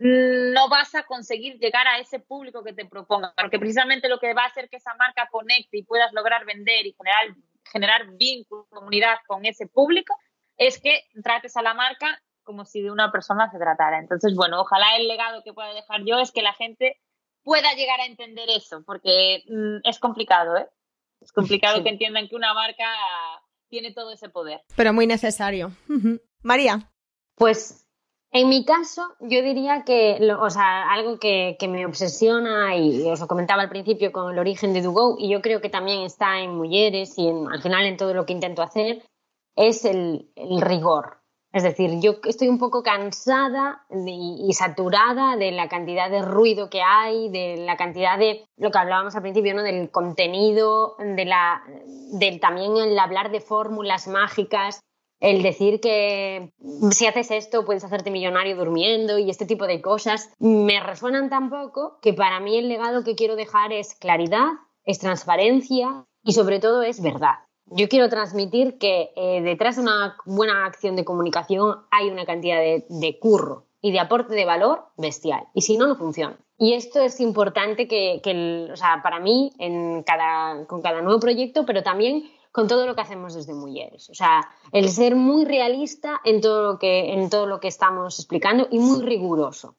no 0.00 0.70
vas 0.70 0.94
a 0.94 1.02
conseguir 1.02 1.58
llegar 1.58 1.86
a 1.86 1.98
ese 1.98 2.20
público 2.20 2.64
que 2.64 2.72
te 2.72 2.86
proponga, 2.86 3.34
porque 3.36 3.58
precisamente 3.58 4.08
lo 4.08 4.18
que 4.18 4.32
va 4.32 4.44
a 4.44 4.46
hacer 4.46 4.70
que 4.70 4.78
esa 4.78 4.94
marca 4.94 5.28
conecte 5.30 5.76
y 5.76 5.82
puedas 5.82 6.10
lograr 6.14 6.46
vender 6.46 6.86
y 6.86 6.94
generar, 6.94 7.36
generar 7.70 8.16
vínculo, 8.16 8.66
comunidad 8.70 9.18
con 9.26 9.44
ese 9.44 9.66
público, 9.66 10.16
es 10.56 10.80
que 10.80 11.04
trates 11.22 11.54
a 11.58 11.62
la 11.62 11.74
marca 11.74 12.22
como 12.44 12.64
si 12.64 12.80
de 12.80 12.90
una 12.90 13.12
persona 13.12 13.50
se 13.50 13.58
tratara. 13.58 13.98
Entonces, 13.98 14.34
bueno, 14.34 14.62
ojalá 14.62 14.96
el 14.96 15.06
legado 15.06 15.42
que 15.44 15.52
pueda 15.52 15.74
dejar 15.74 16.02
yo 16.06 16.18
es 16.18 16.32
que 16.32 16.40
la 16.40 16.54
gente 16.54 16.98
pueda 17.42 17.70
llegar 17.74 18.00
a 18.00 18.06
entender 18.06 18.48
eso, 18.48 18.82
porque 18.86 19.44
mm, 19.48 19.86
es 19.88 19.98
complicado, 19.98 20.56
¿eh? 20.56 20.66
Es 21.20 21.32
complicado 21.32 21.82
que 21.82 21.90
entiendan 21.90 22.26
que 22.28 22.36
una 22.36 22.54
marca 22.54 22.86
tiene 23.68 23.92
todo 23.92 24.12
ese 24.12 24.30
poder. 24.30 24.62
Pero 24.74 24.94
muy 24.94 25.06
necesario. 25.06 25.72
María. 26.42 26.90
Pues 27.34 27.86
en 28.32 28.48
mi 28.48 28.64
caso, 28.64 29.02
yo 29.18 29.42
diría 29.42 29.82
que, 29.84 30.20
o 30.38 30.50
sea, 30.50 30.92
algo 30.92 31.18
que, 31.18 31.56
me 31.68 31.84
obsesiona 31.84 32.76
y 32.76 33.02
os 33.10 33.18
lo 33.18 33.26
comentaba 33.26 33.62
al 33.62 33.68
principio 33.68 34.12
con 34.12 34.32
el 34.32 34.38
origen 34.38 34.72
de 34.72 34.82
Dugo 34.82 35.16
y 35.18 35.28
yo 35.28 35.42
creo 35.42 35.60
que 35.60 35.68
también 35.68 36.02
está 36.02 36.40
en 36.40 36.56
Mujeres 36.56 37.18
y 37.18 37.28
al 37.28 37.60
final 37.60 37.86
en 37.86 37.96
todo 37.96 38.14
lo 38.14 38.26
que 38.26 38.32
intento 38.32 38.62
hacer, 38.62 39.02
es 39.56 39.84
el, 39.84 40.30
rigor. 40.60 41.18
Es 41.52 41.64
decir, 41.64 41.98
yo 42.00 42.18
estoy 42.22 42.48
un 42.48 42.60
poco 42.60 42.84
cansada 42.84 43.84
y 44.06 44.52
saturada 44.52 45.36
de 45.36 45.50
la 45.50 45.68
cantidad 45.68 46.08
de 46.08 46.22
ruido 46.22 46.70
que 46.70 46.80
hay, 46.80 47.28
de 47.30 47.56
la 47.56 47.76
cantidad 47.76 48.16
de 48.16 48.46
lo 48.56 48.70
que 48.70 48.78
hablábamos 48.78 49.16
al 49.16 49.22
principio, 49.22 49.54
¿no? 49.54 49.64
Del 49.64 49.90
contenido, 49.90 50.94
de 51.00 51.24
la, 51.24 51.64
del 52.12 52.38
también 52.38 52.76
el 52.76 52.96
hablar 52.96 53.32
de 53.32 53.40
fórmulas 53.40 54.06
mágicas 54.06 54.80
el 55.20 55.42
decir 55.42 55.80
que 55.80 56.52
si 56.90 57.06
haces 57.06 57.30
esto 57.30 57.64
puedes 57.64 57.84
hacerte 57.84 58.10
millonario 58.10 58.56
durmiendo 58.56 59.18
y 59.18 59.30
este 59.30 59.46
tipo 59.46 59.66
de 59.66 59.82
cosas 59.82 60.30
me 60.38 60.80
resuenan 60.80 61.28
tan 61.28 61.50
poco 61.50 61.98
que 62.00 62.14
para 62.14 62.40
mí 62.40 62.56
el 62.56 62.68
legado 62.68 63.04
que 63.04 63.14
quiero 63.14 63.36
dejar 63.36 63.72
es 63.72 63.94
claridad, 63.94 64.48
es 64.84 64.98
transparencia 64.98 66.06
y 66.24 66.32
sobre 66.32 66.58
todo 66.58 66.82
es 66.82 67.02
verdad. 67.02 67.34
Yo 67.66 67.88
quiero 67.88 68.08
transmitir 68.08 68.78
que 68.78 69.12
eh, 69.14 69.42
detrás 69.42 69.76
de 69.76 69.82
una 69.82 70.16
buena 70.24 70.64
acción 70.64 70.96
de 70.96 71.04
comunicación 71.04 71.76
hay 71.90 72.08
una 72.08 72.24
cantidad 72.24 72.58
de, 72.58 73.18
curro 73.20 73.66
y 73.80 73.92
de 73.92 74.00
aporte 74.00 74.34
de 74.34 74.44
valor 74.44 74.86
bestial. 74.96 75.44
Y 75.54 75.62
si 75.62 75.76
no, 75.76 75.86
no 75.86 75.94
funciona. 75.94 76.36
Y 76.58 76.74
esto 76.74 77.00
es 77.00 77.20
importante 77.20 77.86
que, 77.86 78.68
o 78.72 78.76
sea, 78.76 79.00
para 79.02 79.20
mí 79.20 79.52
en 79.58 80.02
cada, 80.02 80.66
con 80.66 80.82
cada 80.82 81.00
nuevo 81.00 81.20
proyecto, 81.20 81.64
pero 81.64 81.82
también 81.82 82.24
con 82.52 82.68
todo 82.68 82.86
lo 82.86 82.94
que 82.94 83.02
hacemos 83.02 83.34
desde 83.34 83.54
Mujeres. 83.54 84.10
O 84.10 84.14
sea, 84.14 84.48
el 84.72 84.88
ser 84.90 85.16
muy 85.16 85.44
realista 85.44 86.20
en 86.24 86.40
todo 86.40 86.72
lo 86.72 86.78
que, 86.78 87.12
en 87.12 87.30
todo 87.30 87.46
lo 87.46 87.60
que 87.60 87.68
estamos 87.68 88.18
explicando 88.18 88.66
y 88.70 88.78
muy 88.78 89.02
riguroso. 89.02 89.76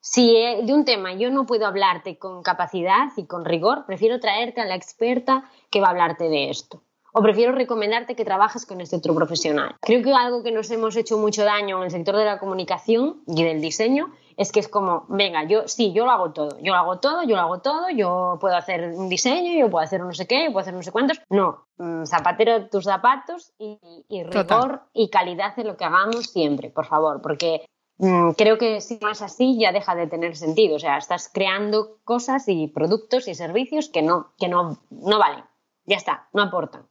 Si 0.00 0.36
eh, 0.36 0.62
de 0.64 0.72
un 0.72 0.84
tema 0.84 1.12
yo 1.14 1.30
no 1.30 1.46
puedo 1.46 1.66
hablarte 1.66 2.18
con 2.18 2.42
capacidad 2.42 3.08
y 3.16 3.26
con 3.26 3.44
rigor, 3.44 3.84
prefiero 3.86 4.20
traerte 4.20 4.60
a 4.60 4.64
la 4.64 4.74
experta 4.74 5.50
que 5.70 5.80
va 5.80 5.88
a 5.88 5.90
hablarte 5.90 6.28
de 6.28 6.50
esto 6.50 6.82
o 7.18 7.22
prefiero 7.22 7.50
recomendarte 7.50 8.14
que 8.14 8.24
trabajes 8.24 8.64
con 8.64 8.80
este 8.80 8.94
otro 8.94 9.12
profesional. 9.12 9.74
Creo 9.80 10.04
que 10.04 10.12
algo 10.12 10.44
que 10.44 10.52
nos 10.52 10.70
hemos 10.70 10.94
hecho 10.94 11.18
mucho 11.18 11.42
daño 11.42 11.78
en 11.78 11.84
el 11.84 11.90
sector 11.90 12.16
de 12.16 12.24
la 12.24 12.38
comunicación 12.38 13.22
y 13.26 13.42
del 13.42 13.60
diseño 13.60 14.12
es 14.36 14.52
que 14.52 14.60
es 14.60 14.68
como, 14.68 15.04
venga, 15.08 15.42
yo 15.42 15.66
sí, 15.66 15.92
yo 15.92 16.04
lo 16.04 16.12
hago 16.12 16.30
todo, 16.30 16.60
yo 16.62 16.72
lo 16.72 16.78
hago 16.78 17.00
todo, 17.00 17.24
yo 17.24 17.34
lo 17.34 17.42
hago 17.42 17.58
todo, 17.58 17.90
yo 17.90 18.38
puedo 18.40 18.54
hacer 18.54 18.92
un 18.94 19.08
diseño, 19.08 19.58
yo 19.58 19.68
puedo 19.68 19.84
hacer 19.84 20.00
no 20.00 20.12
sé 20.12 20.28
qué, 20.28 20.44
yo 20.44 20.52
puedo 20.52 20.60
hacer 20.60 20.74
no 20.74 20.82
sé 20.84 20.92
cuántos. 20.92 21.20
No, 21.28 21.66
mm, 21.78 22.04
zapatero 22.04 22.68
tus 22.68 22.84
zapatos 22.84 23.52
y, 23.58 24.22
rigor 24.22 24.82
y 24.92 25.10
calidad 25.10 25.58
en 25.58 25.66
lo 25.66 25.76
que 25.76 25.86
hagamos 25.86 26.26
siempre, 26.26 26.70
por 26.70 26.86
favor, 26.86 27.20
porque 27.20 27.66
mm, 27.96 28.30
creo 28.36 28.58
que 28.58 28.80
si 28.80 29.00
no 29.02 29.10
es 29.10 29.22
así 29.22 29.58
ya 29.58 29.72
deja 29.72 29.96
de 29.96 30.06
tener 30.06 30.36
sentido. 30.36 30.76
O 30.76 30.78
sea, 30.78 30.98
estás 30.98 31.28
creando 31.34 31.98
cosas 32.04 32.44
y 32.46 32.68
productos 32.68 33.26
y 33.26 33.34
servicios 33.34 33.88
que 33.88 34.02
no, 34.02 34.34
que 34.38 34.46
no, 34.46 34.78
no 34.90 35.18
valen. 35.18 35.42
Ya 35.84 35.96
está, 35.96 36.28
no 36.32 36.42
aportan. 36.42 36.87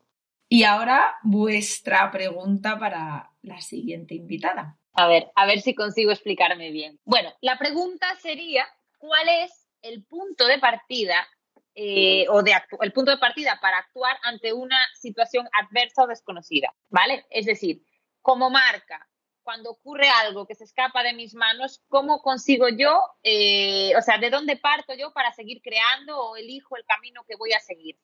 Y 0.50 0.64
ahora 0.64 1.18
vuestra 1.24 2.10
pregunta 2.12 2.80
para 2.80 3.32
la 3.42 3.62
siguiente 3.62 4.16
invitada. 4.16 4.78
A 4.94 5.08
ver, 5.08 5.30
a 5.36 5.46
ver 5.46 5.62
si 5.62 5.76
consigo 5.76 6.12
explicarme 6.12 6.72
bien. 6.72 7.00
Bueno, 7.04 7.34
la 7.42 7.58
pregunta 7.58 8.08
sería, 8.16 8.66
¿cuál 8.98 9.28
es 9.30 9.68
el 9.82 10.04
punto 10.06 10.48
de 10.48 10.58
partida 10.58 11.28
eh, 11.76 12.26
o 12.30 12.42
de 12.42 12.54
el 12.82 12.94
punto 12.94 13.12
de 13.12 13.18
partida 13.18 13.60
para 13.62 13.78
actuar 13.78 14.18
ante 14.24 14.54
una 14.54 14.78
situación 14.96 15.48
adversa 15.52 16.04
o 16.04 16.08
desconocida? 16.08 16.74
¿Vale? 16.90 17.26
Es 17.30 17.46
decir, 17.46 17.84
como 18.22 18.50
marca, 18.50 19.08
cuando 19.44 19.72
ocurre 19.72 20.10
algo 20.10 20.48
que 20.48 20.56
se 20.56 20.64
escapa 20.64 21.04
de 21.04 21.14
mis 21.14 21.36
manos, 21.36 21.82
¿cómo 21.88 22.22
consigo 22.22 22.68
yo, 22.70 23.02
eh, 23.24 23.94
o 23.98 24.02
sea, 24.02 24.18
de 24.18 24.30
dónde 24.30 24.58
parto 24.58 24.94
yo 24.94 25.14
para 25.14 25.32
seguir 25.32 25.62
creando 25.62 26.20
o 26.20 26.36
elijo 26.38 26.76
el 26.76 26.86
camino 26.86 27.24
que 27.28 27.36
voy 27.36 27.54
a 27.54 27.60
seguir? 27.60 27.98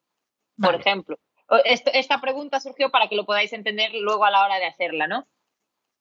Por 0.58 0.76
ejemplo, 0.76 1.18
esta 1.66 2.22
pregunta 2.22 2.60
surgió 2.60 2.90
para 2.90 3.08
que 3.08 3.16
lo 3.16 3.26
podáis 3.26 3.54
entender 3.54 3.92
luego 3.94 4.26
a 4.26 4.32
la 4.32 4.44
hora 4.46 4.60
de 4.60 4.66
hacerla, 4.66 5.08
¿no? 5.08 5.28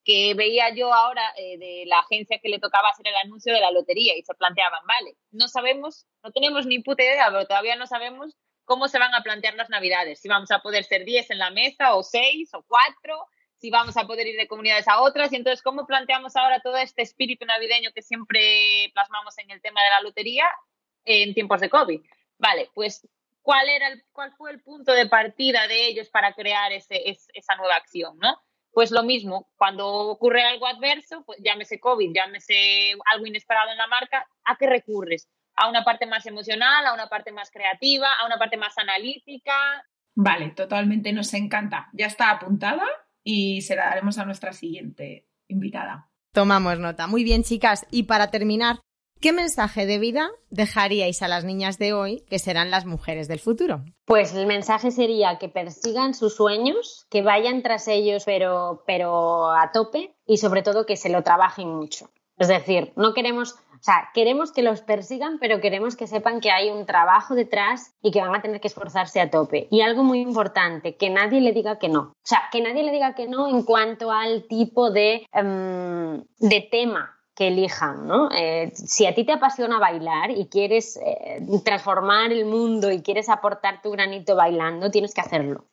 Que 0.05 0.35
veía 0.35 0.75
yo 0.75 0.93
ahora 0.93 1.23
eh, 1.37 1.59
de 1.59 1.85
la 1.87 2.01
agencia 2.01 2.41
que 2.43 2.49
le 2.49 2.59
tocaba 2.59 2.89
hacer 2.89 3.07
el 3.07 3.15
anuncio 3.17 3.53
de 3.53 3.61
la 3.61 3.71
lotería 3.71 4.17
y 4.17 4.23
se 4.23 4.35
planteaban, 4.35 4.85
vale, 4.87 5.17
no 5.31 5.49
sabemos, 5.49 6.07
no 6.23 6.33
tenemos 6.33 6.67
ni 6.67 6.81
puta 6.81 7.03
idea, 7.03 7.27
pero 7.31 7.47
todavía 7.47 7.77
no 7.77 7.87
sabemos 7.87 8.37
cómo 8.65 8.89
se 8.89 8.99
van 8.99 9.15
a 9.15 9.23
plantear 9.23 9.55
las 9.55 9.71
navidades, 9.71 10.21
si 10.21 10.29
vamos 10.29 10.51
a 10.51 10.61
poder 10.61 10.85
ser 10.85 11.05
10 11.05 11.31
en 11.31 11.39
la 11.39 11.51
mesa 11.51 11.95
o 11.95 12.03
6 12.03 12.55
o 12.55 12.65
4, 12.67 13.27
si 13.63 13.71
vamos 13.71 13.97
a 13.97 14.07
poder 14.09 14.27
ir 14.27 14.37
de 14.37 14.49
comunidades 14.49 14.89
a 14.89 15.01
otras 15.01 15.33
y 15.33 15.37
entonces 15.37 15.63
cómo 15.63 15.87
planteamos 15.87 16.35
ahora 16.35 16.61
todo 16.61 16.77
este 16.77 17.03
espíritu 17.03 17.47
navideño 17.47 17.93
que 17.95 18.03
siempre 18.03 18.91
plasmamos 18.93 19.39
en 19.39 19.51
el 19.53 19.63
tema 19.63 19.81
de 19.85 19.91
la 19.91 20.01
lotería 20.01 20.45
en 21.05 21.33
tiempos 21.33 21.61
de 21.61 21.71
COVID. 21.71 22.01
Vale, 22.39 22.71
pues 22.75 23.07
cuál, 23.43 23.69
era 23.69 23.89
el, 23.89 24.03
cuál 24.13 24.33
fue 24.37 24.51
el 24.53 24.63
punto 24.63 24.93
de 24.93 25.07
partida 25.07 25.67
de 25.69 25.89
ellos 25.89 26.09
para 26.09 26.33
crear 26.33 26.73
ese, 26.73 27.03
esa 27.07 27.57
nueva 27.57 27.77
acción, 27.77 28.19
¿no? 28.19 28.37
Pues 28.73 28.91
lo 28.91 29.03
mismo, 29.03 29.51
cuando 29.57 29.87
ocurre 29.87 30.45
algo 30.45 30.67
adverso, 30.67 31.25
pues 31.27 31.39
llámese 31.45 31.79
COVID, 31.79 32.15
llámese 32.15 32.95
algo 33.13 33.27
inesperado 33.27 33.71
en 33.71 33.77
la 33.77 33.87
marca, 33.87 34.27
¿a 34.45 34.57
qué 34.57 34.67
recurres? 34.67 35.29
¿A 35.55 35.69
una 35.69 35.85
parte 35.85 36.07
más 36.07 36.25
emocional, 36.25 36.87
a 36.87 36.95
una 36.95 37.09
parte 37.09 37.33
más 37.33 37.51
creativa, 37.51 38.09
a 38.15 38.25
una 38.25 38.39
parte 38.39 38.57
más 38.57 38.79
analítica? 38.79 39.53
Vale, 40.15 40.51
totalmente 40.51 41.13
nos 41.13 41.35
encanta. 41.35 41.91
Ya 41.93 42.07
está 42.07 42.31
apuntada 42.31 42.87
y 43.23 43.61
se 43.61 43.77
la 43.77 43.87
daremos 43.87 44.17
a 44.17 44.25
nuestra 44.25 44.55
siguiente 44.55 45.29
invitada. 45.49 46.09
Tomamos 46.33 46.79
nota. 46.79 47.07
Muy 47.07 47.25
bien, 47.25 47.43
chicas. 47.43 47.87
Y 47.91 48.05
para 48.05 48.31
terminar, 48.31 48.81
¿Qué 49.23 49.33
mensaje 49.33 49.87
de 49.87 50.01
vida 50.01 50.33
dejaríais 50.51 51.23
a 51.23 51.29
las 51.29 51.45
niñas 51.45 51.79
de 51.79 51.93
hoy, 51.93 52.25
que 52.29 52.41
serán 52.41 52.73
las 52.73 52.87
mujeres 52.87 53.29
del 53.29 53.39
futuro? 53.39 53.85
Pues 54.05 54.35
el 54.35 54.49
mensaje 54.49 54.91
sería 54.91 55.39
que 55.39 55.49
persigan 55.49 56.13
sus 56.15 56.35
sueños, 56.35 57.07
que 57.09 57.23
vayan 57.23 57.63
tras 57.63 57.87
ellos 57.87 58.25
pero, 58.27 58.83
pero 58.85 59.53
a 59.53 59.71
tope 59.71 60.17
y 60.27 60.39
sobre 60.39 60.63
todo 60.63 60.87
que 60.87 60.97
se 60.97 61.09
lo 61.09 61.23
trabajen 61.23 61.69
mucho. 61.69 62.11
Es 62.37 62.49
decir, 62.49 62.93
no 62.97 63.15
queremos, 63.15 63.53
o 63.53 63.83
sea, 63.83 64.11
queremos 64.13 64.51
que 64.51 64.63
los 64.63 64.81
persigan, 64.81 65.39
pero 65.39 65.61
queremos 65.61 65.95
que 65.95 66.09
sepan 66.09 66.41
que 66.41 66.51
hay 66.51 66.71
un 66.71 66.85
trabajo 66.85 67.37
detrás 67.37 67.95
y 68.03 68.11
que 68.11 68.21
van 68.21 68.35
a 68.35 68.43
tener 68.43 68.61
que 68.61 68.67
esforzarse 68.67 69.21
a 69.21 69.31
tope. 69.31 69.69
Y 69.71 69.83
algo 69.83 70.03
muy 70.03 70.19
importante, 70.19 70.97
que 70.97 71.11
nadie 71.11 71.41
le 71.41 71.53
diga 71.53 71.79
que 71.79 71.89
no. 71.89 72.01
O 72.01 72.25
sea, 72.25 72.43
que 72.51 72.61
nadie 72.61 72.83
le 72.83 72.91
diga 72.91 73.15
que 73.15 73.29
no 73.29 73.49
en 73.49 73.63
cuanto 73.63 74.11
al 74.11 74.49
tipo 74.49 74.91
de, 74.91 75.29
em, 75.33 76.25
de 76.41 76.69
tema 76.69 77.22
que 77.35 77.49
elijan, 77.49 78.07
¿no? 78.07 78.31
Eh, 78.31 78.73
si 78.75 79.07
a 79.07 79.15
ti 79.15 79.25
te 79.25 79.33
apasiona 79.33 79.79
bailar 79.79 80.31
y 80.31 80.49
quieres 80.49 80.99
eh, 80.99 81.41
transformar 81.65 82.33
el 82.33 82.45
mundo 82.45 82.91
y 82.91 83.03
quieres 83.03 83.29
aportar 83.29 83.81
tu 83.81 83.91
granito 83.91 84.37
bailando, 84.37 84.91
tienes 84.91 85.15
que 85.15 85.23
hacerlo. 85.23 85.67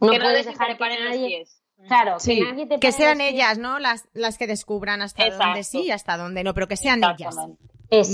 No 0.00 0.08
puedes 0.08 0.46
dejar 0.46 0.76
que 0.76 0.84
nadie... 0.84 1.44
Claro, 1.88 2.16
que 2.24 2.40
nadie 2.40 2.66
te 2.66 2.80
Que 2.80 2.90
sean 2.90 3.20
ellas, 3.20 3.58
¿no? 3.58 3.78
Las, 3.78 4.08
las 4.14 4.38
que 4.38 4.46
descubran 4.46 5.02
hasta 5.02 5.28
dónde 5.28 5.62
sí 5.62 5.82
y 5.84 5.90
hasta 5.90 6.16
dónde 6.16 6.42
no, 6.42 6.54
pero 6.54 6.68
que 6.68 6.76
sean 6.76 7.02
ellas. 7.04 7.36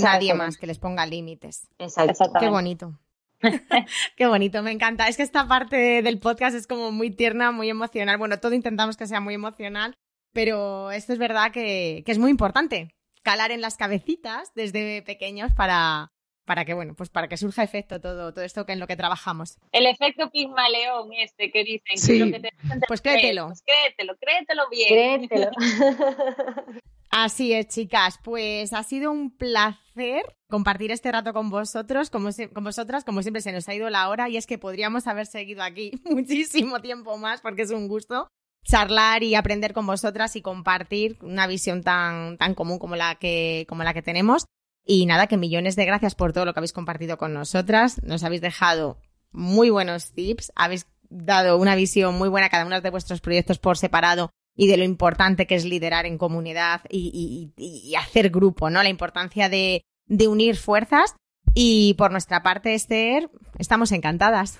Nadie 0.01 0.33
más 0.33 0.57
que 0.57 0.67
les 0.67 0.79
ponga 0.79 1.05
límites. 1.05 1.69
Exacto. 1.79 2.31
Qué 2.39 2.49
bonito. 2.49 2.99
Qué 4.17 4.27
bonito, 4.27 4.61
me 4.63 4.71
encanta. 4.71 5.07
Es 5.07 5.17
que 5.17 5.23
esta 5.23 5.47
parte 5.47 6.01
del 6.01 6.19
podcast 6.19 6.55
es 6.55 6.67
como 6.67 6.91
muy 6.91 7.09
tierna, 7.11 7.51
muy 7.51 7.69
emocional. 7.69 8.17
Bueno, 8.17 8.39
todo 8.39 8.53
intentamos 8.53 8.97
que 8.97 9.07
sea 9.07 9.19
muy 9.19 9.33
emocional, 9.33 9.97
pero 10.33 10.91
esto 10.91 11.13
es 11.13 11.19
verdad 11.19 11.51
que, 11.51 12.03
es 12.05 12.17
muy 12.17 12.31
importante, 12.31 12.89
calar 13.21 13.51
en 13.51 13.61
las 13.61 13.77
cabecitas 13.77 14.51
desde 14.55 15.01
pequeños 15.03 15.53
para, 15.53 16.11
para 16.45 16.65
que, 16.65 16.73
bueno, 16.73 16.95
pues 16.95 17.09
para 17.09 17.27
que 17.27 17.37
surja 17.37 17.63
efecto 17.63 18.01
todo, 18.01 18.33
todo 18.33 18.43
esto 18.43 18.65
que 18.65 18.73
en 18.73 18.79
lo 18.79 18.87
que 18.87 18.97
trabajamos. 18.97 19.57
El 19.71 19.85
efecto 19.85 20.29
Pigmaleón 20.31 21.13
este 21.13 21.51
que 21.51 21.63
dicen. 21.63 21.97
Sí. 21.97 22.31
Que 22.31 22.49
pues 22.87 23.01
créetelo. 23.01 23.47
Pues 23.47 23.63
créetelo, 23.63 24.15
créetelo 24.19 24.63
bien. 24.69 25.27
Créetelo. 25.27 25.51
Así 27.15 27.53
es, 27.53 27.67
chicas. 27.67 28.19
Pues 28.23 28.73
ha 28.73 28.81
sido 28.81 29.11
un 29.11 29.37
placer 29.37 30.23
compartir 30.49 30.91
este 30.91 31.11
rato 31.11 31.31
con 31.31 31.51
vosotros, 31.51 32.09
como 32.09 32.29
con 32.51 32.63
vosotras. 32.63 33.03
Como 33.03 33.21
siempre 33.21 33.43
se 33.43 33.51
nos 33.51 33.69
ha 33.69 33.75
ido 33.75 33.91
la 33.91 34.09
hora 34.09 34.29
y 34.29 34.37
es 34.37 34.47
que 34.47 34.57
podríamos 34.57 35.05
haber 35.05 35.27
seguido 35.27 35.61
aquí 35.61 35.91
muchísimo 36.05 36.81
tiempo 36.81 37.15
más 37.17 37.41
porque 37.41 37.61
es 37.61 37.69
un 37.69 37.87
gusto 37.87 38.27
charlar 38.63 39.23
y 39.23 39.35
aprender 39.35 39.73
con 39.73 39.85
vosotras 39.85 40.35
y 40.35 40.41
compartir 40.41 41.17
una 41.21 41.47
visión 41.47 41.83
tan, 41.83 42.37
tan 42.37 42.55
común 42.55 42.79
como 42.79 42.95
la 42.95 43.15
que, 43.15 43.65
como 43.67 43.83
la 43.83 43.93
que 43.93 44.01
tenemos. 44.01 44.45
Y 44.85 45.05
nada, 45.05 45.27
que 45.27 45.37
millones 45.37 45.75
de 45.75 45.85
gracias 45.85 46.15
por 46.15 46.33
todo 46.33 46.45
lo 46.45 46.53
que 46.53 46.59
habéis 46.59 46.73
compartido 46.73 47.17
con 47.17 47.33
nosotras. 47.33 48.01
Nos 48.03 48.23
habéis 48.23 48.41
dejado 48.41 48.97
muy 49.31 49.69
buenos 49.69 50.11
tips, 50.13 50.51
habéis 50.55 50.87
dado 51.09 51.57
una 51.57 51.75
visión 51.75 52.15
muy 52.17 52.29
buena 52.29 52.47
a 52.47 52.49
cada 52.49 52.65
uno 52.65 52.81
de 52.81 52.89
vuestros 52.89 53.21
proyectos 53.21 53.59
por 53.59 53.77
separado 53.77 54.31
y 54.55 54.67
de 54.67 54.77
lo 54.77 54.83
importante 54.83 55.47
que 55.47 55.55
es 55.55 55.65
liderar 55.65 56.05
en 56.05 56.17
comunidad 56.17 56.81
y, 56.89 57.51
y, 57.57 57.95
hacer 57.95 58.29
grupo, 58.29 58.69
¿no? 58.69 58.83
La 58.83 58.89
importancia 58.89 59.49
de, 59.49 59.83
de 60.05 60.27
unir 60.27 60.57
fuerzas. 60.57 61.15
Y 61.55 61.95
por 61.95 62.11
nuestra 62.11 62.43
parte, 62.43 62.73
Esther, 62.73 63.29
estamos 63.57 63.91
encantadas. 63.91 64.59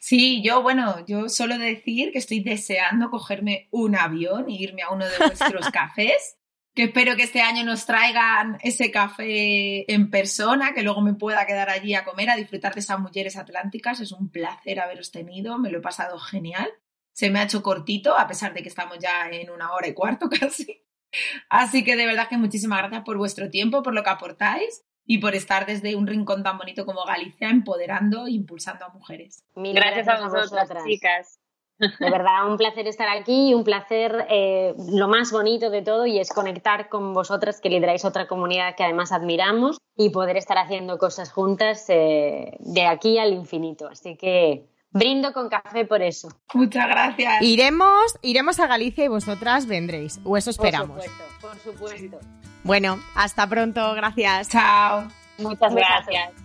Sí, 0.00 0.42
yo, 0.42 0.62
bueno, 0.62 1.04
yo 1.06 1.28
solo 1.28 1.58
decir 1.58 2.12
que 2.12 2.18
estoy 2.18 2.40
deseando 2.40 3.10
cogerme 3.10 3.68
un 3.70 3.96
avión 3.96 4.48
e 4.48 4.54
irme 4.54 4.82
a 4.82 4.90
uno 4.90 5.06
de 5.06 5.18
vuestros 5.18 5.68
cafés, 5.72 6.36
que 6.74 6.84
espero 6.84 7.16
que 7.16 7.24
este 7.24 7.42
año 7.42 7.64
nos 7.64 7.84
traigan 7.84 8.58
ese 8.62 8.90
café 8.90 9.92
en 9.92 10.10
persona, 10.10 10.72
que 10.72 10.82
luego 10.82 11.02
me 11.02 11.14
pueda 11.14 11.46
quedar 11.46 11.68
allí 11.68 11.94
a 11.94 12.04
comer, 12.04 12.30
a 12.30 12.36
disfrutar 12.36 12.74
de 12.74 12.80
esas 12.80 12.98
mujeres 12.98 13.36
atlánticas. 13.36 14.00
Es 14.00 14.12
un 14.12 14.30
placer 14.30 14.80
haberos 14.80 15.10
tenido, 15.10 15.58
me 15.58 15.70
lo 15.70 15.78
he 15.78 15.82
pasado 15.82 16.18
genial. 16.18 16.68
Se 17.12 17.28
me 17.28 17.40
ha 17.40 17.44
hecho 17.44 17.62
cortito, 17.62 18.16
a 18.16 18.26
pesar 18.26 18.54
de 18.54 18.62
que 18.62 18.70
estamos 18.70 18.98
ya 18.98 19.28
en 19.28 19.50
una 19.50 19.72
hora 19.72 19.88
y 19.88 19.92
cuarto 19.92 20.30
casi. 20.40 20.82
Así 21.50 21.84
que 21.84 21.94
de 21.94 22.06
verdad 22.06 22.28
que 22.28 22.38
muchísimas 22.38 22.78
gracias 22.78 23.02
por 23.02 23.18
vuestro 23.18 23.50
tiempo, 23.50 23.82
por 23.82 23.92
lo 23.92 24.02
que 24.02 24.10
aportáis 24.10 24.82
y 25.06 25.18
por 25.18 25.34
estar 25.34 25.66
desde 25.66 25.96
un 25.96 26.06
rincón 26.06 26.42
tan 26.42 26.58
bonito 26.58 26.86
como 26.86 27.04
Galicia 27.04 27.50
empoderando 27.50 28.26
e 28.26 28.32
impulsando 28.32 28.84
a 28.84 28.88
mujeres. 28.90 29.44
gracias, 29.54 30.08
a 30.08 30.28
vosotras, 30.28 30.84
chicas. 30.84 31.38
De 31.78 32.10
verdad, 32.10 32.48
un 32.48 32.56
placer 32.56 32.86
estar 32.86 33.08
aquí 33.08 33.50
y 33.50 33.54
un 33.54 33.64
placer, 33.64 34.26
eh, 34.30 34.74
lo 34.92 35.08
más 35.08 35.32
bonito 35.32 35.68
de 35.68 35.82
todo, 35.82 36.06
y 36.06 36.20
es 36.20 36.30
conectar 36.30 36.88
con 36.88 37.12
vosotras 37.12 37.60
que 37.60 37.70
lideráis 37.70 38.04
otra 38.04 38.28
comunidad 38.28 38.76
que 38.76 38.84
además 38.84 39.10
admiramos 39.10 39.78
y 39.96 40.10
poder 40.10 40.36
estar 40.36 40.58
haciendo 40.58 40.98
cosas 40.98 41.32
juntas 41.32 41.84
eh, 41.88 42.56
de 42.60 42.86
aquí 42.86 43.18
al 43.18 43.32
infinito. 43.32 43.88
Así 43.88 44.16
que 44.16 44.68
Brindo 44.92 45.32
con 45.32 45.48
café 45.48 45.86
por 45.86 46.02
eso. 46.02 46.28
Muchas 46.52 46.86
gracias. 46.86 47.42
Iremos, 47.42 48.14
iremos 48.20 48.60
a 48.60 48.66
Galicia 48.66 49.04
y 49.04 49.08
vosotras 49.08 49.66
vendréis, 49.66 50.20
o 50.22 50.36
eso 50.36 50.50
esperamos. 50.50 51.02
Por 51.40 51.56
supuesto, 51.56 51.72
por 51.72 51.98
supuesto. 51.98 52.51
Bueno, 52.64 53.00
hasta 53.14 53.46
pronto, 53.46 53.94
gracias. 53.94 54.48
Chao. 54.48 55.08
Muchas 55.38 55.74
gracias. 55.74 56.41